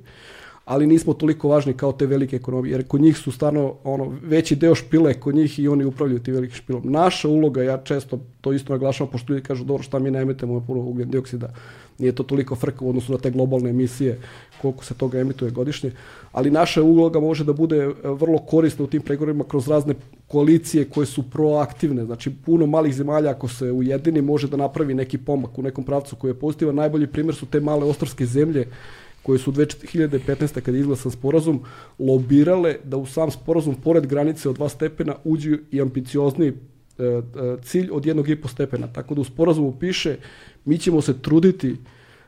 [0.65, 4.55] ali nismo toliko važni kao te velike ekonomije, jer kod njih su stvarno ono, veći
[4.55, 6.83] deo špile kod njih i oni upravljaju ti veliki špilom.
[6.85, 10.63] Naša uloga, ja često to isto naglašavam, pošto ljudi kažu, dobro, šta mi ne emitemo
[10.67, 11.53] puno ugljen dioksida,
[11.99, 14.19] nije to toliko frka u odnosu na te globalne emisije,
[14.61, 15.91] koliko se toga emituje godišnje,
[16.31, 19.93] ali naša uloga može da bude e, vrlo korisna u tim pregovorima kroz razne
[20.27, 25.17] koalicije koje su proaktivne, znači puno malih zemalja ako se ujedini može da napravi neki
[25.17, 26.75] pomak u nekom pravcu koji je pozitivan.
[26.75, 28.67] Najbolji primjer su te male ostarske zemlje
[29.23, 30.61] koje su 2015.
[30.61, 31.61] kada je izglasan sporazum,
[31.99, 36.53] lobirale da u sam sporazum, pored granice od dva stepena, uđu i ambiciozni e,
[37.03, 37.21] e,
[37.63, 38.87] cilj od jednog i po stepena.
[38.87, 40.17] Tako da u sporazumu piše
[40.65, 41.75] mi ćemo se truditi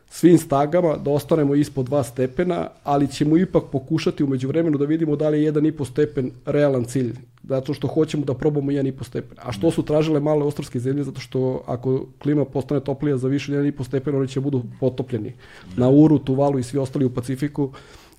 [0.10, 5.16] svim stagama da ostanemo ispod dva stepena, ali ćemo ipak pokušati umeđu vremenu da vidimo
[5.16, 8.88] da li je jedan i po stepen realan cilj, zato što hoćemo da probamo jedan
[8.88, 9.38] i po stepen.
[9.42, 13.52] A što su tražile male ostarske zemlje, zato što ako klima postane toplija za više
[13.52, 15.34] jedan i po stepen, oni će budu potopljeni.
[15.78, 17.72] Na Uru, Tuvalu i svi ostali u Pacifiku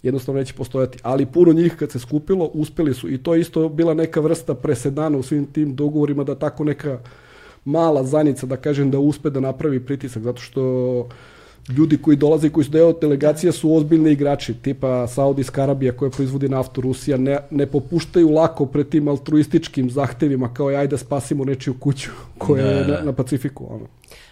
[0.03, 0.99] jednostavno neće postojati.
[1.03, 4.55] Ali puno njih kad se skupilo, uspeli su i to je isto bila neka vrsta
[4.55, 6.99] presedana u svim tim dogovorima da tako neka
[7.65, 10.63] mala zanica, da kažem, da uspe da napravi pritisak, zato što
[11.69, 16.11] ljudi koji dolaze i koji su deo delegacija su ozbiljni igrači, tipa Saudijska Arabija koja
[16.11, 21.45] proizvodi naftu, Rusija, ne, ne popuštaju lako pred tim altruističkim zahtevima kao ajde da spasimo
[21.45, 23.67] nečiju kuću koja da, je na, na Pacifiku.
[23.71, 23.87] Ono.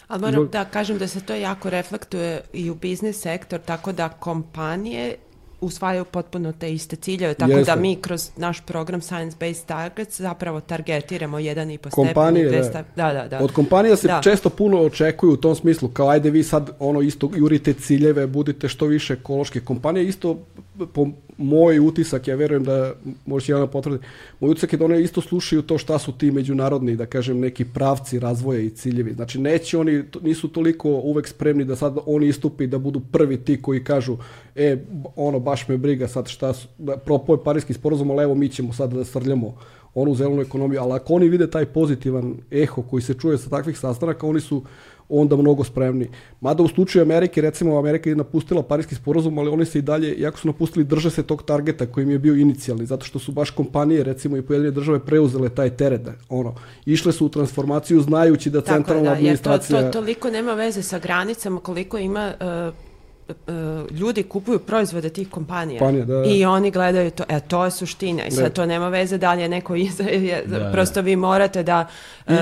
[0.09, 4.09] Ali moram da kažem da se to jako reflektuje i u biznis sektor, tako da
[4.09, 5.17] kompanije
[5.65, 7.75] usvajaju potpuno te iste ciljeve, tako Jeste.
[7.75, 12.85] da mi kroz naš program Science Based Targets zapravo targetiramo jedan i po Kompanije, stepen.
[12.97, 13.13] Da.
[13.13, 13.13] da.
[13.13, 14.21] da, da, Od kompanija se da.
[14.23, 18.69] često puno očekuju u tom smislu, kao ajde vi sad ono isto jurite ciljeve, budite
[18.69, 19.61] što više ekološke.
[19.61, 20.39] Kompanije isto
[20.93, 21.07] po
[21.39, 22.95] moj utisak, ja verujem da
[23.27, 23.99] možeš jedan potvrdi,
[24.41, 27.65] moj utisak je da one isto slušaju to šta su ti međunarodni, da kažem, neki
[27.65, 29.13] pravci razvoja i ciljevi.
[29.13, 33.63] Znači, neće oni, nisu toliko uvek spremni da sad oni istupi da budu prvi ti
[33.63, 34.17] koji kažu,
[34.55, 34.77] e,
[35.17, 38.49] ono, baš me briga sad šta su, da, propo je parijski sporozum, ali evo mi
[38.49, 39.55] ćemo sad da srljamo
[39.95, 43.79] onu zelenu ekonomiju, ali ako oni vide taj pozitivan eho koji se čuje sa takvih
[43.79, 44.63] sastanaka, oni su
[45.09, 46.09] onda mnogo spremni.
[46.41, 50.21] Mada u slučaju Amerike, recimo Amerika je napustila parijski sporazum, ali oni se i dalje,
[50.21, 53.33] jako su napustili, drže se tog targeta koji im je bio inicijalni, zato što su
[53.33, 56.01] baš kompanije, recimo i pojedine države, preuzele taj teret.
[56.29, 56.55] Ono,
[56.87, 59.79] išle su u transformaciju znajući da Tako centralna da, administracija...
[59.79, 62.75] Jer to, to toliko nema veze sa granicama koliko ima uh,
[63.91, 66.25] ljudi kupuju proizvode tih kompanija Kompanija, da, da.
[66.25, 69.43] i oni gledaju to, e, to je suština i sad to nema veze da li
[69.43, 70.71] je neko iza, je, da, da.
[70.73, 71.87] prosto vi morate da
[72.29, 72.39] I, uh,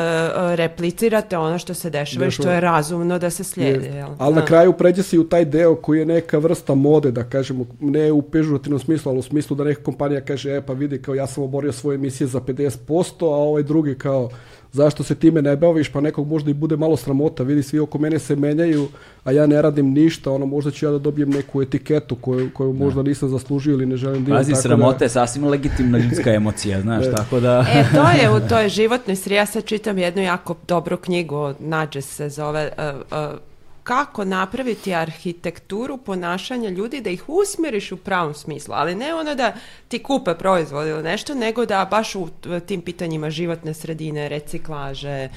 [0.55, 3.86] replicirate ono što se dešava i što je razumno da se slijedi.
[3.86, 4.09] Jel?
[4.19, 4.47] Ali na da.
[4.47, 8.12] kraju pređe se i u taj deo koji je neka vrsta mode, da kažemo, ne
[8.12, 11.27] u pežurativnom smislu, ali u smislu da neka kompanija kaže, e pa vidi, kao ja
[11.27, 14.31] sam oborio svoje emisije za 50%, a ovaj drugi kao
[14.73, 17.99] zašto se time ne baviš, pa nekog možda i bude malo sramota, vidi svi oko
[17.99, 18.89] mene se menjaju,
[19.25, 22.73] a ja ne radim ništa, ono možda ću ja da dobijem neku etiketu koju, koju
[22.73, 22.84] da.
[22.84, 24.41] možda nisam zaslužio ili ne želim da imam.
[24.41, 25.05] Pazi, sramota da...
[25.05, 27.10] je sasvim legitimna ljudska emocija, znaš, e.
[27.10, 27.67] tako da...
[27.75, 32.01] E, to je u toj životnoj sri, ja sad čitam jednu jako dobru knjigu, Nađe
[32.01, 33.39] se zove, uh, uh,
[33.83, 39.52] kako napraviti arhitekturu ponašanja ljudi da ih usmjeriš u pravom smislu, ali ne ono da
[39.89, 42.28] ti kupe proizvod ili nešto, nego da baš u
[42.67, 45.28] tim pitanjima životne sredine, reciklaže,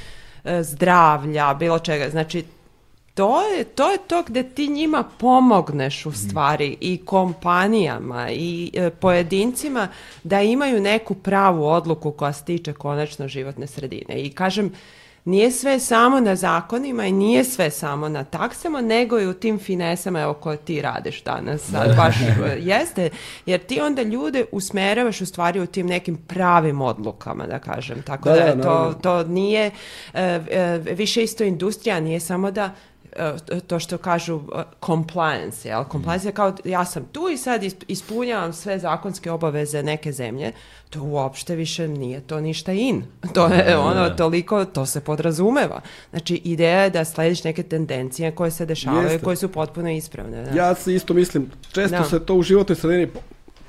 [0.43, 2.09] e, zdravlja, bilo čega.
[2.09, 2.43] Znači,
[3.15, 8.89] to je, to je to gde ti njima pomogneš u stvari i kompanijama i e,
[8.89, 9.87] pojedincima
[10.23, 14.15] da imaju neku pravu odluku koja se tiče konačno životne sredine.
[14.15, 14.71] I kažem,
[15.25, 19.59] nije sve samo na zakonima i nije sve samo na taksama, nego i u tim
[19.59, 21.61] finesama evo koje ti radiš danas.
[21.61, 22.15] Sad baš
[22.71, 23.09] jeste,
[23.45, 28.01] jer ti onda ljude usmeravaš u stvari u tim nekim pravim odlukama, da kažem.
[28.01, 29.71] Tako da, da, da to, to nije,
[30.13, 30.19] uh,
[30.91, 32.71] više isto industrija, nije samo da
[33.67, 35.83] to što kažu e, compliance, jel?
[35.91, 40.51] Compliance je kao ja sam tu i sad ispunjavam sve zakonske obaveze neke zemlje,
[40.89, 43.03] to uopšte više nije to ništa in.
[43.33, 44.15] To je da, ono, da.
[44.15, 45.81] toliko, to se podrazumeva.
[46.09, 49.23] Znači, ideja je da slediš neke tendencije koje se dešavaju, Jeste.
[49.23, 50.43] koje su potpuno ispravne.
[50.43, 50.57] Da.
[50.57, 52.03] Ja se isto mislim, često da.
[52.03, 53.07] se to u životnoj sredini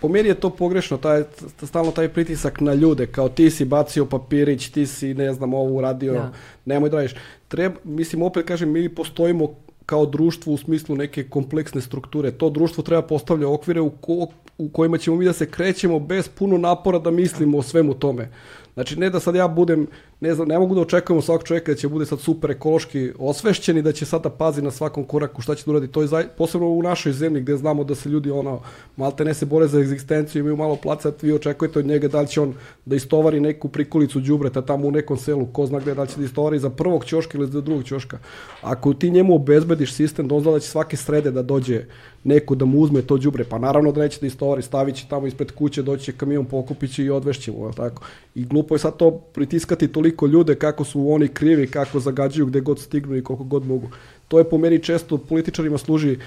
[0.01, 1.25] po meni je to pogrešno, taj,
[1.63, 5.73] stalno taj pritisak na ljude, kao ti si bacio papirić, ti si, ne znam, ovo
[5.73, 6.33] uradio, ja.
[6.65, 7.15] nemoj da radiš.
[7.49, 9.55] Treba, mislim, opet kažem, mi postojimo
[9.87, 12.31] kao društvo u smislu neke kompleksne strukture.
[12.31, 14.27] To društvo treba postavlja okvire u, ko,
[14.59, 18.31] u kojima ćemo mi da se krećemo bez puno napora da mislimo o svemu tome.
[18.77, 19.87] Znači, ne da sad ja budem,
[20.21, 23.79] ne znam, ne mogu da očekujem svakog čovjeka da će bude sad super ekološki osvešćen
[23.79, 25.89] i da će sad da pazi na svakom koraku šta će da uradi.
[25.89, 28.61] To je zaj, posebno u našoj zemlji gdje znamo da se ljudi ono,
[28.97, 32.29] malte ne se bore za egzistenciju, imaju malo placa, vi očekujete od njega da li
[32.29, 36.03] će on da istovari neku prikolicu đubreta tamo u nekom selu, ko zna gde da
[36.03, 38.19] li će da istovari za prvog ćoška ili za drugog ćoška.
[38.63, 41.85] Ako ti njemu obezbediš sistem, dozvola će svake srede da dođe
[42.27, 45.27] neko da mu uzme to đubre, pa naravno da neće da istovari, stavit će tamo
[45.27, 48.03] ispred kuće, doći će kamion, pokupit će i odvešće mu, tako.
[48.35, 52.61] I glupo je sad to pritiskati toliko ljude kako su oni krivi, kako zagađuju gde
[52.61, 53.89] god stignu i koliko god mogu.
[54.29, 56.19] To je po meni često političarima služi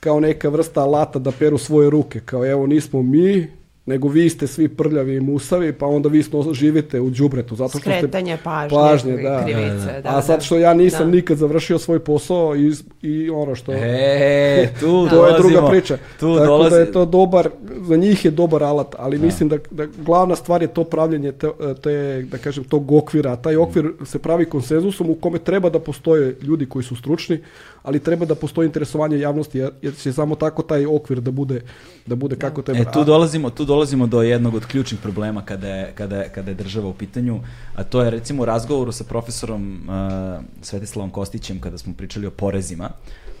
[0.00, 3.48] kao neka vrsta alata da peru svoje ruke, kao evo nismo mi,
[3.86, 7.78] nego vi ste svi prljavi i musavi, pa onda vi živite u đubretu zato što
[7.78, 9.44] Skretanje ste pažnje, pažnje da.
[9.44, 11.16] krivice, da, A sad što ja nisam da.
[11.16, 15.96] nikad završio svoj posao i, i ono što e, tu to je druga priča.
[16.20, 16.70] Tu Tako dolazi...
[16.70, 17.48] da je to dobar,
[17.80, 19.26] za njih je dobar alat, ali da.
[19.26, 21.48] mislim da, da glavna stvar je to pravljenje te,
[21.82, 23.36] te, da kažem, tog okvira.
[23.36, 27.40] Taj okvir se pravi konsenzusom u kome treba da postoje ljudi koji su stručni,
[27.82, 31.62] ali treba da postoji interesovanje javnosti jer će samo tako taj okvir da bude
[32.06, 32.80] da bude kako treba.
[32.80, 33.71] E tu dolazimo, tu dolazimo
[34.06, 37.40] do jednog od ključnih problema kada je, kada je, kada je država u pitanju,
[37.74, 42.30] a to je recimo u razgovoru sa profesorom uh, Svetislavom Kostićem kada smo pričali o
[42.30, 42.90] porezima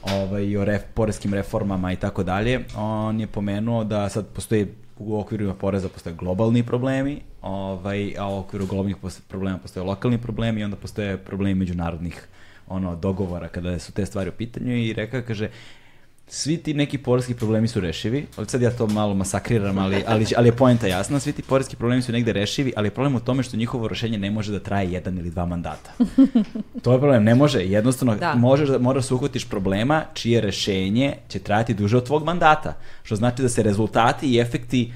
[0.02, 4.66] ovaj, i o ref, porezkim reformama i tako dalje, on je pomenuo da sad postoji
[4.98, 8.96] u okviru poreza postoje globalni problemi, ovaj, a u okviru globalnih
[9.28, 12.28] problema postoje lokalni problemi i onda postoje problemi međunarodnih
[12.66, 15.48] ono dogovora kada su te stvari u pitanju i rekao kaže
[16.34, 20.26] svi ti neki poreski problemi su rešivi, ali sad ja to malo masakriram, ali, ali,
[20.36, 23.20] ali je poenta jasna, svi ti poreski problemi su negde rešivi, ali je problem u
[23.20, 25.92] tome što njihovo rešenje ne može da traje jedan ili dva mandata.
[26.82, 28.34] to je problem, ne može, jednostavno da.
[28.34, 33.16] možeš da, moraš da uhvatiš problema čije rešenje će trajati duže od tvog mandata, što
[33.16, 34.92] znači da se rezultati i efekti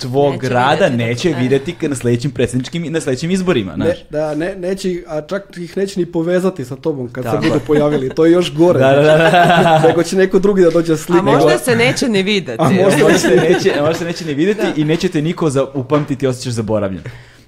[0.00, 3.88] tvog neće rada videti neće tako, videti na sledećim predsjedničkim i na sledećim izborima, znaš.
[3.88, 7.42] Ne, da, ne, neće, a čak ih neće ni povezati sa tobom kad tako.
[7.42, 8.78] se budu pojavili, to je još gore.
[8.78, 9.82] da, da, da, da.
[9.88, 11.20] Nego će neko drugi da dođe slika.
[11.20, 12.62] A možda se neće ni videti.
[12.62, 14.72] A možda, se neće, možda se neće ni videti da.
[14.76, 17.02] i nećete niko za, upamtiti, osjećaš zaboravljen.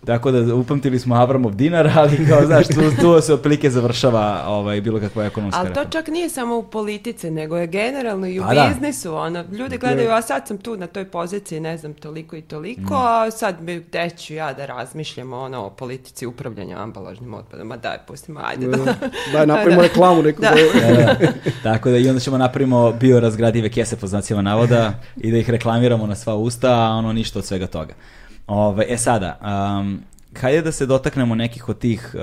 [0.06, 4.80] Tako da upamtili smo Avramov dinar, ali kao, znaš, tu, tu se otprilike završava ovaj,
[4.80, 8.42] bilo kakva ekonomska Ali to čak nije samo u politici, nego je generalno i u
[8.44, 8.68] a da.
[8.68, 9.10] biznisu.
[9.10, 9.16] Da.
[9.16, 12.94] Ono, ljudi gledaju, a sad sam tu na toj poziciji, ne znam, toliko i toliko,
[12.94, 13.06] mm.
[13.06, 17.68] a sad mi, gde ću ja da razmišljam ono, o politici upravljanja ambalažnim otpadom.
[17.68, 18.66] Ma daj, pustimo, ajde.
[18.66, 18.94] Da, da.
[19.32, 19.88] daj, napravimo da.
[19.88, 20.40] reklamu neku.
[20.42, 20.50] Da.
[20.50, 21.32] da, da.
[21.62, 26.06] Tako da i onda ćemo napravimo biorazgradive kese po znacima navoda i da ih reklamiramo
[26.06, 27.94] na sva usta, a ono ništa od svega toga.
[28.54, 30.00] Ove, e sada, um,
[30.40, 32.20] hajde da se dotaknemo nekih od tih uh,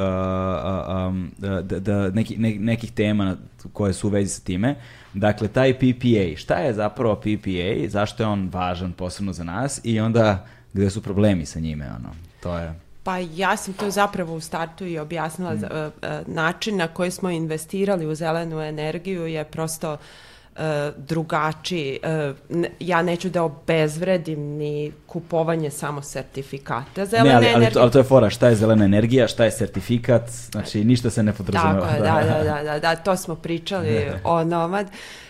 [1.08, 3.36] um, da, da, neki, ne, nekih tema
[3.74, 4.76] koje su u vezi sa time.
[5.14, 10.00] Dakle, taj PPA, šta je zapravo PPA, zašto je on važan posebno za nas i
[10.00, 12.10] onda gde su problemi sa njime, ono,
[12.44, 12.80] to je...
[13.04, 15.58] Pa ja sam to zapravo u startu i objasnila, mm.
[15.58, 20.29] uh, uh, način na koji smo investirali u zelenu energiju je prosto uh, E,
[20.98, 22.00] drugačiji.
[22.04, 22.34] E,
[22.80, 27.66] ja neću da obezvredim ni kupovanje samo sertifikata zelene ne, ali, energije.
[27.66, 31.10] Ali to, ali to je fora, šta je zelena energija, šta je sertifikat, znači ništa
[31.10, 31.88] se ne podrazumeva.
[31.88, 34.88] Tako je, da, da, da, da, da, to smo pričali o Nomad.
[34.88, 35.29] E, e,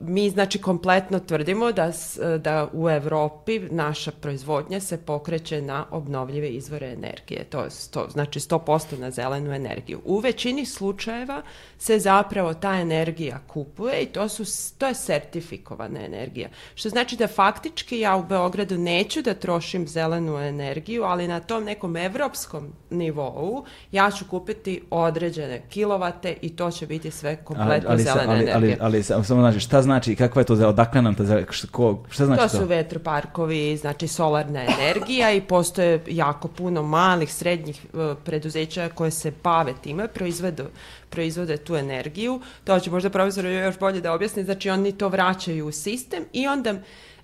[0.00, 1.92] mi znači kompletno tvrdimo da,
[2.38, 7.44] da u Evropi naša proizvodnja se pokreće na obnovljive izvore energije.
[7.44, 10.00] To je sto, znači 100% na zelenu energiju.
[10.04, 11.42] U većini slučajeva
[11.78, 14.44] se zapravo ta energija kupuje i to, su,
[14.78, 16.48] to je sertifikovana energija.
[16.74, 21.64] Što znači da faktički ja u Beogradu neću da trošim zelenu energiju, ali na tom
[21.64, 27.92] nekom evropskom nivou ja ću kupiti određene kilovate i to će biti sve kompletno ali,
[27.92, 28.56] ali, zelena ali, energija.
[28.56, 31.24] Ali, ali, ali samo znači šta znači, kakva je to, odakle nam to,
[31.70, 32.48] ko, šta znači to?
[32.48, 39.10] To su vetroparkovi, znači solarna energija i postoje jako puno malih, srednjih uh, preduzeća koje
[39.10, 40.64] se bave time, proizvode,
[41.10, 42.40] proizvode tu energiju.
[42.64, 46.46] To će možda profesor još bolje da objasni, znači oni to vraćaju u sistem i
[46.46, 46.74] onda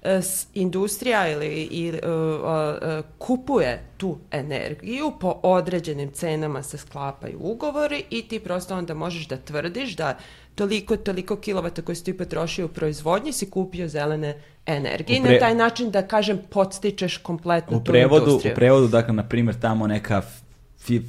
[0.02, 0.20] e,
[0.55, 8.28] industrija ili, ili uh, uh, kupuje tu energiju po određenim cenama se sklapaju ugovori i
[8.28, 10.18] ti prosto onda možeš da tvrdiš da
[10.55, 14.34] toliko, toliko kilovata koje si ti potrošio u proizvodnji si kupio zelene
[14.66, 15.31] energije pre...
[15.31, 18.52] i na taj način da kažem podstičeš kompletno u prevodu, tu industriju.
[18.52, 20.22] U prevodu, dakle, na primjer, tamo neka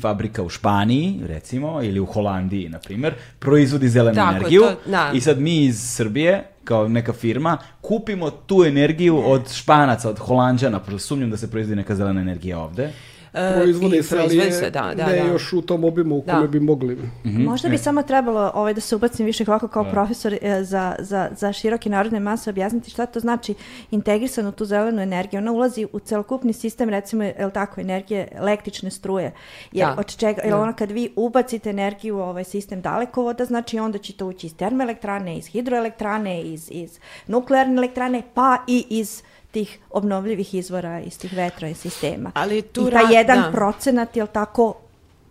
[0.01, 5.11] fabrika u Španiji, recimo, ili u Holandiji, na primjer, proizvodi zelenu Tako, energiju to, da.
[5.13, 10.79] i sad mi iz Srbije, kao neka firma, kupimo tu energiju od Španaca, od Holandjana,
[10.79, 12.91] pošto sumnjam da se proizvodi neka zelena energija ovde.
[13.33, 15.27] Proizvode ali se, da, da, ne da.
[15.27, 16.33] još u tom obimu u da.
[16.33, 16.95] kome bi mogli.
[16.95, 17.45] Mm -hmm.
[17.45, 17.77] Možda bi e.
[17.77, 19.89] samo trebalo ovaj, da se ubacim više ovako kao da.
[19.89, 23.53] profesor e, za, za, za široke narodne mase objasniti šta to znači
[23.91, 25.37] integrisano tu zelenu energiju.
[25.37, 29.31] Ona ulazi u celokupni sistem, recimo, je tako, energije električne struje.
[29.71, 29.95] Jer, da.
[29.99, 30.61] od čega, jer da.
[30.61, 34.55] ona kad vi ubacite energiju u ovaj sistem dalekovoda, znači onda će to ući iz
[34.55, 39.23] termoelektrane, iz hidroelektrane, iz, iz nuklearne elektrane, pa i iz
[39.53, 42.31] tih obnovljivih izvora iz tih vetra i sistema.
[42.33, 43.51] Ali tu I taj jedan da.
[43.51, 44.73] procenat, jel tako,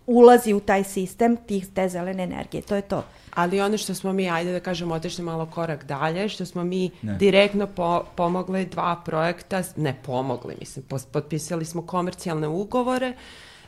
[0.07, 2.61] ulazi u taj sistem tih te zelene energije.
[2.61, 3.03] To je to.
[3.35, 6.89] Ali ono što smo mi, ajde da kažemo, otišli malo korak dalje, što smo mi
[7.01, 7.15] ne.
[7.15, 13.13] direktno po, pomogli dva projekta, ne pomogli, mislim, potpisali smo komercijalne ugovore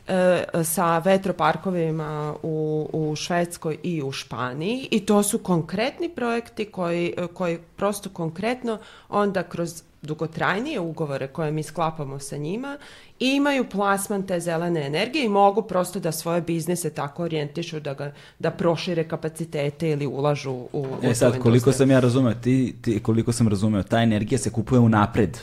[0.08, 7.14] e, sa vetroparkovima u, u Švedskoj i u Španiji i to su konkretni projekti koji,
[7.34, 8.78] koji prosto konkretno
[9.08, 12.78] onda kroz dugotrajnije ugovore koje mi sklapamo sa njima
[13.20, 17.94] i imaju plasman te zelene energije i mogu prosto da svoje biznise tako orijentišu da,
[17.94, 22.74] ga, da prošire kapacitete ili ulažu u, u E sad, koliko sam ja razumeo, ti,
[22.82, 25.38] ti, koliko sam razumeo, ta energija se kupuje unapred.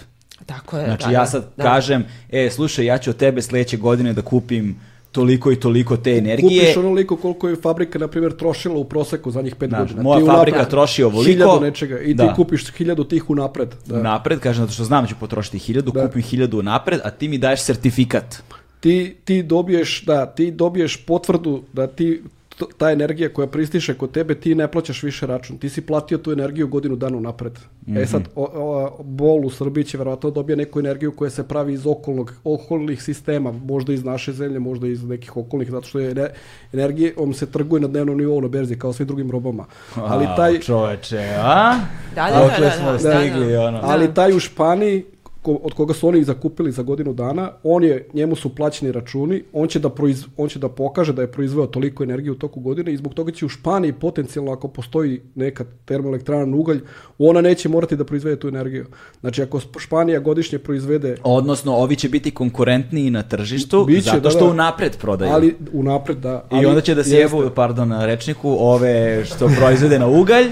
[0.46, 0.86] Tako je.
[0.86, 1.64] Znači da, ja sad da.
[1.64, 4.76] kažem, e, slušaj, ja ću od tebe sledeće godine da kupim
[5.14, 6.62] toliko i toliko te energije.
[6.62, 10.02] Kupiš onoliko koliko je fabrika, na primjer, trošila u proseku zadnjih pet da, godina.
[10.02, 11.32] Moja ti fabrika unapred, troši ovoliko.
[11.32, 12.28] Hiljadu nečega i da.
[12.28, 13.76] ti kupiš hiljadu tih unapred.
[13.86, 14.00] Da.
[14.00, 16.08] Unapred, kažem, zato što znam da ću potrošiti hiljadu, da.
[16.08, 18.44] kupim hiljadu unapred, a ti mi daješ sertifikat.
[18.80, 22.22] Ti, ti dobiješ, da, ti dobiješ potvrdu da ti
[22.78, 25.58] ta energija koja pristiše kod tebe, ti ne plaćaš više račun.
[25.58, 27.54] Ti si platio tu energiju godinu dana napred.
[27.86, 28.02] Mm -hmm.
[28.02, 31.48] E sad, o, o, Bol u Srbiji će verovatno da dobije neku energiju koja se
[31.48, 36.00] pravi iz okolnog, okolnih sistema, možda iz naše zemlje, možda iz nekih okolnih, zato što
[36.00, 36.34] je
[36.74, 39.66] energije, on se trguje na dnevnom nivou na berzi, kao svim drugim robama.
[39.96, 40.60] Ali taj...
[40.60, 41.76] Čoveče, a?
[42.16, 43.68] Da, da, da, da, da, stigli, da, da.
[43.68, 43.80] Ono.
[43.84, 45.06] Ali taj u Španiji,
[45.44, 49.44] ko, od koga su oni zakupili za godinu dana, on je, njemu su plaćeni računi,
[49.54, 52.60] on će, da proiz, on će da pokaže da je proizveo toliko energije u toku
[52.60, 56.80] godine i zbog toga će u Španiji potencijalno ako postoji neka termoelektrana na ugalj,
[57.18, 58.86] ona neće morati da proizvede tu energiju.
[59.22, 61.16] Znači ako Španija godišnje proizvede...
[61.24, 65.32] Odnosno ovi će biti konkurentniji na tržištu Biće, zato da, što da, unapred prodaju.
[65.32, 66.48] Ali unapred da.
[66.50, 70.48] Ali, I onda će da se jebu, pardon, na rečniku, ove što proizvede na ugalj,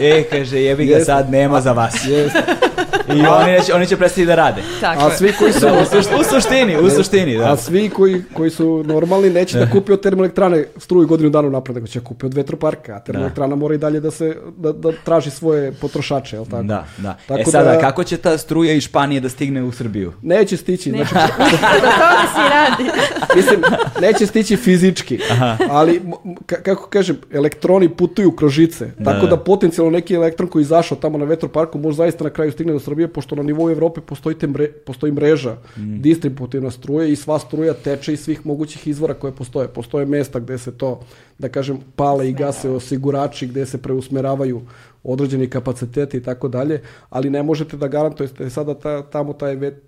[0.00, 1.94] e, kaže, jebi ga sad, nema za vas.
[2.08, 2.71] Jeste.
[3.08, 4.62] I oni, će, oni će prestati da rade.
[4.80, 5.60] Tako a svi koji su...
[5.60, 5.72] Da,
[6.20, 7.52] u, suštini, u suštini, da.
[7.52, 11.74] A svi koji, koji su normalni neće da kupi od termoelektrane struju godinu dana napred,
[11.74, 13.56] nego će da kupi od vetroparka, a termoelektrana da.
[13.56, 16.62] mora i dalje da se da, da traži svoje potrošače, je tako?
[16.62, 17.16] Da, da.
[17.26, 20.12] Tako e sada, da, kako će ta struja iz Španije da stigne u Srbiju?
[20.22, 20.92] Neće stići.
[20.92, 21.04] Ne.
[21.04, 21.14] Znači,
[21.82, 22.90] da to se radi.
[23.36, 23.62] Mislim,
[24.00, 25.56] neće stići fizički, Aha.
[25.70, 26.02] ali
[26.46, 30.98] kako kažem, elektroni putuju kroz žice, da, tako da, da potencijalno neki elektron koji izašao
[30.98, 34.38] tamo na vetroparku može zaista na kraju stigne do Srbije, pošto na nivou Evrope postoji,
[34.38, 36.00] te mre, postoji mreža mm.
[36.00, 39.68] distributivna struje i sva struja teče iz svih mogućih izvora koje postoje.
[39.68, 41.00] Postoje mesta gde se to,
[41.38, 44.62] da kažem, pale i gase osigurači, gde se preusmeravaju
[45.04, 49.82] određeni kapaciteti i tako dalje, ali ne možete da garantujete sada ta, tamo taj vet,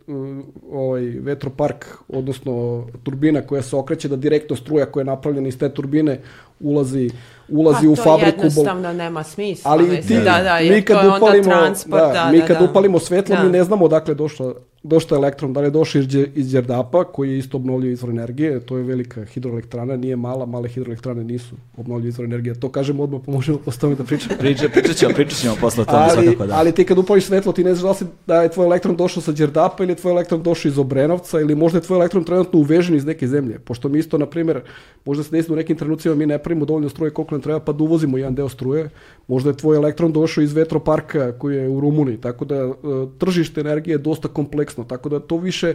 [0.71, 5.69] ovaj vetropark, odnosno turbina koja se okreće da direktno struja koja je napravljena iz te
[5.69, 6.21] turbine
[6.61, 7.11] ulazi
[7.49, 8.39] ulazi pa, u fabriku.
[8.39, 9.71] To jednostavno nema smisla.
[9.71, 13.37] Ali ti, da, da, mi kad upalimo, transport, da, da, mi kad da, upalimo svetlo,
[13.37, 13.43] da.
[13.43, 14.55] mi ne znamo dakle došlo
[14.85, 18.61] došao elektron, da li je došao iz, iz Đerdapa, koji je isto obnovljiv izvor energije,
[18.61, 22.55] to je velika hidroelektrana, nije mala, male hidroelektrane nisu obnovljiv izvor energije.
[22.61, 24.37] To kažemo odmah, pomožemo postaviti da pričamo.
[24.39, 26.55] Priča, pričat ćemo, pričat ćemo posle tome ali, svakako da.
[26.55, 29.23] Ali ti kad upališ svetlo, ti ne znaš da, si, da je tvoj elektron došao
[29.23, 32.61] sa Đerdapa ili je tvoj elektron došao iz Obrenovca ili možda je tvoj elektron trenutno
[32.61, 33.59] uvežen iz neke zemlje.
[33.59, 34.61] Pošto mi isto, na primjer,
[35.05, 37.73] možda se desi u nekim trenucima mi ne pravimo dovoljno struje koliko nam treba, pa
[37.73, 38.91] da uvozimo jedan deo struje.
[39.29, 42.75] Možda je tvoj elektron došao iz vetroparka koji je u Rumuniji, tako da uh,
[43.19, 45.75] tržište energije je dosta kompleksno, tako da to više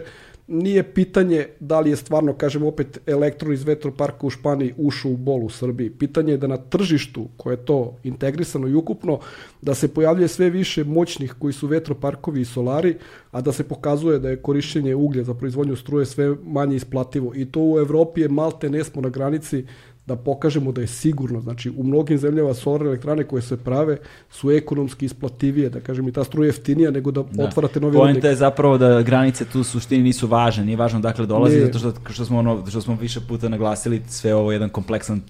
[0.50, 5.16] nije pitanje da li je stvarno, kažem opet, elektron iz vetroparka u Španiji ušao u
[5.16, 5.90] bol u Srbiji.
[5.90, 9.18] Pitanje je da na tržištu, koje je to integrisano i ukupno,
[9.62, 12.96] da se pojavljuje sve više moćnih koji su vetroparkovi i solari,
[13.30, 17.32] a da se pokazuje da je korišćenje uglja za proizvodnju struje sve manje isplativo.
[17.34, 19.64] I to u Evropi je malte nesmo na granici
[20.10, 23.96] da pokažemo da je sigurno, znači u mnogim zemljama solarne elektrane koje se prave
[24.30, 27.44] su ekonomski isplativije, da kažem i ta struja jeftinija nego da, da.
[27.44, 31.60] otvarate novi Poenta je zapravo da granice tu suštini nisu važne, nije važno dakle dolazi,
[31.60, 31.66] ne.
[31.66, 35.20] zato što, što, smo ono, što smo više puta naglasili sve ovo jedan kompleksan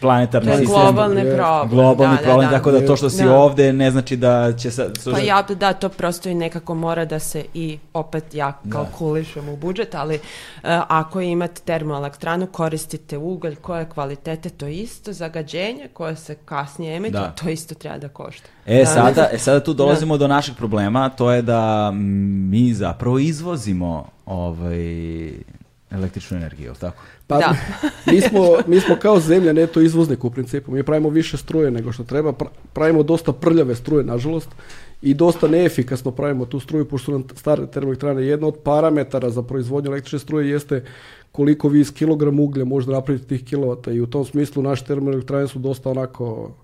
[0.00, 0.66] planetarni sistem.
[0.66, 1.68] globalni problem.
[1.68, 2.56] Globalni da, problem, da, da.
[2.56, 3.36] tako da to što si da.
[3.36, 5.04] ovde ne znači da će sad...
[5.12, 8.72] Pa ja, da, to prosto i nekako mora da se i opet ja da.
[8.72, 10.20] kalkulišem u budžet, ali uh,
[10.88, 17.30] ako imate termoelektranu, koristite ugalj koje kvalitete, to isto zagađenje koje se kasnije emituje, da.
[17.30, 18.48] to isto treba da košta.
[18.66, 20.18] E, da, sada, e, sada tu dolazimo da.
[20.18, 21.90] do našeg problema, to je da
[22.50, 25.30] mi zapravo izvozimo ovaj,
[25.90, 27.02] električnu energiju, tako?
[27.30, 27.54] Pa, da.
[28.12, 30.72] mi, smo, mi smo kao zemlja neto izvoznik u principu.
[30.72, 32.32] Mi pravimo više struje nego što treba.
[32.72, 34.48] Pravimo dosta prljave struje, nažalost,
[35.02, 38.26] i dosta neefikasno pravimo tu struju, pošto su nam stare termoelektrane.
[38.26, 40.84] Jedna od parametara za proizvodnju električne struje jeste
[41.32, 45.48] koliko vi iz kilogram uglja možete napraviti tih kilovata i u tom smislu naše termoelektrane
[45.48, 46.54] su dosta onako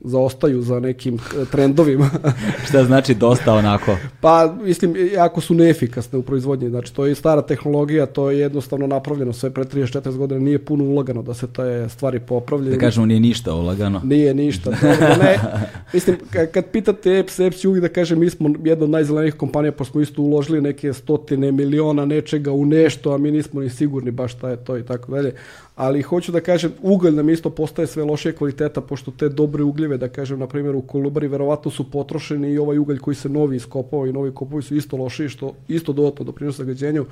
[0.00, 2.10] zaostaju za nekim e, trendovima.
[2.68, 3.96] Šta znači dosta onako?
[4.20, 6.70] Pa, mislim, jako su neefikasne u proizvodnji.
[6.70, 10.84] Znači, to je stara tehnologija, to je jednostavno napravljeno sve pre 34 godina, nije puno
[10.84, 12.72] ulagano da se te stvari popravljaju.
[12.72, 14.00] Da kažemo, nije ništa ulagano.
[14.04, 14.70] Nije ništa.
[14.70, 14.86] To,
[15.22, 15.38] ne,
[15.94, 16.16] mislim,
[16.52, 20.00] kad pitate EPS, EPS uvijek da kaže, mi smo jedna od najzelenijih kompanija, pa smo
[20.00, 24.50] isto uložili neke stotine miliona nečega u nešto, a mi nismo ni sigurni baš šta
[24.50, 25.34] je to i tako dalje
[25.78, 29.96] ali hoću da kažem, ugalj nam isto postaje sve lošije kvaliteta, pošto te dobre ugljeve,
[29.96, 33.56] da kažem, na primjer u Kolubari, verovatno su potrošeni i ovaj ugalj koji se novi
[33.56, 37.06] iskopao i novi kopovi su isto lošiji, što isto dodatno doprinosi zagađenju.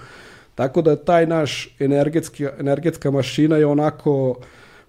[0.54, 4.34] Tako da taj naš energetski, energetska mašina je onako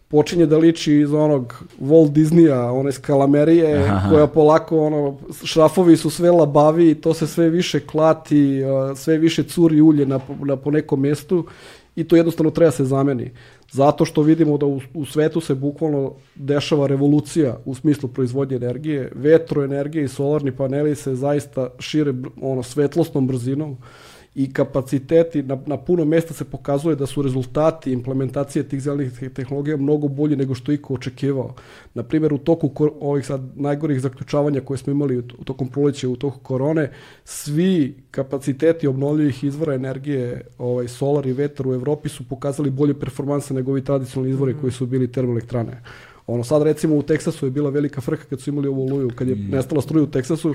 [0.07, 4.09] počinje da liči iz onog Walt Disneya, one skalamerije Aha.
[4.09, 8.61] koja polako ono šrafovi su sve labavi, to se sve više klati,
[8.95, 11.45] sve više curi ulje na, na po nekom mjestu
[11.97, 13.31] i to jednostavno treba se zameni.
[13.71, 19.11] Zato što vidimo da u, u svetu se bukvalno dešava revolucija u smislu proizvodnje energije.
[19.15, 23.77] Vetroenergija i solarni paneli se zaista šire ono, svetlosnom brzinom
[24.37, 29.77] i kapaciteti, na, na puno mesta se pokazuje da su rezultati implementacije tih zelenih tehnologija
[29.77, 31.53] mnogo bolji nego što iko očekivao.
[31.93, 36.15] Na primjer, u toku ovih sad najgorih zaključavanja koje smo imali u tokom proleća, u
[36.15, 36.91] toku korone,
[37.25, 43.53] svi kapaciteti obnovljivih izvora energije, ovaj, solar i vetar u Evropi su pokazali bolje performanse
[43.53, 44.61] nego ovi tradicionalni izvori mm.
[44.61, 45.81] koji su bili termoelektrane.
[46.27, 49.27] Ono sad recimo u Teksasu je bila velika frka kad su imali ovu oluju, kad
[49.27, 50.53] je nestala struja u Teksasu,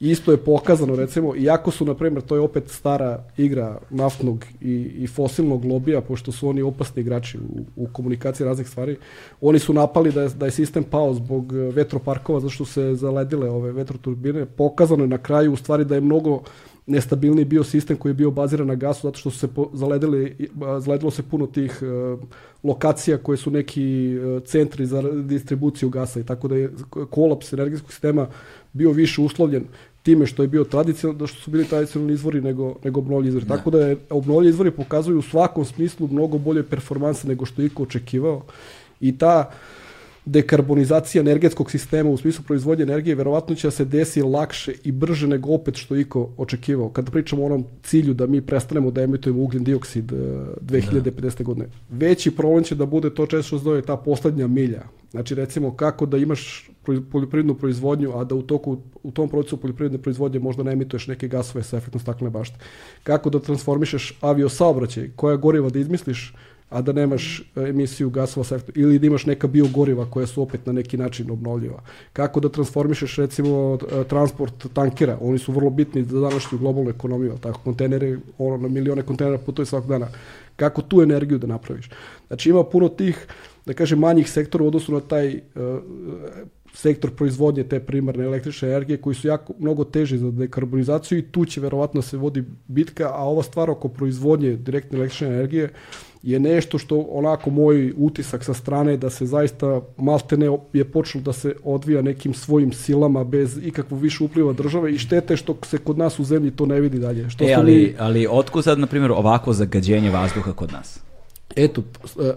[0.00, 4.72] isto je pokazano recimo, iako su na primjer, to je opet stara igra naftnog i,
[4.74, 8.96] i fosilnog lobija, pošto su oni opasni igrači u, u komunikaciji raznih stvari,
[9.40, 13.72] oni su napali da je, da je sistem pao zbog vetroparkova, zašto se zaledile ove
[13.72, 16.42] vetroturbine, pokazano je na kraju u stvari da je mnogo
[16.90, 20.48] nestabilniji bio sistem koji je bio baziran na gasu zato što su se po, zaledili,
[20.78, 22.20] zaledilo se puno tih uh,
[22.62, 26.70] lokacija koje su neki uh, centri za distribuciju gasa i tako da je
[27.10, 28.26] kolaps energetskog sistema
[28.72, 29.64] bio više uslovljen
[30.02, 33.46] time što je bio tradicionalno, da što su bili tradicionalni izvori nego, nego obnovljivi izvori.
[33.46, 33.56] Da.
[33.56, 37.66] Tako da je obnovljivi izvori pokazuju u svakom smislu mnogo bolje performanse nego što je
[37.66, 38.42] iko očekivao
[39.00, 39.79] i ta uh,
[40.24, 45.26] dekarbonizacija energetskog sistema u smislu proizvodnje energije verovatno će da se desi lakše i brže
[45.26, 46.88] nego opet što iko očekivao.
[46.88, 51.38] Kada pričamo o onom cilju da mi prestanemo da emitujemo ugljen dioksid 2050.
[51.38, 51.44] Da.
[51.44, 54.82] godine, veći problem će da bude to često što zove ta poslednja milja.
[55.10, 59.98] Znači recimo kako da imaš poljoprivrednu proizvodnju, a da u toku u tom procesu poljoprivredne
[59.98, 62.56] proizvodnje možda ne emituješ neke gasove sa efektom staklene bašte.
[63.02, 66.34] Kako da transformišeš avio saobraćaj, koja goriva da izmisliš
[66.70, 70.66] a da nemaš e, emisiju gasova sa ili da imaš neka biogoriva koja su opet
[70.66, 71.82] na neki način obnovljiva.
[72.12, 77.38] Kako da transformišeš recimo e, transport tankera, oni su vrlo bitni za današnju globalnu ekonomiju,
[77.40, 80.08] tako konteneri, ono na milione kontenera putuje svakog dana.
[80.56, 81.90] Kako tu energiju da napraviš?
[82.26, 83.26] Znači ima puno tih
[83.66, 85.42] da kažem manjih sektora u odnosu na taj uh,
[86.74, 91.44] sektor proizvodnje te primarne električne energije koji su jako mnogo teži za dekarbonizaciju i tu
[91.44, 95.68] će verovatno se vodi bitka, a ova stvar oko proizvodnje direktne električne energije
[96.22, 101.32] je nešto što onako moj utisak sa strane da se zaista maltene je počelo da
[101.32, 105.98] se odvija nekim svojim silama bez ikakvog više upliva države i štete što se kod
[105.98, 107.30] nas u zemlji to ne vidi dalje.
[107.30, 107.94] Što e, ali, mi...
[107.98, 111.00] ali otko sad, na primjer, ovako zagađenje vazduha kod nas?
[111.56, 111.82] Eto,
[112.20, 112.32] e,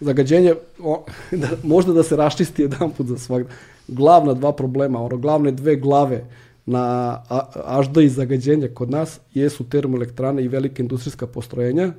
[0.00, 1.04] zagađenje, o,
[1.42, 3.50] da, možda da se raščisti jedan put za svakda.
[3.88, 6.24] Glavna dva problema, ono, glavne dve glave
[6.66, 7.22] na
[7.64, 11.92] ažda i zagađenja kod nas jesu termoelektrane i velike industrijska postrojenja,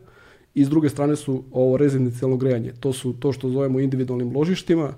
[0.57, 2.71] i s druge strane su ovo rezidencijalno grejanje.
[2.79, 4.93] To su to što zovemo individualnim ložištima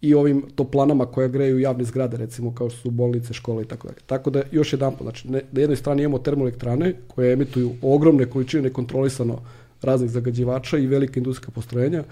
[0.00, 3.88] i ovim toplanama koja greju javne zgrade, recimo kao što su bolnice, škole i tako
[3.88, 4.00] dalje.
[4.06, 8.62] Tako da još jedan znači ne, na jednoj strani imamo termoelektrane koje emituju ogromne količine
[8.62, 9.38] nekontrolisano
[9.82, 12.04] raznih zagađivača i velike industrijska postrojenja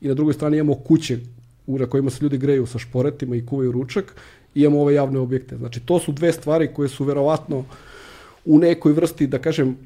[0.00, 1.18] i na drugoj strani imamo kuće
[1.66, 4.14] na kojima se ljudi greju sa šporetima i kuvaju ručak
[4.54, 5.56] i imamo ove javne objekte.
[5.56, 7.64] Znači to su dve stvari koje su verovatno
[8.44, 9.76] u nekoj vrsti, da kažem,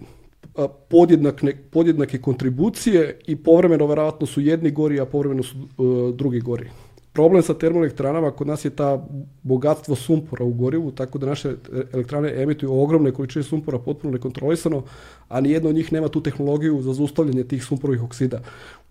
[0.89, 6.71] podjednake, podjednake kontribucije i povremeno verovatno su jedni gori, a povremeno su uh, drugi gori.
[7.13, 9.07] Problem sa termoelektranama kod nas je ta
[9.43, 11.55] bogatstvo sumpora u gorivu, tako da naše
[11.93, 14.83] elektrane emituju ogromne količine sumpora potpuno nekontrolisano,
[15.29, 18.41] a ni jedna od njih nema tu tehnologiju za zaustavljanje tih sumporovih oksida.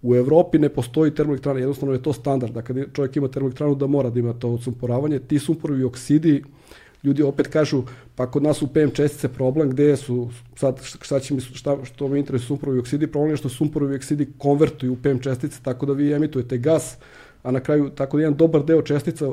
[0.01, 3.87] U Evropi ne postoji termoelektrana, jednostavno je to standard, da kad čovjek ima termoelektranu da
[3.87, 5.19] mora da ima to odsumporavanje.
[5.19, 6.43] Ti sumporovi oksidi
[7.03, 7.83] ljudi opet kažu,
[8.15, 12.07] pa kod nas u PM čestice problem, gde su, sad šta će mi, šta, što
[12.07, 15.93] me interesuje sumporovi oksidi, problem je što sumporovi oksidi konvertuju u PM čestice, tako da
[15.93, 16.97] vi emitujete gas,
[17.43, 19.31] a na kraju, tako da jedan dobar deo čestica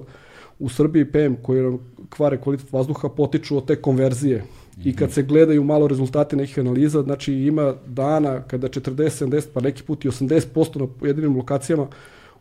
[0.58, 1.78] u Srbiji PM koji
[2.08, 4.44] kvare kvalitet vazduha potiču od te konverzije.
[4.84, 9.60] I kad se gledaju malo rezultate nekih analiza, znači ima dana kada 40, 70, pa
[9.60, 11.86] neki put i 80% na pojedinim lokacijama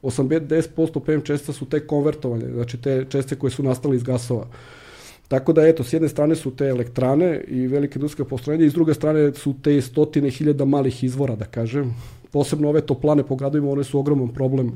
[0.03, 4.47] 80% PM čestica su te konvertovanje, znači te čestice koje su nastale iz gasova.
[5.33, 8.73] Tako da, eto, s jedne strane su te elektrane i velike industrijske postrojenja, i s
[8.73, 11.95] druge strane su te stotine hiljada malih izvora, da kažem.
[12.31, 14.67] Posebno ove toplane po gradovima, one su ogroman problem.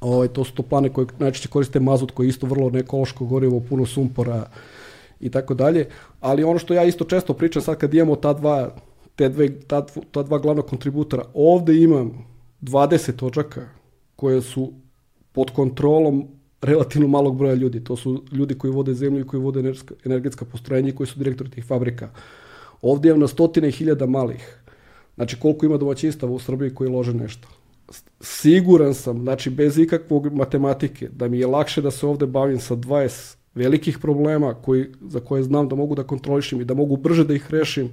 [0.00, 3.60] Ove, ovaj, to su toplane koje najčešće koriste mazut, koji je isto vrlo nekološko gorivo,
[3.68, 4.48] puno sumpora
[5.20, 5.86] i tako dalje.
[6.20, 8.74] Ali ono što ja isto često pričam sad kad imamo ta dva,
[9.16, 12.26] te dve, ta, ta dva glavna kontributora, ovde imam
[12.62, 13.68] 20 točaka
[14.16, 14.72] koje su
[15.32, 16.28] pod kontrolom
[16.62, 17.84] relativno malog broja ljudi.
[17.84, 19.72] To su ljudi koji vode zemlju i koji vode
[20.04, 22.08] energetska, postrojenja i koji su direktori tih fabrika.
[22.82, 24.58] Ovdje imam na stotine hiljada malih.
[25.14, 27.48] Znači koliko ima domaćinstava u Srbiji koji lože nešto.
[28.20, 32.76] Siguran sam, znači bez ikakvog matematike, da mi je lakše da se ovde bavim sa
[32.76, 37.24] 20 velikih problema koji, za koje znam da mogu da kontrolišem i da mogu brže
[37.24, 37.90] da ih rešim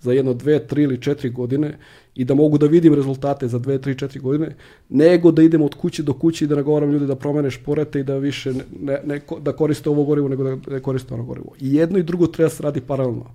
[0.00, 1.78] za jedno, dve, tri ili četiri godine
[2.14, 4.56] i da mogu da vidim rezultate za 2, 3, 4 godine,
[4.88, 8.04] nego da idem od kuće do kuće i da nagovaram ljudi da promene šporete i
[8.04, 11.52] da više ne, ne, da koriste ovo gorivo nego da ne koriste ono gorivo.
[11.60, 13.26] I jedno i drugo treba se radi paralelno.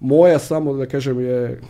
[0.00, 1.60] Moja samo, da kažem, je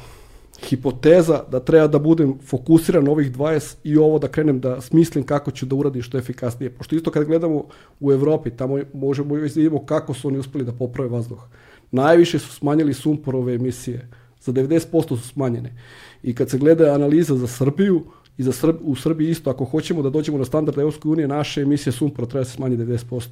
[0.69, 5.51] hipoteza da treba da budem fokusiran ovih 20 i ovo da krenem da smislim kako
[5.51, 6.71] ću da uradim što efikasnije.
[6.71, 7.65] Pošto isto kad gledamo
[8.01, 11.43] u Evropi, tamo možemo da vidimo kako su oni uspeli da poprave vazduh.
[11.91, 14.09] Najviše su smanjili sumporove emisije.
[14.43, 15.77] Za 90% su smanjene.
[16.23, 18.05] I kad se gleda analiza za Srbiju,
[18.39, 21.61] i za Srb, u Srbiji isto, ako hoćemo da dođemo na standard Evropske unije, naše
[21.61, 23.27] emisije sumpora treba da se smanjiti 90%.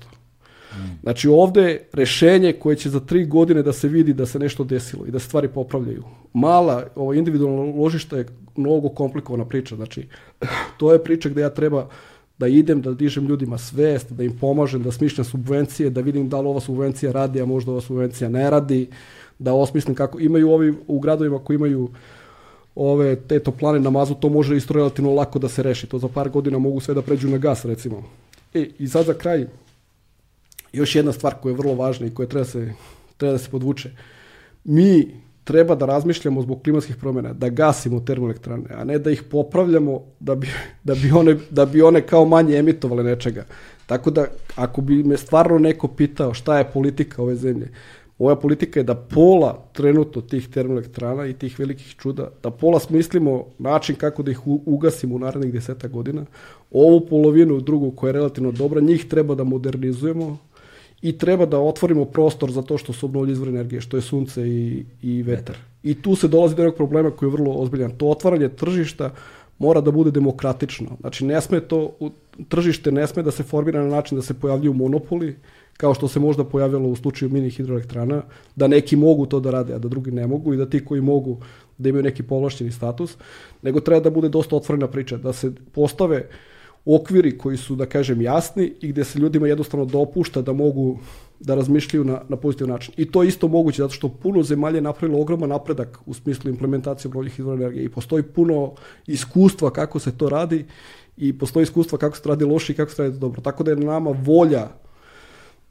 [0.72, 1.00] Mm.
[1.02, 5.06] Znači ovde rešenje koje će za tri godine da se vidi da se nešto desilo
[5.06, 6.04] i da se stvari popravljaju.
[6.32, 9.76] Mala, ovo individualno ložište je mnogo komplikovana priča.
[9.76, 10.08] Znači,
[10.78, 11.88] to je priča gde ja treba
[12.38, 16.40] da idem, da dižem ljudima svest, da im pomažem, da smišljam subvencije, da vidim da
[16.40, 18.86] li ova subvencija radi, a možda ova subvencija ne radi,
[19.40, 21.88] da osmislim kako imaju ovi u gradovima koji imaju
[22.74, 25.86] ove te toplane na mazu, to može isto relativno lako da se reši.
[25.86, 28.02] To za par godina mogu sve da pređu na gas, recimo.
[28.54, 29.46] E, i sad za kraj,
[30.72, 32.72] još jedna stvar koja je vrlo važna i koja treba, se,
[33.16, 33.90] treba da se podvuče.
[34.64, 35.08] Mi
[35.44, 40.34] treba da razmišljamo zbog klimatskih promjena, da gasimo termoelektrane, a ne da ih popravljamo da
[40.34, 40.48] bi,
[40.84, 43.44] da bi, one, da bi one kao manje emitovale nečega.
[43.86, 47.68] Tako da, ako bi me stvarno neko pitao šta je politika ove zemlje,
[48.20, 53.44] Ova politika je da pola trenutno tih termoelektrana i tih velikih čuda, da pola smislimo
[53.58, 56.26] način kako da ih ugasimo u narednih deseta godina.
[56.70, 60.38] Ovu polovinu drugu koja je relativno dobra, njih treba da modernizujemo
[61.02, 64.48] i treba da otvorimo prostor za to što su obnovljivi izvori energije, što je sunce
[64.48, 65.56] i, i vetar.
[65.82, 67.90] I tu se dolazi do jednog problema koji je vrlo ozbiljan.
[67.90, 69.10] To otvaranje tržišta
[69.58, 70.88] mora da bude demokratično.
[71.00, 71.96] Znači, ne sme to,
[72.48, 75.36] tržište ne sme da se formira na način da se pojavljuju monopoli,
[75.80, 78.22] kao što se možda pojavilo u slučaju mini hidroelektrana,
[78.56, 81.00] da neki mogu to da rade, a da drugi ne mogu i da ti koji
[81.00, 81.38] mogu
[81.78, 83.16] da imaju neki povlašćeni status,
[83.62, 86.28] nego treba da bude dosta otvorena priča, da se postave
[86.84, 90.98] okviri koji su, da kažem, jasni i gde se ljudima jednostavno dopušta da mogu
[91.40, 92.94] da razmišljaju na, na pozitivan način.
[92.96, 96.50] I to je isto moguće, zato što puno zemalja je napravilo ogroman napredak u smislu
[96.50, 98.72] implementacije obnovljivih izvora energije i postoji puno
[99.06, 100.64] iskustva kako se to radi
[101.16, 103.40] i postoji iskustva kako se to radi loše i kako se radi dobro.
[103.40, 104.68] Tako da je nama volja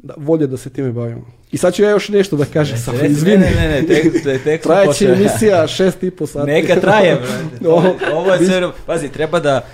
[0.03, 1.25] da, volje da se time bavimo.
[1.51, 3.37] I sad ću ja još nešto da kažem ne, samo, izvini.
[3.37, 6.51] Ne, ne, ne, tek, tek, tek Trajeće emisija šest i po sati.
[6.51, 7.67] Neka traje, brate.
[7.75, 9.65] Ovo, ovo je sve, pazi, treba da,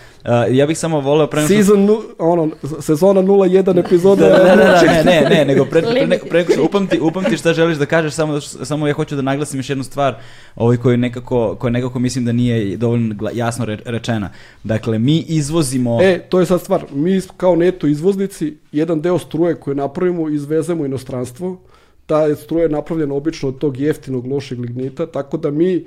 [0.51, 4.29] ja bih samo voleo pre Season, nu, ono, sezona 01 epizoda.
[4.29, 7.85] da, da, da, ne, ne, ne, nego pre, pre, pre, upamti, upamti šta želiš da
[7.85, 10.15] kažeš, samo, samo ja hoću da naglasim još jednu stvar
[10.55, 14.29] ovaj koji nekako, koji nekako mislim da nije dovoljno jasno rečena.
[14.63, 15.99] Dakle, mi izvozimo...
[16.01, 16.85] E, to je sad stvar.
[16.93, 21.57] Mi kao neto izvoznici, jedan deo struje koje napravimo, izvezemo u inostranstvo.
[22.05, 25.85] Ta struja je napravljena obično od tog jeftinog lošeg lignita, tako da mi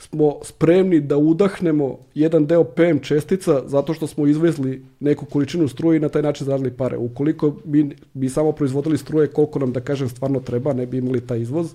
[0.00, 5.96] smo spremni da udahnemo jedan deo PM čestica zato što smo izvezli neku količinu struje
[5.96, 6.96] i na taj način zaradili pare.
[6.96, 11.20] Ukoliko bi, bi samo proizvodili struje koliko nam, da kažem, stvarno treba, ne bi imali
[11.20, 11.74] taj izvoz,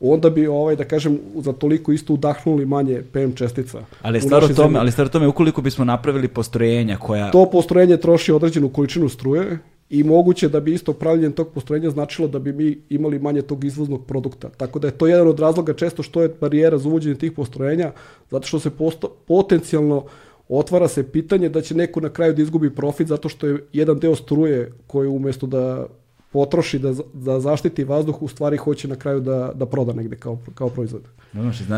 [0.00, 3.78] onda bi ovaj da kažem za toliko isto udahnuli manje PM čestica.
[4.02, 8.68] Ali stvar tome, ali stvar tome ukoliko bismo napravili postrojenja koja To postrojenje troši određenu
[8.68, 9.58] količinu struje
[9.94, 13.64] i moguće da bi isto pravljenje tog postrojenja značilo da bi mi imali manje tog
[13.64, 14.48] izvoznog produkta.
[14.48, 17.92] Tako da je to jedan od razloga često što je barijera za uvođenje tih postrojenja,
[18.30, 20.04] zato što se posto, potencijalno
[20.48, 23.98] otvara se pitanje da će neko na kraju da izgubi profit zato što je jedan
[23.98, 25.86] deo struje koji umjesto da
[26.34, 30.38] potroši da, da zaštiti vazduh, u stvari hoće na kraju da, da proda negde kao,
[30.54, 31.02] kao proizvod.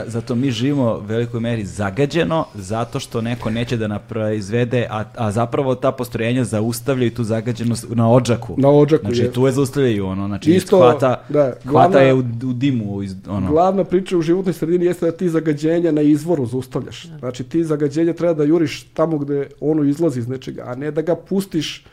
[0.06, 5.30] zato mi živimo u velikoj meri zagađeno, zato što neko neće da naproizvede, a, a
[5.32, 8.54] zapravo ta postrojenja zaustavljaju tu zagađenost na odžaku.
[8.58, 9.32] Na odžaku, Znači, je.
[9.32, 13.02] tu je zaustavljaju, ono, znači, Isto, hvata, da, glavna, je u, u dimu.
[13.02, 13.50] Iz, ono.
[13.50, 17.06] Glavna priča u životnoj sredini jeste da ti zagađenja na izvoru zaustavljaš.
[17.18, 21.02] Znači, ti zagađenja treba da juriš tamo gde ono izlazi iz nečega, a ne da
[21.02, 21.84] ga pustiš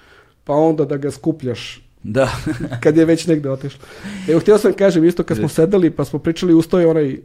[0.43, 2.29] pa onda da ga skupljaš da.
[2.83, 3.79] kad je već negde otišlo.
[4.27, 7.17] Evo, htio sam kažem isto kad smo sedeli pa smo pričali ustoje onaj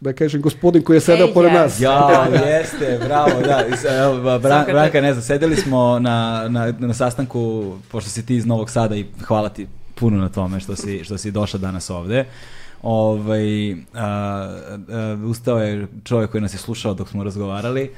[0.00, 1.80] da kažem, gospodin koji je sedao pored nas.
[1.80, 3.64] Ja, jeste, bravo, da.
[4.02, 8.70] Evo, Branka, ne znam, sedeli smo na, na, na sastanku, pošto si ti iz Novog
[8.70, 12.24] Sada i hvala ti puno na tome što si, što si došla danas ovde.
[12.82, 13.72] Ovaj,
[15.26, 17.90] ustao je čovjek koji nas je slušao dok smo razgovarali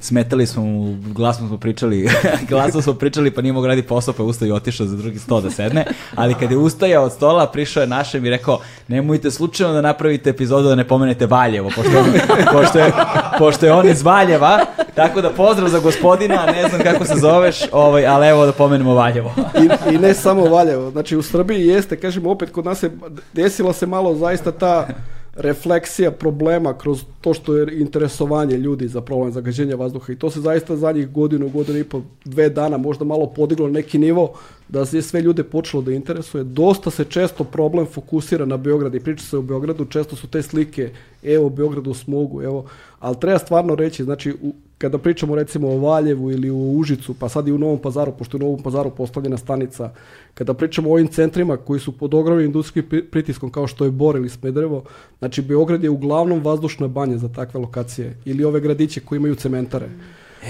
[0.00, 2.08] smetali smo mu, glasno smo pričali,
[2.50, 5.18] glasno smo pričali pa nije mogu raditi posao pa je ustao i otišao za drugi
[5.18, 9.30] sto da sedne, ali kad je ustajao od stola prišao je našem i rekao nemojte
[9.30, 12.22] slučajno da napravite epizodu da ne pomenete Valjevo, pošto, je,
[12.52, 12.92] pošto, je,
[13.38, 14.60] pošto je on iz Valjeva,
[14.94, 18.94] tako da pozdrav za gospodina, ne znam kako se zoveš, ovaj, ali evo da pomenemo
[18.94, 19.34] Valjevo.
[19.62, 22.90] I, I ne samo Valjevo, znači u Srbiji jeste, kažem opet kod nas se
[23.32, 24.86] desila se malo zaista ta
[25.34, 30.40] refleksija problema kroz to što je interesovanje ljudi za problem zagađenja vazduha i to se
[30.40, 34.32] zaista zadnjih godinu, godinu i pol, dve dana možda malo podiglo na neki nivo
[34.68, 36.44] da se sve ljude počelo da interesuje.
[36.44, 40.42] Dosta se često problem fokusira na Beograd i priča se o Beogradu, često su te
[40.42, 40.90] slike
[41.22, 42.64] evo Beogradu u smogu, evo,
[43.00, 47.28] ali treba stvarno reći, znači u, kada pričamo recimo o Valjevu ili u Užicu, pa
[47.28, 49.92] sad i u Novom pazaru, pošto je u Novom pazaru postavljena stanica,
[50.34, 54.16] kada pričamo o ovim centrima koji su pod ogromnim industrijskim pritiskom kao što je Bor
[54.16, 54.84] ili Smederevo,
[55.18, 59.88] znači Beograd je uglavnom vazdušna banja za takve lokacije ili ove gradiće koji imaju cementare.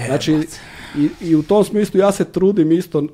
[0.05, 0.37] Znači,
[0.97, 3.07] i, i, u tom smislu ja se trudim isto,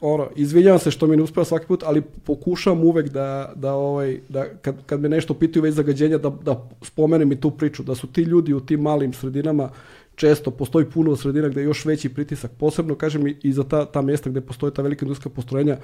[0.00, 4.20] ono, izvinjavam se što mi ne uspeva svaki put, ali pokušavam uvek da, da, ovaj,
[4.28, 7.94] da kad, kad me nešto pitaju već zagađenja, da, da spomenem i tu priču, da
[7.94, 9.70] su ti ljudi u tim malim sredinama
[10.14, 14.02] često postoji puno sredina gdje je još veći pritisak, posebno kažem i za ta, ta
[14.02, 15.76] mjesta gdje postoje ta velika industrijska postrojenja,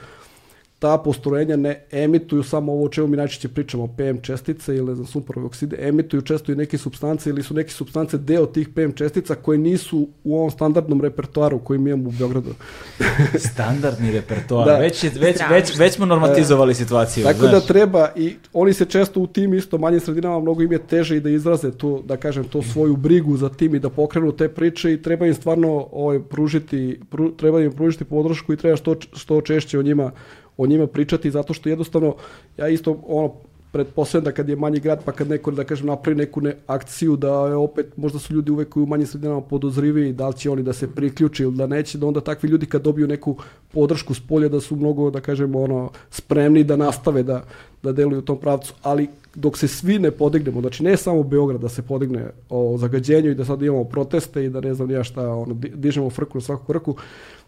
[0.78, 5.06] ta postrojenja ne emituju samo ovo o čemu mi najčešće pričamo, PM čestice ili znam,
[5.06, 9.34] sumporovi okside, emituju često i neke substance ili su neke substance deo tih PM čestica
[9.34, 12.54] koje nisu u ovom standardnom repertoaru koji mi imamo u Beogradu.
[13.52, 17.24] Standardni repertoar, već, već, već, već, smo normatizovali situaciju.
[17.24, 20.78] Tako da treba i oni se često u tim isto manjim sredinama mnogo im je
[20.78, 24.32] teže i da izraze tu, da kažem, to svoju brigu za tim i da pokrenu
[24.32, 27.00] te priče i treba im stvarno ovaj, pružiti,
[27.36, 30.12] treba im pružiti podršku i treba što, što češće o njima
[30.56, 32.14] o njima pričati zato što jednostavno
[32.56, 33.32] ja isto ono
[33.72, 37.16] pretpostavljam da kad je manji grad pa kad neko da kažem napravi neku ne, akciju
[37.16, 40.62] da je opet možda su ljudi uvek u manjim sredinama podozrivi da li će oni
[40.62, 43.36] da se priključi ili da neće da onda takvi ljudi kad dobiju neku
[43.72, 47.42] podršku s polja da su mnogo da kažemo ono spremni da nastave da
[47.86, 48.74] da deluju u tom pravcu.
[48.82, 53.30] Ali dok se svi ne podignemo, znači ne samo Beograd da se podigne o zagađenju
[53.30, 56.42] i da sad imamo proteste i da ne znam ja šta, ono, dižemo frku na
[56.42, 56.96] svaku koraku,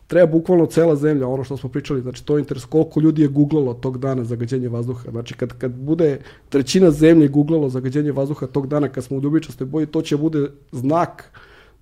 [0.09, 3.29] treba bukvalno cela zemlja, ono što smo pričali, znači to je interes, koliko ljudi je
[3.29, 5.11] googlalo tog dana zagađenje vazduha.
[5.11, 9.67] Znači kad, kad bude trećina zemlje googlalo zagađenje vazduha tog dana kad smo u ljubičastoj
[9.67, 11.31] boji, to će bude znak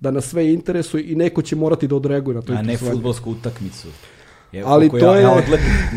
[0.00, 2.52] da nas sve interesuje i neko će morati da odreaguje na to.
[2.52, 3.88] A ne futbolsku utakmicu.
[4.52, 5.22] Je, ali to ja, je...
[5.22, 5.42] Ja,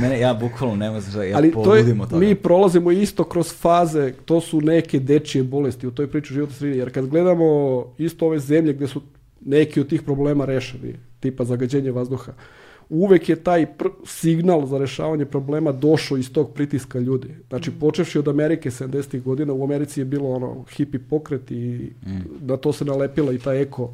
[0.01, 4.61] mene, ja bukvalno nema ja ali to je, Mi prolazimo isto kroz faze, to su
[4.61, 7.45] neke dečije bolesti u toj priči životne sredine, jer kad gledamo
[7.97, 9.01] isto ove zemlje gdje su
[9.41, 12.33] neki od tih problema rešeni, tipa zagađenje vazduha,
[12.89, 13.65] uvek je taj
[14.05, 17.27] signal za rešavanje problema došao iz tog pritiska ljudi.
[17.49, 17.79] Znači, mm.
[17.79, 19.21] počevši od Amerike 70.
[19.21, 22.19] godina, u Americi je bilo ono hipi pokret i mm.
[22.41, 23.93] na to se nalepila i ta eko,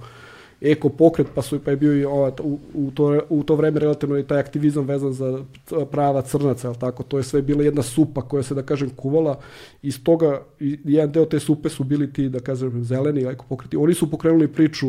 [0.61, 4.17] eko pokret, pa, su, pa je bio i u, u, to, u to vreme relativno
[4.17, 5.43] i taj aktivizam vezan za
[5.91, 9.39] prava crnaca, ali tako, to je sve bila jedna supa koja se, da kažem, kuvala.
[9.81, 13.77] Iz toga, jedan deo te supe su bili ti, da kažem, zeleni eko pokreti.
[13.77, 14.87] Oni su pokrenuli priču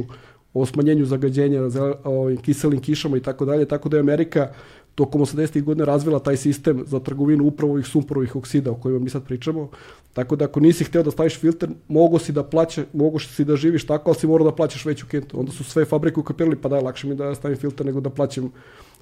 [0.61, 1.61] o smanjenju zagađenja
[2.05, 4.49] ovim kiselim kišama i tako dalje, tako da je Amerika
[4.95, 5.63] tokom 80.
[5.63, 9.69] godina razvila taj sistem za trgovinu upravo ovih sumporovih oksida o kojima mi sad pričamo.
[10.13, 13.57] Tako da ako nisi htio da staviš filter, mogu si da plaće, mogu si da
[13.57, 15.41] živiš tako, ali si morao da plaćaš veću kentu.
[15.41, 18.53] Onda su sve fabrike ukapirali, pa da lakše mi da stavim filter nego da plaćam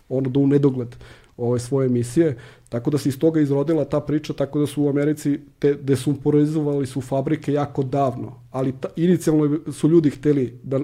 [0.09, 0.97] ono do u nedogled
[1.37, 2.37] ove svoje emisije.
[2.69, 6.87] Tako da se iz toga izrodila ta priča, tako da su u Americi te desumporizovali
[6.87, 10.81] su fabrike jako davno, ali ta, inicijalno su ljudi hteli da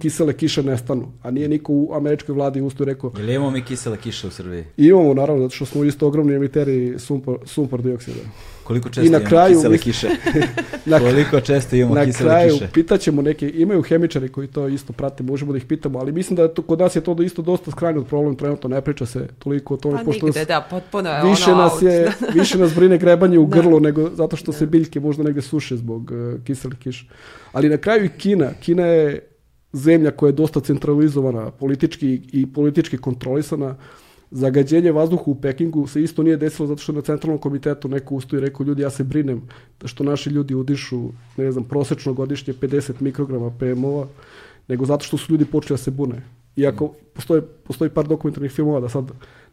[0.00, 3.12] kisele kiše nestanu, a nije niko u američkoj vladi usto rekao.
[3.18, 4.64] Jel imamo mi kisele kiše u Srbiji?
[4.76, 8.20] Imamo, naravno, zato što smo isto ogromni emiteri sumpor, sumpor dioksida.
[8.64, 10.08] Koliko često I na kraju, kisele kiše?
[10.84, 12.68] na, Koliko često imamo na kisele kraju, kiše?
[12.74, 16.48] pitaćemo neke, imaju hemičari koji to isto prate, možemo da ih pitamo, ali mislim da
[16.48, 19.76] to, kod nas je to isto dosta skrajno problem, trenutno ne priča se toliko o
[19.76, 19.98] tome.
[19.98, 21.82] Pa pošto nigde, nas, da, potpuno je više ono nas out.
[21.82, 23.60] je, više nas brine grebanje u Da.
[23.60, 27.04] grlu nego zato što se biljke možda negde suše zbog uh, kiselih kiša.
[27.52, 28.50] Ali na kraju i Kina.
[28.60, 29.28] Kina je
[29.72, 33.76] zemlja koja je dosta centralizovana, politički i politički kontrolisana.
[34.30, 38.38] Zagađenje vazduha u Pekingu se isto nije desilo zato što na centralnom komitetu neko ustoji
[38.40, 39.42] i rekao ljudi ja se brinem
[39.80, 44.06] da što naši ljudi udišu ne znam prosečno godišnje 50 mikrograma PMO-a
[44.68, 46.22] nego zato što su ljudi počeli da se bune.
[46.56, 49.10] Iako postoje, postoji par dokumentarnih filmova da sad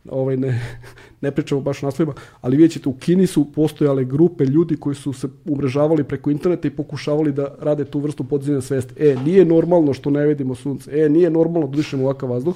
[0.09, 0.77] ovaj, ne,
[1.21, 4.95] ne pričamo baš o naslovima, ali vidjet ćete u Kini su postojale grupe ljudi koji
[4.95, 8.93] su se umrežavali preko interneta i pokušavali da rade tu vrstu podizanja svesti.
[9.03, 10.91] E, nije normalno što ne vidimo sunce.
[10.99, 12.55] E, nije normalno da dišemo ovakav vazduh.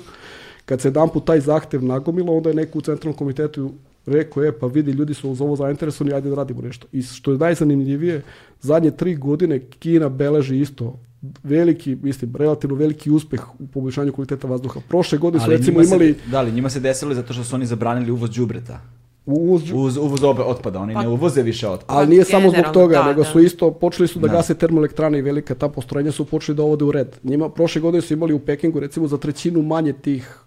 [0.66, 3.72] Kad se jedan put taj zahtev nagomilo, onda je neko u centralnom komitetu
[4.06, 6.88] rekao, e, pa vidi, ljudi su uz ovo zainteresovani, ajde da radimo nešto.
[6.92, 8.22] I što je najzanimljivije,
[8.62, 11.00] zadnje tri godine Kina beleži isto
[11.44, 14.80] veliki, mislim, relativno veliki uspeh u poboljšanju kvaliteta vazduha.
[14.90, 17.66] Prošle godine su recimo imali se, da li, njima se desilo zato što su oni
[17.66, 18.82] zabranili uvoz đubreta.
[19.26, 22.00] uvoz, Uz, uvoz obe otpada, oni Pa- ne uvoze više otpada.
[22.00, 23.30] ali nije samo zbog toga, da, nego da.
[23.30, 24.34] su isto, počeli su da, Da.
[24.34, 27.16] gase termoelektrane i velika ta postrojenja su počeli da ovode u red.
[27.24, 30.40] Njima, prošle godine su imali u Pekingu recimo za trećinu manje tih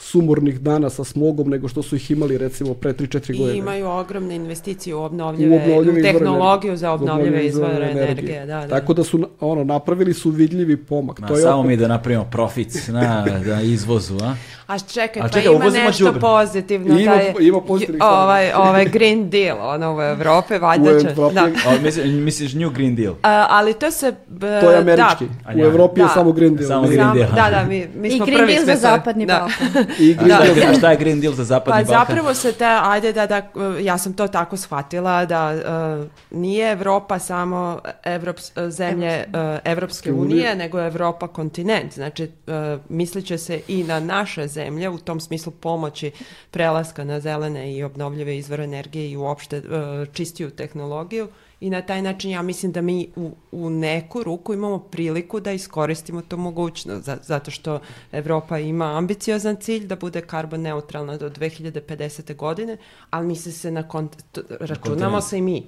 [0.00, 3.58] sumornih dana sa smogom nego što su ih imali recimo pre 3-4 I godine.
[3.58, 6.76] imaju ogromne investicije u obnovljive, u, obnovljive izvore tehnologiju energije.
[6.76, 8.46] za obnovljive izvore energije.
[8.46, 8.68] Da, da.
[8.68, 11.18] Tako da su na- ono napravili su vidljivi pomak.
[11.18, 13.02] Ma, to je samo opet- mi da napravimo profit na,
[13.46, 14.34] na izvozu, a?
[14.70, 16.20] A čekaj, A pa čekaj, ima uvozimo nešto đubre.
[16.22, 16.98] pozitivno.
[17.00, 18.14] Ima- taj, ima pozitivnih stvari.
[18.16, 21.06] ovaj, ovaj Green Deal, ono u Evrope, valjda U će.
[21.08, 21.44] Evropi- Da.
[21.66, 23.14] O, misliš, misliš New Green Deal?
[23.22, 24.14] A, ali to se...
[24.28, 25.24] b- To je američki.
[25.26, 25.58] Da, A U.
[25.60, 26.10] Evropi je Da.
[26.10, 26.68] samo Green Deal.
[26.68, 27.28] Samo Green Deal.
[27.30, 29.34] Da, da, mi, mi I smo Green prvi Deal za zapadni da.
[29.34, 29.84] Balkan.
[29.98, 32.06] I Green Šta, Deal- a šta je Green Deal za zapadni Pa Balkan?
[32.06, 33.42] zapravo se te, ajde da, da,
[33.80, 39.34] ja sam to tako shvatila da uh, nije Evropa samo Evrops, zemlje uh,
[39.64, 40.24] Evropske unije.
[40.26, 41.94] unije, nego je Evropa kontinent.
[41.94, 42.54] Znači, uh,
[42.90, 44.59] mislit će se i na naše zemlje,
[44.94, 46.10] u tom smislu pomoći
[46.50, 49.64] prelaska na zelene i obnovljive izvore energije i uopšte uh,
[50.12, 51.28] čistiju tehnologiju.
[51.60, 55.52] I na taj način ja mislim da mi u, u neku ruku imamo priliku da
[55.52, 57.80] iskoristimo tu mogućnost, za- zato što
[58.12, 62.36] Evropa ima ambiciozan cilj da bude karbon neutralna do 2050.
[62.36, 62.76] godine,
[63.10, 64.16] ali misli se na kont
[64.60, 65.24] računamo kontinent.
[65.24, 65.66] se i mi.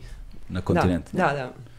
[0.49, 1.05] Na kontinent.
[1.13, 1.33] Da, da.
[1.33, 1.72] da.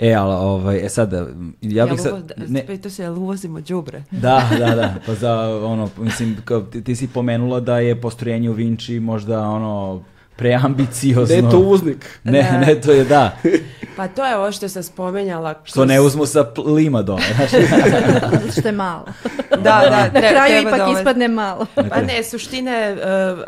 [0.00, 1.12] E, ali, ovaj, e sad,
[1.60, 2.32] ja bih sad...
[2.38, 4.02] ne- Pitao se, jel uvozimo đubre?
[4.10, 4.94] Da, da, da.
[5.06, 5.32] Pa za
[5.64, 10.02] ono, mislim, kao, ti, ti si pomenula da je postrojenje u Vinči možda ono
[10.36, 11.26] preambiciozno.
[11.26, 12.20] Da je to uvoznik.
[12.24, 12.58] Ne, Da.
[12.58, 13.36] ne, to je da.
[13.96, 15.54] Pa to je ovo što sam spomenjala.
[15.64, 17.22] Što ne uzmu sa plima dole.
[17.36, 17.50] Znaš,
[18.22, 19.04] Zato što je malo.
[19.50, 21.66] Da, da, Na kraju ipak dovesti- ispadne malo.
[21.74, 23.38] Pa ne, suština je uh,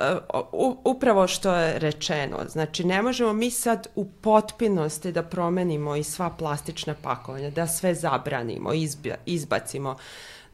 [0.53, 2.37] uh, upravo što je rečeno.
[2.49, 7.95] Znači, ne možemo mi sad u potpunosti da promenimo i sva plastična pakovanja, da sve
[7.95, 9.97] zabranimo, izbja- izbacimo.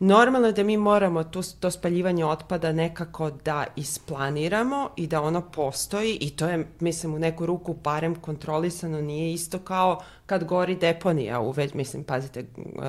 [0.01, 5.51] Normalno je da mi moramo tu, to spaljivanje otpada nekako da isplaniramo i da ono
[5.51, 10.77] postoji i to je, mislim, u neku ruku barem kontrolisano, nije isto kao kad gori
[10.77, 12.85] deponija u već, mislim, pazite, uh,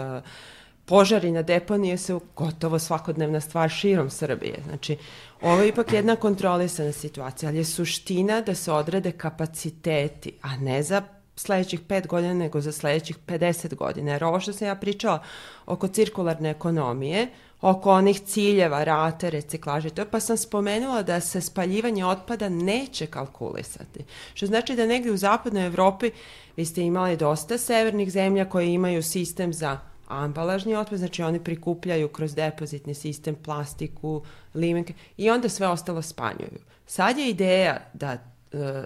[0.85, 4.59] požari na deponije su gotovo svakodnevna stvar širom Srbije.
[4.67, 4.97] Znači,
[5.41, 10.83] ovo je ipak jedna kontrolisana situacija, ali je suština da se odrede kapaciteti, a ne
[10.83, 11.01] za
[11.39, 14.11] sledećih pet godina, nego za sledećih 50 godina.
[14.11, 15.23] Jer ovo što sam ja pričala
[15.65, 17.27] oko cirkularne ekonomije,
[17.61, 24.03] oko onih ciljeva, rate, reciklaže, to, pa sam spomenula da se spaljivanje otpada neće kalkulisati.
[24.33, 26.11] Što znači da negdje u zapadnoj Evropi
[26.57, 32.07] vi ste imali dosta severnih zemlja koje imaju sistem za ambalažni otpad, znači oni prikupljaju
[32.07, 36.59] kroz depozitni sistem plastiku, limenke i onda sve ostalo spanjuju.
[36.85, 38.17] Sad je ideja da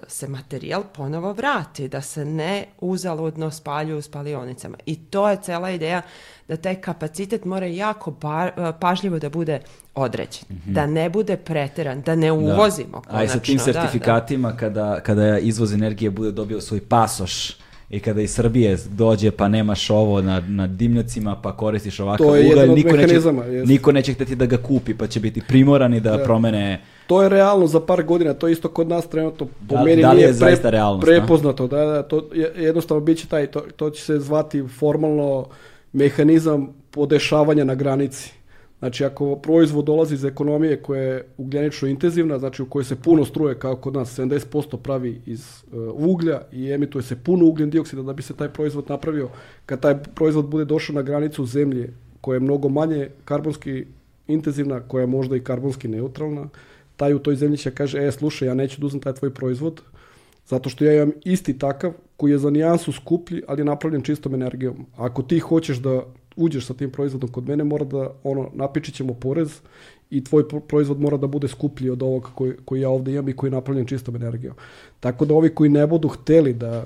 [0.07, 4.77] se materijal ponovo vrati, da se ne uzaludno spaljuju u spalionicama.
[4.85, 6.01] I to je cela ideja
[6.47, 9.59] da taj kapacitet mora jako ba- e, pažljivo da bude
[9.95, 13.19] određen, da ne bude preteran, da ne uvozimo konačno.
[13.19, 13.73] A i sa tim da, da.
[13.73, 17.57] sertifikatima, kada, kada izvoz energije bude dobio svoj pasoš
[17.89, 22.69] i kada iz Srbije dođe pa nemaš ovo na, na dimnjacima pa koristiš ovakav ugalj,
[22.69, 23.31] niko neće, jeste.
[23.65, 27.67] niko neće hteti da ga kupi pa će biti primorani da, promene To je realno
[27.67, 30.27] za par godina, to je isto kod nas trenutno po Da- meni da li nije
[30.27, 31.05] je zaista realnost, a?
[31.05, 35.45] prepoznato, da, da, to je, jednostavno bit će taj, to, to će se zvati formalno
[35.93, 38.33] mehanizam podešavanja na granici.
[38.79, 43.25] Znači ako proizvod dolazi iz ekonomije koja je ugljenično intenzivna, znači u kojoj se puno
[43.25, 48.01] struje kao kod nas 70% pravi iz uh, uglja i emituje se puno ugljen dioksida
[48.01, 49.29] da bi se taj proizvod napravio,
[49.65, 53.85] kad taj proizvod bude došao na granicu zemlje koja je mnogo manje karbonski
[54.27, 56.47] intenzivna, koja je možda i karbonski neutralna,
[57.03, 59.81] taj u toj zemlji će kaže, e, slušaj, ja neću da uzmem taj tvoj proizvod,
[60.47, 64.33] zato što ja imam isti takav koji je za nijansu skuplji, ali je napravljen čistom
[64.33, 64.85] energijom.
[64.97, 66.01] Ako ti hoćeš da
[66.35, 69.59] uđeš sa tim proizvodom kod mene, mora da, ono, napičit ćemo porez
[70.09, 73.35] i tvoj proizvod mora da bude skuplji od ovog koji, koji ja ovde imam i
[73.35, 74.55] koji je napravljen čistom energijom.
[74.99, 76.85] Tako da ovi koji ne budu hteli da,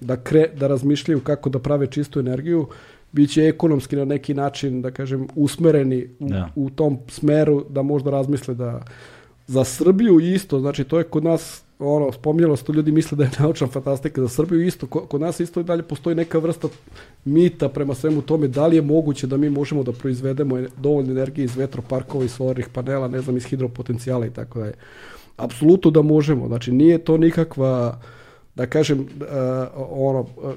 [0.00, 2.66] da, kre, da razmišljaju kako da prave čistu energiju,
[3.12, 6.48] bit će ekonomski na neki način, da kažem, usmereni u, da.
[6.56, 8.80] u tom smeru da možda razmisle da
[9.46, 13.24] za Srbiju isto, znači to je kod nas ono, spominjalo se to ljudi misle da
[13.24, 16.68] je naučna fantastika za Srbiju isto, kod nas isto i dalje postoji neka vrsta
[17.24, 21.44] mita prema svemu tome da li je moguće da mi možemo da proizvedemo dovoljno energije
[21.44, 24.74] iz vetroparkova i solarnih panela, ne znam, iz hidropotencijala i tako da je.
[25.36, 28.00] Apsolutno da možemo, znači nije to nikakva
[28.56, 29.06] da kažem, uh,
[29.90, 30.54] ono, uh,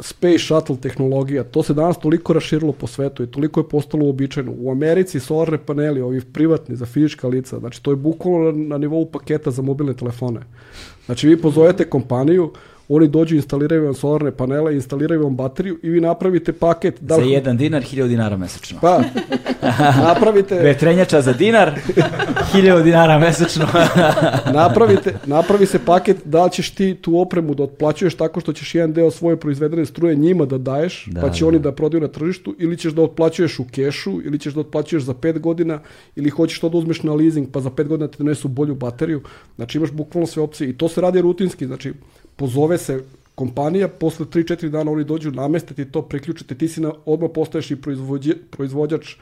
[0.00, 4.52] space shuttle tehnologija, to se danas toliko raširilo po svetu i toliko je postalo uobičajeno.
[4.58, 8.78] U Americi solarne paneli, ovi privatni za fizička lica, znači to je bukvalno na, na
[8.78, 10.40] nivou paketa za mobilne telefone.
[11.06, 12.52] Znači vi pozovete kompaniju,
[12.96, 17.00] oni dođu, instaliraju vam solarne panele, instaliraju vam bateriju i vi napravite paket.
[17.00, 17.24] Da li...
[17.24, 18.78] Za jedan dinar, hiljadu dinara mesečno.
[18.80, 19.00] Pa,
[20.08, 20.54] napravite...
[20.54, 21.72] Vetrenjača za dinar,
[22.52, 23.66] hiljadu dinara mesečno.
[24.60, 28.74] napravite, napravi se paket da li ćeš ti tu opremu da otplaćuješ tako što ćeš
[28.74, 31.48] jedan deo svoje proizvedene struje njima da daješ, da, pa će da.
[31.48, 35.02] oni da prodaju na tržištu, ili ćeš da otplaćuješ u kešu, ili ćeš da otplaćuješ
[35.02, 35.80] za 5 godina,
[36.16, 39.22] ili hoćeš to da uzmeš na leasing, pa za 5 godina ti donesu bolju bateriju.
[39.56, 41.92] Znači imaš bukvalno sve opcije i to se radi rutinski, znači
[42.36, 43.02] pozove se
[43.34, 47.70] kompanija, posle 3-4 dana oni dođu, nameste ti to, priključite, ti si na, odmah postaješ
[47.70, 47.76] i
[48.50, 49.14] proizvođač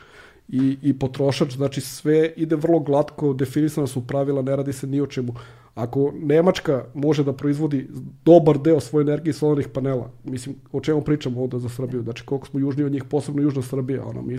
[0.49, 5.01] i, i potrošač, znači sve ide vrlo glatko, definisana su pravila, ne radi se ni
[5.01, 5.35] o čemu.
[5.75, 7.87] Ako Nemačka može da proizvodi
[8.25, 12.47] dobar deo svoje energije solarnih panela, mislim, o čemu pričamo ovde za Srbiju, znači koliko
[12.47, 14.39] smo južniji od njih, posebno južna Srbija, ono, mi,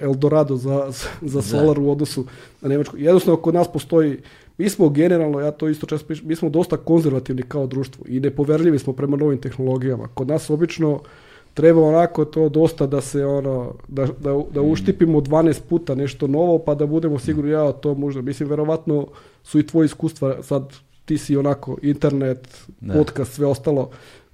[0.00, 0.90] Eldorado za,
[1.22, 1.42] za da.
[1.42, 2.26] solar u odnosu
[2.60, 2.96] na Nemačku.
[2.96, 4.18] Jednostavno, kod nas postoji
[4.58, 8.78] Mi smo generalno, ja to isto često mi smo dosta konzervativni kao društvo i nepoverljivi
[8.78, 10.08] smo prema novim tehnologijama.
[10.14, 11.00] Kod nas obično
[11.54, 14.70] treba onako to dosta da se ono, da, da, da mm.
[14.70, 18.22] uštipimo 12 puta nešto novo pa da budemo sigurni ja to možda.
[18.22, 19.06] Mislim, verovatno
[19.42, 20.72] su i tvoje iskustva sad
[21.04, 22.94] ti si onako internet, ne.
[22.94, 22.98] Da.
[22.98, 23.90] podcast, sve ostalo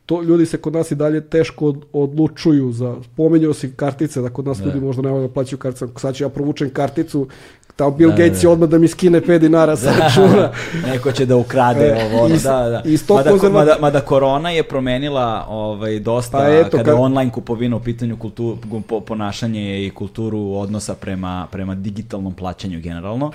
[0.06, 4.46] to ljudi se kod nas i dalje teško odlučuju za spominjao si kartice da kod
[4.46, 4.64] nas ne.
[4.64, 4.72] Da.
[4.72, 7.28] ljudi možda ne mogu da plaćaju kartice sad ću ja provučem karticu
[7.76, 8.52] Tao Bill da, Gates da, da.
[8.52, 10.50] odmah da mi skine 5 dinara sa računa.
[10.86, 12.82] Neko će da ukrade e, ovo, ono, da, da.
[12.84, 13.54] Isto mada, konzervat...
[13.54, 16.94] mada, mada korona je promenila ovaj, dosta, pa eto, kada kad...
[17.00, 18.56] online kupovina u pitanju kultur,
[19.06, 23.32] ponašanje i kulturu odnosa prema, prema digitalnom plaćanju generalno.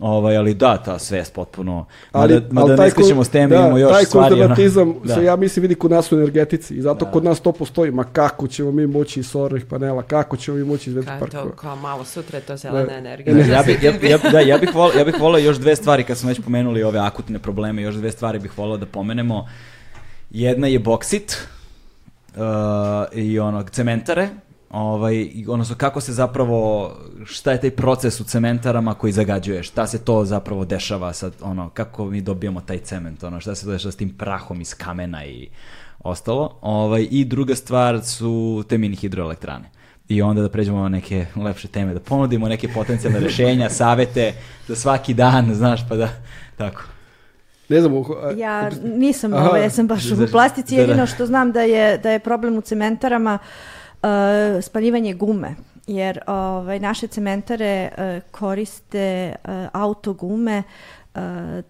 [0.00, 1.86] Ovaj, ali da, ta svest potpuno...
[2.12, 4.28] Ali, mada, mada ali ne skrećemo s teme, da, imamo još taj stvari.
[4.28, 5.14] Taj konzervatizam ona, da.
[5.14, 7.10] se, ja mislim, vidi kod nas u energetici i zato da.
[7.10, 7.90] kod nas to postoji.
[7.90, 11.42] Ma kako ćemo mi moći iz solarnih panela, kako ćemo mi moći iz vetroparkova.
[11.42, 12.94] Kao, kao malo sutra to zelena da.
[12.94, 13.34] energija.
[13.34, 16.04] Da, ja, bi, ja, ja, da, ja bih volao ja bih volao još dve stvari,
[16.04, 19.48] kad smo već pomenuli ove akutne probleme, još dve stvari bih volao da pomenemo.
[20.30, 21.36] Jedna je boksit,
[22.36, 22.42] uh,
[23.12, 24.28] i onog cementare,
[24.74, 26.92] ovaj, odnosno kako se zapravo,
[27.24, 31.68] šta je taj proces u cementarama koji zagađuje, šta se to zapravo dešava sad, ono,
[31.68, 35.48] kako mi dobijamo taj cement, ono, šta se dešava s tim prahom iz kamena i
[36.00, 36.58] ostalo.
[36.60, 39.70] Ovaj, I druga stvar su te mini hidroelektrane.
[40.08, 44.32] I onda da pređemo na neke lepše teme, da ponudimo neke potencijalne rešenja, savete
[44.68, 46.08] za svaki dan, znaš, pa da,
[46.56, 46.82] tako.
[47.68, 47.92] Ne znam,
[48.36, 50.88] ja nisam, Aha, ovaj, ja sam baš u plastici, da, da.
[50.88, 53.48] jedino što znam da je, da je problem u cementarama uh,
[54.04, 55.54] uh, spaljivanje gume
[55.86, 60.62] jer ovaj, naše cementare uh, koriste uh, autogume
[61.14, 61.20] uh,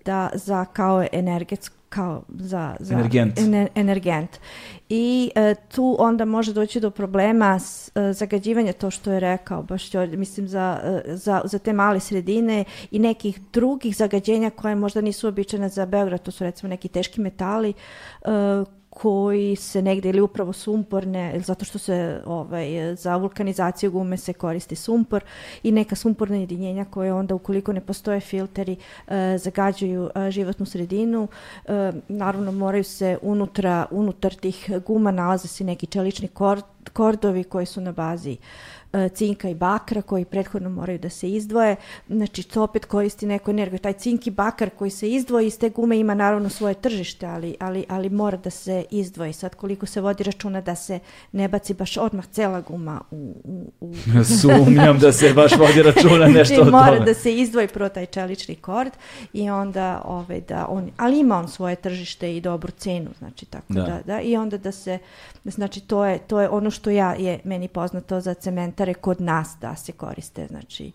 [0.04, 3.38] da za kao energetsku kao za, za energent.
[3.38, 4.30] Ener, energent.
[4.88, 9.62] I e, tu onda može doći do problema s, e, zagađivanja, to što je rekao,
[9.62, 15.00] baš mislim za, e, za, za te male sredine i nekih drugih zagađenja koje možda
[15.00, 18.28] nisu običane za Beograd, to su recimo neki teški metali e,
[18.94, 24.32] koji se negde ili upravo sumporne, ili zato što se ovaj, za vulkanizaciju gume se
[24.32, 25.24] koristi sumpor
[25.62, 28.76] i neka sumporna jedinjenja koje onda ukoliko ne postoje filteri
[29.08, 31.28] e, zagađuju e, životnu sredinu.
[31.64, 37.66] E, naravno moraju se unutra, unutar tih guma nalaze se neki čelični kord, kordovi koji
[37.66, 38.38] su na bazi E,
[39.14, 41.76] cinka i bakra koji prethodno moraju da se izdvoje.
[42.08, 43.78] Znači, to opet koristi neku energiju.
[43.78, 47.56] Taj cink i bakar koji se izdvoji iz te gume ima naravno svoje tržište, ali,
[47.60, 49.32] ali, ali mora da se izdvoji.
[49.32, 50.98] Sad, koliko se vodi računa da se
[51.32, 53.34] ne baci baš odmah cela guma u...
[53.44, 53.94] u, u...
[54.40, 56.70] Sumnjam da se baš vodi računa nešto znači, o tome.
[56.70, 58.92] Mora da se izdvoji pro taj čelični kord
[59.32, 63.72] i onda, ovaj, da on, ali ima on svoje tržište i dobru cenu, znači tako
[63.72, 64.98] da, da, da i onda da se,
[65.44, 69.20] znači to je, to je ono što ja je meni poznato za cementar filtere kod
[69.20, 70.92] nas da se koriste, znači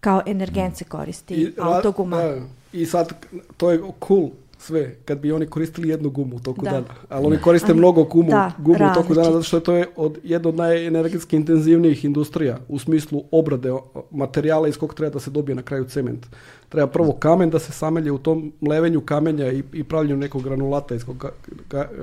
[0.00, 2.16] kao energent se koristi I, autoguma.
[2.16, 2.36] Da,
[2.72, 3.12] I sad,
[3.56, 4.30] to je cool,
[4.66, 6.84] sve, kad bi oni koristili jednu gumu u toku dana.
[7.08, 10.18] Ali oni koriste mnogo gumu, gumu u toku dana, zato što je to je od,
[10.22, 13.72] jedna od najenergetski intenzivnijih industrija u smislu obrade
[14.10, 16.26] materijala iz kog treba da se dobije na kraju cement.
[16.68, 20.94] Treba prvo kamen da se samelje u tom mlevenju kamenja i, i pravljenju nekog granulata
[20.94, 21.26] iz kog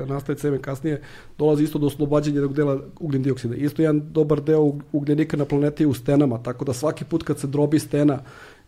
[0.05, 1.01] nastaje cement kasnije,
[1.37, 3.55] dolazi isto do oslobađanja jednog dela ugljen dioksida.
[3.55, 7.39] Isto jedan dobar deo ugljenika na planeti je u stenama, tako da svaki put kad
[7.39, 8.19] se drobi stena,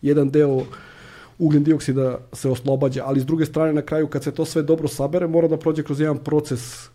[0.02, 0.62] jedan deo
[1.38, 4.88] ugljen dioksida se oslobađa, ali s druge strane na kraju kad se to sve dobro
[4.88, 6.90] sabere mora da prođe kroz jedan proces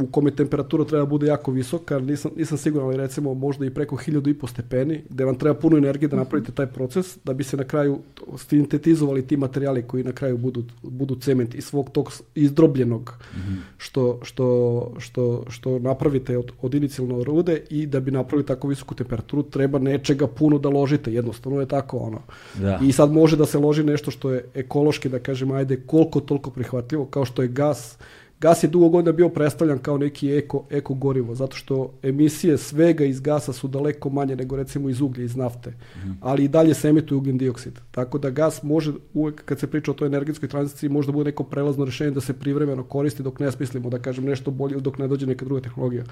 [0.00, 3.96] u kome temperatura treba bude jako visoka, nisam, nisam siguran, ali recimo možda i preko
[3.96, 7.64] 1500 stepeni, gde vam treba puno energije da napravite taj proces, da bi se na
[7.64, 7.98] kraju
[8.36, 13.56] sintetizovali ti materijali koji na kraju budu, budu cement iz svog tog izdrobljenog mm -hmm.
[13.78, 18.94] što, što, što, što napravite od, od inicijalno rude i da bi napravili tako visoku
[18.94, 22.20] temperaturu treba nečega puno da ložite, jednostavno je tako ono.
[22.54, 22.80] Da.
[22.82, 26.50] I sad može da se loži nešto što je ekološki, da kažem, ajde, koliko toliko
[26.50, 27.98] prihvatljivo, kao što je gas,
[28.40, 33.04] Gas je dugo godina bio predstavljan kao neki eko, eko gorivo, zato što emisije svega
[33.04, 36.10] iz gasa su daleko manje nego recimo iz uglja, iz nafte, mm.
[36.20, 37.78] ali i dalje se emituje ugljen dioksid.
[37.90, 41.44] Tako da gas može, uvek kad se priča o toj energetskoj tranziciji, možda bude neko
[41.44, 44.98] prelazno rešenje da se privremeno koristi dok ne smislimo, da kažem, nešto bolje ili dok
[44.98, 46.04] ne dođe neka druga tehnologija.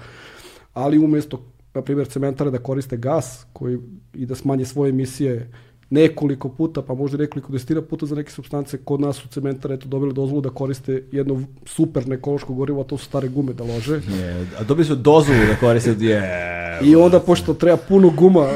[0.73, 1.41] Ali umesto,
[1.73, 3.77] na primjer, cementare da koriste gas koji,
[4.13, 5.51] i da smanje svoje emisije
[5.89, 9.87] nekoliko puta, pa možda nekoliko desetina puta za neke substance kod nas u cementare eto
[9.87, 13.95] dobili dozvolu da koriste jedno super ekološko gorivo, a to su stare gume da lože.
[13.95, 16.79] Je, a dobili su dozvolu da koriste, je.
[16.83, 18.47] I onda pošto treba puno guma,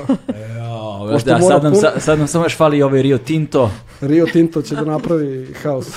[1.26, 3.72] da, sad nam, sad, sad nam samo još fali ovaj Rio Tinto.
[4.02, 5.88] Rio Tinto će da napravi haos.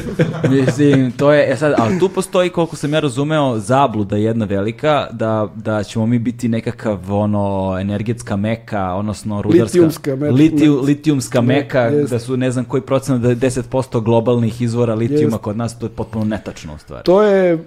[0.50, 5.06] Mislim, to je, e sad, ali tu postoji, koliko sam ja razumeo, zabluda jedna velika,
[5.12, 9.64] da, da ćemo mi biti nekakav, ono, energetska meka, odnosno rudarska...
[9.64, 10.34] Litijumska meka.
[10.34, 12.10] Litiju, litijumska meka, jest.
[12.10, 15.42] da su, ne znam koji procenat, da je 10% globalnih izvora litijuma jest.
[15.42, 17.04] kod nas, to je potpuno netačno u stvari.
[17.04, 17.58] To je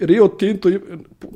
[0.00, 0.70] Rio Tinto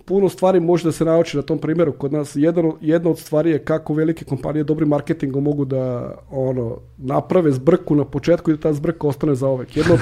[0.04, 2.36] puno stvari može da se nauči na tom primjeru kod nas.
[2.36, 7.94] Jedan, jedna od stvari je kako velike kompanije dobrim marketingom mogu da ono naprave zbrku
[7.94, 9.76] na početku i da ta zbrka ostane za uvek.
[9.76, 10.00] Jedno od,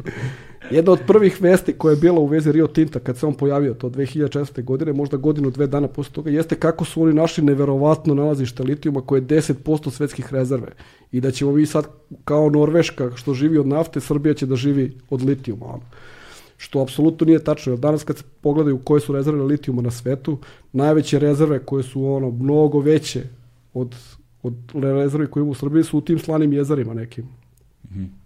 [0.76, 3.74] jedna od prvih vesti koja je bila u vezi Rio Tinta kad se on pojavio
[3.74, 4.64] to 2004.
[4.64, 9.00] godine, možda godinu, dve dana posle toga, jeste kako su oni našli neverovatno nalazište litijuma
[9.00, 10.68] koje je 10% svetskih rezerve
[11.12, 11.86] i da ćemo mi sad
[12.24, 15.66] kao Norveška što živi od nafte, Srbija će da živi od litijuma.
[15.66, 15.82] Ono
[16.60, 17.76] što apsolutno nije tačno.
[17.76, 20.38] Danas kad se pogledaju koje su rezerve litijuma na svetu,
[20.72, 23.22] najveće rezerve koje su ono mnogo veće
[23.74, 23.96] od,
[24.42, 27.24] od rezerve koje imamo u Srbiji su u tim slanim jezerima nekim.
[27.90, 28.20] Mm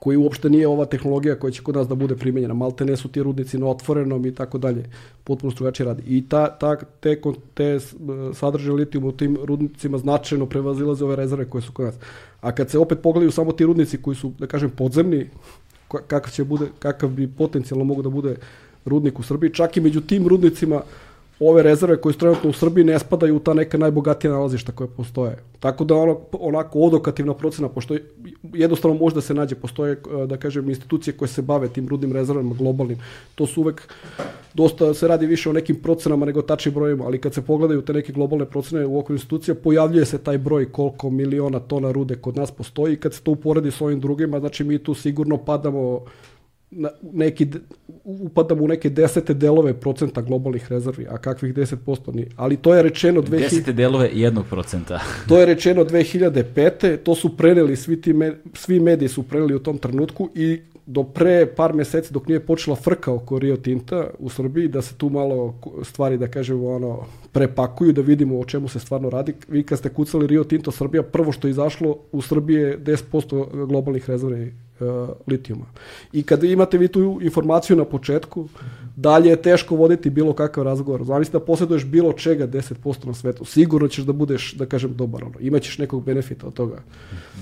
[0.00, 2.54] koji uopšte nije ova tehnologija koja će kod nas da bude primenjena.
[2.54, 4.84] Malte ne su ti rudnici na otvorenom i tako dalje.
[5.24, 6.02] Potpuno drugačije radi.
[6.06, 7.20] I ta, ta, te,
[7.54, 7.78] te
[8.34, 11.94] sadržaje litijuma u tim rudnicima značajno prevazilaze ove rezerve koje su kod nas.
[12.40, 15.28] A kad se opet pogledaju samo ti rudnici koji su, da kažem, podzemni,
[15.98, 18.36] kakav, će bude, kakav bi potencijalno mogu da bude
[18.84, 19.54] rudnik u Srbiji.
[19.54, 20.82] Čak i među tim rudnicima
[21.40, 24.88] ove rezerve koje su trenutno u Srbiji ne spadaju u ta neka najbogatija nalazišta koje
[24.88, 25.36] postoje.
[25.60, 27.96] Tako da ono, onako odokativna procena, pošto
[28.52, 29.96] jednostavno možda se nađe, postoje,
[30.26, 32.98] da kažem, institucije koje se bave tim rudnim rezervama globalnim.
[33.34, 33.88] To su uvek,
[34.54, 37.92] dosta se radi više o nekim procenama nego tačnim brojima, ali kad se pogledaju te
[37.92, 42.36] neke globalne procene u okviru institucija, pojavljuje se taj broj koliko miliona tona rude kod
[42.36, 46.00] nas postoji i kad se to uporedi s ovim drugima, znači mi tu sigurno padamo
[47.12, 47.46] neki,
[48.04, 52.26] upadamo u neke desete delove procenta globalnih rezervi, a kakvih 10% ni.
[52.36, 53.22] Ali to je rečeno...
[53.22, 55.00] 2000, desete delove jednog procenta.
[55.28, 56.96] to je rečeno 2005.
[56.96, 58.14] To su preneli, svi, ti
[58.54, 62.76] svi mediji su preneli u tom trenutku i do pre par meseci dok nije počela
[62.76, 67.92] frka oko Rio Tinta u Srbiji, da se tu malo stvari, da kažemo, ono, prepakuju,
[67.92, 69.34] da vidimo o čemu se stvarno radi.
[69.48, 73.66] Vi kad ste kucali Rio Tinto Srbija, prvo što je izašlo u Srbiji je 10%
[73.66, 75.66] globalnih rezervi uh, litijuma.
[76.12, 78.48] I kada imate vi tu informaciju na početku,
[79.00, 81.04] dalje je teško voditi bilo kakav razgovor.
[81.04, 83.44] Zamisli da posjeduješ bilo čega 10% na svetu.
[83.44, 85.24] Sigurno ćeš da budeš, da kažem, dobar.
[85.24, 85.34] Ono.
[85.40, 86.82] Imaćeš nekog benefita od toga.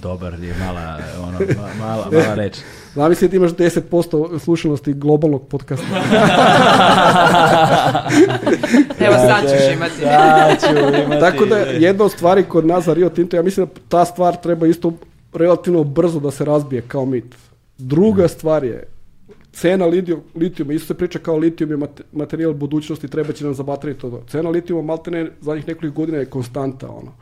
[0.02, 1.38] Dobar je mala, ono,
[1.80, 2.58] mala, mala reč.
[2.94, 5.86] Zamisli da imaš 10% slušanosti globalnog podcasta.
[9.06, 10.00] Evo sad ćeš imati.
[10.00, 11.20] Sad ću imati.
[11.20, 14.36] Tako da jedna od stvari kod nas za Rio Tinto, ja mislim da ta stvar
[14.36, 14.92] treba isto
[15.32, 17.34] relativno brzo da se razbije kao mit.
[17.78, 18.28] Druga mm.
[18.28, 18.84] stvar je,
[19.60, 19.86] cena
[20.34, 24.22] litijuma, isto se priča kao litijum je materijal budućnosti, treba će nam za baterije to.
[24.28, 26.88] Cena litijuma maltene zadnjih nekoliko godina je konstanta.
[26.88, 27.12] Ono.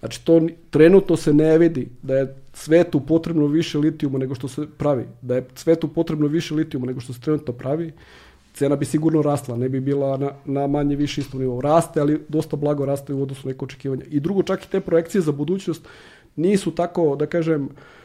[0.00, 4.66] Znači, to trenutno se ne vidi da je svetu potrebno više litijuma nego što se
[4.78, 5.04] pravi.
[5.22, 7.92] Da je svetu potrebno više litijuma nego što se trenutno pravi,
[8.54, 11.60] cena bi sigurno rasla, ne bi bila na, na manje više istom nivou.
[11.60, 14.04] Raste, ali dosta blago raste u odnosu na neko očekivanje.
[14.10, 15.82] I drugo, čak i te projekcije za budućnost,
[16.36, 17.95] nisu tako, da kažem, e,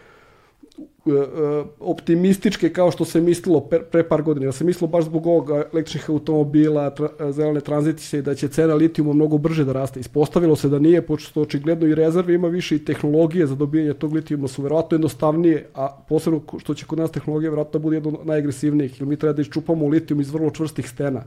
[1.80, 4.46] optimističke kao što se mislilo pre, par godina.
[4.46, 9.14] Ja sam mislio baš zbog ovog električnih automobila, tra, zelene tranzicije, da će cena litijuma
[9.14, 10.00] mnogo brže da raste.
[10.00, 14.14] Ispostavilo se da nije, pošto očigledno i rezerve ima više i tehnologije za dobijanje tog
[14.14, 19.00] litijuma su verovatno jednostavnije, a posebno što će kod nas tehnologija verovatno bude jedno najagresivnijih,
[19.02, 21.24] jer mi treba da iščupamo litijum iz vrlo čvrstih stena.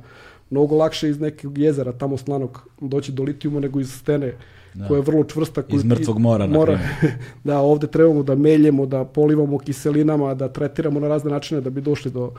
[0.50, 4.34] Mnogo lakše iz nekog jezera tamo slanog doći do litijuma nego iz stene
[4.74, 4.88] da.
[4.88, 5.62] koja je vrlo čvrsta.
[5.68, 6.78] Iz mrtvog mora, mora
[7.44, 11.80] Da, ovde trebamo da meljemo, da polivamo kiselinama, da tretiramo na razne načine da bi
[11.80, 12.32] došli do,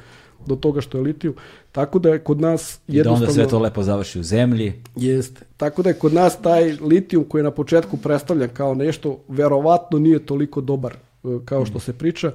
[0.45, 1.33] do toga što je litiju.
[1.72, 3.23] Tako da je kod nas I jednostavno...
[3.23, 4.73] I da onda sve to lepo završi u zemlji.
[4.95, 5.41] Jeste.
[5.57, 9.99] Tako da je kod nas taj litijum koji je na početku predstavljan kao nešto, verovatno
[9.99, 11.81] nije toliko dobar e, kao što mm.
[11.81, 12.31] se priča.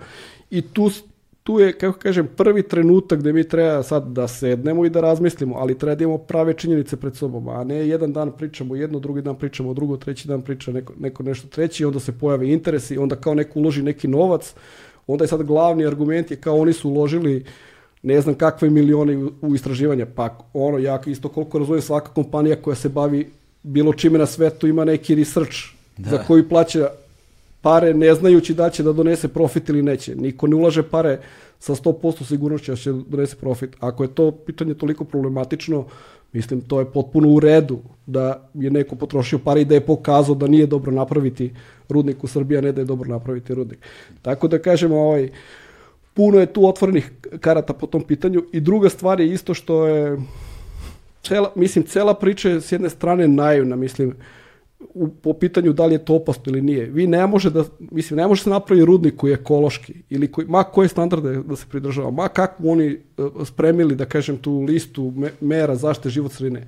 [0.51, 0.91] I tu
[1.43, 5.57] tu je, kako kažem, prvi trenutak gde mi treba sad da sednemo i da razmislimo,
[5.57, 9.23] ali treba da imamo prave činjenice pred sobom, a ne jedan dan pričamo jedno, drugi
[9.23, 13.17] dan pričamo drugo, treći dan priča neko, neko nešto treći, onda se pojave interesi, onda
[13.17, 14.55] kao neko uloži neki novac,
[15.07, 17.44] onda je sad glavni argument je kao oni su uložili
[18.02, 22.75] ne znam kakve milione u, istraživanja, pa ono, ja isto koliko razumijem, svaka kompanija koja
[22.75, 23.31] se bavi
[23.62, 25.57] bilo čime na svetu ima neki research
[25.97, 26.10] da.
[26.10, 26.89] za koji plaća
[27.61, 30.15] pare ne znajući da će da donese profit ili neće.
[30.15, 31.19] Niko ne ulaže pare
[31.59, 33.77] sa 100% sigurnošću da će donese profit.
[33.81, 35.85] Ako je to pitanje toliko problematično,
[36.33, 40.35] mislim to je potpuno u redu da je neko potrošio pare i da je pokazao
[40.35, 41.53] da nije dobro napraviti
[41.89, 43.79] rudnik u Srbiji, a ne da je dobro napraviti rudnik.
[44.23, 45.31] Tako da kažemo, ovaj,
[46.15, 50.19] puno je tu otvorenih karata po tom pitanju i druga stvar je isto što je
[51.23, 54.15] cela, mislim, cela priča je s jedne strane naivna, mislim,
[54.94, 56.86] u, po pitanju da li je to opasno ili nije.
[56.86, 60.47] Vi ne može da, mislim, ne može se napraviti rudnik koji je ekološki ili koji,
[60.47, 65.12] ma koje standarde da se pridržava, ma kako oni uh, spremili, da kažem, tu listu
[65.17, 66.67] me, mera zaštite život sredine.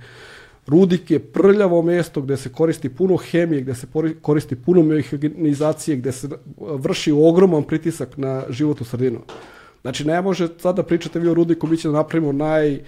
[0.66, 3.86] Rudik je prljavo mesto gde se koristi puno hemije, gde se
[4.20, 9.18] koristi puno mehanizacije, gde se vrši ogroman pritisak na životnu sredinu.
[9.82, 12.80] Znači, ne može sada da pričate vi o rudniku, mi ćemo da napravimo naj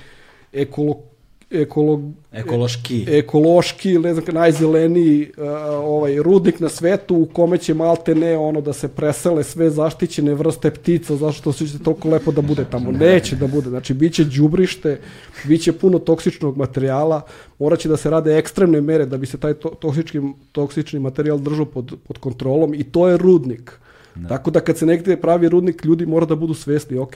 [0.53, 1.03] ekolo,
[1.51, 5.45] ekolog, ekološki, ekološki, ne znam, najzeleniji uh,
[5.85, 10.35] ovaj rudnik na svetu u kome će malte ne ono da se presele sve zaštićene
[10.35, 12.93] vrste ptica zašto će toliko lepo da bude tamo.
[12.93, 13.69] Neće da bude.
[13.71, 15.01] Znači biće đubrište,
[15.45, 17.21] biće puno toksičnog materijala,
[17.59, 21.67] moraće da se rade ekstremne mere da bi se taj to, toksični toksični materijal držao
[21.67, 23.73] pod pod kontrolom i to je rudnik.
[24.17, 24.29] Ne.
[24.29, 27.15] Tako da kad se negde pravi rudnik, ljudi mora da budu svesni, ok,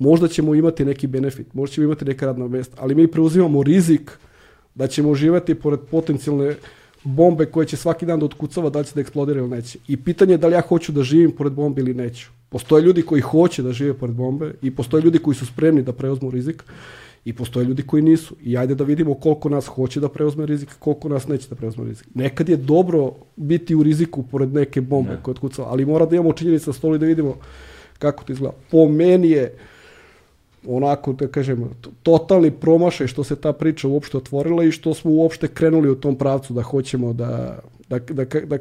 [0.00, 4.10] možda ćemo imati neki benefit, možda ćemo imati neka radna mesta, ali mi preuzimamo rizik
[4.74, 6.54] da ćemo živati pored potencijalne
[7.04, 9.78] bombe koje će svaki dan da otkucava da li će da eksplodira ili neće.
[9.88, 12.28] I pitanje je da li ja hoću da živim pored bombe ili neću.
[12.48, 15.92] Postoje ljudi koji hoće da žive pored bombe i postoje ljudi koji su spremni da
[15.92, 16.64] preuzmu rizik
[17.24, 18.36] i postoje ljudi koji nisu.
[18.42, 21.84] I ajde da vidimo koliko nas hoće da preuzme rizik, koliko nas neće da preuzme
[21.84, 22.06] rizik.
[22.14, 25.22] Nekad je dobro biti u riziku pored neke bombe ne.
[25.22, 27.36] koja otkucava, ali mora da imamo činjenice na stolu i da vidimo
[27.98, 28.54] kako to izgleda.
[28.70, 29.60] Po meni je uh,
[30.66, 31.70] onako da kažem
[32.02, 36.16] totalni promašaj što se ta priča uopšte otvorila i što smo uopšte krenuli u tom
[36.16, 38.58] pravcu da hoćemo da da, da, da, da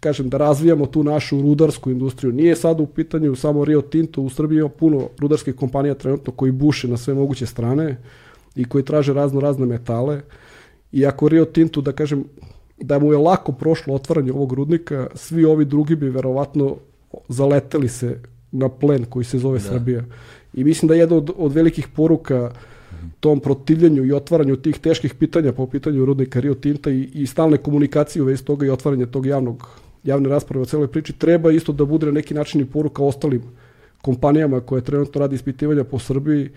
[0.00, 2.32] kažem, da razvijamo tu našu rudarsku industriju.
[2.32, 6.52] Nije sad u pitanju samo Rio Tinto, u Srbiji ima puno rudarskih kompanija trenutno koji
[6.52, 7.96] buše na sve moguće strane
[8.56, 10.20] i koji traže razno razne metale.
[10.92, 12.24] I ako Rio Tinto, da kažem,
[12.80, 16.76] da mu je lako prošlo otvaranje ovog rudnika, svi ovi drugi bi verovatno
[17.28, 18.20] zaleteli se
[18.52, 19.64] na plen koji se zove da.
[19.64, 20.04] Srbija.
[20.54, 22.52] I mislim da je jedna od, od velikih poruka
[23.20, 27.56] tom protivljenju i otvaranju tih teških pitanja po pitanju rudnika Rio Tinta i, i stalne
[27.56, 29.68] komunikacije u vezi toga i otvaranje tog javnog,
[30.04, 33.42] javne rasprave o celoj priči, treba isto da bude na neki način i poruka ostalim
[34.02, 36.48] kompanijama koje trenutno radi ispitivanja po Srbiji,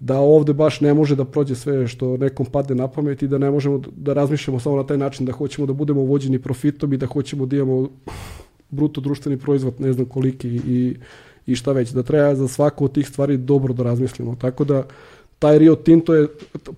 [0.00, 3.38] da ovde baš ne može da prođe sve što nekom padne na pamet i da
[3.38, 6.96] ne možemo da razmišljamo samo na taj način da hoćemo da budemo vođeni profitom i
[6.96, 7.88] da hoćemo da imamo
[8.70, 10.96] bruto društveni proizvod, ne znam koliki i
[11.46, 14.36] i šta već, da treba za svaku od tih stvari dobro da razmislimo.
[14.40, 14.84] Tako da
[15.38, 16.28] taj Rio Tinto je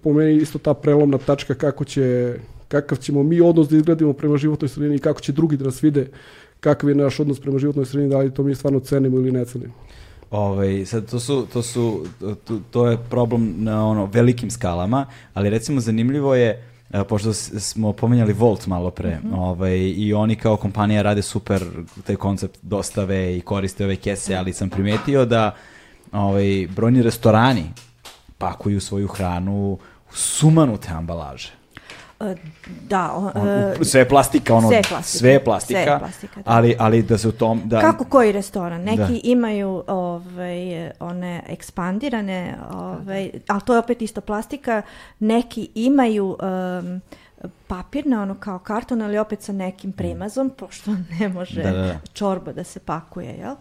[0.03, 2.35] po meni isto ta prelomna tačka kako će,
[2.69, 5.83] kakav ćemo mi odnos da izgledimo prema životnoj sredini i kako će drugi da nas
[5.83, 6.07] vide
[6.61, 9.45] kakav je naš odnos prema životnoj sredini, da li to mi stvarno cenimo ili ne
[9.45, 9.73] cenimo.
[10.31, 12.07] Ovaj, sad to su, to su,
[12.45, 16.74] to, to je problem na ono velikim skalama, ali recimo zanimljivo je
[17.09, 19.39] pošto smo pomenjali Volt malo pre, mm -hmm.
[19.39, 21.63] ovaj, i oni kao kompanija rade super
[22.07, 25.55] taj koncept dostave i koriste ove kese, ali sam primetio da
[26.13, 27.65] ovaj, brojni restorani
[28.39, 29.79] pakuju svoju hranu u
[30.13, 31.64] sumanute ambalaže.
[32.25, 32.37] E,
[32.89, 33.31] da.
[33.77, 36.51] Uh, sve je plastika, ono, sve je plastika, sve je plastika, sve je plastika da.
[36.51, 37.63] ali, ali da se u tom...
[37.65, 38.81] Da, Kako koji restoran?
[38.81, 39.21] Neki da.
[39.25, 44.83] imaju ovaj, one ekspandirane, ovaj, ali to je opet isto plastika,
[45.19, 46.37] neki imaju...
[46.83, 47.01] Um,
[47.67, 49.93] papirne, ono kao karton, ali opet sa nekim mm.
[49.93, 51.99] premazom, pošto ne može da, da, da.
[52.13, 53.55] čorba da se pakuje, jel?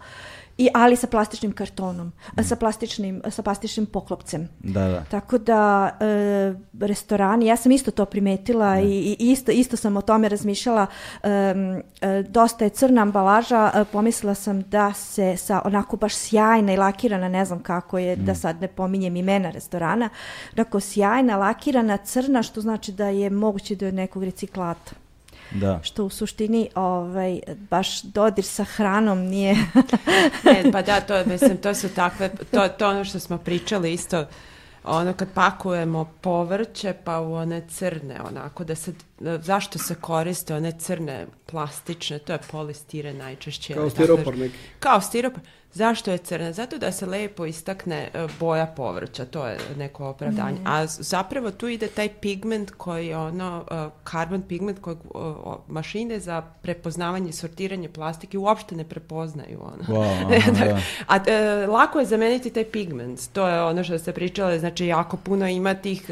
[0.58, 2.42] I, ali sa plastičnim kartonom, mm.
[2.42, 4.48] sa, plastičnim, sa plastičnim poklopcem.
[4.58, 5.04] Da, da.
[5.10, 10.02] Tako da e, restorani, ja sam isto to primetila i, i, isto, isto sam o
[10.02, 10.86] tome razmišljala.
[11.22, 16.72] E, e, dosta je crna ambalaža, e, pomislila sam da se sa onako baš sjajna
[16.72, 18.24] i lakirana, ne znam kako je, mm.
[18.24, 20.08] da sad ne pominjem imena restorana,
[20.52, 25.03] onako sjajna, lakirana, crna, što znači da je moguće da je od nekog reciklata.
[25.50, 25.80] Da.
[25.82, 27.40] Što u suštini ovaj,
[27.70, 29.54] baš dodir sa hranom nije...
[30.44, 34.26] ne, pa da, to, mislim, to su takve, to, to ono što smo pričali isto,
[34.84, 38.92] ono kad pakujemo povrće pa u one crne onako da se
[39.40, 44.56] zašto se koriste one crne plastične to je polistire najčešće kao stiropor neki.
[44.78, 45.40] Kao stiropor
[45.74, 46.52] Zašto je crna?
[46.52, 50.60] Zato da se lepo istakne e, boja povrća, to je neko opravdanje.
[50.60, 50.66] Mm.
[50.66, 53.64] A zapravo tu ide taj pigment koji je ono,
[54.04, 54.98] karbon e, pigment kojeg
[55.68, 59.60] mašine za prepoznavanje i sortiranje plastike uopšte ne prepoznaju.
[59.62, 60.00] Ono.
[60.00, 64.86] Wow, A e, lako je zameniti taj pigment, to je ono što ste pričali, znači
[64.86, 66.10] jako puno ima tih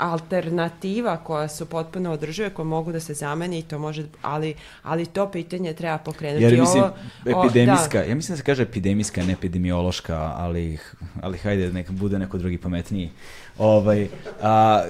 [0.00, 5.06] alternativa koja su potpuno održive, koje mogu da se zameni i to može, ali, ali
[5.06, 6.44] to pitanje treba pokrenuti.
[6.44, 8.08] Jer mislim, Ovo, epidemijska, o, da.
[8.08, 10.78] ja mislim da se kaže epidemijska, ne epidemiološka, ali,
[11.22, 13.10] ali hajde, neka bude neko drugi pametniji.
[13.58, 14.08] Ovaj,
[14.42, 14.84] a,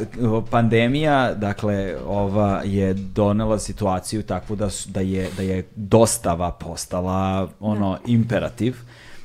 [0.51, 7.93] pandemija, dakle, ova je donela situaciju takvu da, da, je, da je dostava postala ono
[7.93, 7.99] da.
[8.07, 8.77] imperativ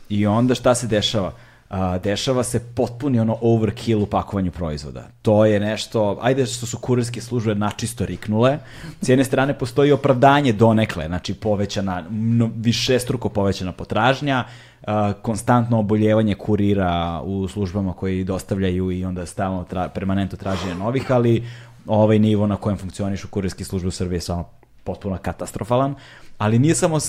[0.10, 1.34] i onda šta se dešava?
[1.70, 5.08] A, dešava se potpuni ono overkill u pakovanju proizvoda.
[5.22, 8.58] To je nešto, ajde što su kurirske službe načisto riknule,
[9.02, 14.44] s jedne strane postoji opravdanje donekle, znači povećana, no, više struko povećana potražnja,
[14.88, 21.12] a, konstantno oboljevanje kurira u službama koji dostavljaju i onda stalno tra, permanentno traženje novih,
[21.12, 21.44] ali
[21.88, 24.46] ovaj nivo na kojem funkcionišu kurirske službe u Srbiji je stvarno
[24.84, 25.96] potpuno katastrofalan,
[26.38, 27.00] ali nije samo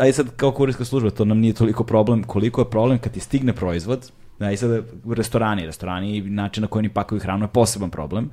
[0.00, 3.20] aj sad kao kurirska služba, to nam nije toliko problem, koliko je problem kad ti
[3.20, 4.84] stigne proizvod, da i sad
[5.16, 8.30] restorani, restorani i način na koji oni pakuju hranu je poseban problem,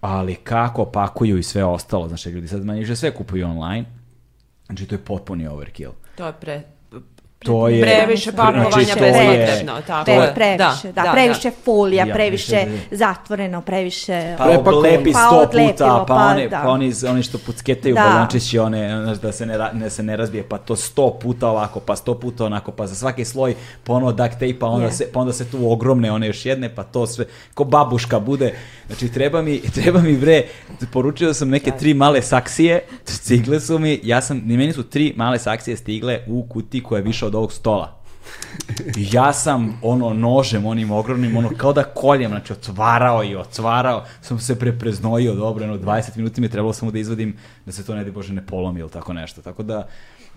[0.00, 3.84] ali kako pakuju i sve ostalo, znači ljudi sad manje sve kupuju online,
[4.66, 5.92] znači to je potpuni overkill.
[6.16, 6.62] To je pre,
[7.38, 11.56] to je previše pakovanja znači, bespotrebno, tako Pre, previše, da, da, da previše da.
[11.64, 12.96] folija, ja, previše da.
[12.96, 16.60] zatvoreno, previše pa odlepi pa sto puta, pa, pa one, da.
[16.64, 18.00] pa oni, oni što pucketaju da.
[18.00, 21.96] balončići, one, da se ne, ne, se ne razbije, pa to sto puta ovako, pa
[21.96, 24.92] sto puta onako, pa za svaki sloj ponovo duct tape, pa onda, yeah.
[24.92, 27.24] se, pa onda se tu ogromne one još jedne, pa to sve,
[27.54, 28.54] ko babuška bude,
[28.86, 30.42] znači treba mi, treba mi bre,
[30.92, 35.38] poručio sam neke tri male saksije, stigle su mi, ja sam, meni su tri male
[35.38, 37.96] saksije stigle u kuti koja je više od ovog stola.
[38.96, 44.38] ja sam ono nožem onim ogromnim, ono kao da koljem, znači otvarao i otvarao, sam
[44.38, 47.94] se prepreznojio dobro, ono 20 minuta mi je trebalo samo da izvadim da se to
[47.94, 49.42] ne di Bože ne polomi ili tako nešto.
[49.42, 49.88] Tako da,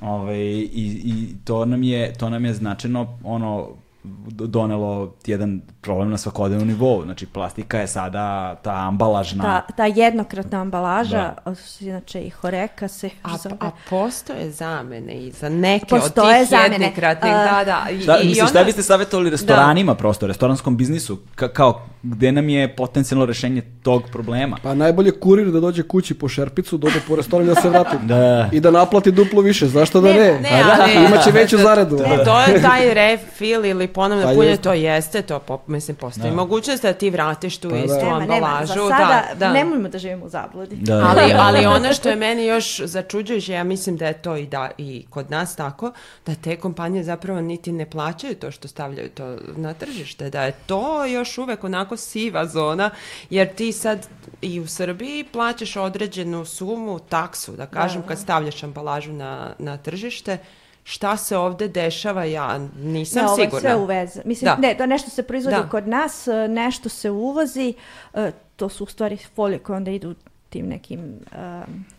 [0.01, 3.69] ovaj, i, i to nam je, to nam je značajno ono
[4.03, 7.03] donelo jedan problem na svakodnevnom nivou.
[7.03, 9.43] Znači, plastika je sada ta ambalažna...
[9.43, 11.53] Ta, ta jednokratna ambalaža, da.
[11.79, 13.09] inače i horeka se...
[13.23, 16.85] A, a postoje zamene i za neke postoje od tih zamene.
[16.85, 17.91] jednokratnih, uh, da, da.
[17.91, 18.59] I, šta, i mislim, onda...
[18.59, 19.97] šta biste savjetovali restoranima da.
[19.97, 24.57] prosto, restoranskom biznisu, ka, kao gde nam je potencijalno rešenje tog problema?
[24.63, 27.97] Pa najbolje kurir da dođe kući po šerpicu, dođe po restoran da se vrati.
[28.03, 28.49] da.
[28.51, 30.19] I da naplati duplo više, zašto da ne?
[30.19, 30.39] ne?
[30.41, 31.95] ne da, imaće veću zaradu.
[31.95, 36.29] Ne, to je taj refill ili ponovno pa punje, to jeste, to po, mislim, postoji
[36.29, 36.35] da.
[36.35, 37.83] mogućnost da ti vratiš tu pa da.
[37.83, 38.73] istu nema, ambalažu.
[38.75, 39.53] Nema, za sada da, da.
[39.53, 40.75] nemojmo da živimo u zabludi.
[40.75, 40.93] Da.
[40.93, 44.69] Ali, ali ono što je meni još začuđujuće, ja mislim da je to i, da,
[44.77, 45.91] i kod nas tako,
[46.25, 50.51] da te kompanije zapravo niti ne plaćaju to što stavljaju to na tržište, da je
[50.65, 52.89] to još uvek onako siva zona,
[53.29, 54.07] jer ti sad
[54.41, 59.77] i u Srbiji plaćaš određenu sumu, taksu, da kažem, da, kad stavljaš ambalažu na, na
[59.77, 60.37] tržište,
[60.83, 63.35] šta se ovde dešava, ja nisam ne, sigurna.
[63.35, 64.21] Ne, ovo je sve uveze.
[64.25, 64.67] Mislim, da.
[64.67, 65.69] ne, to nešto se proizvodi da.
[65.69, 67.73] kod nas, e, nešto se uvozi,
[68.13, 70.15] e, to su u stvari folije koje onda idu
[70.49, 71.85] tim nekim um,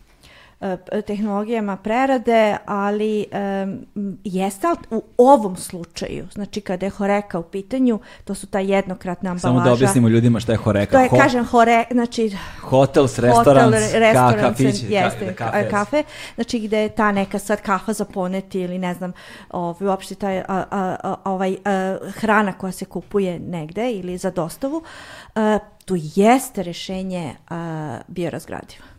[1.07, 3.25] tehnologijama prerade, ali
[3.63, 9.29] um, jeste u ovom slučaju, znači kada je horeka u pitanju, to su ta jednokratna
[9.29, 9.47] ambalaža.
[9.47, 10.91] Samo da objasnimo ljudima šta je horeka.
[10.91, 12.37] To je, Ho kažem, hore, znači...
[12.61, 13.71] Hotel, restoran,
[14.13, 15.69] ka, kafić, jeste, kafe.
[15.69, 16.03] kafe.
[16.35, 19.13] Znači gde je ta neka sad kafa za poneti ili ne znam,
[19.49, 24.31] ovaj, uopšte taj, a, a, a, ovaj, a, hrana koja se kupuje negde ili za
[24.31, 24.83] dostavu,
[25.35, 28.90] a, tu jeste rešenje a, biorazgradiva.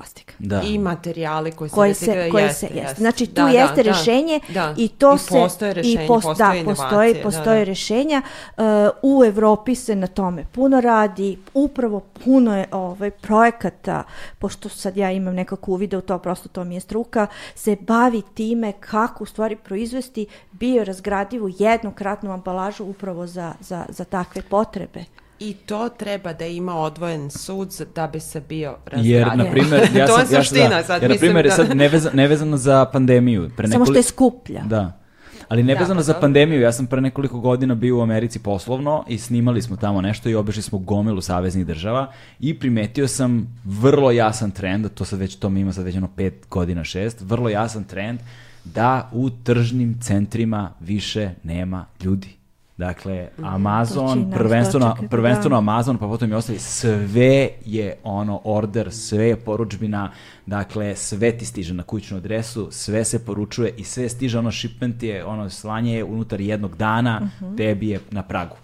[0.00, 0.32] Plastika.
[0.38, 0.62] Da.
[0.62, 2.94] I materijali koji, se, se, koji jeste, se jeste.
[3.00, 6.22] Znači tu da, jeste da, rješenje da, i to I se postoje rješenje, i pos,
[6.22, 8.22] postoje da, postoji, postoje rješenja.
[8.22, 8.64] Uh,
[9.02, 14.02] u Europi se na tome puno radi, upravo puno je ovaj projekata,
[14.38, 18.22] pošto sad ja imam nekako uvide u to, prosto to mi je struka, se bavi
[18.34, 25.04] time kako u stvari proizvesti biorazgradivu jednokratnu ambalažu upravo za, za, za takve potrebe.
[25.40, 29.16] I to treba da ima odvojen sud da bi se bio razgradio.
[29.16, 31.02] Jer, na primjer, ja sam, to je suština ja, da, sad.
[31.02, 31.50] Jer, na primjer, da...
[31.50, 33.50] sad nevezano, nevezano za pandemiju.
[33.56, 34.62] Pre Samo što je skuplja.
[34.62, 35.00] Da.
[35.48, 36.20] Ali nevezano da, za da.
[36.20, 40.28] pandemiju, ja sam pre nekoliko godina bio u Americi poslovno i snimali smo tamo nešto
[40.28, 45.36] i obišli smo gomilu saveznih država i primetio sam vrlo jasan trend, to sad već
[45.36, 48.20] to mi ima sad već ono pet godina, šest, vrlo jasan trend
[48.64, 52.39] da u tržnim centrima više nema ljudi.
[52.80, 53.44] Dakle, mhm.
[53.44, 55.58] Amazon, prvenstveno, prvenstveno da.
[55.58, 60.10] Amazon, pa potom i ostali, sve je ono order, sve je poručbina,
[60.46, 65.02] dakle, sve ti stiže na kućnu adresu, sve se poručuje i sve stiže, ono shipment
[65.02, 67.44] je, ono slanje je unutar jednog dana, uh mhm.
[67.44, 67.56] -huh.
[67.56, 68.56] tebi je na pragu.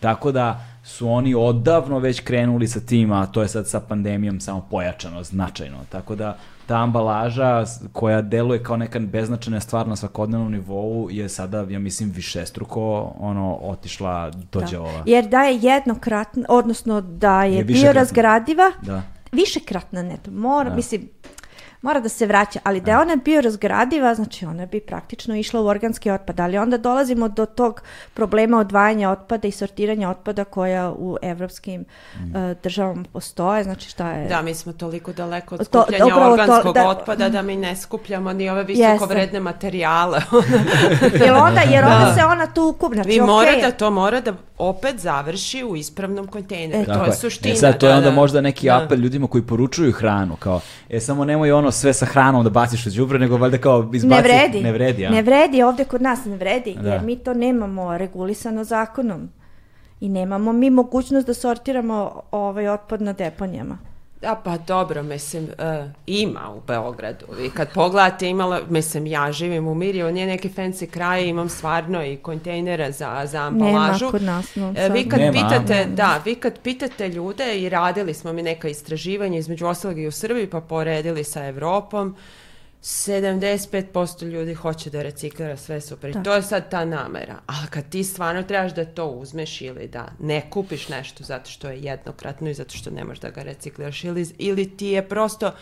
[0.00, 4.40] Tako da su oni odavno već krenuli sa tim, a to je sad sa pandemijom
[4.40, 5.78] samo pojačano, značajno.
[5.88, 6.38] Tako da
[6.68, 12.10] ta ambalaža koja deluje kao neka beznačajna stvar na svakodnevnom nivou je sada, ja mislim,
[12.10, 14.82] višestruko ono, otišla dođe da.
[14.82, 15.02] ova.
[15.06, 19.02] Jer da je jednokratna, odnosno da je, je biorazgradiva, da.
[19.32, 20.30] višekratna neto.
[20.30, 20.76] Mora, da.
[20.76, 21.08] mislim,
[21.82, 25.60] mora da se vraća, ali da je ona bio razgradiva, znači ona bi praktično išla
[25.60, 27.82] u organski otpad, ali onda dolazimo do tog
[28.14, 32.36] problema odvajanja otpada i sortiranja otpada koja u evropskim mm.
[32.36, 34.28] uh, državama postoje, znači šta je...
[34.28, 37.76] Da, mi smo toliko daleko od skupljanja to, organskog to, da, otpada da mi ne
[37.76, 40.18] skupljamo ni ove visoko vredne materijale.
[41.24, 42.14] jer onda, jer onda da.
[42.14, 43.62] se ona tu kup, znači Vi mora okay.
[43.62, 46.82] da to mora da opet završi u ispravnom kontejneru.
[46.82, 47.54] E, to je suština.
[47.54, 48.82] E sad, to je da, onda da, možda neki da.
[48.84, 52.86] apel ljudima koji poručuju hranu, kao, e samo nemoj ono sve sa hranom da baciš
[52.86, 54.06] u đubre, nego valjda kao izbaci.
[54.06, 54.62] Ne vredi.
[54.62, 55.10] Ne vredi, ja.
[55.10, 56.92] Ne vredi, ovde kod nas ne vredi, da.
[56.92, 59.28] jer mi to nemamo regulisano zakonom.
[60.00, 63.78] I nemamo mi mogućnost da sortiramo ovaj otpad na deponijama.
[64.20, 67.26] Da, pa dobro, mislim, uh, ima u Beogradu.
[67.38, 72.04] Vi kad pogledate, imala, mislim, ja živim u Miriju, nije neki fancy kraj, imam stvarno
[72.04, 74.04] i kontejnere za, za ambalažu.
[74.04, 75.32] Nema kod nas, no, uh, vi kad Nema.
[75.32, 75.94] pitate, Nema.
[75.94, 80.12] da, vi kad pitate ljude i radili smo mi neka istraživanja, između ostalog i u
[80.12, 82.16] Srbiji, pa poredili sa Evropom,
[82.82, 86.10] 75% ljudi hoće da reciklira sve super.
[86.10, 87.40] I to je sad ta namera.
[87.46, 91.68] Ali kad ti stvarno trebaš da to uzmeš ili da ne kupiš nešto zato što
[91.68, 95.52] je jednokratno i zato što ne možeš da ga recikliraš ili, ili ti je prosto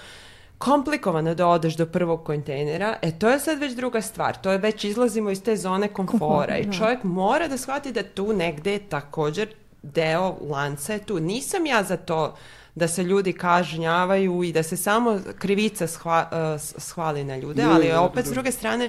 [0.59, 4.37] komplikovano da odeš do prvog kontejnera, e to je sad već druga stvar.
[4.37, 6.73] To je već izlazimo iz te zone komfora i da.
[6.73, 9.49] čovjek mora da shvati da tu negde također
[9.83, 11.21] deo lanca je tu.
[11.21, 12.37] Nisam ja za to
[12.77, 17.93] da se ljudi kažnjavaju i da se samo krivica shva, uh, shvali na ljude, ali
[17.93, 18.89] opet s druge strane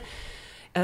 [0.76, 0.82] uh,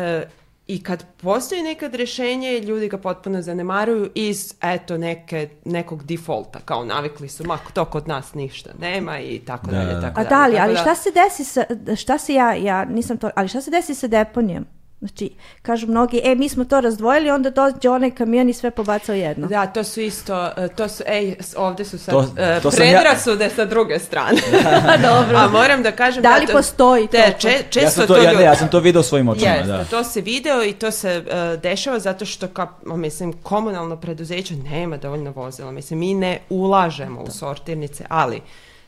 [0.67, 6.85] i kad postoji nekad rešenje, ljudi ga potpuno zanemaruju iz, eto, neke, nekog defaulta, kao
[6.85, 9.77] navikli su, ma, to kod nas ništa nema i tako da.
[9.77, 10.79] dalje, tako A da li, ali da...
[10.79, 11.63] šta se desi sa,
[11.95, 14.65] šta se ja, ja nisam to, ali šta se desi sa deponijom?
[15.03, 15.29] Znači,
[15.61, 19.47] kažu mnogi, e, mi smo to razdvojili, onda dođe onaj kamion i sve pobacao jedno.
[19.47, 23.43] Da, to su isto, e, to su, ej, ovde su sad to, e, to predrasude
[23.43, 23.49] ja...
[23.49, 24.41] sa druge strane.
[25.09, 25.37] Dobro.
[25.37, 26.23] A moram da kažem...
[26.23, 27.39] Da li da postoji te, to?
[27.39, 29.67] Če, često ja sam to, to ja, ne, ja sam to video svojim očima, yes,
[29.67, 29.83] da.
[29.83, 34.97] To se video i to se uh, dešava zato što, ka, mislim, komunalno preduzeće nema
[34.97, 35.71] dovoljno vozila.
[35.71, 38.41] Mislim, mi ne ulažemo u sortirnice, ali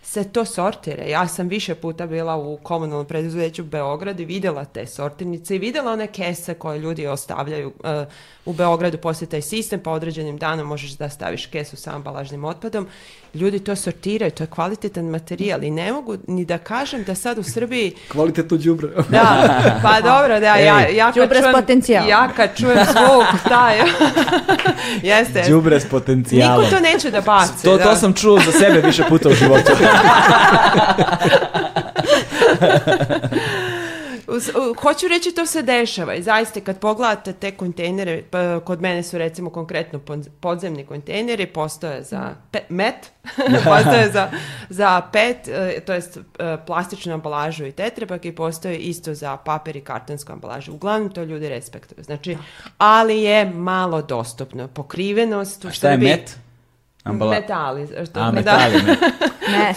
[0.05, 1.03] se to sortira.
[1.03, 5.91] Ja sam više puta bila u komunalnom preduzeću Beograd i videla te sortirnice i videla
[5.91, 7.73] one kese koje ljudi ostavljaju uh,
[8.45, 12.87] u Beogradu poslije taj sistem, pa određenim danom možeš da staviš kesu sa ambalažnim otpadom.
[13.33, 17.37] Ljudi to sortiraju, to je kvalitetan materijal i ne mogu ni da kažem da sad
[17.37, 17.95] u Srbiji...
[18.11, 18.87] Kvalitetno đubre.
[19.09, 23.77] da, pa dobro, da, Ej, ja, ja, kad čujem, ja kad čujem zvuk, taj,
[25.03, 25.43] jeste.
[25.49, 26.63] Đubre s potencijalom.
[26.63, 27.63] Niko to neće da baci.
[27.63, 27.83] To, da.
[27.83, 29.71] to sam čuo za sebe više puta u životu.
[34.81, 39.17] Hoću reći to se dešava i zaista kad pogledate te kontejnere, pa, kod mene su
[39.17, 39.99] recimo konkretno
[40.39, 43.11] podzemni kontejneri, postoje za pe, met,
[43.65, 44.29] postoje za,
[44.69, 46.21] za pet, e, to jest e,
[46.67, 50.73] plastičnu ambalažu i tetrepak i postoje isto za papir i kartonsku ambalažu.
[50.73, 52.03] Uglavnom to ljudi respektuju.
[52.03, 52.37] Znači,
[52.77, 54.67] ali je malo dostupno.
[54.67, 56.44] Pokrivenost u A šta je met?
[57.05, 57.31] Ambala...
[57.31, 57.87] Metali.
[58.05, 58.81] Što, A, metali.
[58.81, 58.95] Da.
[59.51, 59.73] Ne.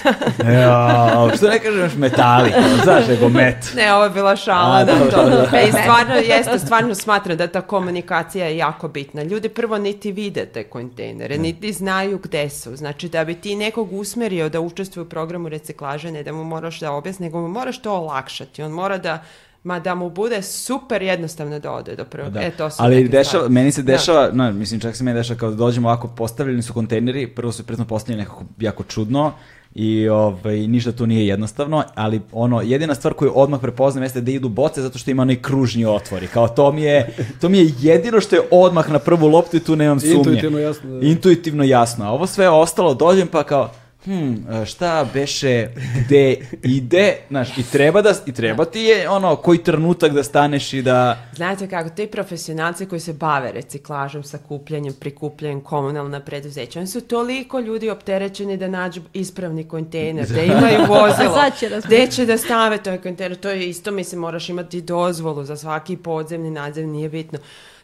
[0.61, 3.73] ja, što ne kažeš metali, znaš, nego met.
[3.77, 4.85] Ne, ovo je bila šala.
[4.85, 9.23] da, to, E, stvarno, jeste, stvarno smatram da ta komunikacija je jako bitna.
[9.23, 12.77] Ljudi prvo niti vide te kontejnere, niti znaju gde su.
[12.77, 16.81] Znači, da bi ti nekog usmerio da učestvuje u programu reciklaže, ne da mu moraš
[16.81, 18.63] da objasni, nego mu moraš to olakšati.
[18.63, 19.23] On mora da
[19.65, 22.33] ma da mu bude super jednostavno da ode do prvog.
[22.33, 22.41] Da.
[22.41, 24.33] E, to su Ali dešava, meni se dešava, da.
[24.33, 27.67] no, mislim čak se meni dešava kao da dođemo ovako, postavljeni su kontejneri, prvo su
[27.67, 29.33] pretno postavljeni nekako jako čudno,
[29.75, 34.31] i ovaj, ništa tu nije jednostavno, ali ono, jedina stvar koju odmah prepoznam jeste da
[34.31, 36.27] idu boce zato što ima onaj kružni otvori.
[36.27, 39.61] Kao to mi je, to mi je jedino što je odmah na prvu loptu i
[39.61, 40.15] tu nemam sumnje.
[40.15, 40.91] Intuitivno jasno.
[40.91, 41.07] Da.
[41.07, 42.05] Intuitivno jasno.
[42.05, 43.71] A ovo sve ostalo, dođem pa kao,
[44.09, 45.69] hmm, šta beše,
[46.05, 50.73] gde ide, znaš, i treba, da, i treba ti je ono, koji trenutak da staneš
[50.73, 51.19] i da...
[51.35, 57.59] Znate kako, ti profesionalci koji se bave reciklažom, sakupljanjem, prikupljanjem komunalna preduzeća, oni su toliko
[57.59, 61.43] ljudi opterećeni da nađu ispravni kontejner, da imaju vozilo,
[61.85, 65.97] gde će da stave taj kontejner, to je isto, mislim, moraš imati dozvolu za svaki
[65.97, 67.39] podzemni, nadzemni, nije bitno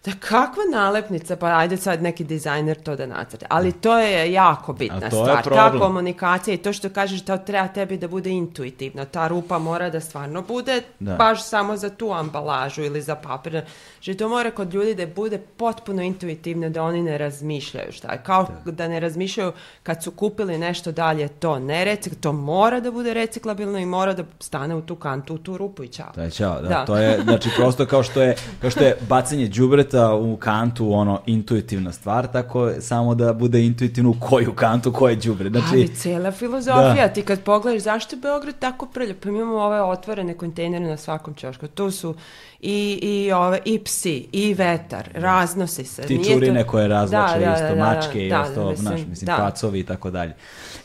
[0.04, 3.46] da kakva nalepnica, pa ajde sad neki dizajner to da nacrte.
[3.48, 5.44] Ali to je jako bitna stvar.
[5.44, 9.04] Ta komunikacija i to što kažeš da treba tebi da bude intuitivno.
[9.04, 11.14] Ta rupa mora da stvarno bude da.
[11.14, 13.62] baš samo za tu ambalažu ili za papir.
[14.00, 18.22] Že to mora kod ljudi da bude potpuno intuitivno da oni ne razmišljaju šta je.
[18.22, 19.52] Kao da, da ne razmišljaju
[19.82, 24.12] kad su kupili nešto dalje to ne recik, to mora da bude reciklabilno i mora
[24.12, 26.12] da stane u tu kantu, u tu rupu i čao.
[26.16, 26.68] Da, čao, da.
[26.68, 26.84] da.
[26.84, 30.92] To je, znači, prosto kao što je, kao što je bacanje đubreta puta u kantu
[30.92, 35.50] ono intuitivna stvar, tako samo da bude intuitivno u koju kantu, koje đubre.
[35.50, 37.08] Znači, Ali cela filozofija, da.
[37.08, 41.34] ti kad pogledaš zašto je Beograd tako prljav, pa imamo ove otvorene kontejnere na svakom
[41.34, 41.68] ćošku.
[41.68, 42.14] Tu su
[42.60, 45.20] i, i, ove, i psi, i vetar, da.
[45.20, 46.02] raznosi se.
[46.02, 46.70] Ti čurine to...
[46.70, 49.36] koje razlače da, da, isto, da, da, mačke da, i ostalo, mislim, znaš, mislim, da.
[49.36, 50.34] pacovi i tako dalje.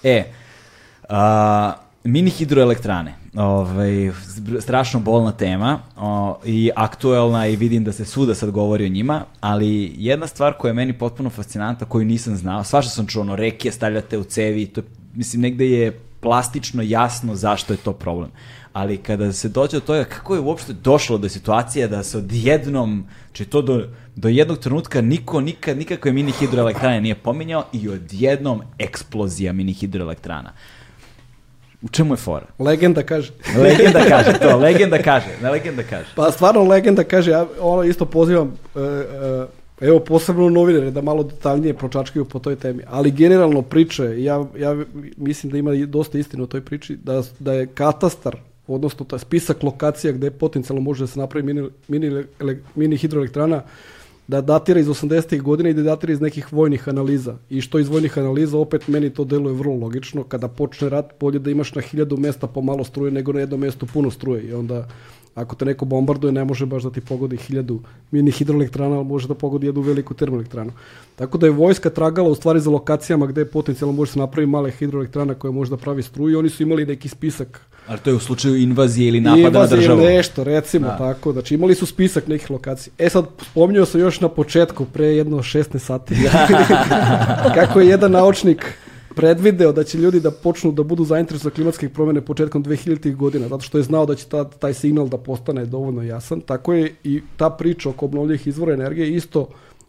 [0.03, 0.23] E,
[1.09, 1.73] a,
[2.03, 4.11] mini hidroelektrane ovaj,
[4.59, 9.23] strašno bolna tema o, i aktuelna i vidim da se suda sad govori o njima,
[9.39, 13.35] ali jedna stvar koja je meni potpuno fascinanta, koju nisam znao, svašta sam čuo, ono,
[13.35, 14.81] reke stavljate u cevi, to,
[15.13, 18.31] mislim, negde je plastično jasno zašto je to problem.
[18.73, 23.05] Ali kada se dođe do toga kako je uopšte došlo do situacije da se odjednom,
[23.31, 28.61] či to do, do jednog trenutka niko nikad nikakve mini hidroelektrane nije pominjao i odjednom
[28.79, 30.53] eksplozija mini hidroelektrana.
[31.81, 32.45] U čemu je fora?
[32.59, 33.31] Legenda kaže.
[33.63, 36.09] legenda kaže, to, legenda kaže, ne legenda kaže.
[36.15, 39.47] Pa stvarno legenda kaže, ja ono isto pozivam, uh, uh,
[39.81, 44.77] evo posebno novinare da malo detaljnije pročačkaju po toj temi, ali generalno priče, ja, ja
[45.17, 48.35] mislim da ima dosta istine u toj priči, da, da je katastar,
[48.67, 52.23] odnosno taj spisak lokacija gde potencijalno može da se napravi mini, mini,
[52.75, 53.61] mini hidroelektrana,
[54.29, 55.41] da datira iz 80.
[55.41, 57.37] godina i da datira iz nekih vojnih analiza.
[57.49, 60.23] I što iz vojnih analiza, opet meni to deluje vrlo logično.
[60.23, 63.85] Kada počne rat, bolje da imaš na hiljadu mesta pomalo struje nego na jednom mestu
[63.85, 64.43] puno struje.
[64.43, 64.87] I onda
[65.35, 67.79] ako te neko bombarduje, ne može baš da ti pogodi hiljadu
[68.11, 70.71] mini hidroelektrana, ali može da pogodi jednu veliku termoelektranu.
[71.15, 74.71] Tako da je vojska tragala u stvari za lokacijama gde potencijalno može se napravi male
[74.71, 77.61] hidroelektrana koje može da pravi struju i oni su imali neki spisak.
[77.87, 79.99] Ali to je u slučaju invazije ili napada invazije na državu?
[79.99, 80.97] Invazije nešto, recimo da.
[80.97, 81.31] tako.
[81.31, 82.93] Znači imali su spisak nekih lokacija.
[82.97, 86.15] E sad, spominjao sam još na početku, pre jedno 16 sati,
[87.55, 88.73] kako je jedan naučnik
[89.19, 93.15] predvideo da će ljudi da počnu da budu zainteresovani za klimatske promene početkom 2000.
[93.15, 96.41] godina, zato što je znao da će ta, taj signal da postane dovoljno jasan.
[96.41, 99.47] Tako je i ta priča oko obnovljivih izvora energije isto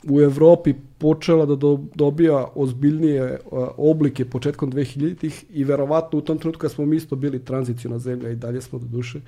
[0.08, 6.38] u Evropi počela da do, dobija ozbiljnije uh, oblike početkom 2000-ih i verovatno u tom
[6.38, 9.20] trenutku kad smo mi isto bili tranzicijona zemlja i dalje smo do duše,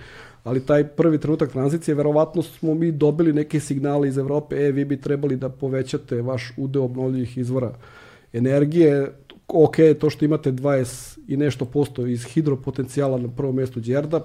[0.44, 4.84] ali taj prvi trenutak tranzicije, verovatno smo mi dobili neke signale iz Evrope, e, vi
[4.84, 7.74] bi trebali da povećate vaš udeo obnovljivih izvora
[8.32, 9.12] energije,
[9.48, 14.22] ok, to što imate 20 i nešto posto iz hidropotencijala na prvom mjestu Đerdap,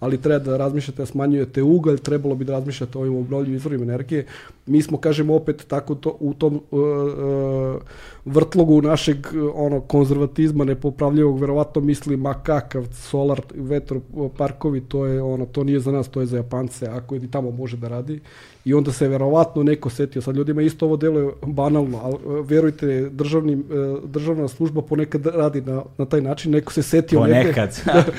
[0.00, 3.84] ali treba da razmišljate da smanjujete ugalj, trebalo bi da razmišljate o ovim obnovljivim izvorima
[3.84, 4.26] energije.
[4.66, 7.82] Mi smo, kažemo, opet tako to, u tom uh, uh,
[8.24, 15.64] vrtlogu našeg ono konzervatizma nepopravljivog verovatno misli ma kakav solar vetroparkovi to je ono to
[15.64, 18.20] nije za nas to je za Japance ako i tamo može da radi.
[18.64, 23.10] I onda se verovatno neko setio sad ljudima isto ovo deluje banalno ali e, verujte
[23.12, 23.56] državni, e,
[24.04, 28.10] državna služba ponekad radi na, na taj način neko se setio ponekad neke,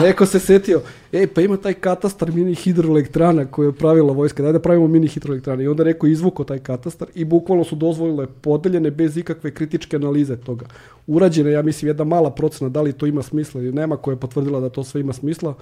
[0.06, 4.52] neko se setio ej pa ima taj katastar mini hidroelektrana koje je pravila vojska daj
[4.52, 5.64] da pravimo mini hidroelektrane.
[5.64, 9.96] I onda neko izvuko taj katastar i bukvalno su dozvolile podeljene bez ikakve nekakve kritičke
[9.96, 10.66] analize toga.
[11.06, 14.20] Urađena ja mislim, jedna mala procena da li to ima smisla ili nema, koja je
[14.20, 15.54] potvrdila da to sve ima smisla.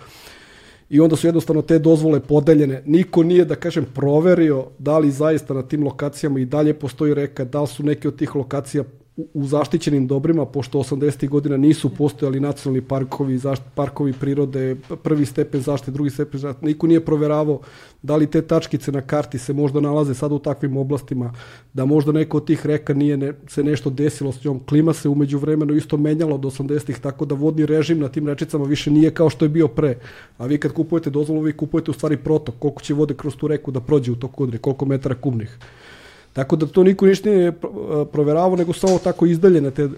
[0.90, 2.82] I onda su jednostavno te dozvole podeljene.
[2.86, 7.44] Niko nije, da kažem, proverio da li zaista na tim lokacijama i dalje postoji reka,
[7.44, 8.84] da li su neke od tih lokacija
[9.16, 11.28] u, zaštićenim dobrima, pošto 80.
[11.28, 13.40] godina nisu postojali nacionalni parkovi,
[13.74, 17.60] parkovi prirode, prvi stepen zaštite, drugi stepen zaštite, niko nije proveravao
[18.02, 21.34] da li te tačkice na karti se možda nalaze sad u takvim oblastima,
[21.72, 24.60] da možda neko od tih reka nije se nešto desilo s njom.
[24.68, 28.64] Klima se umeđu vremenu isto menjala od 80-ih, tako da vodni režim na tim rečicama
[28.64, 29.98] više nije kao što je bio pre.
[30.38, 33.48] A vi kad kupujete dozvolu, vi kupujete u stvari protok, koliko će vode kroz tu
[33.48, 35.58] reku da prođe u toku godine, koliko metara kubnih.
[36.36, 37.52] Tako da to niko ništa nije
[38.12, 39.88] proveravao, nego samo tako izdaljene te,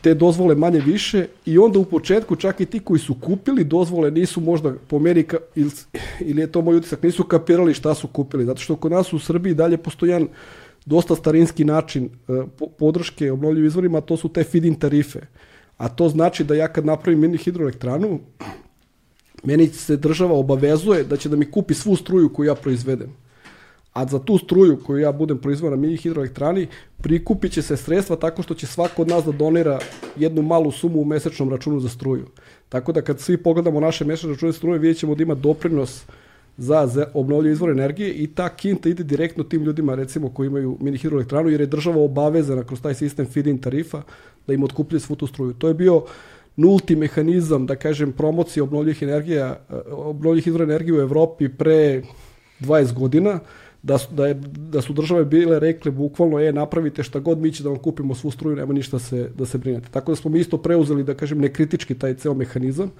[0.00, 1.26] te dozvole manje više.
[1.46, 5.26] I onda u početku čak i ti koji su kupili dozvole nisu možda po meni,
[5.54, 5.70] ili,
[6.20, 9.18] ili je to moj utisak, nisu kapirali šta su kupili, zato što kod nas u
[9.18, 10.28] Srbiji dalje postoji jedan
[10.86, 12.32] dosta starinski način e,
[12.78, 15.20] podrške obnovljivim izvorima, to su te feed-in tarife.
[15.76, 18.20] A to znači da ja kad napravim mini hidroelektranu,
[19.42, 23.23] meni se država obavezuje da će da mi kupi svu struju koju ja proizvedem
[23.94, 26.66] a za tu struju koju ja budem proizvao na mini hidroelektrani,
[27.02, 29.78] prikupit će se sredstva tako što će svako od nas da donira
[30.16, 32.26] jednu malu sumu u mesečnom računu za struju.
[32.68, 36.04] Tako da kad svi pogledamo naše mesečne račune struje, vidjet ćemo da ima doprinos
[36.56, 40.98] za obnovljive izvore energije i ta kinta ide direktno tim ljudima recimo koji imaju mini
[40.98, 44.02] hidroelektranu jer je država obavezana kroz taj sistem feed-in tarifa
[44.46, 45.52] da im otkupljuje svu tu struju.
[45.52, 46.04] To je bio
[46.56, 49.58] nulti mehanizam, da kažem, promocije obnovljivih energija,
[49.90, 52.02] obnovljivih izvora energije u Evropi pre
[52.60, 53.40] 20 godina
[53.84, 57.52] da su, da, je, da su države bile rekle bukvalno je napravite šta god mi
[57.52, 59.88] će da vam kupimo svu struju, nema ništa se, da se brinete.
[59.90, 62.90] Tako da smo mi isto preuzeli, da kažem, nekritički taj ceo mehanizam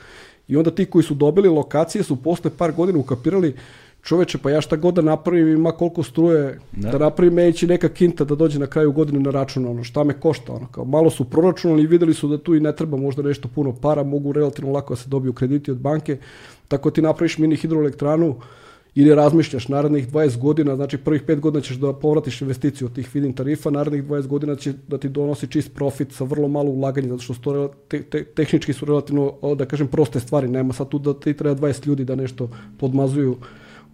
[0.48, 3.54] i onda ti koji su dobili lokacije su posle par godina ukapirali
[4.02, 7.88] čoveče, pa ja šta god da napravim ima koliko struje, da, da napravim neće neka
[7.88, 11.10] kinta da dođe na kraju godine na račun, ono, šta me košta, ono, kao malo
[11.10, 14.32] su proračunali i videli su da tu i ne treba možda nešto puno para, mogu
[14.32, 16.18] relativno lako da se dobiju krediti od banke,
[16.68, 18.36] tako ti napraviš mini hidroelektranu,
[18.94, 23.08] ili razmišljaš narednih 20 godina, znači prvih 5 godina ćeš da povratiš investiciju od tih
[23.08, 27.08] feed tarifa, narednih 20 godina će da ti donosi čist profit sa vrlo malo ulaganja,
[27.08, 30.98] zato što to te, te, tehnički su relativno, da kažem, proste stvari, nema sad tu
[30.98, 33.36] da ti treba 20 ljudi da nešto podmazuju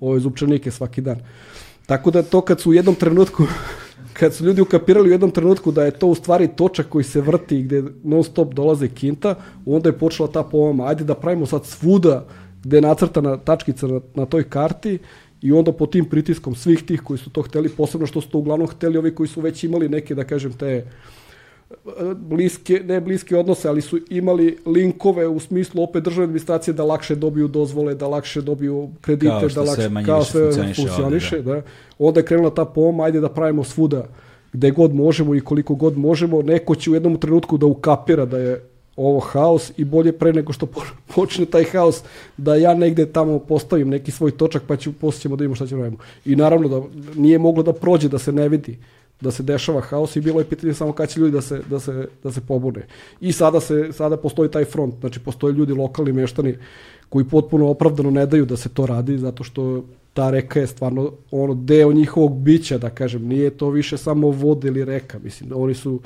[0.00, 1.18] ove zupčanike svaki dan.
[1.86, 3.44] Tako da to kad su u jednom trenutku
[4.18, 7.20] kad su ljudi ukapirali u jednom trenutku da je to u stvari točak koji se
[7.20, 9.34] vrti gde non stop dolaze kinta,
[9.66, 12.26] onda je počela ta pomama, ajde da pravimo sad svuda
[12.64, 14.98] gde je nacrtana tačkica na, na toj karti
[15.42, 18.38] i onda po tim pritiskom svih tih koji su to hteli, posebno što su to
[18.38, 20.84] uglavnom hteli ovi koji su već imali neke, da kažem, te e,
[22.16, 27.14] bliske, ne bliske odnose, ali su imali linkove u smislu opet državne administracije da lakše
[27.14, 31.54] dobiju dozvole, da lakše dobiju kredite, kao da lakše, sve kao sve funkcioniše, funkcioniše da.
[31.54, 31.62] da.
[31.98, 34.06] Onda je krenula ta poma, ajde da pravimo svuda
[34.52, 38.38] gde god možemo i koliko god možemo, neko će u jednom trenutku da ukapira da
[38.38, 38.69] je
[39.06, 40.66] ovo haos i bolje pre nego što
[41.14, 42.02] počne taj haos
[42.36, 45.66] da ja negde tamo postavim neki svoj točak pa ću posle ćemo da vidimo šta
[45.66, 46.02] ćemo radimo.
[46.24, 46.82] I naravno da
[47.16, 48.78] nije moglo da prođe da se ne vidi
[49.20, 51.80] da se dešava haos i bilo je pitanje samo kada će ljudi da se, da
[51.80, 52.86] se, da se pobune.
[53.20, 56.56] I sada, se, sada postoji taj front, znači postoje ljudi lokalni meštani
[57.08, 61.12] koji potpuno opravdano ne daju da se to radi zato što ta reka je stvarno
[61.30, 65.74] ono deo njihovog bića, da kažem, nije to više samo vode ili reka, mislim, oni
[65.74, 66.00] su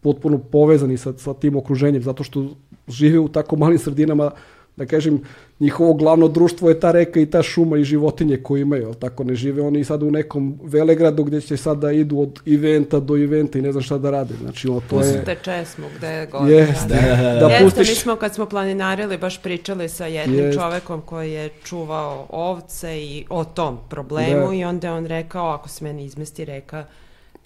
[0.00, 2.46] potpuno povezani sa, sa tim okruženjem, zato što
[2.88, 4.30] žive u tako malim sredinama,
[4.76, 5.20] da kažem,
[5.60, 9.34] njihovo glavno društvo je ta reka i ta šuma i životinje koje imaju, tako ne
[9.34, 13.58] žive oni sad u nekom velegradu gdje će sad da idu od eventa do eventa
[13.58, 14.34] i ne znam šta da rade.
[14.40, 15.38] Znači, ono, to Pustite je...
[15.42, 16.48] česmu gde god.
[16.48, 17.40] Jeste, da, da, da.
[17.40, 17.88] da Jeste, pustiš...
[17.88, 20.60] mi smo kad smo planinarili baš pričali sa jednim Jeste.
[20.60, 24.54] čovekom koji je čuvao ovce i o tom problemu da.
[24.54, 26.84] i onda je on rekao, ako se meni izmesti reka,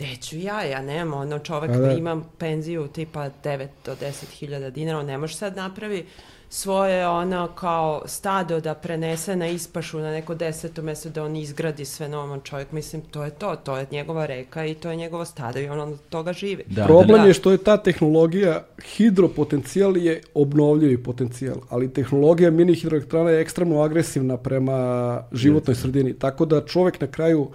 [0.01, 4.25] gde ću ja, ja nemam, ono čovek da, da imam penziju tipa 9 do 10
[4.31, 6.07] hiljada dinara, on ne može sad napravi
[6.49, 11.85] svoje ono kao stado da prenese na ispašu na neko deseto mesto da on izgradi
[11.85, 15.25] sve novo čovjek, mislim to je to, to je njegova reka i to je njegovo
[15.25, 16.65] stado i on od toga živi.
[16.67, 17.27] Da, Problem da.
[17.27, 18.65] je što je ta tehnologija,
[18.97, 26.45] hidropotencijal je obnovljivi potencijal, ali tehnologija mini hidroelektrana je ekstremno agresivna prema životnoj sredini, tako
[26.45, 27.51] da čovjek na kraju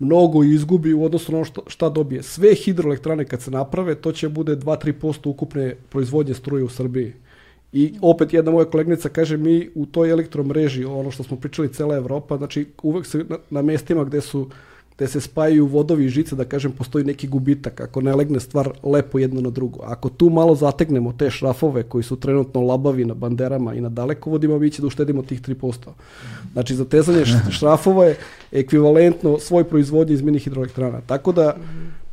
[0.00, 2.22] mnogo izgubi u odnosu na ono šta, šta dobije.
[2.22, 7.12] Sve hidroelektrane kad se naprave, to će bude 2-3% ukupne proizvodnje struje u Srbiji.
[7.72, 11.96] I opet jedna moja kolegnica kaže mi u toj elektromreži, ono što smo pričali cela
[11.96, 14.48] Evropa, znači uvek se na, na mestima gde su
[15.00, 18.68] gde se spajaju vodovi i žice, da kažem, postoji neki gubitak, ako ne legne stvar
[18.82, 19.80] lepo jedno na drugo.
[19.82, 24.58] Ako tu malo zategnemo te šrafove koji su trenutno labavi na banderama i na dalekovodima,
[24.58, 25.88] mi će da uštedimo tih 3%.
[26.52, 27.24] Znači, zatezanje
[27.58, 28.18] šrafova je
[28.52, 31.00] ekvivalentno svoj proizvodnji iz mini hidroelektrana.
[31.06, 31.56] Tako da,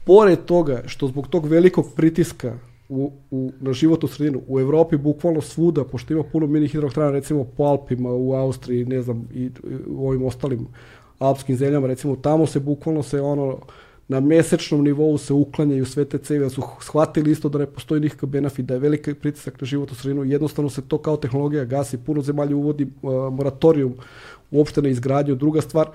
[0.06, 2.54] pored toga što zbog tog velikog pritiska
[2.90, 4.42] u, u, na životnu sredinu.
[4.48, 9.02] U Evropi bukvalno svuda, pošto ima puno mini hidroelektrana, recimo po Alpima, u Austriji, ne
[9.02, 9.52] znam, i, i
[9.88, 10.68] u ovim ostalim
[11.20, 13.60] alpskim zemljama, recimo tamo se bukvalno se ono
[14.08, 18.02] na mesečnom nivou se uklanjaju sve te cevi, da su shvatili isto da ne postoji
[18.02, 21.98] nikakav benefit, da je veliki pritisak na životnu sredinu, jednostavno se to kao tehnologija gasi,
[21.98, 23.94] puno zemalja uvodi uh, moratorium
[24.52, 25.36] uopšte na izgradnju.
[25.36, 25.88] Druga stvar,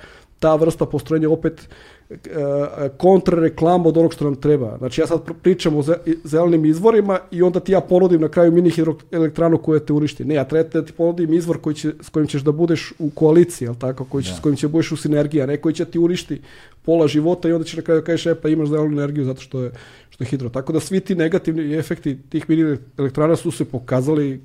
[0.42, 1.68] ta vrsta postrojenja opet
[2.12, 4.78] E, kontrareklama od onog što nam treba.
[4.78, 5.82] Znači ja sad pričam o
[6.24, 10.24] zelenim izvorima i onda ti ja ponudim na kraju mini hidroelektranu koja te uništi.
[10.24, 13.10] Ne, ja treba da ti ponudim izvor koji će, s kojim ćeš da budeš u
[13.10, 14.04] koaliciji, jel tako?
[14.04, 14.36] Koji će, da.
[14.36, 16.40] S kojim će budeš u sinergiji, a ne koji će ti uništi
[16.82, 19.40] pola života i onda će na kraju da kažeš e pa imaš zelenu energiju zato
[19.40, 19.72] što je,
[20.10, 20.48] što je hidro.
[20.48, 24.40] Tako da svi ti negativni efekti tih mini elektrana su se pokazali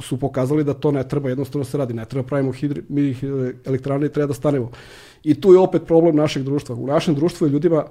[0.00, 1.94] su pokazali da to ne treba jednostavno se radi.
[1.94, 3.16] Ne treba pravimo hidri, mini
[3.64, 4.70] elektrane i treba da stanemo.
[5.22, 6.74] I tu je opet problem našeg društva.
[6.74, 7.84] U našem društvu je ljudima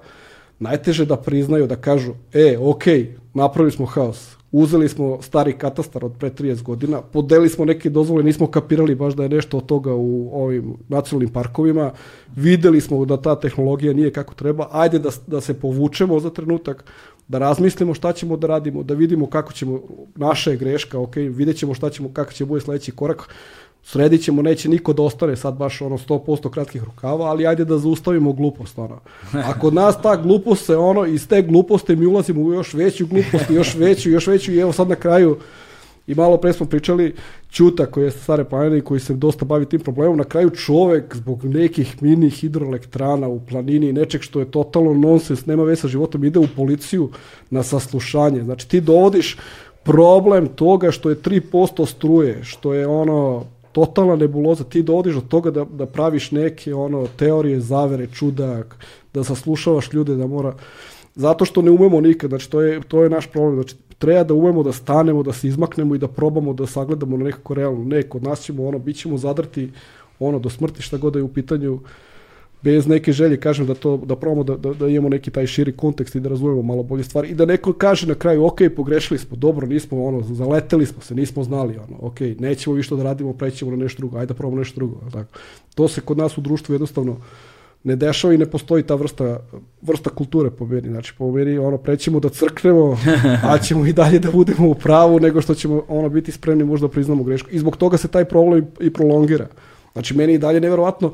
[0.59, 2.83] najteže da priznaju, da kažu, e, ok,
[3.33, 8.23] napravili smo haos, uzeli smo stari katastar od pre 30 godina, podeli smo neke dozvole,
[8.23, 11.91] nismo kapirali baš da je nešto od toga u ovim nacionalnim parkovima,
[12.35, 16.85] videli smo da ta tehnologija nije kako treba, ajde da, da se povučemo za trenutak,
[17.30, 19.80] da razmislimo šta ćemo da radimo, da vidimo kako ćemo,
[20.16, 23.30] naša je greška, ok, vidjet ćemo šta ćemo, kako će bude sledeći korak,
[23.83, 27.77] sredit ćemo, neće niko da ostane sad baš ono 100% kratkih rukava, ali ajde da
[27.77, 28.99] zaustavimo glupost, ono.
[29.33, 33.08] A kod nas ta glupost se ono, iz te gluposti mi ulazimo u još veću
[33.08, 35.38] glupost, još veću, još veću i evo sad na kraju
[36.09, 37.13] i malo pre smo pričali
[37.51, 41.15] Ćuta koji je stare planine i koji se dosta bavi tim problemom, na kraju čovek
[41.15, 46.23] zbog nekih mini hidroelektrana u planini, nečeg što je totalno nonsens, nema veze sa životom,
[46.23, 47.09] ide u policiju
[47.49, 48.43] na saslušanje.
[48.43, 49.38] Znači ti dovodiš
[49.83, 55.51] problem toga što je 3% struje, što je ono totalna nebuloza, ti dovodiš do toga
[55.51, 58.75] da, da praviš neke ono teorije, zavere, čudak,
[59.13, 60.53] da saslušavaš ljude da mora
[61.15, 64.33] zato što ne umemo nikad, znači to je, to je naš problem, znači treba da
[64.33, 68.03] umemo da stanemo, da se izmaknemo i da probamo da sagledamo na nekako realno, ne,
[68.03, 69.71] kod nas ćemo ono, bit ćemo zadrti
[70.19, 71.79] ono do smrti šta god da je u pitanju,
[72.61, 75.71] bez neke želje kažem da to da probamo da, da, da imamo neki taj širi
[75.71, 77.29] kontekst i da razumemo malo bolje stvari.
[77.29, 81.15] I da neko kaže na kraju ok pogrešili smo dobro nismo ono zaleteli smo se
[81.15, 84.59] nismo znali ono ok nećemo više da radimo prećemo na nešto drugo ajde da probamo
[84.59, 85.39] nešto drugo tako?
[85.75, 87.17] To se kod nas u društvu jednostavno
[87.83, 89.40] ne dešava i ne postoji ta vrsta,
[89.82, 90.90] vrsta kulture po meni.
[90.90, 92.98] Znači, po meni ono, prećemo da crknemo,
[93.51, 96.88] a ćemo i dalje da budemo u pravu, nego što ćemo ono biti spremni možda
[96.88, 97.49] da priznamo grešku.
[97.51, 99.48] I zbog toga se taj problem i prolongira.
[99.93, 101.14] Znači, meni i dalje neverovatno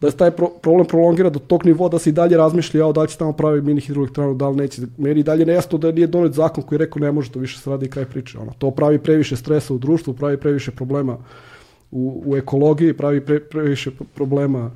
[0.00, 2.92] da se taj pro, problem prolongira do tog nivoa da se i dalje razmišlja ja
[2.92, 4.82] da li će tamo pravi mini hidroelektranu, da li neće.
[4.98, 7.58] Meni i dalje nejasno da nije donet zakon koji je rekao ne može to više
[7.58, 8.38] se radi i kraj priče.
[8.38, 11.16] Ono, to pravi previše stresa u društvu, pravi previše problema
[11.90, 14.70] u, u ekologiji, pravi pre, previše problema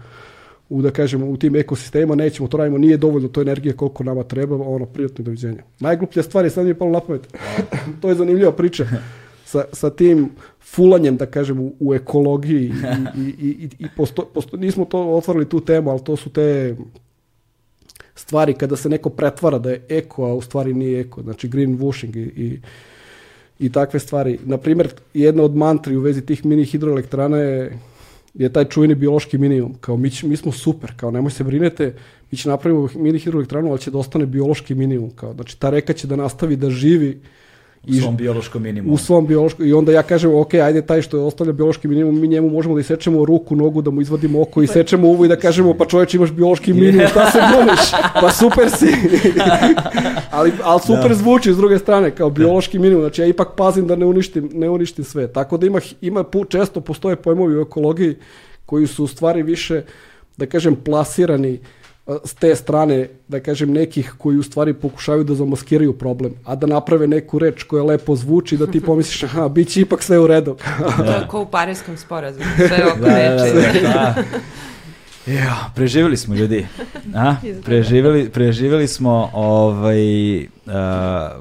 [0.73, 4.23] u da kažemo u tim ekosistemima nećemo to radimo nije dovoljno to energije koliko nama
[4.23, 5.63] treba ono prijatno doviđenja.
[5.81, 7.29] Najgluplja stvar je sad mi je palo na pamet.
[8.01, 8.87] To je zanimljiva priča
[9.45, 12.73] sa, sa tim fulanjem, da kažem, u, u ekologiji
[13.17, 16.77] i, i, i, i posto, posto, nismo to otvorili tu temu, ali to su te
[18.15, 22.17] stvari kada se neko pretvara da je eko, a u stvari nije eko, znači greenwashing
[22.17, 22.61] i, i,
[23.59, 24.39] i takve stvari.
[24.45, 27.79] Naprimer, jedna od mantri u vezi tih mini hidroelektrana je,
[28.35, 29.75] je taj čuveni biološki minimum.
[29.81, 31.95] Kao mi, mi smo super, kao nemoj se brinete,
[32.31, 35.11] mi će napravimo mini hidroelektranu, ali će da ostane biološki minimum.
[35.11, 37.21] Kao, znači ta reka će da nastavi da živi
[37.89, 38.95] U svom biološkom minimumu.
[38.95, 42.21] U svom biološkom, i onda ja kažem, ok, ajde taj što je ostavlja biološki minimum,
[42.21, 45.29] mi njemu možemo da isečemo ruku, nogu, da mu izvadimo oko i sečemo uvo i
[45.29, 47.91] da kažemo, pa čoveč imaš biološki minimum, šta se buniš?
[48.21, 48.87] Pa super si.
[50.37, 51.15] ali, ali super da.
[51.15, 54.71] zvuči s druge strane, kao biološki minimum, znači ja ipak pazim da ne uništim, ne
[54.71, 55.33] uništim sve.
[55.33, 58.15] Tako da ima, ima često postoje pojmovi u ekologiji
[58.67, 59.83] koji su u stvari više,
[60.37, 61.82] da kažem, plasirani uh,
[62.25, 66.67] s te strane, da kažem, nekih koji u stvari pokušavaju da zamaskiraju problem, a da
[66.67, 70.27] naprave neku reč koja lepo zvuči, da ti pomisliš, aha, bit će ipak sve u
[70.27, 70.57] redu.
[70.99, 73.55] je ko u parijskom sporazumu, sve oko da, reči.
[73.55, 74.15] Da, da, da.
[75.27, 76.67] Ja, preživjeli smo ljudi.
[77.15, 77.35] A?
[77.65, 80.43] Preživjeli, preživjeli smo, ovaj, uh,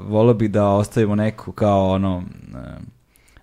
[0.08, 2.91] volio bih da ostavimo neku kao ono, uh,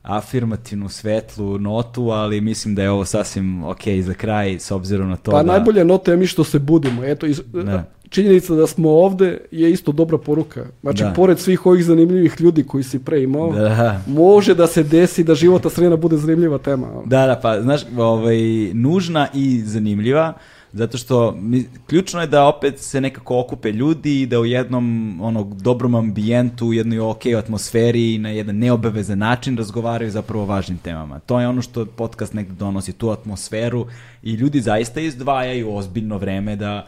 [0.10, 5.16] afirmativnu, svetlu notu, ali mislim da je ovo sasvim ok za kraj, s obzirom na
[5.16, 5.52] to pa da...
[5.52, 7.04] najbolja nota je mi što se budimo.
[7.04, 7.84] Eto, iz, da.
[8.10, 10.66] činjenica da smo ovde je isto dobra poruka.
[10.82, 11.14] Znači, da.
[11.16, 14.02] pored svih ovih zanimljivih ljudi koji si pre imao, da.
[14.08, 16.88] može da se desi da života sredina bude zanimljiva tema.
[17.06, 18.38] Da, da, pa, znaš, ovaj,
[18.74, 20.34] nužna i zanimljiva,
[20.73, 25.17] Zato što mi, ključno je da opet se nekako okupe ljudi i da u jednom
[25.22, 30.48] onog dobrom ambijentu, u jednoj ok atmosferi i na jedan neobavezan način razgovaraju zapravo o
[30.48, 31.19] važnim temama.
[31.19, 33.88] To je ono što podcast negde donosi, tu atmosferu
[34.23, 36.88] i ljudi zaista izdvajaju ozbiljno vreme da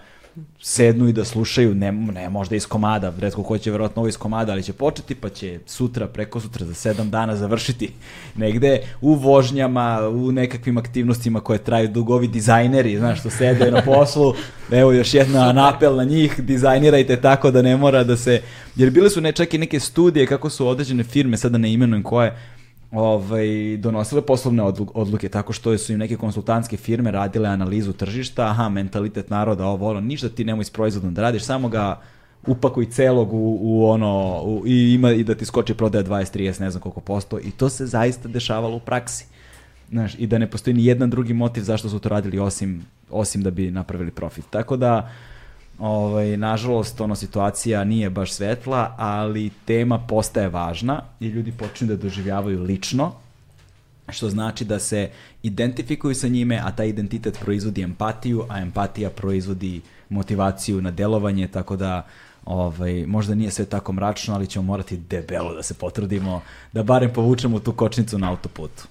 [0.62, 4.18] sednu i da slušaju, ne, ne možda iz komada, redko ko će verovatno ovo iz
[4.18, 7.90] komada, ali će početi pa će sutra, preko sutra, za sedam dana završiti
[8.36, 14.34] negde u vožnjama, u nekakvim aktivnostima koje traju dugovi dizajneri, znaš, što sede na poslu,
[14.82, 18.42] evo još jedna napel na njih, dizajnirajte tako da ne mora da se,
[18.76, 22.04] jer bile su ne, čak i neke studije kako su određene firme, sada ne imenujem
[22.04, 22.38] koje,
[22.92, 24.64] ovaj, donosile poslovne
[24.94, 29.90] odluke tako što su im neke konsultantske firme radile analizu tržišta, aha, mentalitet naroda, ovo,
[29.90, 32.02] ono, ništa ti nemoj s proizvodom da radiš, samo ga
[32.48, 36.62] upakuj celog u, u ono, u, i ima i da ti skoči prodaja 20, 30,
[36.62, 39.26] ne znam koliko posto, i to se zaista dešavalo u praksi.
[39.90, 43.44] Znaš, i da ne postoji ni jedan drugi motiv zašto su to radili osim, osim
[43.44, 44.46] da bi napravili profit.
[44.50, 45.12] Tako da,
[45.82, 52.04] Ovaj, nažalost, ono, situacija nije baš svetla, ali tema postaje važna i ljudi počinju da
[52.04, 53.12] doživljavaju lično,
[54.10, 55.10] što znači da se
[55.44, 61.76] identifikuju sa njime, a taj identitet proizvodi empatiju, a empatija proizvodi motivaciju na delovanje, tako
[61.76, 62.06] da
[62.46, 66.42] ovaj, možda nije sve tako mračno, ali ćemo morati debelo da se potrudimo
[66.74, 68.88] da barem povučemo tu kočnicu na autoputu.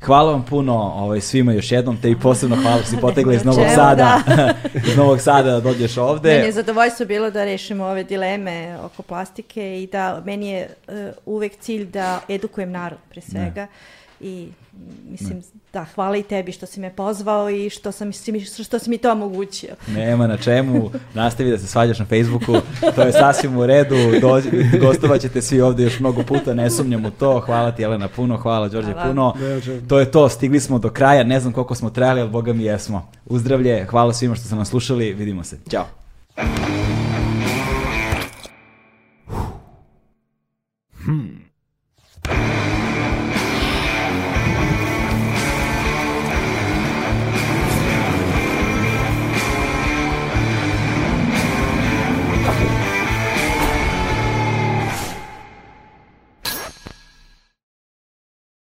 [0.00, 3.44] Hvala vam puno ovaj, svima još jednom, te i posebno hvala što si potegla iz
[3.44, 4.54] Novog Sada, da.
[4.90, 6.30] iz Novog Sada da dođeš ovde.
[6.30, 10.94] Meni je zadovoljstvo bilo da rešimo ove dileme oko plastike i da meni je uh,
[11.26, 13.62] uvek cilj da edukujem narod pre svega.
[13.62, 13.68] Ne
[14.20, 14.48] i
[15.10, 18.12] mislim, da, hvala i tebi što si me pozvao i što, sam,
[18.64, 19.74] što si mi to omogućio.
[19.88, 22.54] Nema na čemu, nastavi da se svađaš na Facebooku,
[22.94, 27.04] to je sasvim u redu, Dođi, gostovat ćete svi ovde još mnogo puta, ne sumnjam
[27.04, 29.08] u to, hvala ti Jelena puno, hvala Đorđe hvala.
[29.08, 29.34] puno,
[29.88, 32.64] to je to, stigli smo do kraja, ne znam koliko smo trajali, ali boga mi
[32.64, 33.08] jesmo.
[33.26, 35.86] Uzdravlje, hvala svima što ste nas slušali, vidimo se, ćao.
[41.04, 41.46] Hmm.